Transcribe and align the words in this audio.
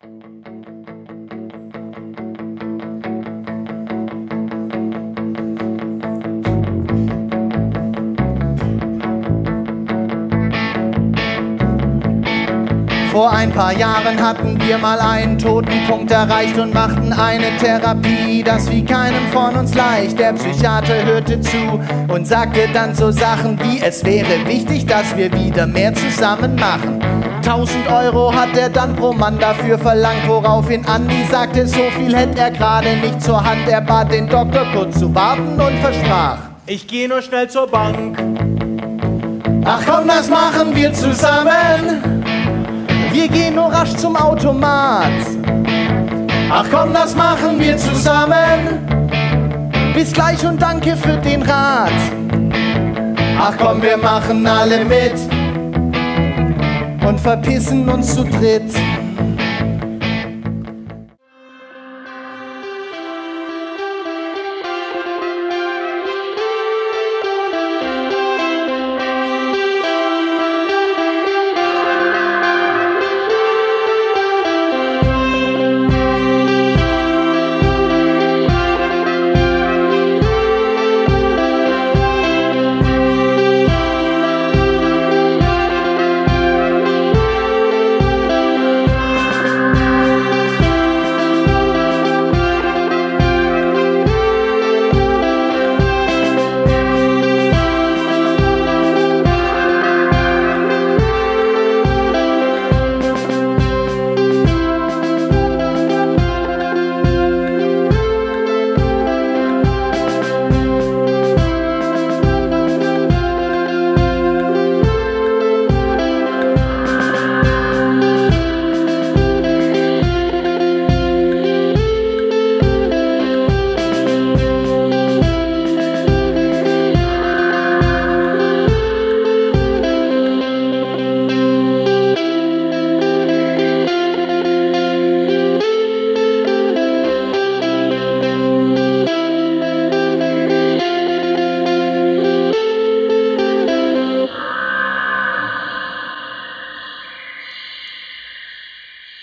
Vor 0.00 0.10
ein 13.32 13.50
paar 13.50 13.76
Jahren 13.76 14.22
hatten 14.22 14.60
wir 14.60 14.78
mal 14.78 15.00
einen 15.00 15.36
toten 15.36 15.66
Punkt 15.88 16.12
erreicht 16.12 16.56
und 16.58 16.72
machten 16.72 17.12
eine 17.12 17.56
Therapie, 17.56 18.44
das 18.44 18.70
wie 18.70 18.84
keinem 18.84 19.26
von 19.32 19.56
uns 19.56 19.74
leicht. 19.74 20.16
Der 20.20 20.32
Psychiater 20.34 21.04
hörte 21.04 21.40
zu 21.40 21.80
und 22.06 22.24
sagte 22.24 22.68
dann 22.72 22.94
so 22.94 23.10
Sachen 23.10 23.58
wie, 23.64 23.80
es 23.80 24.04
wäre 24.04 24.46
wichtig, 24.46 24.86
dass 24.86 25.16
wir 25.16 25.32
wieder 25.32 25.66
mehr 25.66 25.92
zusammen 25.92 26.54
machen. 26.54 27.17
1000 27.48 27.90
Euro 27.90 28.30
hat 28.30 28.54
er 28.58 28.68
dann 28.68 28.94
pro 28.94 29.14
Mann 29.14 29.38
dafür 29.38 29.78
verlangt, 29.78 30.28
woraufhin 30.28 30.84
Andi 30.84 31.24
sagte, 31.30 31.66
so 31.66 31.80
viel 31.96 32.14
hätte 32.14 32.38
er 32.38 32.50
gerade 32.50 32.94
nicht 32.98 33.22
zur 33.22 33.42
Hand. 33.42 33.66
Er 33.66 33.80
bat 33.80 34.12
den 34.12 34.28
Doktor 34.28 34.66
kurz 34.74 34.98
zu 34.98 35.14
warten 35.14 35.58
und 35.58 35.78
versprach, 35.78 36.40
ich 36.66 36.86
gehe 36.86 37.08
nur 37.08 37.22
schnell 37.22 37.48
zur 37.48 37.66
Bank. 37.66 38.18
Ach 39.64 39.80
komm, 39.86 40.08
das 40.08 40.28
machen 40.28 40.76
wir 40.76 40.92
zusammen. 40.92 42.26
Wir 43.12 43.28
gehen 43.28 43.54
nur 43.54 43.72
rasch 43.72 43.94
zum 43.94 44.14
Automat. 44.14 45.08
Ach 46.50 46.66
komm, 46.70 46.92
das 46.92 47.16
machen 47.16 47.58
wir 47.58 47.78
zusammen. 47.78 49.08
Bis 49.94 50.12
gleich 50.12 50.44
und 50.44 50.60
danke 50.60 50.94
für 50.96 51.16
den 51.16 51.40
Rat. 51.40 51.92
Ach 53.40 53.54
komm, 53.58 53.80
wir 53.80 53.96
machen 53.96 54.46
alle 54.46 54.84
mit 54.84 55.37
und 57.08 57.18
verpissen 57.18 57.88
uns 57.88 58.14
zu 58.14 58.22
dritt. 58.22 58.70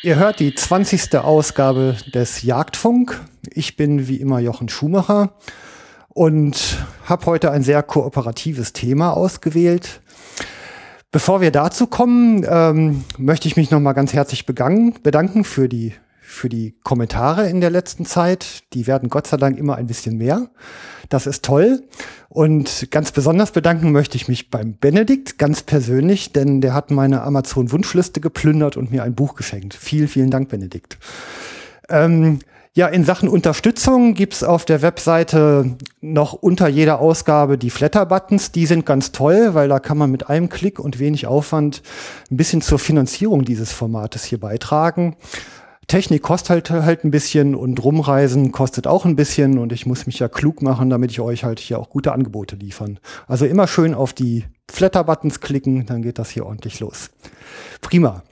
Ihr 0.05 0.17
hört 0.17 0.39
die 0.39 0.53
20. 0.53 1.15
Ausgabe 1.15 1.97
des 2.13 2.43
Jagdfunk. 2.43 3.19
Ich 3.49 3.75
bin 3.75 4.07
wie 4.07 4.17
immer 4.17 4.37
Jochen 4.37 4.69
Schumacher 4.69 5.33
und 6.09 6.77
habe 7.05 7.25
heute 7.25 7.49
ein 7.49 7.63
sehr 7.63 7.81
kooperatives 7.81 8.71
Thema 8.71 9.17
ausgewählt. 9.17 10.01
Bevor 11.11 11.41
wir 11.41 11.49
dazu 11.49 11.87
kommen, 11.87 12.45
ähm, 12.47 13.03
möchte 13.17 13.47
ich 13.47 13.55
mich 13.55 13.71
nochmal 13.71 13.95
ganz 13.95 14.13
herzlich 14.13 14.45
begangen, 14.45 14.93
bedanken 15.01 15.43
für 15.43 15.67
die, 15.67 15.95
für 16.35 16.49
die 16.49 16.75
Kommentare 16.83 17.49
in 17.49 17.61
der 17.61 17.69
letzten 17.69 18.05
Zeit. 18.05 18.63
Die 18.73 18.87
werden 18.87 19.09
Gott 19.09 19.27
sei 19.27 19.37
Dank 19.37 19.57
immer 19.57 19.75
ein 19.75 19.87
bisschen 19.87 20.17
mehr. 20.17 20.49
Das 21.09 21.27
ist 21.27 21.43
toll. 21.43 21.83
Und 22.29 22.87
ganz 22.91 23.11
besonders 23.11 23.51
bedanken 23.51 23.91
möchte 23.91 24.17
ich 24.17 24.27
mich 24.27 24.49
beim 24.49 24.77
Benedikt 24.77 25.37
ganz 25.37 25.63
persönlich, 25.63 26.33
denn 26.33 26.61
der 26.61 26.73
hat 26.73 26.91
meine 26.91 27.21
Amazon-Wunschliste 27.21 28.21
geplündert 28.21 28.77
und 28.77 28.91
mir 28.91 29.03
ein 29.03 29.15
Buch 29.15 29.35
geschenkt. 29.35 29.73
Vielen, 29.73 30.07
vielen 30.07 30.31
Dank, 30.31 30.49
Benedikt. 30.49 30.97
Ähm, 31.89 32.39
ja, 32.77 32.87
in 32.87 33.05
Sachen 33.05 33.29
Unterstützung 33.29 34.15
gibt's 34.15 34.43
auf 34.43 34.65
der 34.65 34.81
Webseite 34.81 35.77
noch 36.01 36.33
unter 36.33 36.67
jeder 36.67 36.99
Ausgabe 36.99 37.57
die 37.57 37.69
Flatter-Buttons. 37.69 38.51
Die 38.51 38.65
sind 38.65 38.85
ganz 38.85 39.13
toll, 39.13 39.53
weil 39.53 39.69
da 39.69 39.79
kann 39.79 39.97
man 39.97 40.11
mit 40.11 40.29
einem 40.29 40.49
Klick 40.49 40.77
und 40.79 40.99
wenig 40.99 41.25
Aufwand 41.25 41.81
ein 42.29 42.35
bisschen 42.35 42.61
zur 42.61 42.77
Finanzierung 42.77 43.45
dieses 43.45 43.71
Formates 43.71 44.25
hier 44.25 44.41
beitragen. 44.41 45.15
Technik 45.87 46.23
kostet 46.23 46.49
halt, 46.49 46.69
halt 46.71 47.03
ein 47.03 47.11
bisschen 47.11 47.53
und 47.53 47.83
rumreisen 47.83 48.51
kostet 48.51 48.87
auch 48.87 49.05
ein 49.05 49.15
bisschen 49.15 49.59
und 49.59 49.71
ich 49.71 49.85
muss 49.85 50.07
mich 50.07 50.19
ja 50.19 50.27
klug 50.27 50.61
machen, 50.61 50.89
damit 50.89 51.11
ich 51.11 51.19
euch 51.19 51.43
halt 51.43 51.59
hier 51.59 51.79
auch 51.79 51.89
gute 51.89 52.11
Angebote 52.11 52.55
liefern. 52.55 52.99
Also 53.27 53.45
immer 53.45 53.67
schön 53.67 53.93
auf 53.93 54.13
die 54.13 54.45
Flatter-Buttons 54.71 55.41
klicken, 55.41 55.85
dann 55.85 56.01
geht 56.01 56.17
das 56.17 56.31
hier 56.31 56.45
ordentlich 56.45 56.79
los. 56.79 57.11
Prima. 57.81 58.23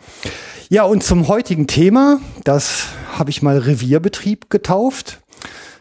Ja, 0.70 0.84
und 0.84 1.04
zum 1.04 1.28
heutigen 1.28 1.68
Thema, 1.68 2.20
das 2.44 2.88
habe 3.14 3.30
ich 3.30 3.44
mal 3.44 3.60
Revierbetrieb 3.60 4.50
getauft. 4.50 5.20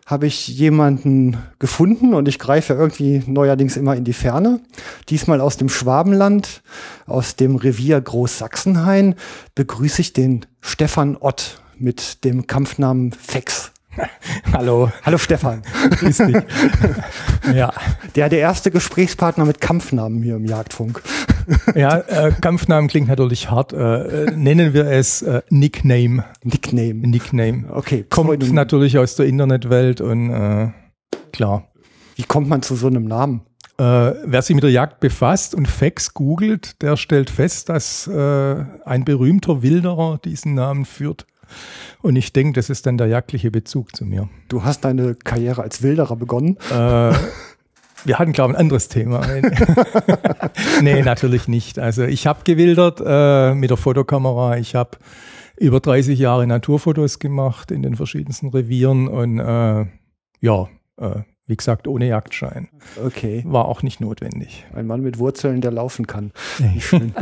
Habe 0.05 0.27
ich 0.27 0.49
jemanden 0.49 1.39
gefunden 1.59 2.13
und 2.13 2.29
ich 2.29 2.39
greife 2.39 2.75
irgendwie 2.75 3.23
neuerdings 3.27 3.79
immer 3.79 3.97
in 3.97 4.05
die 4.05 4.13
Ferne. 4.13 4.61
Diesmal 5.09 5.41
aus 5.41 5.57
dem 5.57 5.71
Schwabenland, 5.71 6.63
aus 7.07 7.37
dem 7.37 7.57
Revier 7.57 8.01
Großsachsenhain, 8.01 9.15
begrüße 9.55 10.03
ich 10.03 10.13
den 10.13 10.45
Stefan 10.61 11.17
Ott 11.17 11.62
mit 11.83 12.25
dem 12.25 12.47
Kampfnamen 12.47 13.13
Fex. 13.13 13.73
Hallo. 14.53 14.91
Hallo 15.03 15.19
Stefan. 15.19 15.63
Grüß 15.91 16.19
dich. 16.19 16.37
ja. 17.55 17.73
Der, 18.15 18.29
der 18.29 18.39
erste 18.39 18.71
Gesprächspartner 18.71 19.45
mit 19.45 19.61
Kampfnamen 19.61 20.23
hier 20.23 20.37
im 20.37 20.47
Jagdfunk. 20.47 21.03
ja, 21.75 21.99
äh, 21.99 22.33
Kampfnamen 22.41 22.89
klingt 22.89 23.09
natürlich 23.09 23.51
hart. 23.51 23.73
Äh, 23.73 24.31
nennen 24.35 24.73
wir 24.73 24.87
es 24.87 25.23
äh, 25.23 25.43
Nickname. 25.51 26.25
Nickname. 26.43 26.95
Nickname. 26.95 27.65
Okay. 27.71 28.07
Kommt 28.09 28.53
natürlich 28.53 28.97
aus 28.97 29.17
der 29.17 29.27
Internetwelt 29.27 30.01
und 30.01 30.31
äh, 30.31 30.71
klar. 31.33 31.69
Wie 32.15 32.23
kommt 32.23 32.49
man 32.49 32.63
zu 32.63 32.77
so 32.77 32.87
einem 32.87 33.05
Namen? 33.05 33.43
Äh, 33.79 33.83
wer 34.25 34.43
sich 34.43 34.55
mit 34.55 34.63
der 34.63 34.71
Jagd 34.71 35.01
befasst 35.01 35.55
und 35.55 35.67
Fax 35.67 36.15
googelt, 36.15 36.81
der 36.81 36.97
stellt 36.97 37.29
fest, 37.29 37.69
dass 37.69 38.09
ein 38.09 39.05
berühmter 39.05 39.63
Wilderer 39.63 40.19
diesen 40.25 40.55
Namen 40.55 40.85
führt. 40.85 41.27
Und 42.03 42.17
ich 42.17 42.33
denke, 42.33 42.55
das 42.55 42.71
ist 42.71 42.87
dann 42.87 42.99
der 42.99 43.07
jagdliche 43.07 43.51
Bezug 43.51 43.95
zu 43.95 44.05
mir. 44.05 44.29
Du 44.49 44.65
hast 44.65 44.85
deine 44.85 45.15
Karriere 45.15 45.63
als 45.63 45.83
Wilderer 45.83 46.17
begonnen? 46.17 46.57
Äh, 46.71 47.13
wir 48.05 48.19
hatten, 48.19 48.33
glaube 48.33 48.53
ich, 48.53 48.59
ein 48.59 48.61
anderes 48.61 48.89
Thema. 48.89 49.25
nee, 50.83 51.03
natürlich 51.03 51.49
nicht. 51.49 51.79
Also 51.79 52.03
ich 52.03 52.27
habe 52.27 52.41
gewildert 52.45 53.01
äh, 53.05 53.55
mit 53.55 53.71
der 53.71 53.77
Fotokamera. 53.77 54.57
Ich 54.57 54.75
habe 54.75 54.99
über 55.57 55.81
30 55.81 56.19
Jahre 56.19 56.47
Naturfotos 56.47 57.19
gemacht 57.19 57.71
in 57.71 57.83
den 57.83 57.95
verschiedensten 57.95 58.49
Revieren 58.49 59.07
und 59.07 59.39
äh, 59.39 59.87
ja, 60.41 60.69
äh, 60.99 61.21
wie 61.53 61.57
gesagt, 61.57 61.87
ohne 61.87 62.07
Jagdschein. 62.09 62.69
Okay. 63.05 63.43
War 63.45 63.67
auch 63.67 63.83
nicht 63.83 64.01
notwendig. 64.01 64.65
Ein 64.75 64.87
Mann 64.87 65.03
mit 65.03 65.19
Wurzeln, 65.19 65.61
der 65.61 65.71
laufen 65.71 66.07
kann. 66.07 66.33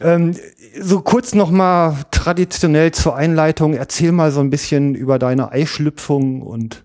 Ähm, 0.00 0.34
so 0.80 1.00
kurz 1.00 1.34
nochmal 1.34 1.96
traditionell 2.10 2.92
zur 2.92 3.16
Einleitung. 3.16 3.74
Erzähl 3.74 4.12
mal 4.12 4.30
so 4.30 4.40
ein 4.40 4.50
bisschen 4.50 4.94
über 4.94 5.18
deine 5.18 5.50
Eischlüpfung 5.50 6.42
und, 6.42 6.84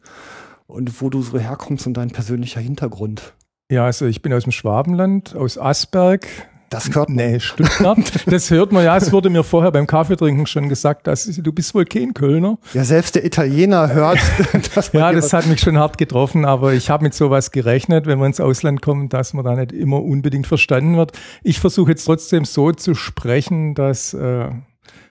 und 0.67 1.01
wo 1.01 1.09
du 1.09 1.21
so 1.21 1.37
herkommst 1.37 1.85
und 1.85 1.95
dein 1.95 2.11
persönlicher 2.11 2.61
Hintergrund. 2.61 3.33
Ja, 3.69 3.85
also 3.85 4.05
ich 4.05 4.21
bin 4.21 4.33
aus 4.33 4.43
dem 4.43 4.51
Schwabenland, 4.51 5.35
aus 5.35 5.57
Asberg. 5.57 6.27
Das 6.73 6.89
hört 6.95 7.09
man. 7.09 7.17
Nee, 7.17 7.39
Stuttgart. 7.39 7.99
das 8.25 8.49
hört 8.49 8.71
man 8.71 8.83
ja. 8.83 8.97
Es 8.97 9.11
wurde 9.11 9.29
mir 9.29 9.43
vorher 9.43 9.71
beim 9.71 9.85
Kaffeetrinken 9.85 10.47
schon 10.47 10.69
gesagt, 10.69 11.05
dass 11.05 11.25
du 11.25 11.53
bist 11.53 11.75
wohl 11.75 11.85
kein 11.85 12.15
Kölner. 12.15 12.57
Ja, 12.73 12.83
selbst 12.83 13.13
der 13.13 13.23
Italiener 13.23 13.93
hört. 13.93 14.17
dass 14.75 14.91
ja, 14.91 15.11
das 15.11 15.33
hat 15.33 15.45
mich 15.45 15.59
schon 15.59 15.77
hart 15.77 15.99
getroffen, 15.99 16.45
aber 16.45 16.73
ich 16.73 16.89
habe 16.89 17.03
mit 17.03 17.13
sowas 17.13 17.51
gerechnet, 17.51 18.07
wenn 18.07 18.17
wir 18.17 18.25
ins 18.25 18.39
Ausland 18.39 18.81
kommen, 18.81 19.07
dass 19.09 19.33
man 19.33 19.45
da 19.45 19.55
nicht 19.55 19.71
immer 19.71 20.01
unbedingt 20.01 20.47
verstanden 20.47 20.97
wird. 20.97 21.11
Ich 21.43 21.59
versuche 21.59 21.91
jetzt 21.91 22.05
trotzdem 22.05 22.43
so 22.43 22.71
zu 22.71 22.95
sprechen, 22.95 23.75
dass 23.75 24.15
äh, 24.15 24.49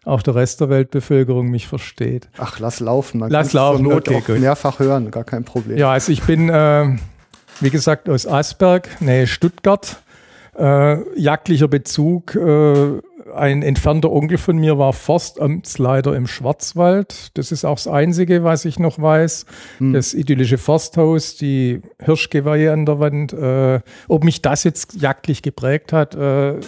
auch 0.04 0.22
der 0.22 0.34
Rest 0.34 0.60
der 0.60 0.68
Weltbevölkerung 0.68 1.48
mich 1.48 1.68
versteht. 1.68 2.28
Ach, 2.38 2.58
lass 2.58 2.80
laufen. 2.80 3.20
Man 3.20 3.30
lass 3.30 3.52
laufen, 3.52 3.84
Not 3.84 4.08
okay, 4.08 4.16
auch 4.16 4.26
gut. 4.26 4.40
mehrfach 4.40 4.80
hören, 4.80 5.12
gar 5.12 5.24
kein 5.24 5.44
Problem. 5.44 5.78
Ja, 5.78 5.92
also 5.92 6.10
ich 6.10 6.22
bin, 6.22 6.48
äh, 6.48 6.96
wie 7.60 7.70
gesagt, 7.70 8.08
aus 8.08 8.26
Asberg, 8.26 9.00
Nähe 9.00 9.28
Stuttgart. 9.28 10.02
Äh, 10.56 11.18
jagdlicher 11.18 11.68
Bezug 11.68 12.34
äh, 12.34 13.00
ein 13.34 13.62
entfernter 13.62 14.12
Onkel 14.12 14.38
von 14.38 14.58
mir 14.58 14.78
war 14.78 14.92
Forstamtsleiter 14.92 16.14
im 16.14 16.26
Schwarzwald. 16.26 17.36
Das 17.38 17.52
ist 17.52 17.64
auch 17.64 17.76
das 17.76 17.86
Einzige, 17.86 18.44
was 18.44 18.64
ich 18.64 18.78
noch 18.78 19.00
weiß. 19.00 19.46
Hm. 19.78 19.92
Das 19.92 20.14
idyllische 20.14 20.58
Forsthaus, 20.58 21.36
die 21.36 21.80
Hirschgeweihe 21.98 22.72
an 22.72 22.86
der 22.86 23.00
Wand. 23.00 23.32
Äh, 23.32 23.80
ob 24.08 24.24
mich 24.24 24.42
das 24.42 24.64
jetzt 24.64 25.00
jagdlich 25.00 25.42
geprägt 25.42 25.92
hat, 25.92 26.14
äh, 26.14 26.58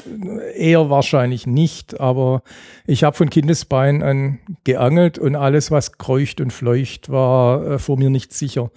eher 0.57 0.91
wahrscheinlich 0.91 1.47
nicht. 1.47 2.01
Aber 2.01 2.43
ich 2.87 3.05
habe 3.05 3.17
von 3.17 3.31
Kindesbein 3.31 4.03
an 4.03 4.39
geangelt 4.65 5.19
und 5.19 5.37
alles, 5.37 5.71
was 5.71 5.99
kreucht 5.99 6.41
und 6.41 6.53
fleucht, 6.53 7.11
war 7.11 7.73
äh, 7.73 7.79
vor 7.79 7.99
mir 7.99 8.11
nicht 8.11 8.33
sicher. 8.33 8.71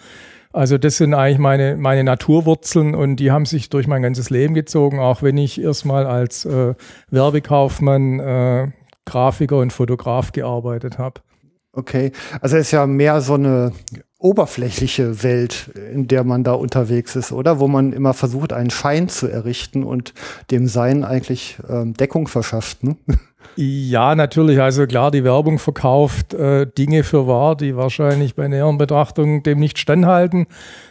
Also 0.57 0.79
das 0.79 0.97
sind 0.97 1.13
eigentlich 1.13 1.37
meine, 1.37 1.77
meine 1.77 2.03
Naturwurzeln 2.03 2.95
und 2.95 3.17
die 3.17 3.29
haben 3.29 3.45
sich 3.45 3.69
durch 3.69 3.85
mein 3.85 4.01
ganzes 4.01 4.31
Leben 4.31 4.55
gezogen, 4.55 4.99
auch 4.99 5.21
wenn 5.21 5.37
ich 5.37 5.61
erstmal 5.61 6.07
als 6.07 6.45
äh, 6.45 6.73
Werbekaufmann, 7.11 8.19
äh, 8.19 8.67
Grafiker 9.05 9.57
und 9.57 9.71
Fotograf 9.71 10.31
gearbeitet 10.31 10.97
habe. 10.97 11.21
Okay, 11.77 12.11
also 12.41 12.57
es 12.57 12.67
ist 12.67 12.71
ja 12.71 12.87
mehr 12.87 13.21
so 13.21 13.35
eine 13.35 13.71
oberflächliche 14.17 15.21
Welt, 15.21 15.69
in 15.93 16.07
der 16.07 16.23
man 16.23 16.43
da 16.43 16.53
unterwegs 16.53 17.15
ist, 17.15 17.31
oder? 17.31 17.59
Wo 17.59 17.67
man 17.67 17.93
immer 17.93 18.15
versucht, 18.15 18.51
einen 18.51 18.71
Schein 18.71 19.09
zu 19.09 19.27
errichten 19.27 19.83
und 19.83 20.15
dem 20.49 20.67
Sein 20.67 21.03
eigentlich 21.03 21.59
ähm, 21.69 21.93
Deckung 21.93 22.27
verschafft. 22.27 22.83
Ne? 22.83 22.97
Ja, 23.59 24.13
natürlich. 24.13 24.61
Also 24.61 24.85
klar, 24.85 25.09
die 25.09 25.23
Werbung 25.23 25.57
verkauft 25.57 26.35
äh, 26.35 26.67
Dinge 26.67 27.03
für 27.03 27.25
wahr, 27.25 27.55
die 27.55 27.75
wahrscheinlich 27.75 28.35
bei 28.35 28.47
näheren 28.47 28.77
Betrachtung 28.77 29.41
dem 29.41 29.59
nicht 29.59 29.79
standhalten. 29.79 30.45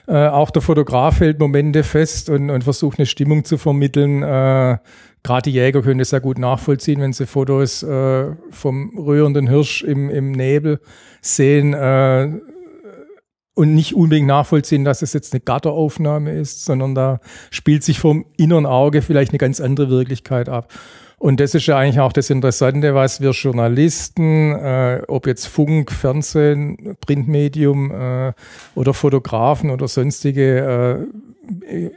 Äh, 0.08 0.26
auch 0.26 0.50
der 0.50 0.62
Fotograf 0.62 1.20
hält 1.20 1.38
Momente 1.38 1.84
fest 1.84 2.28
und, 2.28 2.50
und 2.50 2.64
versucht 2.64 2.98
eine 2.98 3.06
Stimmung 3.06 3.44
zu 3.44 3.56
vermitteln. 3.56 4.22
Äh, 4.24 4.78
Gerade 5.26 5.50
die 5.50 5.56
Jäger 5.56 5.82
können 5.82 5.98
das 5.98 6.10
sehr 6.10 6.20
gut 6.20 6.38
nachvollziehen, 6.38 7.00
wenn 7.00 7.12
sie 7.12 7.26
Fotos 7.26 7.82
äh, 7.82 8.26
vom 8.50 8.96
rührenden 8.96 9.48
Hirsch 9.48 9.82
im, 9.82 10.08
im 10.08 10.30
Nebel 10.30 10.78
sehen 11.20 11.74
äh, 11.74 12.30
und 13.56 13.74
nicht 13.74 13.96
unbedingt 13.96 14.28
nachvollziehen, 14.28 14.84
dass 14.84 15.02
es 15.02 15.14
jetzt 15.14 15.32
eine 15.32 15.40
Gatteraufnahme 15.40 16.30
ist, 16.30 16.64
sondern 16.64 16.94
da 16.94 17.18
spielt 17.50 17.82
sich 17.82 17.98
vom 17.98 18.26
inneren 18.36 18.66
Auge 18.66 19.02
vielleicht 19.02 19.32
eine 19.32 19.38
ganz 19.38 19.60
andere 19.60 19.90
Wirklichkeit 19.90 20.48
ab. 20.48 20.72
Und 21.18 21.40
das 21.40 21.56
ist 21.56 21.66
ja 21.66 21.76
eigentlich 21.76 21.98
auch 21.98 22.12
das 22.12 22.30
Interessante, 22.30 22.94
was 22.94 23.20
wir 23.20 23.30
Journalisten, 23.30 24.52
äh, 24.52 25.02
ob 25.08 25.26
jetzt 25.26 25.46
Funk, 25.46 25.90
Fernsehen, 25.90 26.96
Printmedium 27.04 27.90
äh, 27.90 28.32
oder 28.76 28.94
Fotografen 28.94 29.70
oder 29.70 29.88
sonstige 29.88 31.08
äh, 31.10 31.25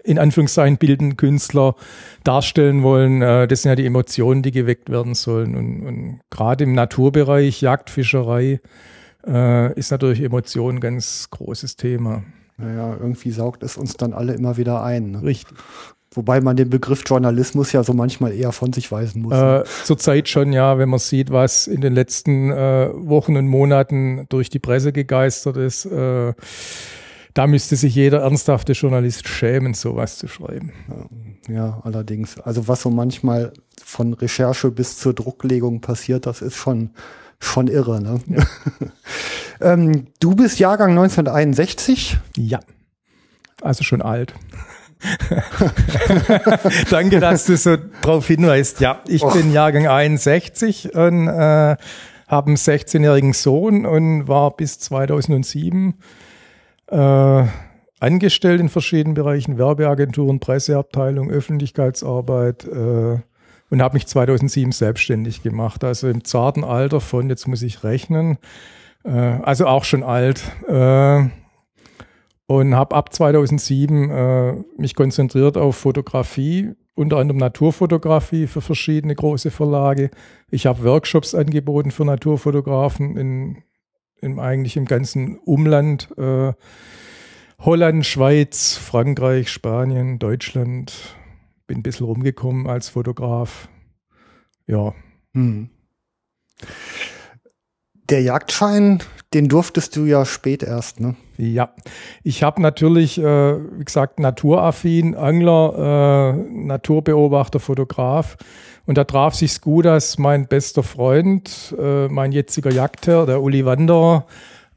in 0.04 0.19
Anführungszeichen 0.19 0.78
bildenden 0.78 1.18
Künstler 1.18 1.75
darstellen 2.24 2.84
wollen, 2.84 3.22
äh, 3.22 3.48
das 3.48 3.63
sind 3.63 3.69
ja 3.69 3.75
die 3.75 3.86
Emotionen, 3.86 4.42
die 4.42 4.51
geweckt 4.51 4.90
werden 4.90 5.16
sollen. 5.16 5.56
Und, 5.56 5.88
und 5.88 6.19
gerade 6.30 6.63
im 6.63 6.74
Naturbereich, 6.74 7.62
Jagd, 7.62 7.90
Fischerei, 7.90 8.60
äh, 9.25 9.74
ist 9.74 9.92
natürlich 9.92 10.22
Emotion 10.22 10.75
ein 10.75 10.80
ganz 10.80 11.30
großes 11.30 11.75
Thema. 11.75 12.24
Naja, 12.57 12.98
irgendwie 13.00 13.31
saugt 13.31 13.63
es 13.63 13.78
uns 13.78 13.96
dann 13.96 14.13
alle 14.13 14.34
immer 14.34 14.57
wieder 14.57 14.84
ein. 14.84 15.12
Ne? 15.12 15.24
Richtig. 15.24 15.57
Wobei 16.12 16.42
man 16.42 16.57
den 16.57 16.69
Begriff 16.69 17.04
Journalismus 17.06 17.72
ja 17.72 17.84
so 17.84 17.94
manchmal 17.94 18.34
eher 18.34 18.52
von 18.52 18.74
sich 18.74 18.92
weisen 18.92 19.22
muss. 19.22 19.34
Ne? 19.34 19.63
Äh, 19.63 19.86
Zurzeit 19.86 20.28
schon, 20.28 20.54
ja, 20.54 20.78
wenn 20.80 20.90
man 20.90 21.00
sieht, 21.00 21.31
was 21.31 21.68
in 21.68 21.81
den 21.81 21.94
letzten 21.94 22.52
äh, 22.52 22.90
Wochen 22.94 23.38
und 23.38 23.48
Monaten 23.48 24.25
durch 24.30 24.50
die 24.50 24.60
Presse 24.60 24.92
gegeistert 24.92 25.57
ist. 25.57 25.86
Äh, 25.86 26.34
da 27.34 27.48
müsste 27.48 27.76
sich 27.76 27.96
jeder 27.96 28.22
ernsthafte 28.22 28.74
Journalist 28.74 29.28
schämen, 29.28 29.74
sowas 29.74 30.18
zu 30.18 30.28
schreiben. 30.28 30.74
Ja, 31.48 31.81
allerdings. 31.84 32.40
Also 32.40 32.68
was 32.68 32.81
so 32.81 32.90
manchmal 32.90 33.54
von 33.84 34.14
Recherche 34.14 34.72
bis 34.72 34.98
zur 34.98 35.14
Drucklegung 35.14 35.81
passiert, 35.81 36.26
das 36.26 36.42
ist 36.42 36.56
schon, 36.56 36.92
schon 37.40 37.68
irre. 37.68 38.02
Ne? 38.02 38.20
Ja. 38.28 38.94
ähm, 39.74 40.08
du 40.20 40.36
bist 40.36 40.60
Jahrgang 40.60 40.92
1961? 40.92 42.18
Ja, 42.36 42.60
also 43.62 43.84
schon 43.84 44.02
alt. 44.02 44.34
Danke, 46.90 47.20
dass 47.20 47.46
du 47.46 47.56
so 47.56 47.78
drauf 48.02 48.28
hinweist. 48.28 48.81
Ja, 48.81 49.02
ich 49.08 49.24
Och. 49.24 49.34
bin 49.34 49.54
Jahrgang 49.54 49.88
61 49.88 50.94
und 50.94 51.28
äh, 51.28 51.78
habe 52.28 52.48
einen 52.48 52.58
16-jährigen 52.58 53.34
Sohn 53.34 53.86
und 53.86 54.28
war 54.28 54.56
bis 54.56 54.80
2007 54.80 55.96
äh, 56.90 57.46
angestellt 58.00 58.62
in 58.62 58.70
verschiedenen 58.70 59.14
Bereichen, 59.14 59.58
Werbeagenturen, 59.58 60.40
Presseabteilung, 60.40 61.30
Öffentlichkeitsarbeit 61.30 62.66
äh, 62.66 63.18
und 63.70 63.82
habe 63.82 63.94
mich 63.94 64.08
2007 64.08 64.72
selbstständig 64.72 65.44
gemacht. 65.44 65.84
Also 65.84 66.08
im 66.08 66.24
zarten 66.24 66.64
Alter 66.64 67.02
von, 67.02 67.30
jetzt 67.30 67.48
muss 67.48 67.62
ich 67.62 67.84
rechnen, 67.84 68.38
äh, 69.04 69.12
also 69.12 69.68
auch 69.68 69.84
schon 69.84 70.04
alt. 70.04 70.44
Äh, 70.68 71.30
und 72.48 72.74
habe 72.74 72.96
ab 72.96 73.14
2007 73.14 74.10
äh, 74.10 74.54
mich 74.76 74.96
konzentriert 74.96 75.56
auf 75.56 75.76
Fotografie, 75.76 76.72
unter 76.96 77.18
anderem 77.18 77.38
Naturfotografie 77.38 78.48
für 78.48 78.62
verschiedene 78.62 79.14
große 79.14 79.52
Verlage. 79.52 80.10
Ich 80.50 80.66
habe 80.66 80.84
Workshops 80.84 81.36
angeboten 81.36 81.92
für 81.92 82.06
Naturfotografen 82.06 83.18
in, 83.18 83.64
in 84.21 84.39
eigentlich 84.39 84.77
im 84.77 84.86
ganzen 84.86 85.38
Umland. 85.39 86.10
Äh, 86.18 86.54
Holland, 87.60 88.06
Schweiz, 88.06 88.77
Frankreich, 88.77 89.50
Spanien, 89.51 90.19
Deutschland. 90.19 91.18
Bin 91.68 91.80
ein 91.80 91.83
bisschen 91.83 92.06
rumgekommen 92.06 92.68
als 92.68 92.89
Fotograf. 92.89 93.69
Ja. 94.66 94.94
Hm. 95.33 95.69
Der 98.10 98.24
Jagdschein, 98.24 99.04
den 99.36 99.50
durftest 99.50 99.95
du 99.95 100.06
ja 100.06 100.26
spät 100.26 100.64
erst, 100.64 101.00
ne? 101.00 101.16
Ja, 101.38 101.69
ich 102.24 102.42
habe 102.42 102.60
natürlich, 102.60 103.19
äh, 103.19 103.24
wie 103.24 103.86
gesagt, 103.86 104.19
naturaffin, 104.19 105.16
Angler, 105.16 106.36
äh, 106.36 106.66
Naturbeobachter, 106.66 107.60
Fotograf. 107.60 108.36
Und 108.88 108.98
da 108.98 109.04
traf 109.04 109.36
sich's 109.36 109.62
gut, 109.62 109.86
dass 109.86 110.18
mein 110.18 110.48
bester 110.48 110.81
Freund, 110.81 111.76
äh, 111.80 112.07
mein 112.07 112.31
jetziger 112.31 112.72
Jagdherr, 112.72 113.28
der 113.28 113.44
Uli 113.44 113.64
Wanderer, 113.64 114.26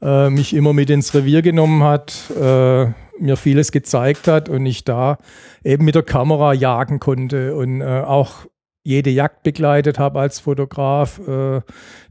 äh, 0.01 0.29
mich 0.29 0.53
immer 0.53 0.73
mit 0.73 0.91
ins 0.91 1.15
Revier 1.15 1.41
genommen 1.41 1.83
hat, 1.83 2.29
äh, 2.39 2.85
mir 3.19 3.35
vieles 3.35 3.71
gezeigt 3.71 4.27
hat 4.27 4.47
und 4.47 4.65
ich 4.65 4.83
da 4.83 5.17
eben 5.63 5.85
mit 5.85 5.95
der 5.95 6.03
Kamera 6.03 6.53
jagen 6.53 6.99
konnte 6.99 7.55
und 7.55 7.81
äh, 7.81 8.01
auch 8.01 8.45
jede 8.83 9.09
Jagd 9.09 9.43
begleitet 9.43 9.97
habe 9.97 10.19
als 10.19 10.39
Fotograf, 10.39 11.19
äh, 11.27 11.61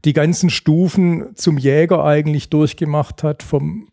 die 0.05 0.13
ganzen 0.13 0.49
Stufen 0.49 1.35
zum 1.35 1.57
Jäger 1.57 2.03
eigentlich 2.03 2.49
durchgemacht 2.49 3.23
hat, 3.23 3.43
vom 3.43 3.87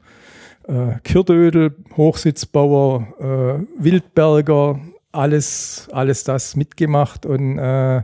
äh, 0.66 0.98
Kirdödel, 1.04 1.74
Hochsitzbauer, 1.96 3.06
äh, 3.18 3.82
Wildberger, 3.82 4.80
alles, 5.12 5.88
alles 5.92 6.24
das 6.24 6.56
mitgemacht. 6.56 7.26
Und 7.26 7.58
äh, 7.58 8.02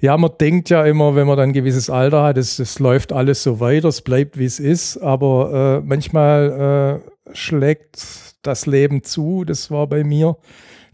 ja, 0.00 0.16
man 0.16 0.30
denkt 0.40 0.70
ja 0.70 0.84
immer, 0.86 1.14
wenn 1.14 1.26
man 1.26 1.36
dann 1.36 1.50
ein 1.50 1.52
gewisses 1.52 1.90
Alter 1.90 2.22
hat, 2.22 2.38
es, 2.38 2.58
es 2.58 2.78
läuft 2.78 3.12
alles 3.12 3.42
so 3.42 3.60
weiter, 3.60 3.88
es 3.88 4.00
bleibt 4.00 4.38
wie 4.38 4.44
es 4.46 4.60
ist, 4.60 4.96
aber 4.98 5.82
äh, 5.82 5.86
manchmal 5.86 7.02
äh, 7.02 7.34
schlägt 7.34 7.98
das 8.42 8.66
Leben 8.66 9.02
zu. 9.02 9.44
Das 9.44 9.70
war 9.70 9.86
bei 9.86 10.04
mir 10.04 10.36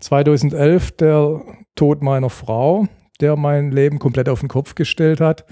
2011 0.01 0.93
der 0.93 1.43
Tod 1.75 2.03
meiner 2.03 2.31
Frau, 2.31 2.87
der 3.21 3.37
mein 3.37 3.71
Leben 3.71 3.99
komplett 3.99 4.29
auf 4.29 4.41
den 4.41 4.49
Kopf 4.49 4.75
gestellt 4.75 5.21
hat 5.21 5.45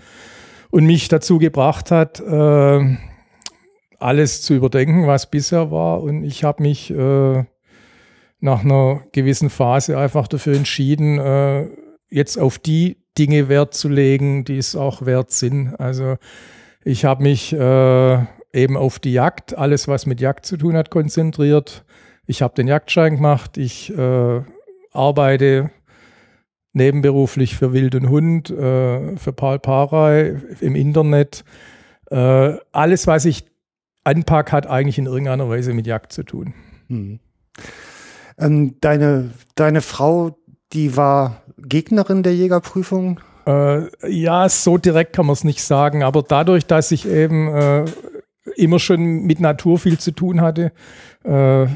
und 0.70 0.86
mich 0.86 1.08
dazu 1.08 1.38
gebracht 1.38 1.90
hat, 1.90 2.20
äh, 2.20 2.96
alles 3.98 4.42
zu 4.42 4.54
überdenken, 4.54 5.06
was 5.06 5.30
bisher 5.30 5.70
war. 5.70 6.02
Und 6.02 6.24
ich 6.24 6.44
habe 6.44 6.62
mich 6.62 6.90
äh, 6.90 7.44
nach 8.40 8.64
einer 8.64 9.02
gewissen 9.12 9.50
Phase 9.50 9.96
einfach 9.96 10.28
dafür 10.28 10.54
entschieden, 10.54 11.18
äh, 11.18 11.66
jetzt 12.10 12.38
auf 12.38 12.58
die 12.58 12.98
Dinge 13.16 13.48
Wert 13.48 13.74
zu 13.74 13.88
legen, 13.88 14.44
die 14.44 14.58
es 14.58 14.76
auch 14.76 15.06
wert 15.06 15.30
sind. 15.30 15.74
Also 15.76 16.16
ich 16.84 17.04
habe 17.04 17.22
mich 17.22 17.52
äh, 17.52 18.18
eben 18.52 18.76
auf 18.76 18.98
die 18.98 19.12
Jagd, 19.12 19.56
alles 19.56 19.88
was 19.88 20.06
mit 20.06 20.20
Jagd 20.20 20.44
zu 20.44 20.56
tun 20.56 20.76
hat, 20.76 20.90
konzentriert. 20.90 21.84
Ich 22.26 22.42
habe 22.42 22.54
den 22.54 22.66
Jagdschein 22.66 23.16
gemacht. 23.16 23.56
Ich 23.58 23.96
äh, 23.96 24.42
arbeite 24.92 25.70
nebenberuflich 26.72 27.56
für 27.56 27.72
Wild 27.72 27.94
und 27.94 28.08
Hund, 28.08 28.50
äh, 28.50 29.16
für 29.16 29.32
Paul 29.32 29.58
Parey 29.58 30.36
im 30.60 30.74
Internet. 30.74 31.44
Äh, 32.10 32.56
alles, 32.72 33.06
was 33.06 33.24
ich 33.24 33.44
anpacke, 34.02 34.52
hat 34.52 34.66
eigentlich 34.66 34.98
in 34.98 35.06
irgendeiner 35.06 35.48
Weise 35.48 35.72
mit 35.72 35.86
Jagd 35.86 36.12
zu 36.12 36.24
tun. 36.24 36.54
Hm. 36.88 37.20
Ähm, 38.38 38.76
deine, 38.80 39.30
deine 39.54 39.80
Frau, 39.80 40.36
die 40.72 40.96
war 40.96 41.42
Gegnerin 41.58 42.22
der 42.22 42.34
Jägerprüfung? 42.34 43.20
Äh, 43.46 44.10
ja, 44.10 44.48
so 44.48 44.78
direkt 44.78 45.14
kann 45.14 45.26
man 45.26 45.34
es 45.34 45.44
nicht 45.44 45.62
sagen, 45.62 46.02
aber 46.02 46.22
dadurch, 46.22 46.66
dass 46.66 46.90
ich 46.90 47.06
eben 47.06 47.54
äh, 47.54 47.84
immer 48.56 48.78
schon 48.78 49.24
mit 49.24 49.40
Natur 49.40 49.78
viel 49.78 49.98
zu 49.98 50.10
tun 50.10 50.40
hatte, 50.40 50.72
äh, 51.24 51.66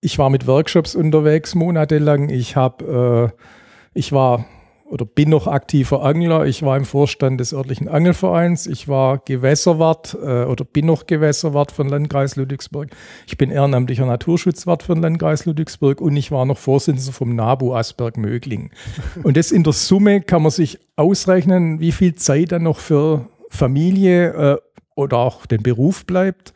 ich 0.00 0.18
war 0.18 0.30
mit 0.30 0.46
Workshops 0.46 0.94
unterwegs 0.94 1.54
monatelang, 1.54 2.28
ich 2.28 2.56
habe, 2.56 3.32
äh, 3.32 3.98
ich 3.98 4.12
war 4.12 4.46
oder 4.90 5.04
bin 5.04 5.30
noch 5.30 5.46
aktiver 5.46 6.02
Angler. 6.02 6.46
Ich 6.46 6.62
war 6.62 6.76
im 6.76 6.84
Vorstand 6.84 7.38
des 7.40 7.54
örtlichen 7.54 7.88
Angelvereins. 7.88 8.66
Ich 8.66 8.88
war 8.88 9.18
Gewässerwart 9.18 10.18
äh, 10.20 10.44
oder 10.44 10.64
bin 10.64 10.86
noch 10.86 11.06
Gewässerwart 11.06 11.70
von 11.70 11.88
Landkreis 11.88 12.34
Ludwigsburg. 12.34 12.88
Ich 13.28 13.38
bin 13.38 13.52
ehrenamtlicher 13.52 14.04
Naturschutzwart 14.04 14.82
von 14.82 15.00
Landkreis 15.00 15.46
Ludwigsburg 15.46 16.00
und 16.00 16.16
ich 16.16 16.32
war 16.32 16.44
noch 16.44 16.58
Vorsitzender 16.58 17.12
vom 17.12 17.36
NABU 17.36 17.72
Asberg 17.72 18.16
Mögling. 18.16 18.72
Und 19.22 19.36
das 19.36 19.52
in 19.52 19.62
der 19.62 19.72
Summe 19.72 20.22
kann 20.22 20.42
man 20.42 20.50
sich 20.50 20.80
ausrechnen, 20.96 21.78
wie 21.78 21.92
viel 21.92 22.16
Zeit 22.16 22.50
dann 22.50 22.64
noch 22.64 22.78
für 22.78 23.28
Familie 23.48 24.30
äh, 24.32 24.56
oder 24.96 25.18
auch 25.18 25.46
den 25.46 25.62
Beruf 25.62 26.04
bleibt. 26.04 26.52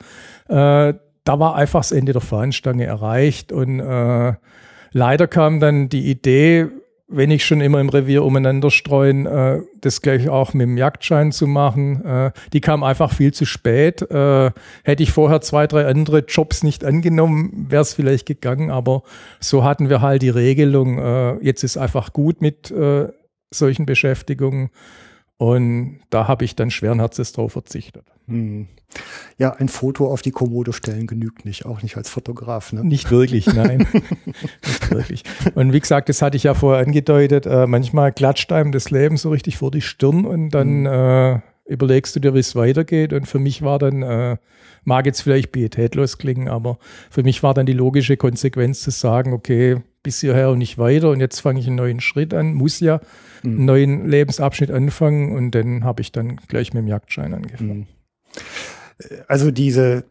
Äh, 0.49 0.95
da 1.25 1.39
war 1.39 1.57
einfach 1.57 1.81
das 1.81 1.93
Ende 1.93 2.13
der 2.13 2.21
Fahnenstange 2.21 2.85
erreicht 2.85 3.51
und 3.51 3.81
äh, 3.81 4.35
leider 4.93 5.27
kam 5.27 5.61
dann 5.61 5.89
die 5.89 6.11
Idee, 6.11 6.69
wenn 7.07 7.31
ich 7.31 7.45
schon 7.45 7.61
immer 7.61 7.81
im 7.81 7.89
Revier 7.89 8.25
umeinander 8.25 8.71
streuen, 8.71 9.27
äh, 9.27 9.61
das 9.81 10.01
gleich 10.01 10.29
auch 10.29 10.55
mit 10.55 10.67
dem 10.67 10.77
Jagdschein 10.77 11.33
zu 11.33 11.47
machen. 11.47 12.05
Äh, 12.05 12.33
die 12.53 12.61
kam 12.61 12.83
einfach 12.83 13.13
viel 13.13 13.33
zu 13.33 13.45
spät. 13.45 14.03
Äh, 14.11 14.51
hätte 14.85 15.03
ich 15.03 15.13
vorher 15.13 15.41
zwei, 15.41 15.67
drei 15.67 15.87
andere 15.87 16.21
Jobs 16.21 16.63
nicht 16.63 16.85
angenommen, 16.85 17.67
wäre 17.69 17.83
es 17.83 17.95
vielleicht 17.95 18.27
gegangen. 18.27 18.71
Aber 18.71 19.03
so 19.39 19.65
hatten 19.65 19.91
wir 19.91 20.01
halt 20.01 20.23
die 20.23 20.31
Regelung. 20.31 20.99
Äh, 20.99 21.35
jetzt 21.45 21.63
ist 21.63 21.77
einfach 21.77 22.13
gut 22.13 22.41
mit 22.41 22.71
äh, 22.71 23.09
solchen 23.51 23.87
Beschäftigungen. 23.87 24.71
Und 25.37 26.01
da 26.11 26.27
habe 26.27 26.45
ich 26.45 26.57
dann 26.57 26.71
schweren 26.71 27.01
Herzens 27.01 27.33
drauf 27.33 27.53
verzichtet. 27.53 28.14
Hm. 28.27 28.69
Ja, 29.39 29.55
ein 29.55 29.69
Foto 29.69 30.11
auf 30.11 30.23
die 30.23 30.31
Kommode 30.31 30.73
stellen 30.73 31.07
genügt 31.07 31.45
nicht, 31.45 31.67
auch 31.67 31.83
nicht 31.83 31.97
als 31.97 32.09
Fotograf. 32.09 32.73
Ne? 32.73 32.85
Nicht 32.85 33.11
wirklich, 33.11 33.47
nein. 33.47 33.87
nicht 34.65 34.91
wirklich. 34.91 35.25
Und 35.55 35.73
wie 35.73 35.81
gesagt, 35.81 36.09
das 36.09 36.23
hatte 36.23 36.37
ich 36.37 36.45
ja 36.45 36.55
vorher 36.55 36.85
angedeutet, 36.85 37.47
äh, 37.47 37.67
manchmal 37.67 38.13
klatscht 38.13 38.53
einem 38.53 38.71
das 38.71 38.91
Leben 38.91 39.17
so 39.17 39.31
richtig 39.31 39.57
vor 39.57 39.71
die 39.71 39.81
Stirn 39.81 40.25
und 40.25 40.51
dann 40.51 40.81
mhm. 40.81 40.87
äh, 40.87 41.41
überlegst 41.67 42.15
du 42.15 42.21
dir, 42.21 42.35
wie 42.35 42.39
es 42.39 42.55
weitergeht. 42.55 43.13
Und 43.13 43.27
für 43.27 43.41
mich 43.41 43.63
war 43.63 43.79
dann, 43.79 44.03
äh, 44.03 44.37
mag 44.85 45.07
jetzt 45.07 45.23
vielleicht 45.23 45.51
pietätlos 45.51 46.19
klingen, 46.19 46.49
aber 46.49 46.79
für 47.11 47.25
mich 47.25 47.43
war 47.43 47.55
dann 47.55 47.67
die 47.67 47.73
logische 47.73 48.17
Konsequenz 48.17 48.83
zu 48.83 48.91
sagen, 48.91 49.33
okay, 49.33 49.79
bis 50.05 50.21
hierher 50.21 50.51
und 50.51 50.59
nicht 50.59 50.79
weiter 50.79 51.11
und 51.11 51.21
jetzt 51.21 51.41
fange 51.41 51.59
ich 51.59 51.67
einen 51.67 51.77
neuen 51.77 52.01
Schritt 52.01 52.35
an, 52.35 52.55
muss 52.55 52.79
ja 52.79 53.01
mhm. 53.43 53.51
einen 53.51 53.65
neuen 53.65 54.09
Lebensabschnitt 54.09 54.71
anfangen 54.71 55.35
und 55.35 55.53
dann 55.53 55.83
habe 55.83 56.03
ich 56.03 56.13
dann 56.13 56.37
gleich 56.47 56.75
mit 56.75 56.83
dem 56.83 56.89
Jagdschein 56.89 57.33
angefangen. 57.33 57.79
Mhm 57.79 57.94
also 59.29 59.51
diese, 59.51 60.05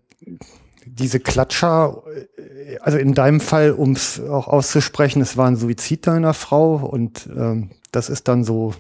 diese 0.86 1.20
Klatscher, 1.20 2.04
also 2.82 2.98
in 2.98 3.14
deinem 3.14 3.40
Fall, 3.40 3.72
um 3.72 3.92
es 3.94 4.20
auch 4.20 4.48
auszusprechen, 4.48 5.22
es 5.22 5.38
war 5.38 5.48
ein 5.48 5.56
Suizid 5.56 6.08
deiner 6.08 6.34
Frau 6.34 6.76
und 6.76 7.30
ähm, 7.36 7.72
das 7.92 8.10
ist 8.10 8.28
dann 8.28 8.44
so 8.44 8.74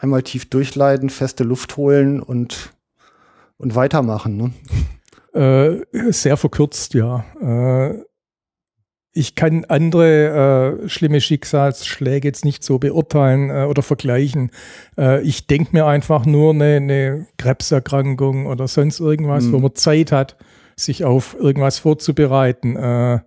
einmal 0.00 0.22
tief 0.22 0.48
durchleiden, 0.48 1.10
feste 1.10 1.44
Luft 1.44 1.76
holen 1.76 2.20
und, 2.20 2.72
und 3.58 3.74
weitermachen. 3.74 4.36
Ne? 4.36 5.82
Äh, 5.92 6.12
sehr 6.12 6.36
verkürzt, 6.36 6.94
ja. 6.94 7.24
Äh, 7.40 8.02
ich 9.16 9.34
kann 9.34 9.64
andere 9.64 10.82
äh, 10.84 10.88
schlimme 10.88 11.22
Schicksalsschläge 11.22 12.28
jetzt 12.28 12.44
nicht 12.44 12.62
so 12.62 12.78
beurteilen 12.78 13.48
äh, 13.48 13.64
oder 13.64 13.82
vergleichen. 13.82 14.50
Äh, 14.98 15.22
ich 15.22 15.46
denke 15.46 15.70
mir 15.72 15.86
einfach 15.86 16.26
nur 16.26 16.52
eine, 16.52 16.76
eine 16.76 17.26
Krebserkrankung 17.38 18.46
oder 18.46 18.68
sonst 18.68 19.00
irgendwas, 19.00 19.44
mhm. 19.44 19.52
wo 19.52 19.58
man 19.60 19.74
Zeit 19.74 20.12
hat, 20.12 20.36
sich 20.76 21.04
auf 21.04 21.34
irgendwas 21.38 21.78
vorzubereiten. 21.78 22.76
Äh, 22.76 23.20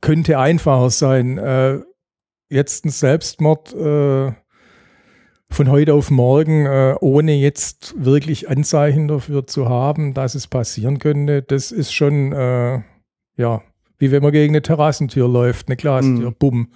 könnte 0.00 0.38
einfacher 0.38 0.90
sein. 0.90 1.36
Äh, 1.38 1.80
jetzt 2.48 2.84
ein 2.84 2.90
Selbstmord 2.90 3.74
äh, 3.74 4.32
von 5.50 5.70
heute 5.70 5.94
auf 5.94 6.12
morgen, 6.12 6.66
äh, 6.66 6.94
ohne 7.00 7.32
jetzt 7.32 7.94
wirklich 7.96 8.48
Anzeichen 8.48 9.08
dafür 9.08 9.48
zu 9.48 9.68
haben, 9.68 10.14
dass 10.14 10.36
es 10.36 10.46
passieren 10.46 11.00
könnte, 11.00 11.42
das 11.42 11.72
ist 11.72 11.92
schon, 11.92 12.32
äh, 12.32 12.82
ja, 13.36 13.62
wie 14.04 14.10
wenn 14.10 14.22
man 14.22 14.32
gegen 14.32 14.52
eine 14.52 14.60
Terrassentür 14.60 15.28
läuft, 15.28 15.68
eine 15.68 15.76
Glastür, 15.76 16.30
mhm. 16.30 16.36
bumm. 16.38 16.68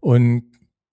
Und 0.00 0.42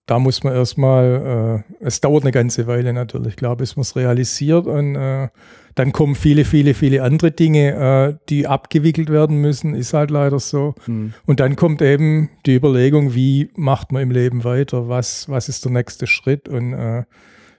da 0.05 0.19
muss 0.19 0.43
man 0.43 0.53
erstmal, 0.53 1.63
äh, 1.81 1.85
es 1.85 2.01
dauert 2.01 2.23
eine 2.23 2.31
ganze 2.31 2.67
Weile 2.67 2.93
natürlich, 2.93 3.35
klar, 3.35 3.55
bis 3.55 3.75
man 3.75 3.81
es 3.81 3.95
realisiert 3.95 4.67
und 4.67 4.95
äh, 4.95 5.29
dann 5.75 5.91
kommen 5.91 6.13
viele, 6.13 6.45
viele, 6.45 6.73
viele 6.73 7.01
andere 7.01 7.31
Dinge, 7.31 7.73
äh, 7.73 8.17
die 8.29 8.45
abgewickelt 8.45 9.09
werden 9.09 9.37
müssen, 9.37 9.73
ist 9.73 9.93
halt 9.93 10.11
leider 10.11 10.39
so. 10.39 10.75
Mhm. 10.85 11.13
Und 11.25 11.39
dann 11.39 11.55
kommt 11.55 11.81
eben 11.81 12.29
die 12.45 12.55
Überlegung, 12.55 13.15
wie 13.15 13.49
macht 13.55 13.91
man 13.91 14.03
im 14.03 14.11
Leben 14.11 14.43
weiter, 14.43 14.87
was, 14.89 15.29
was 15.29 15.49
ist 15.49 15.65
der 15.65 15.71
nächste 15.71 16.05
Schritt 16.05 16.47
und 16.49 16.73
äh, 16.73 17.03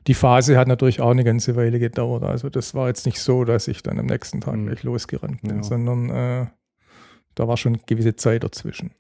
die 0.07 0.15
Phase 0.15 0.59
hat 0.59 0.69
natürlich 0.69 1.01
auch 1.01 1.11
eine 1.11 1.25
ganze 1.25 1.57
Weile 1.57 1.79
gedauert. 1.79 2.25
Also 2.25 2.51
das 2.51 2.75
war 2.75 2.89
jetzt 2.89 3.07
nicht 3.07 3.21
so, 3.21 3.45
dass 3.45 3.69
ich 3.69 3.83
dann 3.83 3.99
am 3.99 4.07
nächsten 4.07 4.43
Tag 4.43 4.57
mhm. 4.57 4.67
gleich 4.67 4.83
losgerannt 4.83 5.41
bin, 5.43 5.57
ja. 5.57 5.63
sondern 5.63 6.11
äh, 6.11 6.47
da 7.35 7.49
war 7.49 7.57
schon 7.57 7.75
eine 7.75 7.83
gewisse 7.87 8.17
Zeit 8.17 8.45
dazwischen. 8.45 8.91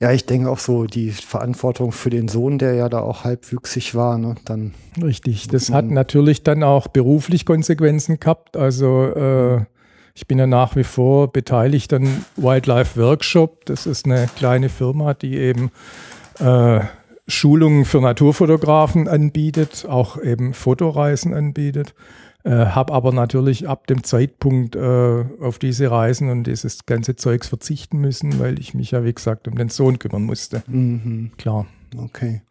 Ja, 0.00 0.10
ich 0.10 0.26
denke 0.26 0.50
auch 0.50 0.58
so 0.58 0.86
die 0.86 1.12
Verantwortung 1.12 1.92
für 1.92 2.10
den 2.10 2.26
Sohn, 2.26 2.58
der 2.58 2.74
ja 2.74 2.88
da 2.88 3.00
auch 3.00 3.22
halbwüchsig 3.22 3.94
war, 3.94 4.18
ne, 4.18 4.34
dann. 4.44 4.74
Richtig, 5.00 5.46
das 5.46 5.70
hat 5.70 5.84
natürlich 5.84 6.42
dann 6.42 6.64
auch 6.64 6.88
beruflich 6.88 7.46
Konsequenzen 7.46 8.18
gehabt. 8.18 8.56
Also 8.56 9.04
äh, 9.04 9.64
ich 10.14 10.26
bin 10.26 10.40
ja 10.40 10.48
nach 10.48 10.74
wie 10.74 10.82
vor 10.82 11.32
beteiligt 11.32 11.92
an 11.92 12.24
Wildlife 12.36 13.00
Workshop. 13.00 13.64
Das 13.66 13.86
ist 13.86 14.04
eine 14.04 14.28
kleine 14.36 14.68
Firma, 14.68 15.14
die 15.14 15.36
eben 15.36 15.70
äh, 16.40 16.80
Schulungen 17.28 17.84
für 17.84 18.00
Naturfotografen 18.00 19.06
anbietet, 19.06 19.86
auch 19.88 20.20
eben 20.20 20.52
Fotoreisen 20.52 21.32
anbietet. 21.32 21.94
Äh, 22.44 22.50
habe 22.50 22.92
aber 22.92 23.12
natürlich 23.12 23.68
ab 23.68 23.86
dem 23.86 24.02
Zeitpunkt 24.02 24.74
äh, 24.74 25.24
auf 25.40 25.58
diese 25.60 25.90
Reisen 25.90 26.28
und 26.28 26.44
dieses 26.44 26.86
ganze 26.86 27.14
Zeugs 27.14 27.48
verzichten 27.48 27.98
müssen, 27.98 28.40
weil 28.40 28.58
ich 28.58 28.74
mich 28.74 28.90
ja, 28.90 29.04
wie 29.04 29.12
gesagt, 29.12 29.46
um 29.46 29.56
den 29.56 29.68
Sohn 29.68 30.00
kümmern 30.00 30.24
musste. 30.24 30.64
Mhm. 30.66 31.30
Klar. 31.38 31.66
Okay. 31.96 32.42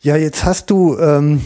Ja, 0.00 0.16
jetzt 0.16 0.44
hast 0.44 0.68
du 0.70 0.98
ähm, 0.98 1.40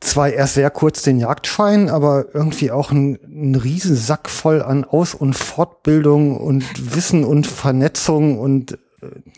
zwar 0.00 0.30
erst 0.30 0.54
sehr 0.54 0.70
kurz 0.70 1.02
den 1.02 1.18
Jagdschein, 1.18 1.88
aber 1.88 2.26
irgendwie 2.34 2.70
auch 2.70 2.90
einen, 2.90 3.18
einen 3.24 3.54
riesen 3.54 3.96
Sack 3.96 4.28
voll 4.28 4.62
an 4.62 4.84
Aus- 4.84 5.14
und 5.14 5.34
Fortbildung 5.34 6.36
und 6.36 6.64
Wissen 6.94 7.24
und 7.24 7.46
Vernetzung 7.46 8.38
und 8.38 8.78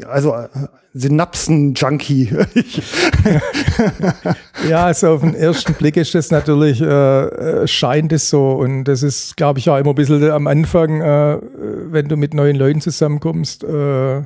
also 0.06 0.34
äh, 0.34 0.48
Synapsen-Junkie. 0.94 2.30
ja, 4.68 4.86
also 4.86 5.08
auf 5.08 5.20
den 5.20 5.34
ersten 5.34 5.74
Blick 5.74 5.96
ist 5.96 6.14
das 6.14 6.30
natürlich, 6.30 6.80
äh, 6.80 6.86
äh, 6.86 7.66
scheint 7.66 8.12
es 8.12 8.30
so. 8.30 8.52
Und 8.52 8.84
das 8.84 9.02
ist, 9.02 9.36
glaube 9.36 9.58
ich, 9.58 9.68
auch 9.68 9.76
immer 9.76 9.90
ein 9.90 9.94
bisschen 9.94 10.30
am 10.30 10.46
Anfang, 10.46 11.00
äh, 11.00 11.38
wenn 11.90 12.08
du 12.08 12.16
mit 12.16 12.34
neuen 12.34 12.56
Leuten 12.56 12.80
zusammenkommst. 12.80 13.64
Äh, 13.64 14.20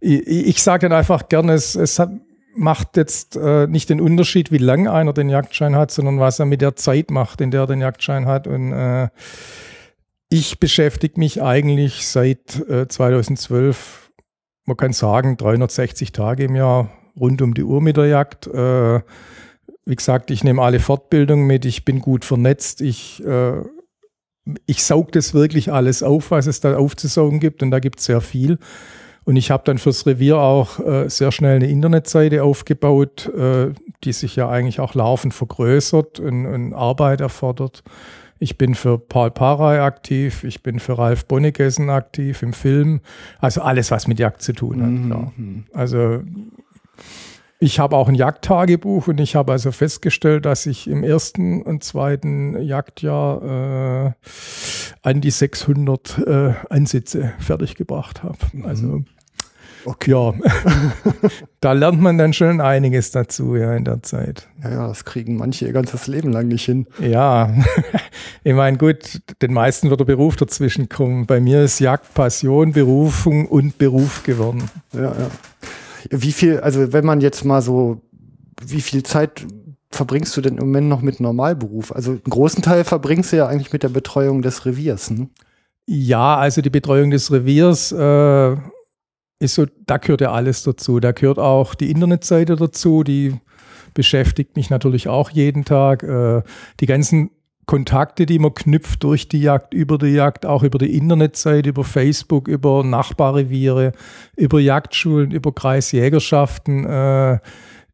ich, 0.00 0.26
ich 0.26 0.62
sage 0.62 0.88
dann 0.88 0.98
einfach 0.98 1.28
gerne, 1.28 1.52
es, 1.52 1.74
es 1.74 1.98
hat, 1.98 2.10
macht 2.56 2.96
jetzt 2.96 3.36
äh, 3.36 3.66
nicht 3.66 3.90
den 3.90 4.00
Unterschied, 4.00 4.50
wie 4.50 4.58
lang 4.58 4.88
einer 4.88 5.12
den 5.12 5.28
Jagdschein 5.28 5.76
hat, 5.76 5.90
sondern 5.90 6.18
was 6.18 6.38
er 6.38 6.46
mit 6.46 6.62
der 6.62 6.74
Zeit 6.74 7.10
macht, 7.10 7.40
in 7.40 7.50
der 7.50 7.62
er 7.62 7.66
den 7.66 7.80
Jagdschein 7.80 8.26
hat. 8.26 8.46
Und 8.46 8.72
äh, 8.72 9.08
ich 10.30 10.58
beschäftige 10.58 11.20
mich 11.20 11.42
eigentlich 11.42 12.06
seit 12.06 12.58
äh, 12.68 12.88
2012 12.88 14.07
man 14.68 14.76
kann 14.76 14.92
sagen, 14.92 15.36
360 15.36 16.12
Tage 16.12 16.44
im 16.44 16.54
Jahr 16.54 16.90
rund 17.18 17.42
um 17.42 17.54
die 17.54 17.64
Uhr 17.64 17.80
mit 17.80 17.96
der 17.96 18.06
Jagd. 18.06 18.46
Äh, 18.46 19.00
wie 19.86 19.96
gesagt, 19.96 20.30
ich 20.30 20.44
nehme 20.44 20.62
alle 20.62 20.78
Fortbildungen 20.78 21.46
mit, 21.46 21.64
ich 21.64 21.84
bin 21.86 22.00
gut 22.00 22.24
vernetzt, 22.24 22.82
ich, 22.82 23.24
äh, 23.24 23.62
ich 24.66 24.84
saug 24.84 25.10
das 25.12 25.32
wirklich 25.32 25.72
alles 25.72 26.02
auf, 26.02 26.30
was 26.30 26.46
es 26.46 26.60
da 26.60 26.76
aufzusaugen 26.76 27.40
gibt 27.40 27.62
und 27.62 27.70
da 27.70 27.80
gibt 27.80 27.98
es 27.98 28.04
sehr 28.04 28.20
viel. 28.20 28.58
Und 29.24 29.36
ich 29.36 29.50
habe 29.50 29.62
dann 29.64 29.78
fürs 29.78 30.06
Revier 30.06 30.38
auch 30.38 30.78
äh, 30.80 31.08
sehr 31.08 31.32
schnell 31.32 31.56
eine 31.56 31.68
Internetseite 31.68 32.44
aufgebaut, 32.44 33.26
äh, 33.34 33.72
die 34.04 34.12
sich 34.12 34.36
ja 34.36 34.48
eigentlich 34.48 34.80
auch 34.80 34.94
laufend 34.94 35.34
vergrößert 35.34 36.20
und, 36.20 36.46
und 36.46 36.74
Arbeit 36.74 37.20
erfordert. 37.20 37.82
Ich 38.38 38.58
bin 38.58 38.74
für 38.74 38.98
Paul 38.98 39.30
Parey 39.30 39.80
aktiv, 39.80 40.44
ich 40.44 40.62
bin 40.62 40.78
für 40.78 40.96
Ralf 40.98 41.26
Bonnegessen 41.26 41.90
aktiv 41.90 42.42
im 42.42 42.52
Film. 42.52 43.00
Also 43.40 43.62
alles, 43.62 43.90
was 43.90 44.06
mit 44.06 44.18
Jagd 44.18 44.42
zu 44.42 44.52
tun 44.52 44.82
hat. 44.82 44.90
Mhm. 44.90 45.64
Also 45.72 46.22
Ich 47.60 47.80
habe 47.80 47.96
auch 47.96 48.08
ein 48.08 48.14
Jagdtagebuch 48.14 49.08
und 49.08 49.18
ich 49.18 49.34
habe 49.34 49.50
also 49.50 49.72
festgestellt, 49.72 50.46
dass 50.46 50.64
ich 50.66 50.86
im 50.86 51.02
ersten 51.02 51.62
und 51.62 51.82
zweiten 51.82 52.56
Jagdjahr 52.62 53.42
äh, 53.42 54.12
an 55.02 55.20
die 55.20 55.30
600 55.32 56.18
äh, 56.18 56.52
Ansätze 56.70 57.32
fertiggebracht 57.40 58.22
habe. 58.22 58.38
Also 58.62 59.02
Okay. 59.84 60.10
Ja, 60.10 60.34
da 61.60 61.72
lernt 61.72 62.00
man 62.00 62.18
dann 62.18 62.32
schon 62.32 62.60
einiges 62.60 63.10
dazu, 63.10 63.56
ja, 63.56 63.74
in 63.74 63.84
der 63.84 64.02
Zeit. 64.02 64.48
Ja, 64.62 64.70
ja, 64.70 64.88
das 64.88 65.04
kriegen 65.04 65.36
manche 65.36 65.66
ihr 65.66 65.72
ganzes 65.72 66.06
Leben 66.06 66.32
lang 66.32 66.48
nicht 66.48 66.64
hin. 66.64 66.86
Ja, 67.00 67.52
ich 68.44 68.54
meine, 68.54 68.76
gut, 68.78 69.20
den 69.42 69.52
meisten 69.52 69.90
wird 69.90 70.00
der 70.00 70.04
Beruf 70.04 70.36
dazwischen 70.36 70.88
kommen. 70.88 71.26
Bei 71.26 71.40
mir 71.40 71.62
ist 71.62 71.78
Jagd 71.78 72.14
Passion, 72.14 72.72
Berufung 72.72 73.46
und 73.46 73.78
Beruf 73.78 74.22
geworden. 74.22 74.70
Ja, 74.92 75.12
ja. 75.12 75.30
Wie 76.10 76.32
viel, 76.32 76.60
also 76.60 76.92
wenn 76.92 77.04
man 77.04 77.20
jetzt 77.20 77.44
mal 77.44 77.62
so, 77.62 78.00
wie 78.64 78.80
viel 78.80 79.02
Zeit 79.02 79.46
verbringst 79.90 80.36
du 80.36 80.40
denn 80.40 80.58
im 80.58 80.66
Moment 80.66 80.88
noch 80.88 81.02
mit 81.02 81.20
Normalberuf? 81.20 81.92
Also 81.92 82.12
einen 82.12 82.22
großen 82.24 82.62
Teil 82.62 82.84
verbringst 82.84 83.32
du 83.32 83.36
ja 83.36 83.46
eigentlich 83.46 83.72
mit 83.72 83.82
der 83.82 83.88
Betreuung 83.88 84.42
des 84.42 84.64
Reviers, 84.66 85.10
ne? 85.10 85.28
Ja, 85.90 86.36
also 86.36 86.60
die 86.60 86.68
Betreuung 86.68 87.10
des 87.10 87.32
Reviers 87.32 87.92
äh, 87.92 88.56
ist 89.38 89.54
so, 89.54 89.66
da 89.86 89.98
gehört 89.98 90.20
ja 90.20 90.32
alles 90.32 90.62
dazu. 90.62 91.00
Da 91.00 91.12
gehört 91.12 91.38
auch 91.38 91.74
die 91.74 91.90
Internetseite 91.90 92.56
dazu, 92.56 93.04
die 93.04 93.36
beschäftigt 93.94 94.56
mich 94.56 94.70
natürlich 94.70 95.08
auch 95.08 95.30
jeden 95.30 95.64
Tag. 95.64 96.02
Äh, 96.02 96.42
die 96.80 96.86
ganzen 96.86 97.30
Kontakte, 97.66 98.24
die 98.24 98.38
man 98.38 98.54
knüpft 98.54 99.04
durch 99.04 99.28
die 99.28 99.42
Jagd, 99.42 99.74
über 99.74 99.98
die 99.98 100.08
Jagd, 100.08 100.46
auch 100.46 100.62
über 100.62 100.78
die 100.78 100.96
Internetseite, 100.96 101.68
über 101.68 101.84
Facebook, 101.84 102.48
über 102.48 102.82
Nachbarreviere, 102.82 103.92
über 104.36 104.58
Jagdschulen, 104.58 105.32
über 105.32 105.52
Kreisjägerschaften, 105.52 106.86
äh, 106.86 107.38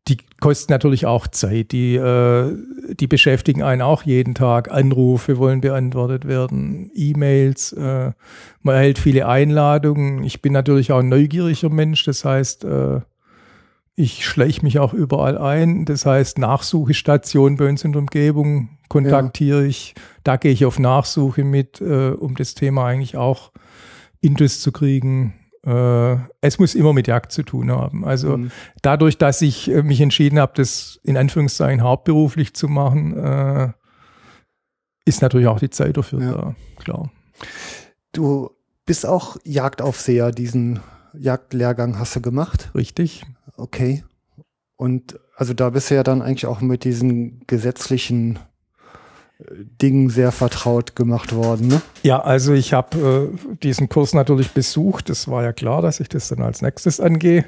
die 0.08 0.18
kosten 0.38 0.73
natürlich 0.73 1.06
auch 1.06 1.26
Zeit. 1.26 1.73
Die, 1.73 1.96
äh, 1.96 2.56
die 2.92 3.06
beschäftigen 3.06 3.62
einen 3.62 3.82
auch 3.82 4.02
jeden 4.02 4.34
Tag. 4.34 4.70
Anrufe 4.70 5.38
wollen 5.38 5.61
beantwortet 5.61 6.26
werden, 6.26 6.90
E-Mails. 6.94 7.73
Äh, 7.73 8.12
man 8.62 8.75
erhält 8.75 8.99
viele 8.99 9.26
Einladungen. 9.26 10.23
Ich 10.23 10.42
bin 10.42 10.52
natürlich 10.52 10.92
auch 10.92 10.99
ein 10.99 11.08
neugieriger 11.08 11.70
Mensch. 11.70 12.04
Das 12.04 12.25
heißt, 12.25 12.64
äh, 12.64 13.00
ich 13.96 14.26
schleiche 14.26 14.62
mich 14.62 14.78
auch 14.78 14.92
überall 14.92 15.38
ein. 15.38 15.87
Das 15.87 16.04
heißt, 16.04 16.38
Nachsuchestation 16.38 17.56
bei 17.56 17.68
uns 17.68 17.84
in 17.84 17.92
der 17.92 18.00
Umgebung 18.00 18.70
kontaktiere 18.88 19.62
ja. 19.62 19.68
ich. 19.68 19.94
Da 20.23 20.37
gehe 20.37 20.52
ich 20.52 20.66
auf 20.66 20.78
Nachsuche 20.78 21.44
mit, 21.44 21.80
äh, 21.80 22.11
um 22.11 22.34
das 22.34 22.54
Thema 22.54 22.87
eigentlich 22.87 23.16
auch 23.16 23.52
intus 24.20 24.61
zu 24.61 24.70
kriegen 24.70 25.32
äh, 25.64 26.16
es 26.40 26.59
muss 26.59 26.75
immer 26.75 26.92
mit 26.92 27.06
Jagd 27.06 27.33
zu 27.33 27.42
tun 27.42 27.71
haben. 27.71 28.04
Also 28.04 28.37
mhm. 28.37 28.50
dadurch, 28.83 29.18
dass 29.18 29.40
ich 29.42 29.71
äh, 29.71 29.83
mich 29.83 30.00
entschieden 30.00 30.38
habe, 30.38 30.52
das 30.54 31.00
in 31.02 31.16
Anführungszeichen 31.16 31.83
hauptberuflich 31.83 32.54
zu 32.54 32.68
machen, 32.68 33.16
äh, 33.16 33.73
ist 35.04 35.23
natürlich 35.23 35.47
auch 35.47 35.61
die 35.61 35.71
Zeit 35.71 35.97
dafür 35.97 36.21
ja. 36.21 36.33
da, 36.33 36.54
klar. 36.78 37.11
Du 38.12 38.50
bist 38.87 39.06
auch 39.06 39.37
Jagdaufseher, 39.44 40.30
diesen 40.30 40.80
Jagdlehrgang 41.14 41.99
hast 41.99 42.16
du 42.16 42.21
gemacht? 42.21 42.71
Richtig. 42.75 43.25
Okay. 43.56 44.04
Und 44.76 45.18
also 45.37 45.54
da 45.54 45.71
bist 45.71 45.90
du 45.90 45.94
ja 45.94 46.02
dann 46.02 46.23
eigentlich 46.23 46.47
auch 46.47 46.61
mit 46.61 46.85
diesen 46.85 47.47
gesetzlichen 47.47 48.38
Dingen 49.38 50.10
sehr 50.10 50.32
vertraut 50.32 50.94
gemacht 50.94 51.34
worden. 51.34 51.68
Ne? 51.68 51.82
Ja, 52.02 52.20
also 52.20 52.52
ich 52.52 52.72
habe 52.72 53.32
äh, 53.32 53.56
diesen 53.62 53.88
Kurs 53.88 54.14
natürlich 54.14 54.52
besucht. 54.52 55.10
Es 55.10 55.28
war 55.28 55.42
ja 55.42 55.52
klar, 55.52 55.82
dass 55.82 56.00
ich 56.00 56.08
das 56.08 56.28
dann 56.28 56.42
als 56.42 56.62
nächstes 56.62 57.00
angehe. 57.00 57.44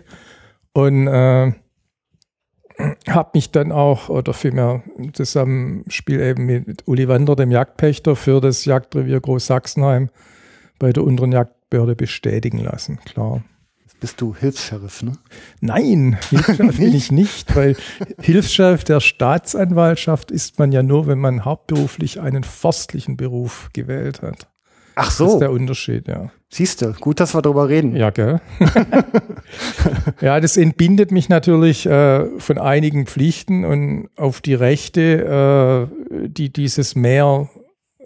Und 0.73 1.07
äh, 1.07 1.53
habe 3.09 3.31
mich 3.35 3.53
dann 3.53 3.73
auch, 3.73 4.09
oder 4.09 4.35
vielmehr 4.35 4.83
im 4.99 5.15
Zusammenspiel 5.15 6.21
eben 6.21 6.45
mit 6.45 6.87
Uli 6.87 7.09
Wander, 7.09 7.37
dem 7.37 7.51
Jagdpächter, 7.51 8.17
für 8.17 8.41
das 8.41 8.65
Jagdrevier 8.65 9.21
Großsachsenheim 9.21 10.11
bei 10.79 10.93
der 10.93 11.05
unteren 11.05 11.33
Jagdbehörde 11.33 11.97
bestätigen 11.97 12.59
lassen, 12.59 12.99
klar 13.05 13.43
bist 14.07 14.21
du 14.21 14.37
Hilfs-Sheriff, 14.37 15.03
ne? 15.03 15.15
Nein, 15.61 16.17
Hilfs-Sheriff 16.31 16.77
bin 16.79 16.95
ich 16.95 17.11
nicht, 17.11 17.57
weil 17.57 17.75
Hilfs-Sheriff 18.21 18.85
der 18.85 19.01
Staatsanwaltschaft 19.01 20.31
ist 20.31 20.61
man 20.61 20.71
ja 20.71 20.85
nur, 20.85 21.09
wenn 21.09 21.19
man 21.19 21.45
hauptberuflich 21.45 22.21
einen 22.21 22.45
forstlichen 22.45 23.17
Beruf 23.17 23.69
gewählt 23.73 24.23
hat. 24.23 24.47
Ach 24.95 25.11
so. 25.11 25.25
Das 25.25 25.33
ist 25.33 25.41
der 25.41 25.51
Unterschied, 25.51 26.07
ja. 26.07 26.31
Siehst 26.51 26.83
du, 26.83 26.93
gut, 26.93 27.19
dass 27.19 27.35
wir 27.35 27.43
darüber 27.43 27.69
reden. 27.69 27.97
Ja, 27.97 28.11
gell? 28.11 28.41
ja, 30.21 30.39
das 30.39 30.57
entbindet 30.57 31.11
mich 31.11 31.29
natürlich 31.29 31.85
äh, 31.87 32.27
von 32.39 32.59
einigen 32.59 33.07
Pflichten 33.09 33.65
und 33.65 34.09
auf 34.15 34.41
die 34.41 34.55
Rechte, 34.55 35.91
äh, 36.13 36.29
die 36.29 36.53
dieses 36.53 36.95
Meer 36.95 37.51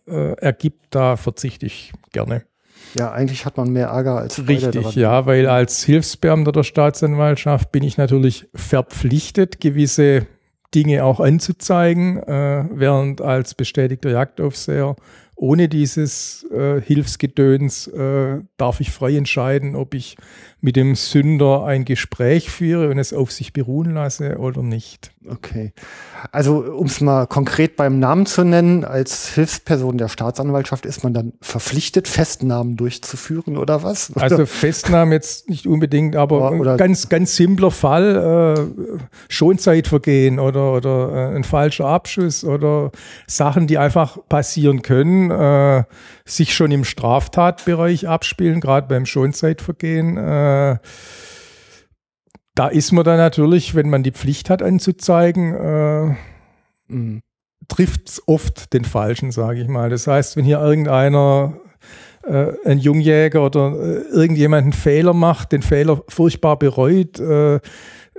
äh, 0.09 0.33
ergibt, 0.37 0.87
da 0.89 1.19
verzichte 1.19 1.67
ich 1.67 1.93
gerne. 2.11 2.47
Ja, 2.95 3.13
eigentlich 3.13 3.47
hat 3.47 3.57
man 3.57 3.73
mehr 3.73 3.89
Ärger 3.89 4.17
als 4.17 4.37
Freude 4.37 4.49
Richtig, 4.49 4.83
daran. 4.83 4.99
ja, 4.99 5.27
weil 5.27 5.47
als 5.47 5.85
Hilfsbeamter 5.85 6.53
der 6.53 6.63
Staatsanwaltschaft 6.65 7.73
bin 7.73 7.83
ich 7.83 7.97
natürlich 7.97 8.49
verpflichtet, 8.55 9.61
gewisse 9.61 10.27
Dinge 10.75 11.05
auch 11.05 11.21
anzuzeigen, 11.21 12.19
äh, 12.23 12.65
während 12.73 13.21
als 13.21 13.55
bestätigter 13.55 14.11
Jagdaufseher 14.11 14.97
ohne 15.41 15.69
dieses 15.69 16.47
äh, 16.53 16.83
Hilfsgedöns 16.83 17.87
äh, 17.87 18.43
darf 18.59 18.81
ich 18.81 18.91
frei 18.91 19.17
entscheiden, 19.17 19.75
ob 19.75 19.95
ich 19.95 20.17
mit 20.61 20.77
dem 20.77 20.95
Sünder 20.95 21.65
ein 21.65 21.85
Gespräch 21.85 22.51
führe 22.51 22.91
und 22.91 22.99
es 22.99 23.13
auf 23.13 23.33
sich 23.33 23.53
beruhen 23.53 23.95
lasse 23.95 24.39
oder 24.39 24.63
nicht. 24.63 25.13
Okay. 25.29 25.73
Also 26.33 26.59
um 26.59 26.87
es 26.87 27.01
mal 27.01 27.27
konkret 27.27 27.77
beim 27.77 27.99
Namen 27.99 28.25
zu 28.25 28.43
nennen, 28.43 28.85
als 28.85 29.29
Hilfsperson 29.29 29.99
der 29.99 30.09
Staatsanwaltschaft 30.09 30.87
ist 30.87 31.05
man 31.05 31.13
dann 31.13 31.33
verpflichtet, 31.43 32.09
Festnahmen 32.09 32.77
durchzuführen 32.77 33.57
oder 33.57 33.83
was? 33.83 34.13
Also 34.21 34.45
Festnahmen 34.45 35.13
jetzt 35.13 35.49
nicht 35.49 35.67
unbedingt, 35.67 36.15
aber 36.15 36.53
oder, 36.53 36.77
ganz, 36.77 37.09
ganz 37.09 37.37
simpler 37.37 37.71
Fall, 37.71 38.57
äh, 38.59 39.01
Schonzeitvergehen 39.29 40.39
oder, 40.39 40.75
oder 40.75 41.33
äh, 41.33 41.37
ein 41.37 41.45
falscher 41.45 41.87
Abschuss 41.87 42.45
oder 42.45 42.93
Sachen, 43.27 43.67
die 43.67 43.79
einfach 43.79 44.19
passieren 44.29 44.83
können, 44.83 45.31
äh, 45.31 45.85
sich 46.27 46.55
schon 46.55 46.71
im 46.71 46.85
Straftatbereich 46.85 48.09
abspielen, 48.09 48.61
gerade 48.61 48.89
beim 48.89 49.07
Schonzeitvergehen. 49.07 50.17
Äh, 50.17 50.50
da 52.55 52.69
ist 52.69 52.93
man 52.93 53.05
dann 53.05 53.17
natürlich, 53.17 53.75
wenn 53.75 53.91
man 53.91 54.03
die 54.03 54.13
Pflicht 54.13 54.51
hat 54.51 54.63
anzuzeigen, 54.63 55.55
äh, 55.55 56.15
mhm. 56.89 57.23
trifft 57.69 58.09
es 58.09 58.23
oft 58.27 58.73
den 58.73 58.85
Falschen, 58.85 59.31
sage 59.31 59.63
ich 59.63 59.69
mal. 59.69 59.89
Das 59.89 60.07
heißt, 60.07 60.37
wenn 60.37 60.45
hier 60.45 60.61
irgendeiner 60.61 61.55
äh, 62.25 62.53
ein 62.67 62.79
Jungjäger 62.79 63.45
oder 63.45 63.73
äh, 63.73 64.03
irgendjemand 64.13 64.65
einen 64.65 64.73
Fehler 64.73 65.15
macht, 65.15 65.53
den 65.53 65.63
Fehler 65.63 66.03
furchtbar 66.09 66.59
bereut 66.59 67.19
äh, 67.19 67.61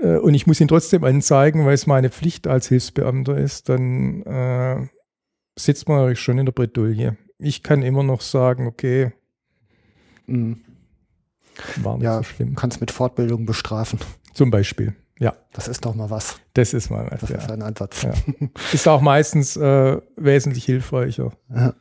äh, 0.02 0.18
und 0.18 0.34
ich 0.34 0.48
muss 0.48 0.60
ihn 0.60 0.68
trotzdem 0.68 1.04
anzeigen, 1.04 1.66
weil 1.66 1.74
es 1.74 1.88
meine 1.88 2.10
Pflicht 2.10 2.48
als 2.48 2.68
Hilfsbeamter 2.68 3.38
ist, 3.38 3.70
dann 3.70 4.24
äh, 4.24 4.88
sitzt 5.58 5.88
man 5.88 5.98
natürlich 5.98 6.20
schon 6.20 6.40
in 6.40 6.46
der 6.46 6.54
Bredouille. 6.54 7.18
Ich 7.38 7.64
kann 7.64 7.84
immer 7.84 8.04
noch 8.04 8.22
sagen, 8.22 8.68
okay, 8.68 9.12
mhm. 10.26 10.62
War 11.78 11.96
nicht 11.96 12.04
ja, 12.04 12.18
so 12.18 12.24
schlimm. 12.24 12.56
Kannst 12.56 12.82
mit 12.82 12.92
Fortbildung 12.92 13.46
bestrafen. 13.46 14.00
Zum 14.34 14.52
Beispiel, 14.52 14.96
ja. 15.22 15.36
Das 15.54 15.68
ist 15.68 15.86
doch 15.86 15.94
mal 15.94 16.10
was. 16.10 16.38
Das 16.54 16.74
ist 16.74 16.90
mal 16.90 17.08
was. 17.12 17.22
Das 17.22 17.30
ja. 17.30 17.38
ist 17.38 17.52
ein 17.52 17.62
Ansatz. 17.62 18.02
Ja. 18.02 18.14
Ist 18.74 18.88
auch 18.88 19.02
meistens 19.02 19.56
äh, 19.56 20.02
wesentlich 20.16 20.66
hilfreicher. 20.66 21.32
Ja. 21.54 21.76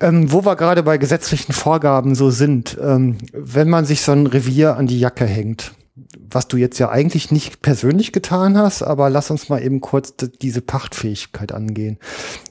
Ähm, 0.00 0.32
wo 0.32 0.44
wir 0.44 0.56
gerade 0.56 0.82
bei 0.82 0.98
gesetzlichen 0.98 1.52
Vorgaben 1.52 2.16
so 2.16 2.30
sind, 2.30 2.76
ähm, 2.82 3.18
wenn 3.32 3.70
man 3.70 3.84
sich 3.84 4.02
so 4.02 4.12
ein 4.12 4.26
Revier 4.26 4.76
an 4.76 4.88
die 4.88 4.98
Jacke 4.98 5.26
hängt, 5.26 5.74
was 6.18 6.48
du 6.48 6.56
jetzt 6.56 6.78
ja 6.78 6.90
eigentlich 6.90 7.30
nicht 7.30 7.62
persönlich 7.62 8.12
getan 8.12 8.58
hast, 8.58 8.82
aber 8.82 9.08
lass 9.08 9.30
uns 9.30 9.48
mal 9.48 9.62
eben 9.62 9.80
kurz 9.80 10.14
diese 10.16 10.60
Pachtfähigkeit 10.60 11.52
angehen. 11.52 11.98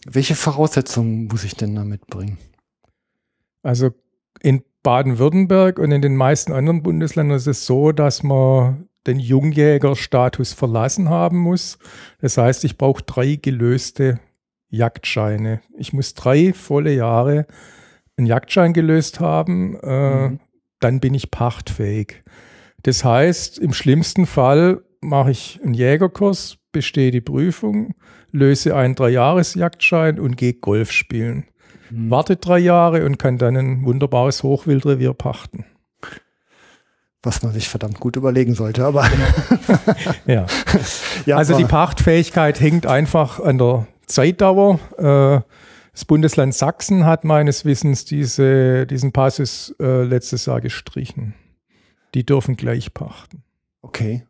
Welche 0.05 0.35
Voraussetzungen 0.35 1.27
muss 1.27 1.43
ich 1.43 1.55
denn 1.55 1.75
da 1.75 1.83
mitbringen? 1.83 2.37
Also 3.63 3.91
in 4.39 4.63
Baden-Württemberg 4.83 5.79
und 5.79 5.91
in 5.91 6.01
den 6.01 6.15
meisten 6.15 6.51
anderen 6.51 6.83
Bundesländern 6.83 7.37
ist 7.37 7.47
es 7.47 7.65
so, 7.65 7.91
dass 7.91 8.23
man 8.23 8.87
den 9.07 9.19
Jungjägerstatus 9.19 10.53
verlassen 10.53 11.09
haben 11.09 11.37
muss. 11.37 11.77
Das 12.19 12.37
heißt, 12.37 12.63
ich 12.65 12.77
brauche 12.77 13.03
drei 13.03 13.35
gelöste 13.35 14.19
Jagdscheine. 14.69 15.61
Ich 15.77 15.93
muss 15.93 16.13
drei 16.13 16.53
volle 16.53 16.93
Jahre 16.93 17.45
einen 18.17 18.27
Jagdschein 18.27 18.73
gelöst 18.73 19.19
haben, 19.19 19.77
äh, 19.81 20.29
mhm. 20.29 20.39
dann 20.79 20.99
bin 20.99 21.13
ich 21.13 21.31
pachtfähig. 21.31 22.23
Das 22.83 23.03
heißt, 23.03 23.59
im 23.59 23.73
schlimmsten 23.73 24.25
Fall 24.25 24.83
mache 25.01 25.31
ich 25.31 25.59
einen 25.63 25.73
Jägerkurs, 25.73 26.57
bestehe 26.71 27.11
die 27.11 27.21
Prüfung, 27.21 27.95
löse 28.31 28.75
einen 28.75 28.95
Dreijahresjagdschein 28.95 30.19
und 30.19 30.37
gehe 30.37 30.53
Golf 30.53 30.91
spielen 30.91 31.45
wartet 31.91 32.45
drei 32.45 32.59
Jahre 32.59 33.05
und 33.05 33.17
kann 33.17 33.37
dann 33.37 33.55
ein 33.55 33.85
wunderbares 33.85 34.43
Hochwildrevier 34.43 35.13
pachten. 35.13 35.65
Was 37.23 37.43
man 37.43 37.53
sich 37.53 37.69
verdammt 37.69 37.99
gut 37.99 38.15
überlegen 38.15 38.55
sollte, 38.55 38.83
aber. 38.83 39.07
ja. 40.25 40.47
ja. 41.25 41.37
Also 41.37 41.55
die 41.55 41.65
Pachtfähigkeit 41.65 42.59
hängt 42.59 42.87
einfach 42.87 43.39
an 43.39 43.59
der 43.59 43.87
Zeitdauer. 44.07 44.79
Äh, 44.97 45.41
das 45.93 46.05
Bundesland 46.05 46.55
Sachsen 46.55 47.05
hat 47.05 47.23
meines 47.23 47.65
Wissens 47.65 48.05
diese, 48.05 48.87
diesen 48.87 49.11
Passus 49.11 49.75
äh, 49.79 50.03
letztes 50.03 50.45
Jahr 50.47 50.61
gestrichen. 50.61 51.35
Die 52.15 52.25
dürfen 52.25 52.55
gleich 52.55 52.93
pachten. 52.93 53.43
Okay. 53.81 54.25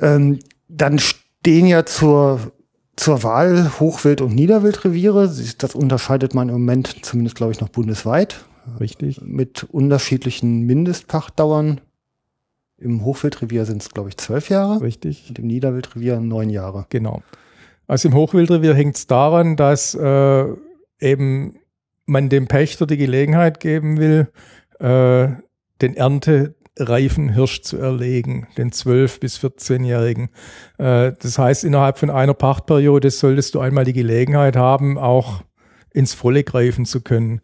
Ähm, 0.00 0.40
dann 0.68 0.98
stehen 0.98 1.66
ja 1.66 1.84
zur, 1.86 2.52
zur 2.96 3.22
Wahl 3.22 3.72
Hochwild- 3.80 4.20
und 4.20 4.34
Niederwildreviere. 4.34 5.32
Das 5.58 5.74
unterscheidet 5.74 6.34
man 6.34 6.48
im 6.48 6.54
Moment 6.54 7.04
zumindest, 7.04 7.36
glaube 7.36 7.52
ich, 7.52 7.60
noch 7.60 7.68
bundesweit. 7.68 8.44
Richtig. 8.80 9.20
Mit 9.22 9.64
unterschiedlichen 9.64 10.62
Mindestpachtdauern. 10.62 11.80
Im 12.78 13.04
Hochwildrevier 13.04 13.66
sind 13.66 13.82
es, 13.82 13.90
glaube 13.90 14.08
ich, 14.08 14.16
zwölf 14.16 14.48
Jahre. 14.48 14.80
Richtig. 14.80 15.26
Und 15.28 15.38
im 15.38 15.46
Niederwildrevier 15.46 16.20
neun 16.20 16.50
Jahre. 16.50 16.86
Genau. 16.88 17.22
Also 17.86 18.08
im 18.08 18.14
Hochwildrevier 18.14 18.74
hängt 18.74 18.96
es 18.96 19.06
daran, 19.06 19.56
dass 19.56 19.94
äh, 19.94 20.46
eben 21.00 21.56
man 22.06 22.28
dem 22.28 22.46
Pächter 22.46 22.86
die 22.86 22.96
Gelegenheit 22.96 23.60
geben 23.60 23.98
will, 23.98 24.28
äh, 24.78 25.28
den 25.80 25.94
erntereifen 26.76 27.30
Hirsch 27.30 27.62
zu 27.62 27.76
erlegen, 27.78 28.46
den 28.56 28.70
12- 28.70 29.20
bis 29.20 29.38
14-Jährigen. 29.38 30.30
Äh, 30.78 31.12
das 31.20 31.38
heißt, 31.38 31.64
innerhalb 31.64 31.98
von 31.98 32.10
einer 32.10 32.34
Pachtperiode 32.34 33.10
solltest 33.10 33.54
du 33.54 33.60
einmal 33.60 33.84
die 33.84 33.92
Gelegenheit 33.92 34.56
haben, 34.56 34.98
auch 34.98 35.42
ins 35.92 36.14
Volle 36.14 36.42
greifen 36.42 36.84
zu 36.84 37.00
können. 37.00 37.40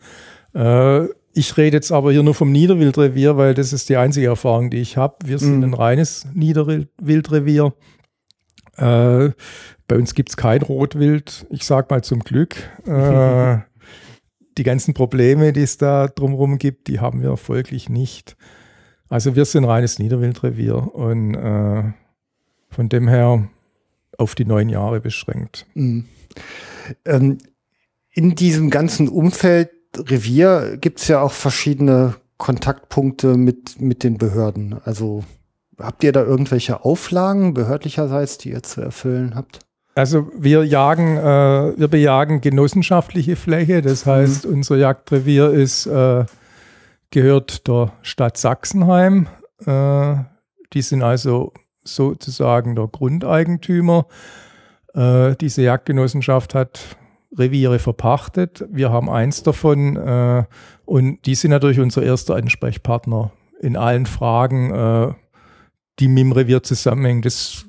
Äh, 0.55 1.05
ich 1.33 1.57
rede 1.57 1.77
jetzt 1.77 1.93
aber 1.93 2.11
hier 2.11 2.25
nur 2.25 2.35
vom 2.35 2.51
Niederwildrevier, 2.51 3.37
weil 3.37 3.55
das 3.55 3.73
ist 3.73 3.89
die 3.89 3.97
einzige 3.97 4.27
Erfahrung, 4.27 4.71
die 4.71 4.79
ich 4.79 4.97
habe. 4.97 5.17
Wir 5.25 5.39
sind 5.39 5.59
mhm. 5.59 5.65
ein 5.65 5.75
reines 5.75 6.27
Niederwildrevier. 6.35 7.73
Äh, 8.77 9.31
bei 9.87 9.97
uns 9.97 10.15
gibt 10.15 10.31
es 10.31 10.37
kein 10.37 10.63
Rotwild, 10.63 11.47
ich 11.51 11.65
sag 11.65 11.91
mal 11.91 12.03
zum 12.03 12.21
Glück. 12.21 12.57
Äh, 12.87 13.59
die 14.59 14.65
ganzen 14.65 14.95
Probleme, 14.95 15.53
die 15.53 15.63
es 15.63 15.79
da 15.79 16.09
drumherum 16.09 16.59
gibt, 16.59 16.89
die 16.89 16.99
haben 16.99 17.23
wir 17.23 17.37
folglich 17.37 17.89
nicht. 17.89 18.37
Also 19.11 19.35
wir 19.35 19.45
sind 19.45 19.65
reines 19.65 19.99
Niederwildrevier 19.99 20.95
und 20.95 21.35
äh, 21.35 21.83
von 22.71 22.89
dem 22.89 23.09
her 23.09 23.49
auf 24.17 24.35
die 24.37 24.45
neun 24.45 24.69
Jahre 24.69 25.01
beschränkt. 25.01 25.67
Mhm. 25.75 26.07
Ähm, 27.05 27.39
in 28.13 28.35
diesem 28.37 28.71
ganzen 28.71 29.09
Umfeld 29.09 29.71
Revier 29.97 30.79
gibt 30.81 31.01
es 31.01 31.09
ja 31.09 31.21
auch 31.21 31.33
verschiedene 31.33 32.15
Kontaktpunkte 32.39 33.37
mit, 33.37 33.81
mit 33.81 34.05
den 34.05 34.17
Behörden. 34.17 34.77
Also 34.85 35.25
habt 35.77 36.05
ihr 36.05 36.13
da 36.13 36.23
irgendwelche 36.23 36.85
Auflagen 36.85 37.53
behördlicherseits, 37.53 38.39
die 38.39 38.51
ihr 38.51 38.63
zu 38.63 38.81
erfüllen 38.81 39.35
habt? 39.35 39.59
Also 39.97 40.31
wir 40.39 40.65
jagen, 40.65 41.17
äh, 41.17 41.77
wir 41.77 41.89
bejagen 41.89 42.41
genossenschaftliche 42.41 43.35
Fläche. 43.35 43.83
Das 43.83 44.07
heißt, 44.07 44.47
mhm. 44.47 44.55
unser 44.55 44.77
Jagdrevier 44.77 45.51
ist 45.51 45.87
äh, 45.87 46.25
gehört 47.11 47.67
der 47.69 47.93
Stadt 48.03 48.37
Sachsenheim. 48.37 49.29
Äh, 49.67 50.17
die 50.73 50.83
sind 50.83 51.03
also 51.03 51.53
sozusagen 51.85 52.77
der 52.77 52.87
Grundeigentümer. 52.87 54.07
Äh, 54.95 55.37
diese 55.37 55.63
Jagdgenossenschaft 55.63 56.55
hat 56.55 56.97
Reviere 57.37 57.79
verpachtet. 57.79 58.65
Wir 58.71 58.91
haben 58.91 59.09
eins 59.09 59.43
davon 59.43 59.97
äh, 59.97 60.45
und 60.85 61.25
die 61.27 61.35
sind 61.35 61.53
natürlich 61.53 61.79
unser 61.79 62.03
erster 62.03 62.35
Ansprechpartner 62.35 63.31
in 63.61 63.77
allen 63.77 64.07
Fragen, 64.07 64.73
äh, 64.73 65.15
die 65.99 66.09
mit 66.09 66.19
dem 66.19 66.33
Revier 66.33 66.63
zusammenhängen. 66.63 67.23
Das 67.23 67.67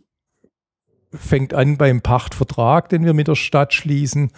fängt 1.14 1.54
an 1.54 1.78
beim 1.78 2.02
Pachtvertrag, 2.02 2.90
den 2.90 3.06
wir 3.06 3.14
mit 3.14 3.28
der 3.28 3.36
Stadt 3.36 3.74
schließen. 3.74 4.32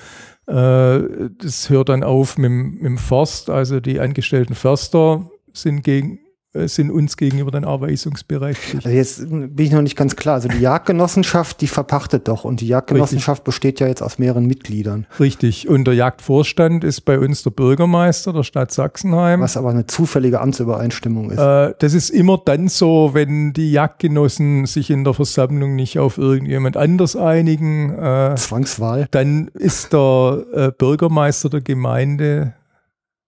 Äh, 0.47 1.29
das 1.38 1.69
hört 1.69 1.89
dann 1.89 2.03
auf 2.03 2.38
mit, 2.38 2.51
mit 2.51 2.84
dem 2.84 2.97
Forst, 2.97 3.49
also 3.49 3.79
die 3.79 3.99
angestellten 3.99 4.56
Förster 4.56 5.29
sind 5.53 5.84
gegen, 5.84 6.19
sind 6.56 6.92
uns 6.92 7.18
gegenüber 7.18 7.50
dann 7.52 7.63
erweisungsberechtigt. 7.63 8.86
Also 8.86 8.89
jetzt 8.89 9.30
bin 9.30 9.54
ich 9.58 9.72
noch 9.72 9.82
nicht 9.82 9.96
ganz 9.96 10.16
klar. 10.16 10.36
Also 10.36 10.48
die 10.48 10.60
Jagdgenossenschaft, 10.60 11.62
die 11.62 11.68
verpachtet 11.68 12.28
doch 12.28 12.44
und 12.44 12.62
die 12.62 12.68
Jagdgenossenschaft 12.68 13.39
Richtig. 13.39 13.46
besteht 13.46 13.80
ja 13.80 13.88
jetzt 13.88 14.04
aus 14.04 14.20
mehreren 14.20 14.46
Mitgliedern. 14.46 15.08
Richtig. 15.20 15.68
Und 15.68 15.86
der 15.86 15.96
Jagdvorstand 15.96 16.84
ist 16.84 17.02
bei 17.02 17.18
uns 17.18 17.44
der 17.44 17.52
Bürgermeister 17.52 18.34
der 18.34 18.44
Stadt 18.44 18.72
Sachsenheim. 18.72 19.42
Was 19.42 19.58
aber 19.58 19.72
eine 19.72 19.88
zufällige 19.88 20.42
Amtsübereinstimmung 20.42 21.32
ist. 21.32 21.39
Äh, 21.39 21.74
das 21.80 21.94
ist 21.94 22.10
immer 22.10 22.39
dann 22.44 22.68
so, 22.68 23.12
wenn 23.13 23.54
die 23.54 23.72
Jagdgenossen 23.72 24.66
sich 24.66 24.89
in 24.89 25.04
der 25.04 25.13
Versammlung 25.13 25.76
nicht 25.76 25.98
auf 25.98 26.18
irgendjemand 26.18 26.78
anders 26.78 27.16
einigen. 27.16 27.92
Äh, 27.98 28.36
Zwangswahl. 28.36 29.08
Dann 29.12 29.48
ist 29.54 29.94
der 29.94 30.44
äh, 30.54 30.72
Bürgermeister 30.78 31.50
der 31.50 31.62
Gemeinde 31.62 32.54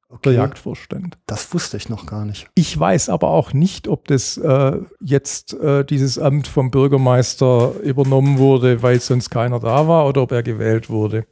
Okay. 0.10 0.30
Der 0.30 0.34
Jagdvorstand. 0.34 1.18
Das 1.26 1.54
wusste 1.54 1.78
ich 1.78 1.90
noch 1.90 2.06
gar 2.06 2.26
nicht. 2.26 2.48
Ich 2.56 2.80
weiß 2.80 3.10
aber 3.10 3.30
auch 3.30 3.54
nicht, 3.54 3.88
ob 3.88 4.08
das 4.08 4.38
äh, 4.38 4.80
jetzt 5.02 5.54
äh, 5.56 5.84
dieses 5.84 6.20
Amt 6.20 6.48
vom 6.48 6.72
Bürgermeister 6.72 7.74
übernommen 7.84 8.38
wurde, 8.38 8.84
weil 8.84 9.00
sonst 9.02 9.30
keiner 9.30 9.60
da 9.60 9.88
war 9.88 10.08
oder 10.08 10.22
ob 10.22 10.32
er 10.32 10.44
gewählt 10.44 10.90
wurde. 10.90 11.26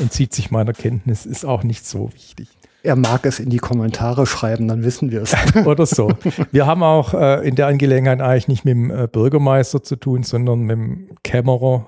Entzieht 0.00 0.34
sich 0.34 0.50
meiner 0.50 0.72
Kenntnis, 0.72 1.24
ist 1.24 1.44
auch 1.44 1.62
nicht 1.62 1.86
so 1.86 2.12
wichtig. 2.12 2.48
Er 2.82 2.96
mag 2.96 3.26
es 3.26 3.38
in 3.38 3.50
die 3.50 3.58
Kommentare 3.58 4.26
schreiben, 4.26 4.66
dann 4.66 4.82
wissen 4.82 5.10
wir 5.10 5.22
es. 5.22 5.34
Oder 5.66 5.84
so. 5.84 6.12
Wir 6.50 6.66
haben 6.66 6.82
auch 6.82 7.12
äh, 7.12 7.46
in 7.46 7.54
der 7.54 7.66
Angelegenheit 7.66 8.22
eigentlich 8.22 8.48
nicht 8.48 8.64
mit 8.64 8.72
dem 8.72 8.90
äh, 8.90 9.06
Bürgermeister 9.06 9.82
zu 9.82 9.96
tun, 9.96 10.22
sondern 10.22 10.60
mit 10.60 10.78
dem 10.78 11.08
Kämmerer 11.22 11.86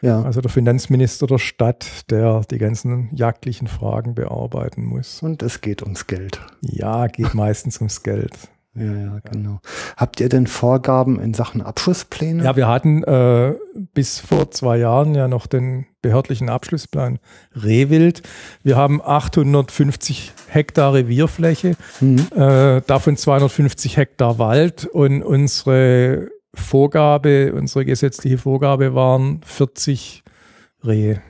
ja. 0.00 0.22
Also 0.22 0.40
der 0.40 0.50
Finanzminister 0.50 1.26
der 1.26 1.38
Stadt, 1.38 2.10
der 2.10 2.42
die 2.50 2.58
ganzen 2.58 3.08
jagdlichen 3.14 3.66
Fragen 3.66 4.14
bearbeiten 4.14 4.84
muss. 4.84 5.22
Und 5.22 5.42
es 5.42 5.60
geht 5.60 5.82
ums 5.82 6.06
Geld. 6.06 6.40
Ja, 6.60 7.06
geht 7.06 7.34
meistens 7.34 7.78
ums 7.78 8.02
Geld. 8.02 8.32
Ja, 8.78 8.94
ja, 8.94 9.18
genau. 9.30 9.60
Habt 9.96 10.20
ihr 10.20 10.28
denn 10.28 10.46
Vorgaben 10.46 11.18
in 11.18 11.34
Sachen 11.34 11.62
Abschlusspläne? 11.62 12.44
Ja, 12.44 12.54
wir 12.54 12.68
hatten 12.68 13.02
äh, 13.02 13.54
bis 13.94 14.20
vor 14.20 14.50
zwei 14.52 14.78
Jahren 14.78 15.14
ja 15.14 15.26
noch 15.26 15.46
den 15.46 15.86
behördlichen 16.00 16.48
Abschlussplan 16.48 17.18
Rehwild. 17.54 18.22
Wir 18.62 18.76
haben 18.76 19.02
850 19.02 20.32
Hektar 20.48 20.94
Revierfläche, 20.94 21.74
mhm. 22.00 22.26
äh, 22.36 22.80
davon 22.82 23.16
250 23.16 23.96
Hektar 23.96 24.38
Wald 24.38 24.86
und 24.86 25.22
unsere 25.22 26.28
Vorgabe, 26.58 27.52
unsere 27.54 27.84
gesetzliche 27.84 28.38
Vorgabe 28.38 28.94
waren 28.94 29.40
40 29.44 30.22
Rehe 30.84 31.22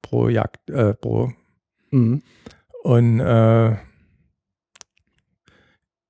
pro 0.00 0.28
Jagd, 0.28 0.70
äh, 0.70 0.94
pro. 0.94 1.32
Mhm. 1.90 2.22
Und 2.82 3.20
äh, 3.20 3.76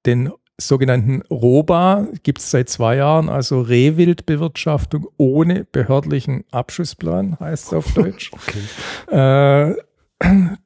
den 0.07 0.33
sogenannten 0.59 1.22
ROBA 1.31 2.09
gibt 2.22 2.38
es 2.38 2.50
seit 2.50 2.68
zwei 2.68 2.96
Jahren, 2.96 3.28
also 3.28 3.61
Rehwildbewirtschaftung 3.61 5.09
ohne 5.16 5.64
behördlichen 5.64 6.44
Abschussplan, 6.50 7.38
heißt 7.40 7.66
es 7.66 7.72
auf 7.72 7.92
Deutsch. 7.94 8.31
okay. 8.33 9.74
äh, 9.74 9.74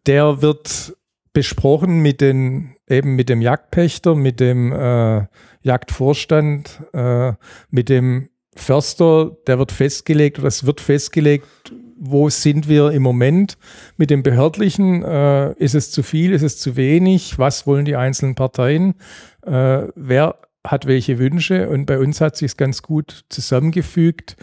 der 0.06 0.42
wird 0.42 0.96
besprochen 1.32 2.00
mit 2.00 2.20
den 2.20 2.76
eben 2.88 3.16
mit 3.16 3.28
dem 3.28 3.42
Jagdpächter, 3.42 4.14
mit 4.14 4.40
dem 4.40 4.72
äh, 4.72 5.26
Jagdvorstand, 5.66 6.80
äh, 6.92 7.32
mit 7.70 7.88
dem 7.88 8.30
Förster, 8.54 9.36
der 9.46 9.58
wird 9.58 9.72
festgelegt 9.72 10.38
oder 10.38 10.48
es 10.48 10.64
wird 10.64 10.80
festgelegt, 10.80 11.72
wo 11.98 12.28
sind 12.28 12.68
wir 12.68 12.92
im 12.92 13.02
Moment 13.02 13.58
mit 13.96 14.10
dem 14.10 14.22
Behördlichen? 14.22 15.02
Äh, 15.02 15.52
ist 15.54 15.74
es 15.74 15.90
zu 15.90 16.02
viel? 16.02 16.32
Ist 16.32 16.42
es 16.42 16.58
zu 16.58 16.76
wenig? 16.76 17.38
Was 17.38 17.66
wollen 17.66 17.84
die 17.84 17.96
einzelnen 17.96 18.34
Parteien? 18.34 18.94
Äh, 19.42 19.88
wer 19.94 20.38
hat 20.64 20.86
welche 20.86 21.18
Wünsche? 21.18 21.68
Und 21.68 21.86
bei 21.86 21.98
uns 21.98 22.20
hat 22.20 22.36
sich 22.36 22.52
es 22.52 22.56
ganz 22.56 22.82
gut 22.82 23.24
zusammengefügt. 23.28 24.36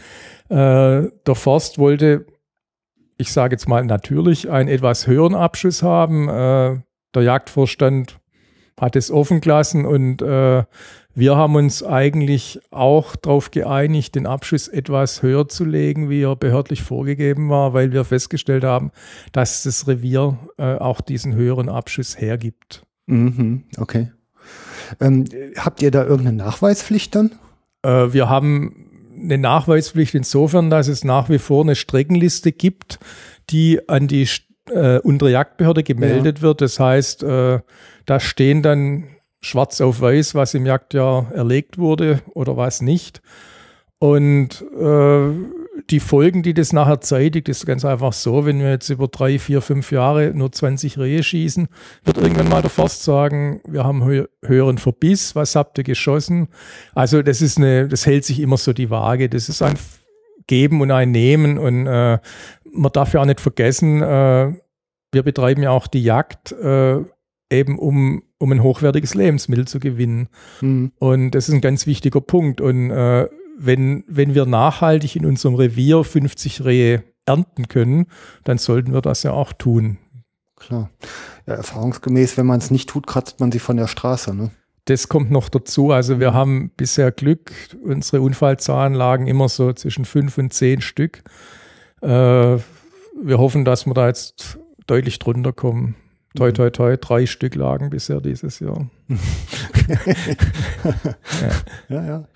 Äh, 0.50 0.56
der 0.56 1.36
Forst 1.36 1.78
wollte, 1.78 2.26
ich 3.18 3.32
sage 3.32 3.54
jetzt 3.54 3.68
mal 3.68 3.86
natürlich, 3.86 4.50
einen 4.50 4.70
etwas 4.70 5.08
höheren 5.08 5.36
Abschuss 5.36 5.84
haben. 5.84 6.28
Äh, 6.28 6.82
der 7.16 7.22
Jagdvorstand 7.22 8.20
hat 8.80 8.96
es 8.96 9.12
offen 9.12 9.42
gelassen 9.42 9.86
und 9.86 10.22
äh, 10.22 10.64
wir 11.16 11.36
haben 11.36 11.56
uns 11.56 11.84
eigentlich 11.84 12.60
auch 12.72 13.16
darauf 13.16 13.52
geeinigt, 13.52 14.16
den 14.16 14.26
Abschuss 14.26 14.68
etwas 14.68 15.22
höher 15.22 15.48
zu 15.48 15.64
legen, 15.64 16.10
wie 16.10 16.24
er 16.24 16.36
behördlich 16.36 16.82
vorgegeben 16.82 17.50
war, 17.50 17.74
weil 17.74 17.92
wir 17.92 18.04
festgestellt 18.04 18.64
haben, 18.64 18.92
dass 19.32 19.64
das 19.64 19.88
Revier 19.88 20.38
äh, 20.58 20.76
auch 20.76 21.02
diesen 21.02 21.36
höheren 21.36 21.70
Abschuss 21.70 22.20
hergibt. 22.20 22.84
Mhm, 23.06 23.64
okay. 23.78 24.12
Ähm, 25.00 25.26
habt 25.58 25.82
ihr 25.82 25.92
da 25.92 26.04
irgendeine 26.04 26.38
Nachweispflicht 26.38 27.16
dann? 27.16 27.32
Äh, 27.84 28.14
wir 28.14 28.30
haben 28.30 28.90
eine 29.16 29.38
Nachweispflicht 29.38 30.16
insofern, 30.16 30.70
dass 30.70 30.88
es 30.88 31.04
nach 31.04 31.30
wie 31.30 31.40
vor 31.40 31.64
eine 31.64 31.76
Streckenliste 31.76 32.52
gibt, 32.52 33.00
die 33.50 33.88
an 33.88 34.08
die 34.08 34.28
äh, 34.70 35.00
untere 35.00 35.32
Jagdbehörde 35.32 35.84
gemeldet 35.84 36.40
ja. 36.40 36.42
wird. 36.42 36.62
Das 36.62 36.80
heißt, 36.80 37.24
äh, 37.24 37.60
da 38.06 38.20
stehen 38.20 38.62
dann 38.62 39.06
schwarz 39.44 39.82
auf 39.82 40.02
weiß, 40.02 40.36
was 40.36 40.54
im 40.54 40.66
Jagdjahr 40.66 41.32
erlegt 41.34 41.78
wurde 41.78 42.22
oder 42.34 42.58
was 42.58 42.82
nicht. 42.82 43.22
Und 44.00 44.62
äh, 44.78 45.32
die 45.90 46.00
Folgen, 46.00 46.44
die 46.44 46.54
das 46.54 46.74
nachher 46.74 47.02
zeitigt, 47.02 47.50
ist 47.50 47.66
ganz 47.66 47.86
einfach 47.86 48.14
so, 48.14 48.46
wenn 48.46 48.60
wir 48.60 48.70
jetzt 48.70 48.90
über 48.90 49.08
drei, 49.08 49.40
vier, 49.40 49.62
fünf 49.62 49.92
Jahre 49.92 50.34
nur 50.34 50.52
20 50.52 50.98
Rehe 50.98 51.24
schießen, 51.24 51.68
wird 52.04 52.18
irgendwann 52.18 52.50
mal 52.50 52.62
der 52.62 52.70
Forst 52.70 53.04
sagen, 53.04 53.62
wir 53.68 53.84
haben 53.84 54.04
hö 54.04 54.26
höheren 54.44 54.78
Verbiss, 54.78 55.36
was 55.36 55.56
habt 55.56 55.78
ihr 55.78 55.84
geschossen? 55.84 56.50
Also 56.94 57.22
das 57.22 57.42
ist 57.42 57.58
eine, 57.58 57.88
das 57.88 58.06
hält 58.06 58.26
sich 58.26 58.40
immer 58.40 58.58
so 58.58 58.74
die 58.74 58.90
Waage. 58.90 59.30
Das 59.30 59.50
ist 59.50 59.62
ein 59.62 59.76
Geben 60.48 60.82
und 60.82 60.92
ein 60.92 61.12
Nehmen 61.12 61.58
und 61.58 61.88
äh, 61.88 62.20
man 62.72 62.92
darf 62.92 63.14
ja 63.14 63.22
auch 63.22 63.26
nicht 63.26 63.40
vergessen, 63.40 64.02
äh, 64.02 64.54
wir 65.12 65.24
betreiben 65.24 65.64
ja 65.64 65.70
auch 65.70 65.88
die 65.88 66.04
Jagd 66.04 66.52
äh, 66.52 67.00
eben 67.50 67.78
um, 67.78 68.24
um 68.44 68.52
ein 68.52 68.62
hochwertiges 68.62 69.16
Lebensmittel 69.16 69.68
zu 69.68 69.80
gewinnen. 69.80 70.28
Mhm. 70.60 70.92
Und 71.00 71.32
das 71.32 71.48
ist 71.48 71.56
ein 71.56 71.62
ganz 71.62 71.88
wichtiger 71.88 72.20
Punkt. 72.20 72.60
Und 72.60 72.92
äh, 72.92 73.28
wenn, 73.58 74.04
wenn 74.08 74.36
wir 74.36 74.46
nachhaltig 74.46 75.16
in 75.16 75.26
unserem 75.26 75.56
Revier 75.56 76.04
50 76.04 76.66
Rehe 76.66 77.04
ernten 77.26 77.70
können, 77.70 78.08
dann 78.44 78.58
sollten 78.58 78.94
wir 78.94 79.02
das 79.02 79.24
ja 79.24 79.32
auch 79.32 79.54
tun. 79.54 79.98
Klar. 80.58 80.90
Ja, 81.48 81.54
erfahrungsgemäß, 81.56 82.38
wenn 82.38 82.46
man 82.46 82.60
es 82.60 82.70
nicht 82.70 82.90
tut, 82.90 83.08
kratzt 83.08 83.40
man 83.40 83.52
sie 83.52 83.60
von 83.60 83.78
der 83.78 83.88
Straße. 83.88 84.36
Ne? 84.36 84.52
Das 84.86 85.08
kommt 85.08 85.32
noch 85.32 85.48
dazu. 85.48 85.92
Also 85.92 86.20
wir 86.20 86.34
haben 86.34 86.72
bisher 86.76 87.12
Glück, 87.12 87.54
unsere 87.82 88.22
Unfallzahlen 88.22 88.94
lagen 88.94 89.28
immer 89.28 89.48
so 89.48 89.72
zwischen 89.72 90.04
fünf 90.04 90.38
und 90.38 90.54
zehn 90.54 90.82
Stück. 90.82 91.24
Äh, 92.02 92.08
wir 92.08 93.38
hoffen, 93.38 93.64
dass 93.64 93.86
wir 93.86 93.94
da 93.94 94.08
jetzt 94.08 94.60
deutlich 94.86 95.20
drunter 95.20 95.54
kommen. 95.54 95.96
Toi, 96.36 96.52
toi, 96.52 96.70
toi, 96.72 96.98
drei 96.98 97.26
Stück 97.28 97.56
lagen 97.56 97.90
bisher 97.92 98.20
dieses 98.20 98.60
Jahr. 98.60 98.90
ja. 99.88 101.50
ja, 101.90 102.06
ja. 102.06 102.28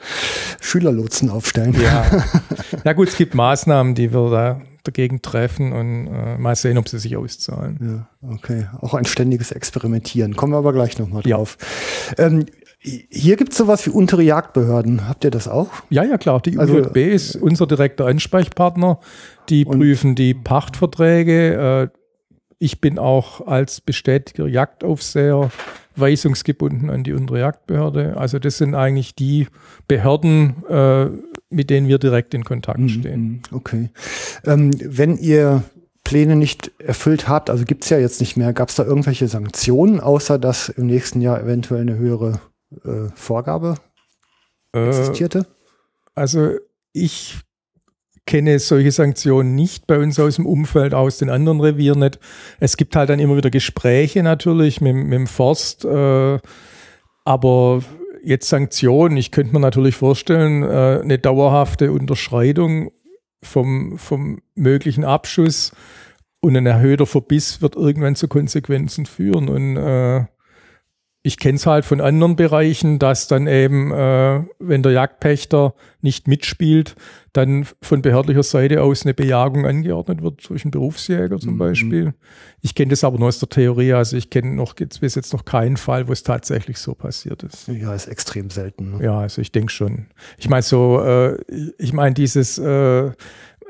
Schülerlotsen 0.62 1.30
aufstellen. 1.30 1.76
Ja. 1.82 2.06
Na 2.84 2.94
gut, 2.94 3.08
es 3.08 3.18
gibt 3.18 3.34
Maßnahmen, 3.34 3.96
die 3.96 4.14
wir 4.14 4.30
da 4.30 4.62
dagegen 4.84 5.22
treffen 5.22 5.74
und 5.74 6.08
äh, 6.08 6.38
mal 6.38 6.56
sehen, 6.56 6.78
ob 6.78 6.88
sie 6.88 7.00
sich 7.00 7.18
auszahlen. 7.18 8.08
Ja, 8.22 8.32
okay. 8.34 8.68
Auch 8.82 8.94
ein 8.94 9.06
ständiges 9.06 9.52
Experimentieren. 9.52 10.36
Kommen 10.36 10.54
wir 10.54 10.58
aber 10.58 10.74
gleich 10.74 10.98
nochmal 10.98 11.24
drauf. 11.24 11.58
Ja. 12.18 12.28
Ähm, 12.28 12.46
hier 12.80 13.36
gibt 13.36 13.52
es 13.52 13.58
sowas 13.58 13.86
wie 13.86 13.90
untere 13.90 14.22
Jagdbehörden. 14.24 15.10
Habt 15.10 15.24
ihr 15.26 15.32
das 15.32 15.48
auch? 15.48 15.70
Ja, 15.90 16.04
ja, 16.04 16.18
klar. 16.18 16.40
Die 16.42 16.58
also, 16.58 16.76
UJB 16.76 16.98
ist 16.98 17.36
unser 17.36 17.68
direkter 17.68 18.06
Ansprechpartner. 18.06 19.00
Die 19.50 19.66
prüfen 19.66 20.16
die 20.16 20.34
Pachtverträge, 20.34 21.90
äh, 21.94 21.98
ich 22.60 22.82
bin 22.82 23.00
auch 23.00 23.46
als 23.46 23.82
bestätigter 23.82 24.48
Jagdaufseher 24.48 25.52
weisungsgebunden 25.96 26.90
an 26.90 27.04
die 27.04 27.14
untere 27.14 27.40
Jagdbehörde. 27.40 28.18
Also 28.18 28.40
das 28.40 28.58
sind 28.58 28.76
eigentlich 28.76 29.16
die 29.16 29.48
Behörden, 29.88 30.64
äh, 30.70 31.10
mit 31.50 31.70
denen 31.70 31.88
wir 31.88 31.98
direkt 31.98 32.34
in 32.34 32.44
Kontakt 32.44 32.80
mhm, 32.80 32.90
stehen. 32.90 33.42
Okay. 33.52 33.90
Ähm, 34.46 34.72
wenn 34.80 35.18
ihr 35.18 35.64
Pläne 36.04 36.36
nicht 36.36 36.72
erfüllt 36.80 37.28
habt, 37.28 37.50
also 37.50 37.66
gibt 37.66 37.84
es 37.84 37.90
ja 37.90 37.98
jetzt 37.98 38.22
nicht 38.22 38.38
mehr, 38.38 38.54
gab 38.54 38.70
es 38.70 38.76
da 38.76 38.86
irgendwelche 38.86 39.28
Sanktionen, 39.28 40.00
außer 40.00 40.40
dass 40.40 40.70
im 40.70 40.88
nächsten 40.88 41.22
Jahr 41.22 41.42
eventuell 41.42 41.82
eine 41.82 41.98
höhere 41.98 42.40
äh, 42.86 43.10
Vorgabe 43.16 43.76
äh, 44.74 44.88
existierte? 44.88 45.48
Also 46.16 46.52
ich 46.94 47.40
kenne 48.28 48.60
solche 48.60 48.92
Sanktionen 48.92 49.56
nicht 49.56 49.88
bei 49.88 49.98
uns 49.98 50.20
aus 50.20 50.36
dem 50.36 50.46
Umfeld, 50.46 50.94
aus 50.94 51.18
den 51.18 51.32
anderen 51.32 51.60
Revieren 51.60 52.00
nicht. 52.00 52.20
Es 52.60 52.78
gibt 52.78 52.96
halt 52.96 53.10
dann 53.10 53.20
immer 53.20 53.38
wieder 53.38 53.50
Gespräche 53.50 54.22
natürlich 54.22 54.82
mit, 54.82 54.96
mit 54.96 55.14
dem 55.14 55.26
Forst, 55.26 55.86
äh, 55.86 56.38
aber 57.26 57.82
jetzt 58.24 58.50
Sanktionen, 58.50 59.18
ich 59.18 59.32
könnte 59.32 59.54
mir 59.54 59.60
natürlich 59.60 59.96
vorstellen, 59.96 60.62
äh, 60.62 61.02
eine 61.02 61.18
dauerhafte 61.18 61.92
Unterschreitung 61.92 62.92
vom, 63.42 63.98
vom 63.98 64.42
möglichen 64.54 65.04
Abschuss 65.04 65.72
und 66.42 66.56
ein 66.56 66.66
erhöhter 66.66 67.06
Verbiss 67.06 67.62
wird 67.62 67.76
irgendwann 67.76 68.16
zu 68.16 68.28
Konsequenzen 68.28 69.06
führen 69.06 69.50
und 69.50 69.78
äh, 69.78 70.26
ich 71.28 71.38
kenne 71.38 71.58
es 71.58 71.66
halt 71.66 71.84
von 71.84 72.00
anderen 72.00 72.38
Bereichen, 72.38 73.00
dass 73.00 73.28
dann 73.28 73.48
eben, 73.48 73.92
äh, 73.92 74.46
wenn 74.60 74.82
der 74.82 74.94
Jagdpächter 74.94 75.74
nicht 76.02 76.28
mitspielt, 76.28 76.96
dann 77.38 77.68
von 77.82 78.02
behördlicher 78.02 78.42
Seite 78.42 78.82
aus 78.82 79.04
eine 79.04 79.14
Bejagung 79.14 79.66
angeordnet 79.68 80.24
wird 80.24 80.50
durch 80.50 80.66
einen 80.66 80.72
Berufsjäger 80.72 81.38
zum 81.38 81.54
mhm. 81.54 81.58
Beispiel. 81.60 82.14
Ich 82.62 82.74
kenne 82.74 82.90
das 82.90 83.04
aber 83.04 83.20
nur 83.20 83.28
aus 83.28 83.38
der 83.38 83.50
Theorie, 83.50 83.94
also 83.94 84.18
ich 84.18 84.32
kenne 84.32 84.56
noch 84.56 84.74
bis 84.74 85.14
jetzt 85.14 85.34
noch 85.34 85.46
keinen 85.46 85.78
Fall, 85.78 86.08
wo 86.08 86.14
es 86.14 86.24
tatsächlich 86.24 86.80
so 86.80 86.96
passiert 86.96 87.44
ist. 87.44 87.68
Ja, 87.68 87.94
ist 87.94 88.08
extrem 88.08 88.50
selten. 88.50 88.98
Ne? 88.98 89.06
Ja, 89.06 89.20
also 89.20 89.42
ich 89.42 89.52
denke 89.52 89.72
schon. 89.72 90.08
Ich 90.40 90.50
meine 90.50 90.64
so, 90.64 91.00
äh, 91.04 91.38
ich 91.78 91.94
meine 91.94 92.16
dieses 92.16 92.58
äh, 92.58 93.12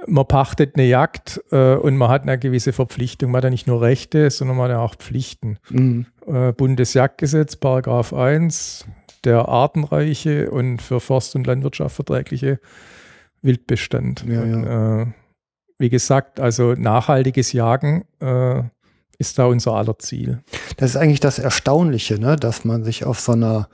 man 0.06 0.28
pachtet 0.28 0.76
eine 0.76 0.86
Jagd 0.86 1.42
äh, 1.52 1.74
und 1.74 1.98
man 1.98 2.10
hat 2.10 2.22
eine 2.22 2.38
gewisse 2.38 2.72
Verpflichtung. 2.72 3.32
Man 3.32 3.40
hat 3.40 3.46
ja 3.46 3.50
nicht 3.50 3.68
nur 3.68 3.82
Rechte, 3.82 4.30
sondern 4.30 4.56
man 4.56 4.66
hat 4.66 4.78
ja 4.78 4.80
auch 4.80 4.96
Pflichten. 4.96 5.58
Mhm. 5.70 6.06
Äh, 6.26 6.54
Bundesjagdgesetz, 6.54 7.56
Paragraph 7.58 8.14
1, 8.14 8.86
der 9.26 9.50
artenreiche 9.50 10.52
und 10.52 10.82
für 10.82 11.00
Forst 11.00 11.36
und 11.36 11.48
Landwirtschaft 11.48 11.96
verträgliche 11.96 12.60
Wildbestand. 13.48 14.24
Ja, 14.28 14.42
und, 14.42 14.64
ja. 14.64 15.02
Äh, 15.02 15.06
wie 15.80 15.90
gesagt, 15.90 16.40
also 16.40 16.74
nachhaltiges 16.74 17.54
Jagen 17.54 18.06
äh, 18.20 18.62
ist 19.18 19.40
da 19.40 19.46
unser 19.46 19.74
aller 19.74 19.98
Ziel. 19.98 20.44
Das 20.78 20.92
ist 20.92 20.96
eigentlich 20.96 21.20
das 21.20 21.40
Erstaunliche, 21.40 22.20
ne? 22.20 22.36
dass 22.36 22.66
man 22.66 22.84
sich 22.84 23.06
auf 23.06 23.20
so 23.20 23.32
einer 23.32 23.68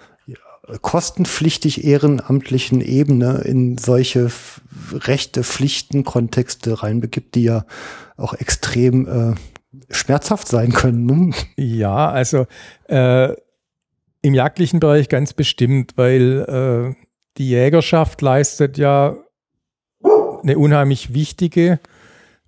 kostenpflichtig 0.82 1.84
ehrenamtlichen 1.84 2.80
Ebene 2.80 3.42
in 3.42 3.78
solche 3.78 4.32
Rechte, 4.94 5.44
Pflichten, 5.44 6.06
Kontexte 6.06 6.82
reinbegibt, 6.82 7.36
die 7.36 7.44
ja 7.44 7.66
auch 8.16 8.34
extrem 8.34 9.08
äh, 9.08 9.36
schmerzhaft 9.94 10.48
sein 10.48 10.72
können. 10.72 11.06
Ne? 11.06 11.36
Ja, 11.58 12.10
also 12.10 12.48
äh, 12.88 13.34
im 14.22 14.34
jagdlichen 14.34 14.80
Bereich 14.80 15.10
ganz 15.10 15.34
bestimmt, 15.34 15.94
weil 15.98 16.96
äh, 16.96 17.04
die 17.38 17.50
Jägerschaft 17.50 18.22
leistet 18.22 18.78
ja 18.78 19.18
eine 20.44 20.58
unheimlich 20.58 21.14
wichtige 21.14 21.80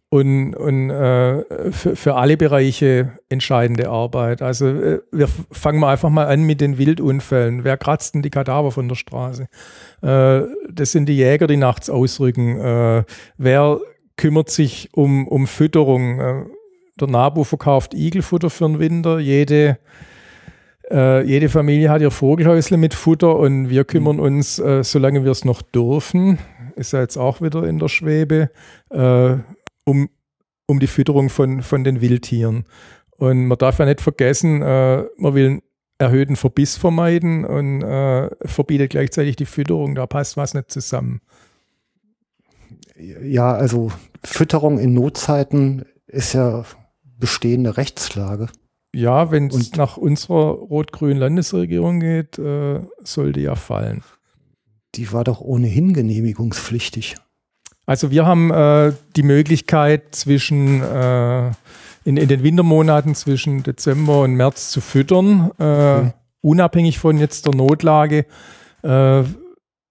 und, 0.10 0.54
und 0.56 0.90
äh, 0.92 1.44
für, 1.72 1.96
für 1.96 2.16
alle 2.16 2.38
Bereiche 2.38 3.20
entscheidende 3.28 3.90
Arbeit. 3.90 4.42
Also 4.42 4.68
äh, 4.68 5.02
wir 5.12 5.28
fangen 5.52 5.80
mal 5.80 5.92
einfach 5.92 6.10
mal 6.10 6.28
an 6.28 6.44
mit 6.44 6.62
den 6.62 6.78
Wildunfällen. 6.78 7.64
Wer 7.64 7.78
kratzt 7.78 8.16
denn 8.16 8.22
die 8.22 8.30
Kadaver 8.30 8.72
von 8.72 8.88
der 8.88 8.96
Straße? 8.96 9.48
Äh, 10.02 10.42
das 10.72 10.92
sind 10.92 11.08
die 11.08 11.18
Jäger, 11.18 11.48
die 11.48 11.58
nachts 11.58 11.90
ausrücken. 11.90 12.60
Äh, 12.60 13.04
wer 13.38 13.80
kümmert 14.16 14.50
sich 14.50 14.90
um, 14.94 15.28
um 15.28 15.48
Fütterung? 15.48 16.20
Äh, 16.20 16.44
der 17.00 17.10
NABU 17.10 17.44
verkauft 17.44 17.94
Igelfutter 17.94 18.50
für 18.50 18.68
den 18.68 18.80
Winter. 18.80 19.20
Jede 19.20 19.80
äh, 20.92 21.24
jede 21.24 21.50
Familie 21.50 21.90
hat 21.90 22.02
ihr 22.02 22.12
Vogelhäusle 22.12 22.78
mit 22.78 22.94
Futter 22.94 23.38
und 23.38 23.70
wir 23.70 23.86
kümmern 23.86 24.20
uns, 24.20 24.60
äh, 24.60 24.84
solange 24.84 25.24
wir 25.24 25.32
es 25.32 25.44
noch 25.44 25.62
dürfen, 25.64 26.38
ist 26.76 26.94
ja 26.94 27.02
jetzt 27.02 27.18
auch 27.18 27.42
wieder 27.42 27.64
in 27.64 27.80
der 27.80 27.90
Schwebe, 27.90 28.50
äh, 28.90 29.38
um, 29.84 30.10
um 30.68 30.80
die 30.80 30.88
Fütterung 30.88 31.30
von, 31.30 31.62
von 31.62 31.84
den 31.84 32.02
Wildtieren. 32.02 32.66
Und 33.18 33.48
man 33.48 33.58
darf 33.58 33.80
ja 33.80 33.86
nicht 33.86 34.02
vergessen, 34.02 34.62
äh, 34.62 35.04
man 35.18 35.34
will 35.36 35.46
einen 35.46 35.62
erhöhten 35.98 36.36
Verbiss 36.36 36.76
vermeiden 36.76 37.46
und 37.46 37.82
äh, 37.82 38.30
verbietet 38.46 38.92
gleichzeitig 38.92 39.36
die 39.36 39.46
Fütterung. 39.46 39.96
Da 39.96 40.06
passt 40.08 40.38
was 40.38 40.54
nicht 40.54 40.72
zusammen. 40.72 41.22
Ja, 42.98 43.54
also 43.54 43.92
Fütterung 44.24 44.80
in 44.80 44.94
Notzeiten 44.94 45.86
ist 46.08 46.34
ja 46.34 46.66
bestehende 47.18 47.78
Rechtslage. 47.78 48.48
Ja, 48.94 49.32
wenn 49.32 49.48
es 49.48 49.74
nach 49.74 49.98
unserer 49.98 50.52
rot-grünen 50.52 51.18
Landesregierung 51.18 52.00
geht, 52.00 52.40
äh, 52.40 52.80
sollte 53.04 53.42
ja 53.42 53.56
fallen. 53.56 54.04
Die 54.96 55.12
war 55.12 55.24
doch 55.24 55.42
ohnehin 55.42 55.94
genehmigungspflichtig. 55.94 57.16
Also 57.86 58.12
wir 58.12 58.26
haben 58.26 58.52
äh, 58.52 58.94
die 59.16 59.24
Möglichkeit 59.24 60.16
zwischen 60.16 60.82
äh, 60.82 61.48
in, 62.04 62.18
in 62.18 62.28
den 62.28 62.44
Wintermonaten 62.44 63.16
zwischen 63.16 63.64
Dezember 63.64 64.22
und 64.22 64.34
März 64.36 64.72
zu 64.72 64.82
füttern, 64.82 65.52
äh, 65.60 65.64
okay. 65.64 66.14
unabhängig 66.42 67.00
von 67.00 67.18
jetzt 67.18 67.46
der 67.46 67.56
Notlage. 67.56 68.26
Äh, 68.84 69.24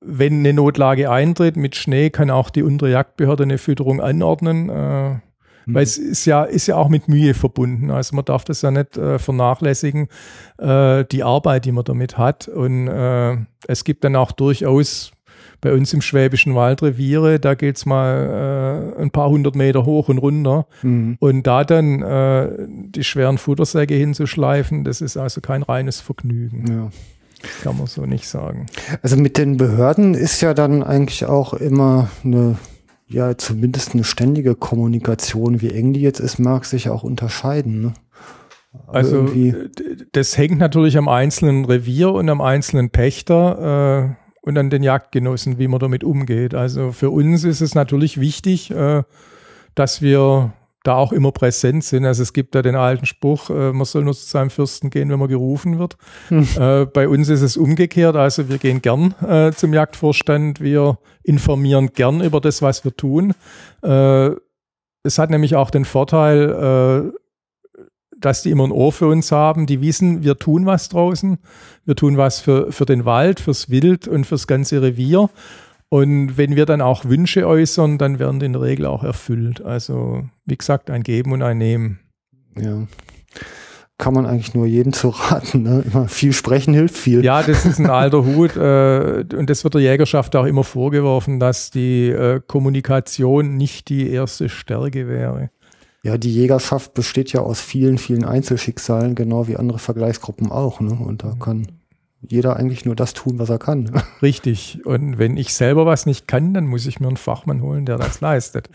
wenn 0.07 0.38
eine 0.40 0.53
Notlage 0.53 1.11
eintritt 1.11 1.57
mit 1.57 1.77
Schnee, 1.77 2.11
kann 2.11 2.31
auch 2.31 2.51
die 2.51 2.62
untere 2.62 2.90
Jagdbehörde 2.90 3.45
eine 3.45 3.59
Fütterung 3.59 4.01
anordnen. 4.01 5.21
Mhm. 5.66 5.74
Weil 5.74 5.83
es 5.83 5.98
ist 5.98 6.24
ja, 6.27 6.44
ist 6.44 6.66
ja 6.66 6.77
auch 6.77 6.88
mit 6.88 7.09
Mühe 7.09 7.35
verbunden. 7.35 7.90
Also 7.90 8.16
man 8.16 8.24
darf 8.24 8.44
das 8.44 8.62
ja 8.62 8.70
nicht 8.70 8.96
äh, 8.96 9.18
vernachlässigen, 9.18 10.09
äh, 10.59 11.05
die 11.05 11.22
Arbeit, 11.22 11.64
die 11.64 11.72
man 11.72 11.85
damit 11.85 12.18
hat. 12.18 12.48
Und 12.48 12.88
äh, 12.88 13.37
es 13.66 13.85
gibt 13.85 14.05
dann 14.05 14.16
auch 14.16 14.33
durchaus 14.33 15.12
bei 15.61 15.72
uns 15.72 15.94
im 15.94 16.03
Schwäbischen 16.03 16.55
Wald 16.55 16.83
Reviere, 16.83 17.40
da 17.40 17.55
geht 17.55 17.77
es 17.77 17.87
mal 17.87 18.92
äh, 18.98 19.00
ein 19.00 19.11
paar 19.11 19.31
hundert 19.31 19.57
Meter 19.57 19.87
hoch 19.87 20.11
und 20.11 20.18
runter. 20.18 20.66
Mhm. 20.83 21.16
Und 21.20 21.46
da 21.46 21.64
dann 21.64 22.03
äh, 22.03 22.50
die 22.68 23.03
schweren 23.03 23.38
Futtersäcke 23.38 23.94
hinzuschleifen, 23.94 24.85
das 24.85 25.00
ist 25.00 25.16
also 25.16 25.40
kein 25.40 25.62
reines 25.62 26.00
Vergnügen. 26.00 26.66
Ja. 26.68 26.90
Kann 27.62 27.79
man 27.79 27.87
so 27.87 28.05
nicht 28.05 28.29
sagen. 28.29 28.66
Also 29.03 29.16
mit 29.16 29.38
den 29.38 29.57
Behörden 29.57 30.14
ist 30.14 30.42
ja 30.42 30.53
dann 30.53 30.83
eigentlich 30.83 31.24
auch 31.24 31.55
immer 31.55 32.11
eine, 32.24 32.57
ja, 33.07 33.37
zumindest 33.37 33.95
eine 33.95 34.05
ständige 34.05 34.55
Kommunikation. 34.55 35.61
Wie 35.61 35.71
eng 35.71 35.93
die 35.93 36.01
jetzt 36.01 36.21
ist, 36.21 36.38
mag 36.38 36.64
sich 36.64 36.88
auch 36.88 37.03
unterscheiden. 37.03 37.81
Ne? 37.81 37.95
Also 38.87 39.17
irgendwie 39.17 39.55
das 40.12 40.37
hängt 40.37 40.59
natürlich 40.59 40.99
am 40.99 41.09
einzelnen 41.09 41.64
Revier 41.64 42.12
und 42.12 42.29
am 42.29 42.40
einzelnen 42.40 42.90
Pächter 42.90 44.17
äh, 44.17 44.25
und 44.43 44.59
an 44.59 44.71
den 44.71 44.83
Jagdgenossen, 44.83 45.59
wie 45.59 45.69
man 45.69 45.81
damit 45.81 46.05
umgeht. 46.05 46.55
Also 46.55 46.93
für 46.93 47.11
uns 47.11 47.45
ist 47.45 47.61
es 47.61 47.75
natürlich 47.75 48.21
wichtig, 48.21 48.71
äh, 48.71 49.03
dass 49.75 50.03
wir 50.03 50.53
da 50.85 50.94
auch 50.97 51.12
immer 51.12 51.33
präsent 51.33 51.83
sind. 51.83 52.05
Also 52.05 52.23
es 52.23 52.33
gibt 52.33 52.55
da 52.55 52.62
den 52.62 52.77
alten 52.77 53.07
Spruch, 53.07 53.51
äh, 53.51 53.73
man 53.73 53.85
soll 53.85 54.05
nur 54.05 54.14
zu 54.14 54.27
seinem 54.27 54.51
Fürsten 54.51 54.90
gehen, 54.90 55.11
wenn 55.11 55.18
man 55.18 55.29
gerufen 55.29 55.79
wird. 55.79 55.97
Hm. 56.29 56.47
Äh, 56.57 56.87
bei 56.87 57.09
uns 57.09 57.29
ist 57.29 57.40
es 57.40 57.57
umgekehrt. 57.57 58.14
Also 58.14 58.49
wir 58.49 58.59
gehen 58.59 58.83
gern 58.83 59.14
äh, 59.27 59.51
zum 59.53 59.73
Jagdvorstand, 59.73 60.61
wir 60.61 60.99
informieren 61.23 61.90
gern 61.94 62.20
über 62.20 62.40
das, 62.40 62.62
was 62.62 62.85
wir 62.85 62.94
tun. 62.94 63.33
Äh, 63.83 64.31
es 65.03 65.18
hat 65.18 65.31
nämlich 65.31 65.57
auch 65.57 65.70
den 65.70 65.87
Vorteil, 65.87 67.12
äh, 67.12 67.18
dass 68.18 68.42
die 68.42 68.51
immer 68.51 68.64
ein 68.64 68.73
Ohr 68.73 68.92
für 68.92 69.09
uns 69.09 69.33
haben. 69.33 69.66
Die 69.66 69.81
wissen, 69.81 70.23
wir 70.23 70.38
tun 70.38 70.66
was 70.66 70.90
draußen. 70.90 71.38
Wir 71.85 71.97
tun 71.97 72.16
was 72.18 72.40
für, 72.40 72.73
für 72.73 72.87
den 72.87 73.05
Wald, 73.05 73.40
fürs 73.40 73.70
Wild 73.70 74.07
und 74.07 74.27
fürs 74.27 74.47
ganze 74.47 74.83
Revier. 74.83 75.31
Und 75.88 76.37
wenn 76.37 76.57
wir 76.57 76.66
dann 76.66 76.81
auch 76.81 77.05
Wünsche 77.05 77.47
äußern, 77.47 77.99
dann 77.99 78.18
werden 78.18 78.40
die 78.40 78.47
in 78.47 78.53
der 78.55 78.62
Regel 78.62 78.87
auch 78.87 79.05
erfüllt. 79.05 79.62
Also, 79.62 80.25
wie 80.44 80.57
gesagt, 80.57 80.90
ein 80.90 81.03
Geben 81.03 81.33
und 81.33 81.42
ein 81.42 81.59
Nehmen. 81.59 82.01
Ja. 82.57 82.87
Kann 83.97 84.14
man 84.14 84.27
eigentlich 84.27 84.55
nur 84.55 84.66
jeden 84.66 84.92
zu 84.92 85.11
raten. 85.11 85.62
Ne? 85.62 85.85
Immer 85.87 86.09
viel 86.09 86.33
sprechen 86.33 86.75
hilft 86.75 86.97
viel. 86.97 87.25
Ja, 87.25 87.42
das 87.42 87.64
ist 87.64 87.79
ein 87.79 87.88
alter 87.88 88.25
Hut. 88.25 88.57
Äh, 88.57 89.25
und 89.37 89.49
das 89.49 89.62
wird 89.62 89.75
der 89.75 89.83
Jägerschaft 89.83 90.35
auch 90.35 90.47
immer 90.47 90.64
vorgeworfen, 90.64 91.38
dass 91.38 91.70
die 91.70 92.09
äh, 92.09 92.40
Kommunikation 92.44 93.57
nicht 93.57 93.88
die 93.88 94.11
erste 94.11 94.49
Stärke 94.49 95.07
wäre. 95.07 95.51
Ja, 96.03 96.18
die 96.18 96.35
Jägerschaft 96.35 96.92
besteht 96.94 97.33
ja 97.33 97.40
aus 97.40 97.61
vielen, 97.61 97.97
vielen 97.99 98.25
Einzelschicksalen, 98.25 99.14
genau 99.14 99.47
wie 99.47 99.57
andere 99.57 99.79
Vergleichsgruppen 99.79 100.51
auch. 100.51 100.81
Ne? 100.81 100.90
Und 100.90 101.23
da 101.23 101.35
kann 101.38 101.68
jeder 102.29 102.57
eigentlich 102.57 102.85
nur 102.85 102.97
das 102.97 103.15
tun, 103.15 103.39
was 103.39 103.51
er 103.51 103.59
kann. 103.59 103.91
Richtig. 104.23 104.85
Und 104.85 105.19
wenn 105.19 105.37
ich 105.37 105.55
selber 105.55 105.87
was 105.87 106.07
nicht 106.07 106.29
kann, 106.29 106.55
dann 106.55 106.67
muss 106.67 106.87
ich 106.87 107.01
mir 107.01 107.09
einen 107.09 107.17
Fachmann 107.17 107.63
holen, 107.63 107.87
der 107.87 107.99
das 107.99 108.21
leistet. 108.21 108.69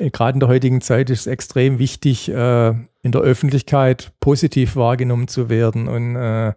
Äh, 0.00 0.10
gerade 0.10 0.34
in 0.34 0.40
der 0.40 0.48
heutigen 0.48 0.80
Zeit 0.80 1.10
ist 1.10 1.20
es 1.20 1.26
extrem 1.26 1.78
wichtig, 1.78 2.28
äh, 2.28 2.70
in 2.70 3.12
der 3.12 3.20
Öffentlichkeit 3.20 4.12
positiv 4.20 4.76
wahrgenommen 4.76 5.28
zu 5.28 5.48
werden. 5.48 5.88
Und 5.88 6.16
äh, 6.16 6.52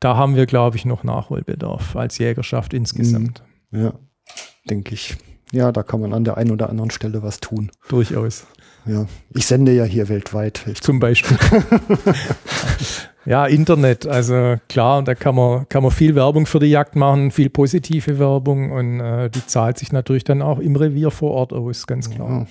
da 0.00 0.16
haben 0.16 0.36
wir, 0.36 0.46
glaube 0.46 0.76
ich, 0.76 0.84
noch 0.84 1.04
Nachholbedarf 1.04 1.96
als 1.96 2.18
Jägerschaft 2.18 2.74
insgesamt. 2.74 3.42
Mhm. 3.70 3.82
Ja, 3.82 3.92
denke 4.68 4.94
ich. 4.94 5.16
Ja, 5.52 5.72
da 5.72 5.82
kann 5.82 6.00
man 6.00 6.12
an 6.12 6.24
der 6.24 6.36
einen 6.36 6.50
oder 6.50 6.68
anderen 6.68 6.90
Stelle 6.90 7.22
was 7.22 7.40
tun. 7.40 7.70
Durchaus. 7.88 8.46
Ja, 8.84 9.06
ich 9.34 9.46
sende 9.46 9.72
ja 9.72 9.84
hier 9.84 10.08
weltweit. 10.08 10.64
Zum 10.80 11.00
Beispiel. 11.00 11.38
ja, 13.28 13.44
Internet, 13.44 14.06
also 14.06 14.56
klar, 14.68 15.02
da 15.02 15.14
kann 15.14 15.34
man, 15.34 15.68
kann 15.68 15.82
man 15.82 15.92
viel 15.92 16.14
Werbung 16.14 16.46
für 16.46 16.60
die 16.60 16.68
Jagd 16.68 16.96
machen, 16.96 17.30
viel 17.30 17.50
positive 17.50 18.18
Werbung 18.18 18.72
und 18.72 19.00
äh, 19.00 19.28
die 19.28 19.46
zahlt 19.46 19.76
sich 19.78 19.92
natürlich 19.92 20.24
dann 20.24 20.40
auch 20.40 20.58
im 20.58 20.76
Revier 20.76 21.10
vor 21.10 21.32
Ort 21.32 21.52
aus, 21.52 21.86
ganz 21.86 22.08
klar. 22.08 22.46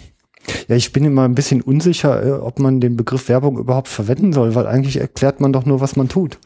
Ja. 0.48 0.54
ja 0.68 0.76
ich 0.76 0.94
bin 0.94 1.04
immer 1.04 1.24
ein 1.24 1.34
bisschen 1.34 1.62
unsicher, 1.62 2.24
äh, 2.24 2.32
ob 2.32 2.60
man 2.60 2.80
den 2.80 2.96
Begriff 2.96 3.28
Werbung 3.28 3.58
überhaupt 3.58 3.88
verwenden 3.88 4.34
soll, 4.34 4.54
weil 4.54 4.68
eigentlich 4.68 4.98
erklärt 4.98 5.42
man 5.42 5.52
doch 5.52 5.66
nur, 5.66 5.82
was 5.82 5.96
man 5.96 6.10
tut. 6.10 6.38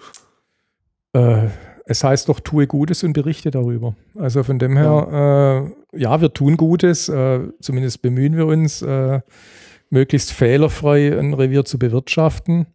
Äh, 1.11 1.47
es 1.85 2.01
heißt 2.01 2.29
doch, 2.29 2.39
tue 2.39 2.67
Gutes 2.67 3.03
und 3.03 3.11
berichte 3.11 3.51
darüber. 3.51 3.95
Also 4.17 4.43
von 4.43 4.59
dem 4.59 4.77
her, 4.77 5.07
ja, 5.11 5.57
äh, 5.59 5.99
ja 5.99 6.21
wir 6.21 6.33
tun 6.33 6.55
Gutes, 6.55 7.09
äh, 7.09 7.41
zumindest 7.59 8.01
bemühen 8.01 8.37
wir 8.37 8.45
uns, 8.45 8.81
äh, 8.81 9.19
möglichst 9.89 10.31
fehlerfrei 10.31 11.19
ein 11.19 11.33
Revier 11.33 11.65
zu 11.65 11.77
bewirtschaften. 11.77 12.67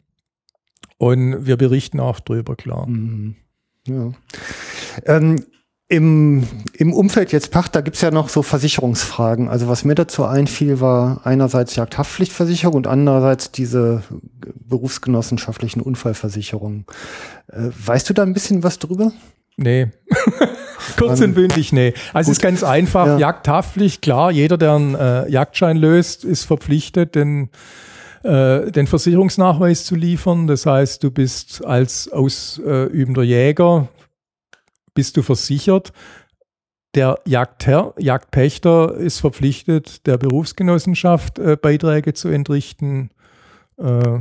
Und 0.99 1.47
wir 1.47 1.57
berichten 1.57 2.01
auch 2.01 2.21
drüber, 2.21 2.57
klar. 2.57 2.87
Mhm. 2.87 3.37
Ja. 3.87 4.13
Ähm, 5.05 5.45
im, 5.89 6.43
Im 6.73 6.93
Umfeld 6.93 7.31
jetzt 7.31 7.53
Pacht, 7.53 7.77
da 7.77 7.81
gibt's 7.81 8.01
ja 8.01 8.11
noch 8.11 8.29
so 8.29 8.43
Versicherungsfragen. 8.43 9.49
Also 9.49 9.69
was 9.69 9.85
mir 9.85 9.95
dazu 9.95 10.25
einfiel, 10.25 10.81
war 10.81 11.21
einerseits 11.25 11.77
Jagdhaftpflichtversicherung 11.77 12.75
und 12.75 12.87
andererseits 12.89 13.53
diese 13.53 14.03
berufsgenossenschaftlichen 14.69 15.81
Unfallversicherungen. 15.81 16.87
Äh, 17.49 17.69
weißt 17.85 18.11
du 18.11 18.15
da 18.15 18.25
ein 18.25 18.33
bisschen 18.33 18.65
was 18.65 18.81
drüber? 18.81 19.13
Nee. 19.57 19.89
Kurz 20.99 21.21
und 21.21 21.35
bündig, 21.35 21.73
nee. 21.73 21.95
Also 22.13 22.33
es 22.33 22.39
ist 22.39 22.43
ganz 22.43 22.65
einfach, 22.65 23.07
ja. 23.07 23.19
Jagdhaftpflicht, 23.19 24.03
klar, 24.03 24.33
jeder, 24.33 24.59
der 24.59 24.73
einen 24.73 24.95
äh, 24.97 25.29
Jagdschein 25.31 25.77
löst, 25.77 26.25
ist 26.25 26.45
verpflichtet, 26.45 27.15
den, 27.15 27.51
äh, 28.27 28.73
den 28.73 28.87
Versicherungsnachweis 28.87 29.85
zu 29.85 29.95
liefern. 29.95 30.47
Das 30.47 30.67
heißt, 30.67 31.03
du 31.03 31.11
bist 31.11 31.65
als 31.65 32.11
ausübender 32.11 33.23
Jäger, 33.23 33.89
bist 34.95 35.17
du 35.17 35.23
versichert. 35.23 35.93
Der 36.95 37.21
Jagdherr, 37.27 37.95
Jagdpächter 37.99 38.95
ist 38.95 39.21
verpflichtet, 39.21 40.07
der 40.07 40.19
Berufsgenossenschaft 40.19 41.39
äh, 41.39 41.57
Beiträge 41.61 42.15
zu 42.15 42.29
entrichten. 42.29 43.11
Äh, 43.77 44.21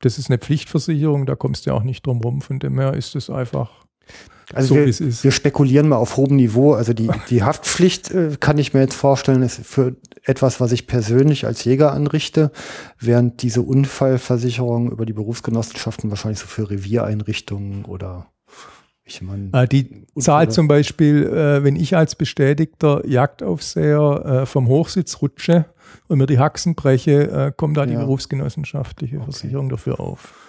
das 0.00 0.18
ist 0.18 0.30
eine 0.30 0.38
Pflichtversicherung, 0.38 1.26
da 1.26 1.34
kommst 1.34 1.64
du 1.64 1.70
ja 1.70 1.76
auch 1.76 1.82
nicht 1.82 2.06
drum 2.06 2.20
rum. 2.20 2.42
Von 2.42 2.58
dem 2.58 2.78
her 2.78 2.94
ist 2.94 3.16
es 3.16 3.30
einfach 3.30 3.84
also 4.52 4.74
so, 4.74 4.80
wir, 4.80 5.24
wir, 5.24 5.30
spekulieren 5.32 5.88
mal 5.88 5.96
auf 5.96 6.16
hohem 6.16 6.36
Niveau. 6.36 6.74
Also 6.74 6.92
die, 6.92 7.10
die 7.30 7.42
Haftpflicht 7.42 8.10
äh, 8.10 8.36
kann 8.38 8.58
ich 8.58 8.74
mir 8.74 8.80
jetzt 8.80 8.94
vorstellen, 8.94 9.42
ist 9.42 9.64
für 9.64 9.96
etwas, 10.24 10.60
was 10.60 10.72
ich 10.72 10.86
persönlich 10.86 11.46
als 11.46 11.64
Jäger 11.64 11.92
anrichte, 11.92 12.50
während 12.98 13.42
diese 13.42 13.62
Unfallversicherung 13.62 14.90
über 14.90 15.06
die 15.06 15.12
Berufsgenossenschaften 15.12 16.10
wahrscheinlich 16.10 16.38
so 16.38 16.46
für 16.46 16.70
Reviereinrichtungen 16.70 17.84
oder 17.84 18.26
ich 19.04 19.20
meine. 19.20 19.50
Äh, 19.52 19.68
die 19.68 20.06
zahlt 20.18 20.52
zum 20.52 20.66
Beispiel, 20.66 21.26
äh, 21.26 21.62
wenn 21.62 21.76
ich 21.76 21.94
als 21.94 22.14
bestätigter 22.14 23.06
Jagdaufseher 23.06 24.42
äh, 24.42 24.46
vom 24.46 24.66
Hochsitz 24.68 25.20
rutsche 25.20 25.66
und 26.08 26.18
mir 26.18 26.26
die 26.26 26.38
Haxen 26.38 26.74
breche, 26.74 27.30
äh, 27.30 27.52
kommt 27.54 27.76
da 27.76 27.84
die 27.84 27.92
ja. 27.92 28.00
berufsgenossenschaftliche 28.00 29.16
okay. 29.16 29.24
Versicherung 29.24 29.68
dafür 29.68 30.00
auf 30.00 30.43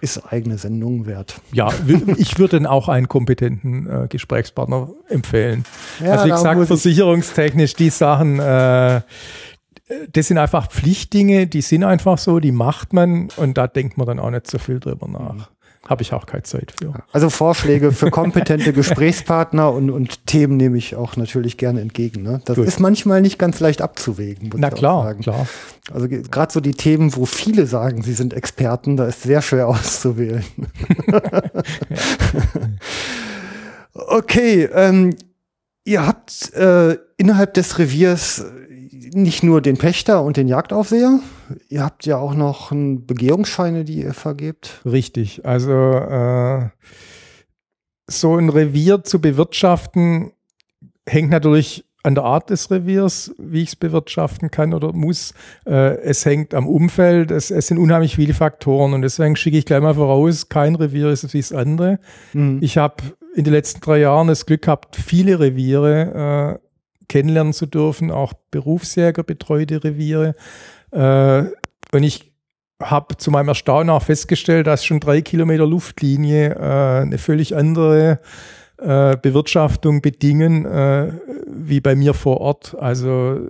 ist 0.00 0.32
eigene 0.32 0.58
Sendung 0.58 1.06
wert. 1.06 1.40
Ja, 1.52 1.70
ich 2.16 2.38
würde 2.38 2.58
dann 2.58 2.66
auch 2.66 2.88
einen 2.88 3.08
kompetenten 3.08 3.86
äh, 3.88 4.08
Gesprächspartner 4.08 4.90
empfehlen. 5.08 5.64
Ja, 6.02 6.12
also 6.12 6.26
wie 6.26 6.30
gesagt, 6.30 6.66
versicherungstechnisch 6.66 7.74
die 7.74 7.90
Sachen, 7.90 8.38
äh, 8.38 9.02
das 10.12 10.28
sind 10.28 10.38
einfach 10.38 10.68
Pflichtdinge, 10.68 11.46
die 11.46 11.62
sind 11.62 11.84
einfach 11.84 12.18
so, 12.18 12.38
die 12.38 12.52
macht 12.52 12.92
man 12.92 13.28
und 13.36 13.58
da 13.58 13.66
denkt 13.66 13.98
man 13.98 14.06
dann 14.06 14.20
auch 14.20 14.30
nicht 14.30 14.48
so 14.48 14.58
viel 14.58 14.78
drüber 14.78 15.08
nach. 15.08 15.50
Habe 15.90 16.02
ich 16.02 16.12
auch 16.12 16.24
keine 16.24 16.44
Zeit 16.44 16.72
für. 16.78 16.94
Also 17.10 17.30
Vorschläge 17.30 17.90
für 17.90 18.10
kompetente 18.12 18.72
Gesprächspartner 18.72 19.72
und, 19.72 19.90
und 19.90 20.24
Themen 20.24 20.56
nehme 20.56 20.78
ich 20.78 20.94
auch 20.94 21.16
natürlich 21.16 21.56
gerne 21.56 21.80
entgegen. 21.80 22.22
Ne? 22.22 22.40
Das 22.44 22.54
Gut. 22.54 22.68
ist 22.68 22.78
manchmal 22.78 23.20
nicht 23.20 23.40
ganz 23.40 23.58
leicht 23.58 23.82
abzuwägen. 23.82 24.50
Na 24.54 24.70
klar, 24.70 25.16
klar. 25.16 25.48
Also 25.92 26.06
gerade 26.08 26.52
so 26.52 26.60
die 26.60 26.74
Themen, 26.74 27.16
wo 27.16 27.26
viele 27.26 27.66
sagen, 27.66 28.02
sie 28.02 28.12
sind 28.12 28.34
Experten, 28.34 28.96
da 28.96 29.06
ist 29.06 29.22
sehr 29.22 29.42
schwer 29.42 29.66
auszuwählen. 29.68 30.44
okay, 33.92 34.68
ähm, 34.72 35.16
ihr 35.82 36.06
habt 36.06 36.54
äh, 36.54 36.98
innerhalb 37.16 37.54
des 37.54 37.80
Reviers 37.80 38.44
nicht 39.12 39.42
nur 39.42 39.60
den 39.60 39.76
Pächter 39.76 40.22
und 40.22 40.36
den 40.36 40.48
Jagdaufseher, 40.48 41.20
ihr 41.68 41.84
habt 41.84 42.06
ja 42.06 42.18
auch 42.18 42.34
noch 42.34 42.70
Begehungsscheine, 42.72 43.84
die 43.84 44.02
ihr 44.02 44.14
vergebt. 44.14 44.80
Richtig, 44.84 45.44
also 45.44 45.72
äh, 45.72 46.68
so 48.06 48.36
ein 48.36 48.48
Revier 48.48 49.04
zu 49.04 49.20
bewirtschaften 49.20 50.32
hängt 51.06 51.30
natürlich 51.30 51.84
an 52.02 52.14
der 52.14 52.24
Art 52.24 52.50
des 52.50 52.70
Reviers, 52.70 53.34
wie 53.38 53.62
ich 53.62 53.70
es 53.70 53.76
bewirtschaften 53.76 54.50
kann 54.50 54.72
oder 54.72 54.92
muss. 54.92 55.34
Äh, 55.66 55.98
es 56.00 56.24
hängt 56.24 56.54
am 56.54 56.66
Umfeld, 56.66 57.30
es, 57.30 57.50
es, 57.50 57.66
sind 57.66 57.78
unheimlich 57.78 58.16
viele 58.16 58.32
Faktoren 58.32 58.94
und 58.94 59.02
deswegen 59.02 59.36
schicke 59.36 59.58
ich 59.58 59.66
gleich 59.66 59.82
mal 59.82 59.94
voraus, 59.94 60.48
kein 60.48 60.74
Revier 60.76 61.10
ist 61.10 61.32
wie 61.34 61.40
das 61.40 61.52
andere. 61.52 61.98
Mhm. 62.32 62.58
Ich 62.62 62.78
habe 62.78 63.02
in 63.34 63.44
den 63.44 63.52
letzten 63.52 63.80
drei 63.80 63.98
Jahren 63.98 64.28
das 64.28 64.46
Glück 64.46 64.62
gehabt, 64.62 64.96
viele 64.96 65.38
Reviere 65.40 66.58
äh, 66.62 66.69
kennenlernen 67.10 67.52
zu 67.52 67.66
dürfen, 67.66 68.10
auch 68.10 68.32
Berufsjäger 68.50 69.22
betreute 69.24 69.84
Reviere. 69.84 70.34
Äh, 70.92 71.42
und 71.92 72.02
ich 72.02 72.32
habe 72.80 73.16
zu 73.18 73.30
meinem 73.30 73.48
Erstaunen 73.48 73.90
auch 73.90 74.04
festgestellt, 74.04 74.66
dass 74.66 74.84
schon 74.84 75.00
drei 75.00 75.20
Kilometer 75.20 75.66
Luftlinie 75.66 76.54
äh, 76.54 77.02
eine 77.02 77.18
völlig 77.18 77.54
andere 77.54 78.20
äh, 78.78 79.18
Bewirtschaftung 79.20 80.00
bedingen, 80.00 80.64
äh, 80.64 81.12
wie 81.46 81.80
bei 81.80 81.94
mir 81.94 82.14
vor 82.14 82.40
Ort. 82.40 82.74
Also 82.78 83.40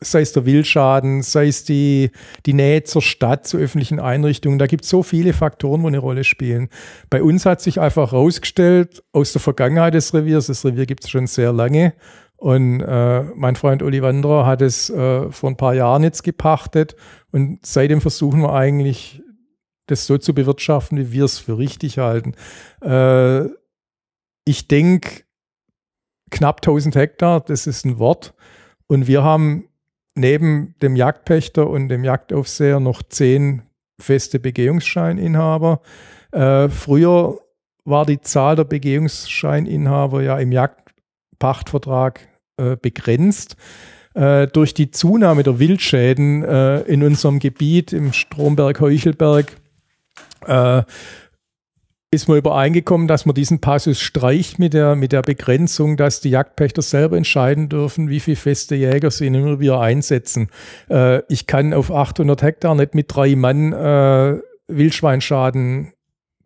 sei 0.00 0.22
es 0.22 0.32
der 0.32 0.46
Wildschaden, 0.46 1.22
sei 1.22 1.48
es 1.48 1.64
die, 1.64 2.10
die 2.46 2.54
Nähe 2.54 2.84
zur 2.84 3.02
Stadt, 3.02 3.46
zu 3.46 3.58
öffentlichen 3.58 4.00
Einrichtungen. 4.00 4.58
Da 4.58 4.66
gibt 4.66 4.84
es 4.84 4.90
so 4.90 5.02
viele 5.02 5.34
Faktoren, 5.34 5.82
wo 5.82 5.88
eine 5.88 5.98
Rolle 5.98 6.24
spielen. 6.24 6.70
Bei 7.10 7.22
uns 7.22 7.44
hat 7.44 7.60
sich 7.60 7.80
einfach 7.80 8.12
herausgestellt, 8.12 9.02
aus 9.12 9.32
der 9.32 9.42
Vergangenheit 9.42 9.92
des 9.92 10.14
Reviers, 10.14 10.46
das 10.46 10.64
Revier 10.64 10.86
gibt 10.86 11.04
es 11.04 11.10
schon 11.10 11.26
sehr 11.26 11.52
lange, 11.52 11.92
und 12.38 12.80
äh, 12.80 13.24
mein 13.34 13.56
Freund 13.56 13.82
Uli 13.82 14.00
Wanderer 14.00 14.46
hat 14.46 14.62
es 14.62 14.88
äh, 14.90 15.30
vor 15.30 15.50
ein 15.50 15.56
paar 15.56 15.74
Jahren 15.74 16.04
jetzt 16.04 16.22
gepachtet 16.22 16.94
und 17.32 17.66
seitdem 17.66 18.00
versuchen 18.00 18.42
wir 18.42 18.54
eigentlich, 18.54 19.20
das 19.86 20.06
so 20.06 20.18
zu 20.18 20.34
bewirtschaften, 20.34 20.98
wie 20.98 21.12
wir 21.12 21.24
es 21.24 21.38
für 21.38 21.58
richtig 21.58 21.98
halten. 21.98 22.34
Äh, 22.80 23.46
ich 24.44 24.68
denke, 24.68 25.24
knapp 26.30 26.58
1000 26.58 26.94
Hektar, 26.94 27.40
das 27.40 27.66
ist 27.66 27.84
ein 27.84 27.98
Wort. 27.98 28.34
Und 28.86 29.08
wir 29.08 29.24
haben 29.24 29.68
neben 30.14 30.76
dem 30.80 30.94
Jagdpächter 30.94 31.68
und 31.68 31.88
dem 31.88 32.04
Jagdaufseher 32.04 32.78
noch 32.78 33.02
zehn 33.02 33.62
feste 33.98 34.38
Begehungsscheininhaber. 34.38 35.80
Äh, 36.30 36.68
früher 36.68 37.40
war 37.84 38.06
die 38.06 38.20
Zahl 38.20 38.54
der 38.54 38.64
Begehungsscheininhaber 38.64 40.22
ja 40.22 40.38
im 40.38 40.52
Jagdpachtvertrag 41.38 42.28
äh, 42.56 42.76
begrenzt. 42.76 43.56
Äh, 44.14 44.48
durch 44.48 44.74
die 44.74 44.90
Zunahme 44.90 45.42
der 45.42 45.58
Wildschäden 45.58 46.42
äh, 46.44 46.80
in 46.80 47.02
unserem 47.02 47.38
Gebiet 47.38 47.92
im 47.92 48.12
Stromberg-Heuchelberg 48.12 49.56
äh, 50.46 50.82
ist 52.10 52.26
man 52.26 52.38
übereingekommen, 52.38 53.06
dass 53.06 53.26
man 53.26 53.34
diesen 53.34 53.60
Passus 53.60 54.00
streicht 54.00 54.58
mit 54.58 54.72
der, 54.72 54.96
mit 54.96 55.12
der 55.12 55.20
Begrenzung, 55.20 55.98
dass 55.98 56.22
die 56.22 56.30
Jagdpächter 56.30 56.80
selber 56.80 57.18
entscheiden 57.18 57.68
dürfen, 57.68 58.08
wie 58.08 58.20
viele 58.20 58.36
feste 58.36 58.74
Jäger 58.74 59.10
sie 59.10 59.26
in 59.26 59.36
einem 59.36 59.48
Revier 59.48 59.78
einsetzen. 59.78 60.48
Äh, 60.88 61.22
ich 61.28 61.46
kann 61.46 61.74
auf 61.74 61.92
800 61.92 62.42
Hektar 62.42 62.74
nicht 62.74 62.94
mit 62.94 63.14
drei 63.14 63.36
Mann 63.36 63.72
äh, 63.72 64.40
Wildschweinschaden 64.68 65.92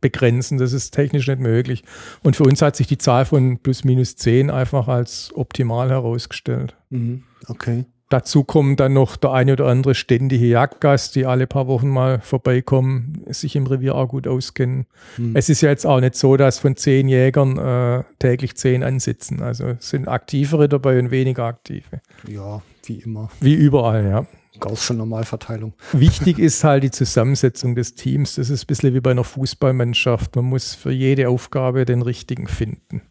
begrenzen. 0.03 0.59
Das 0.59 0.75
ist 0.75 0.91
technisch 0.91 1.27
nicht 1.27 1.41
möglich. 1.41 1.83
Und 2.23 2.37
für 2.37 2.45
uns 2.45 2.61
hat 2.61 2.77
sich 2.77 2.87
die 2.87 2.99
Zahl 2.99 3.25
von 3.25 3.59
plus 3.59 3.85
minus 3.85 4.17
10 4.17 4.51
einfach 4.51 4.89
als 4.89 5.33
optimal 5.35 5.89
herausgestellt. 5.89 6.77
Mhm. 6.91 7.23
Okay. 7.49 7.87
Dazu 8.11 8.45
kommen 8.45 8.77
dann 8.77 8.93
noch 8.93 9.17
der 9.17 9.33
eine 9.33 9.55
oder 9.55 9.69
andere 9.69 9.95
ständige 9.95 10.45
Jagdgast, 10.45 11.15
die 11.15 11.25
alle 11.25 11.47
paar 11.47 11.67
Wochen 11.67 11.89
mal 11.89 12.21
vorbeikommen, 12.21 13.25
sich 13.29 13.57
im 13.57 13.67
Revier 13.67 13.95
auch 13.95 14.09
gut 14.09 14.29
auskennen. 14.29 14.85
Mhm. 15.17 15.35
Es 15.35 15.49
ist 15.49 15.63
ja 15.63 15.71
jetzt 15.71 15.87
auch 15.87 15.99
nicht 15.99 16.17
so, 16.17 16.37
dass 16.37 16.59
von 16.59 16.77
zehn 16.77 17.09
Jägern 17.09 17.57
äh, 17.57 18.05
täglich 18.19 18.55
zehn 18.55 18.83
ansitzen. 18.83 19.41
Also 19.41 19.69
es 19.69 19.89
sind 19.89 20.09
aktivere 20.09 20.69
dabei 20.69 20.99
und 20.99 21.11
weniger 21.11 21.45
aktive. 21.45 22.03
Ja, 22.29 22.61
wie 22.85 22.99
immer. 22.99 23.31
Wie 23.41 23.55
überall, 23.55 24.07
ja. 24.07 24.27
Gaußsche 24.63 24.95
Normalverteilung. 24.95 25.75
Wichtig 25.93 26.39
ist 26.39 26.63
halt 26.63 26.85
die 26.85 26.93
Zusammensetzung 26.93 27.75
des 27.75 27.97
Teams. 27.97 28.37
Das 28.37 28.49
ist 28.49 28.63
ein 28.63 28.67
bisschen 28.69 28.95
wie 28.95 29.01
bei 29.01 29.11
einer 29.11 29.25
Fußballmannschaft. 29.25 30.37
Man 30.37 30.45
muss 30.45 30.77
für 30.77 30.93
jede 30.93 31.29
Aufgabe 31.29 31.85
den 31.85 32.01
richtigen 32.01 32.47
finden. 32.47 33.03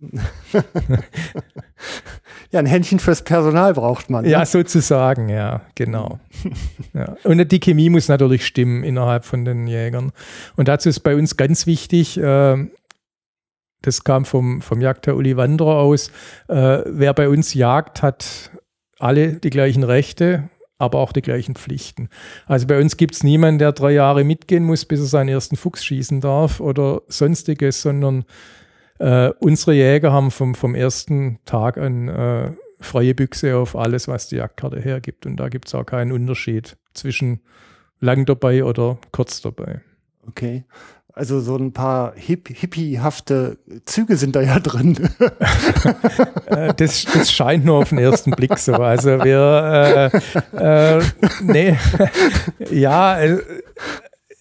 ja, 2.51 2.59
ein 2.59 2.65
Händchen 2.65 2.99
fürs 2.99 3.23
Personal 3.23 3.73
braucht 3.73 4.09
man. 4.09 4.23
Ne? 4.23 4.31
Ja, 4.31 4.45
sozusagen, 4.45 5.27
ja, 5.27 5.63
genau. 5.75 6.21
ja. 6.93 7.17
Und 7.25 7.51
die 7.51 7.59
Chemie 7.59 7.89
muss 7.89 8.07
natürlich 8.07 8.45
stimmen 8.45 8.85
innerhalb 8.85 9.25
von 9.25 9.43
den 9.43 9.67
Jägern. 9.67 10.13
Und 10.55 10.69
dazu 10.69 10.87
ist 10.87 11.01
bei 11.01 11.17
uns 11.17 11.35
ganz 11.35 11.67
wichtig, 11.67 12.17
äh, 12.17 12.65
das 13.81 14.05
kam 14.05 14.23
vom, 14.23 14.61
vom 14.61 14.79
Jagdherr 14.79 15.17
Uli 15.17 15.35
Wanderer 15.35 15.79
aus, 15.79 16.11
äh, 16.47 16.79
wer 16.85 17.13
bei 17.13 17.27
uns 17.27 17.53
jagt, 17.53 18.01
hat 18.01 18.51
alle 18.99 19.33
die 19.33 19.49
gleichen 19.49 19.83
Rechte 19.83 20.49
aber 20.81 20.99
auch 20.99 21.13
die 21.13 21.21
gleichen 21.21 21.55
Pflichten. 21.55 22.09
Also 22.47 22.67
bei 22.67 22.79
uns 22.79 22.97
gibt 22.97 23.15
es 23.15 23.23
niemanden, 23.23 23.59
der 23.59 23.71
drei 23.71 23.91
Jahre 23.91 24.23
mitgehen 24.23 24.63
muss, 24.63 24.85
bis 24.85 24.99
er 24.99 25.05
seinen 25.05 25.29
ersten 25.29 25.55
Fuchs 25.55 25.85
schießen 25.85 26.21
darf 26.21 26.59
oder 26.59 27.01
sonstiges, 27.07 27.81
sondern 27.81 28.25
äh, 28.99 29.29
unsere 29.39 29.73
Jäger 29.73 30.11
haben 30.11 30.31
vom, 30.31 30.55
vom 30.55 30.75
ersten 30.75 31.39
Tag 31.45 31.77
an 31.77 32.07
äh, 32.07 32.51
freie 32.79 33.15
Büchse 33.15 33.55
auf 33.57 33.75
alles, 33.75 34.07
was 34.07 34.27
die 34.27 34.37
Jagdkarte 34.37 34.79
hergibt. 34.79 35.25
Und 35.25 35.37
da 35.37 35.49
gibt 35.49 35.67
es 35.67 35.75
auch 35.75 35.85
keinen 35.85 36.11
Unterschied 36.11 36.77
zwischen 36.93 37.41
lang 37.99 38.25
dabei 38.25 38.63
oder 38.63 38.97
kurz 39.11 39.41
dabei. 39.41 39.81
Okay. 40.27 40.65
Also 41.13 41.39
so 41.41 41.57
ein 41.57 41.73
paar 41.73 42.13
hip 42.15 42.47
hippiehafte 42.47 43.57
Züge 43.85 44.15
sind 44.15 44.35
da 44.35 44.41
ja 44.41 44.59
drin. 44.59 44.97
Äh, 46.45 46.73
das, 46.75 47.05
das 47.05 47.31
scheint 47.31 47.63
nur 47.63 47.77
auf 47.77 47.89
den 47.89 47.97
ersten 47.97 48.31
Blick 48.31 48.57
so. 48.57 48.73
Also 48.73 49.23
wir, 49.23 50.11
äh, 50.53 50.97
äh, 50.97 51.01
nee, 51.41 51.77
ja, 52.69 53.19
äh, 53.21 53.39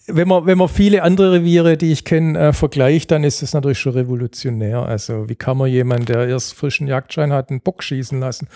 wenn 0.07 0.27
man, 0.27 0.45
wenn 0.45 0.57
man 0.57 0.67
viele 0.67 1.03
andere 1.03 1.33
Reviere, 1.33 1.77
die 1.77 1.91
ich 1.91 2.03
kenne, 2.03 2.37
äh, 2.37 2.53
vergleicht, 2.53 3.11
dann 3.11 3.23
ist 3.23 3.41
das 3.41 3.53
natürlich 3.53 3.79
schon 3.79 3.93
revolutionär. 3.93 4.79
Also 4.79 5.29
wie 5.29 5.35
kann 5.35 5.57
man 5.57 5.69
jemanden, 5.69 6.05
der 6.05 6.27
erst 6.27 6.53
frischen 6.53 6.87
Jagdschein 6.87 7.31
hat, 7.31 7.49
einen 7.49 7.61
Bock 7.61 7.81
schießen 7.81 8.19
lassen 8.19 8.47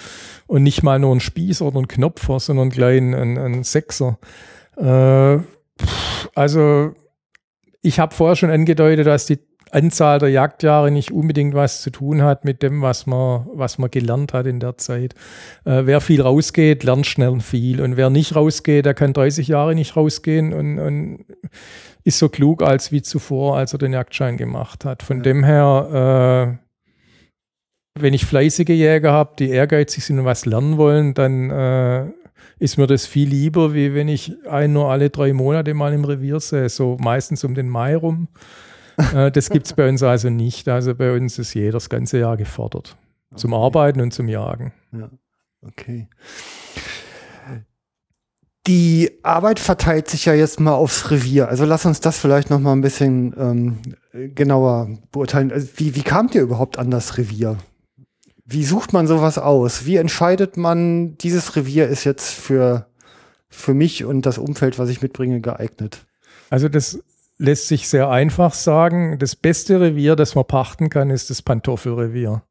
und 0.47 0.63
nicht 0.63 0.83
mal 0.83 0.99
nur 0.99 1.11
einen 1.11 1.21
Spieß 1.21 1.61
oder 1.61 1.77
einen 1.77 1.87
Knopfer, 1.87 2.39
sondern 2.39 2.69
gleich 2.69 2.97
einen, 2.97 3.37
einen 3.37 3.63
Sechser. 3.63 4.17
Äh, 4.77 5.39
also 6.35 6.93
ich 7.85 7.99
habe 7.99 8.15
vorher 8.15 8.35
schon 8.35 8.49
angedeutet, 8.49 9.05
dass 9.05 9.27
die 9.27 9.39
Anzahl 9.71 10.19
der 10.19 10.29
Jagdjahre 10.29 10.91
nicht 10.91 11.11
unbedingt 11.11 11.53
was 11.53 11.81
zu 11.81 11.89
tun 11.89 12.21
hat 12.21 12.45
mit 12.45 12.63
dem, 12.63 12.81
was 12.81 13.05
man, 13.05 13.47
was 13.53 13.77
man 13.77 13.91
gelernt 13.91 14.33
hat 14.33 14.45
in 14.45 14.59
der 14.59 14.77
Zeit. 14.77 15.13
Äh, 15.65 15.81
wer 15.85 16.01
viel 16.01 16.21
rausgeht, 16.21 16.83
lernt 16.83 17.05
schnell 17.05 17.39
viel. 17.41 17.81
Und 17.81 17.97
wer 17.97 18.09
nicht 18.09 18.35
rausgeht, 18.35 18.85
der 18.85 18.93
kann 18.93 19.13
30 19.13 19.47
Jahre 19.47 19.75
nicht 19.75 19.95
rausgehen 19.95 20.53
und, 20.53 20.79
und 20.79 21.25
ist 22.03 22.19
so 22.19 22.29
klug 22.29 22.63
als 22.63 22.91
wie 22.91 23.01
zuvor, 23.01 23.57
als 23.57 23.73
er 23.73 23.79
den 23.79 23.93
Jagdschein 23.93 24.37
gemacht 24.37 24.85
hat. 24.85 25.03
Von 25.03 25.17
ja. 25.17 25.23
dem 25.23 25.43
her, 25.43 26.57
äh, 27.97 27.99
wenn 27.99 28.13
ich 28.13 28.25
fleißige 28.25 28.69
Jäger 28.69 29.11
habe, 29.11 29.35
die 29.39 29.49
ehrgeizig 29.49 30.05
sind 30.05 30.19
und 30.19 30.25
was 30.25 30.45
lernen 30.45 30.77
wollen, 30.77 31.13
dann 31.13 31.49
äh, 31.49 32.05
ist 32.59 32.77
mir 32.77 32.87
das 32.87 33.05
viel 33.05 33.29
lieber, 33.29 33.73
wie 33.73 33.93
wenn 33.93 34.07
ich 34.07 34.33
ein 34.47 34.73
nur 34.73 34.89
alle 34.89 35.09
drei 35.09 35.33
Monate 35.33 35.73
mal 35.73 35.93
im 35.93 36.05
Revier 36.05 36.39
sehe, 36.39 36.69
so 36.69 36.97
meistens 36.99 37.43
um 37.43 37.55
den 37.55 37.69
Mai 37.69 37.95
rum. 37.95 38.27
äh, 39.13 39.31
das 39.31 39.49
gibt 39.49 39.65
es 39.65 39.73
bei 39.73 39.87
uns 39.89 40.03
also 40.03 40.29
nicht. 40.29 40.67
Also 40.69 40.95
bei 40.95 41.13
uns 41.13 41.37
ist 41.37 41.53
jeder 41.53 41.73
das 41.73 41.89
ganze 41.89 42.19
Jahr 42.19 42.37
gefordert. 42.37 42.97
Okay. 43.31 43.41
Zum 43.41 43.53
Arbeiten 43.53 44.01
und 44.01 44.13
zum 44.13 44.29
Jagen. 44.29 44.73
Ja, 44.91 45.09
okay. 45.61 46.07
Die 48.67 49.11
Arbeit 49.21 49.59
verteilt 49.59 50.09
sich 50.09 50.25
ja 50.25 50.33
jetzt 50.33 50.59
mal 50.59 50.73
aufs 50.73 51.11
Revier. 51.11 51.49
Also 51.49 51.65
lass 51.65 51.85
uns 51.85 51.99
das 51.99 52.17
vielleicht 52.17 52.49
noch 52.49 52.59
mal 52.59 52.71
ein 52.71 52.81
bisschen 52.81 53.35
ähm, 53.37 53.77
genauer 54.33 54.97
beurteilen. 55.11 55.51
Also 55.51 55.67
wie, 55.75 55.95
wie 55.95 56.01
kamt 56.01 56.33
ihr 56.33 56.41
überhaupt 56.41 56.79
an 56.79 56.89
das 56.89 57.17
Revier? 57.17 57.57
Wie 58.45 58.63
sucht 58.63 58.93
man 58.93 59.07
sowas 59.07 59.39
aus? 59.39 59.85
Wie 59.85 59.95
entscheidet 59.95 60.55
man, 60.55 61.17
dieses 61.17 61.55
Revier 61.55 61.87
ist 61.87 62.03
jetzt 62.03 62.31
für, 62.31 62.87
für 63.49 63.73
mich 63.73 64.05
und 64.05 64.25
das 64.25 64.37
Umfeld, 64.37 64.77
was 64.77 64.89
ich 64.89 65.01
mitbringe, 65.01 65.41
geeignet? 65.41 66.05
Also 66.51 66.69
das 66.69 66.99
lässt 67.39 67.67
sich 67.67 67.89
sehr 67.89 68.09
einfach 68.09 68.53
sagen. 68.53 69.17
Das 69.17 69.35
beste 69.35 69.81
Revier, 69.81 70.15
das 70.15 70.35
man 70.35 70.45
pachten 70.45 70.89
kann, 70.89 71.09
ist 71.09 71.31
das 71.31 71.41
Pantoffelrevier. 71.41 72.43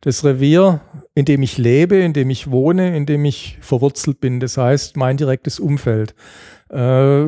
Das 0.00 0.24
Revier, 0.24 0.80
in 1.14 1.24
dem 1.24 1.42
ich 1.42 1.58
lebe, 1.58 1.96
in 1.96 2.12
dem 2.12 2.30
ich 2.30 2.50
wohne, 2.50 2.96
in 2.96 3.06
dem 3.06 3.24
ich 3.24 3.58
verwurzelt 3.60 4.20
bin. 4.20 4.38
Das 4.38 4.56
heißt, 4.56 4.96
mein 4.96 5.16
direktes 5.16 5.58
Umfeld. 5.58 6.14
Äh, 6.70 7.26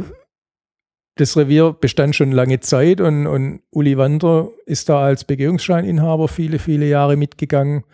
das 1.17 1.37
Revier 1.37 1.73
bestand 1.73 2.17
schon 2.17 2.33
lange 2.33 2.61
Zeit 2.61 3.01
und, 3.01 3.27
und 3.27 3.61
Uli 3.71 3.97
Wander 3.97 4.49
ist 4.67 4.89
da 4.89 5.03
als 5.03 5.25
Begehungsscheininhaber 5.25 6.29
viele, 6.29 6.59
viele 6.59 6.87
Jahre 6.87 7.17
mitgegangen. 7.17 7.85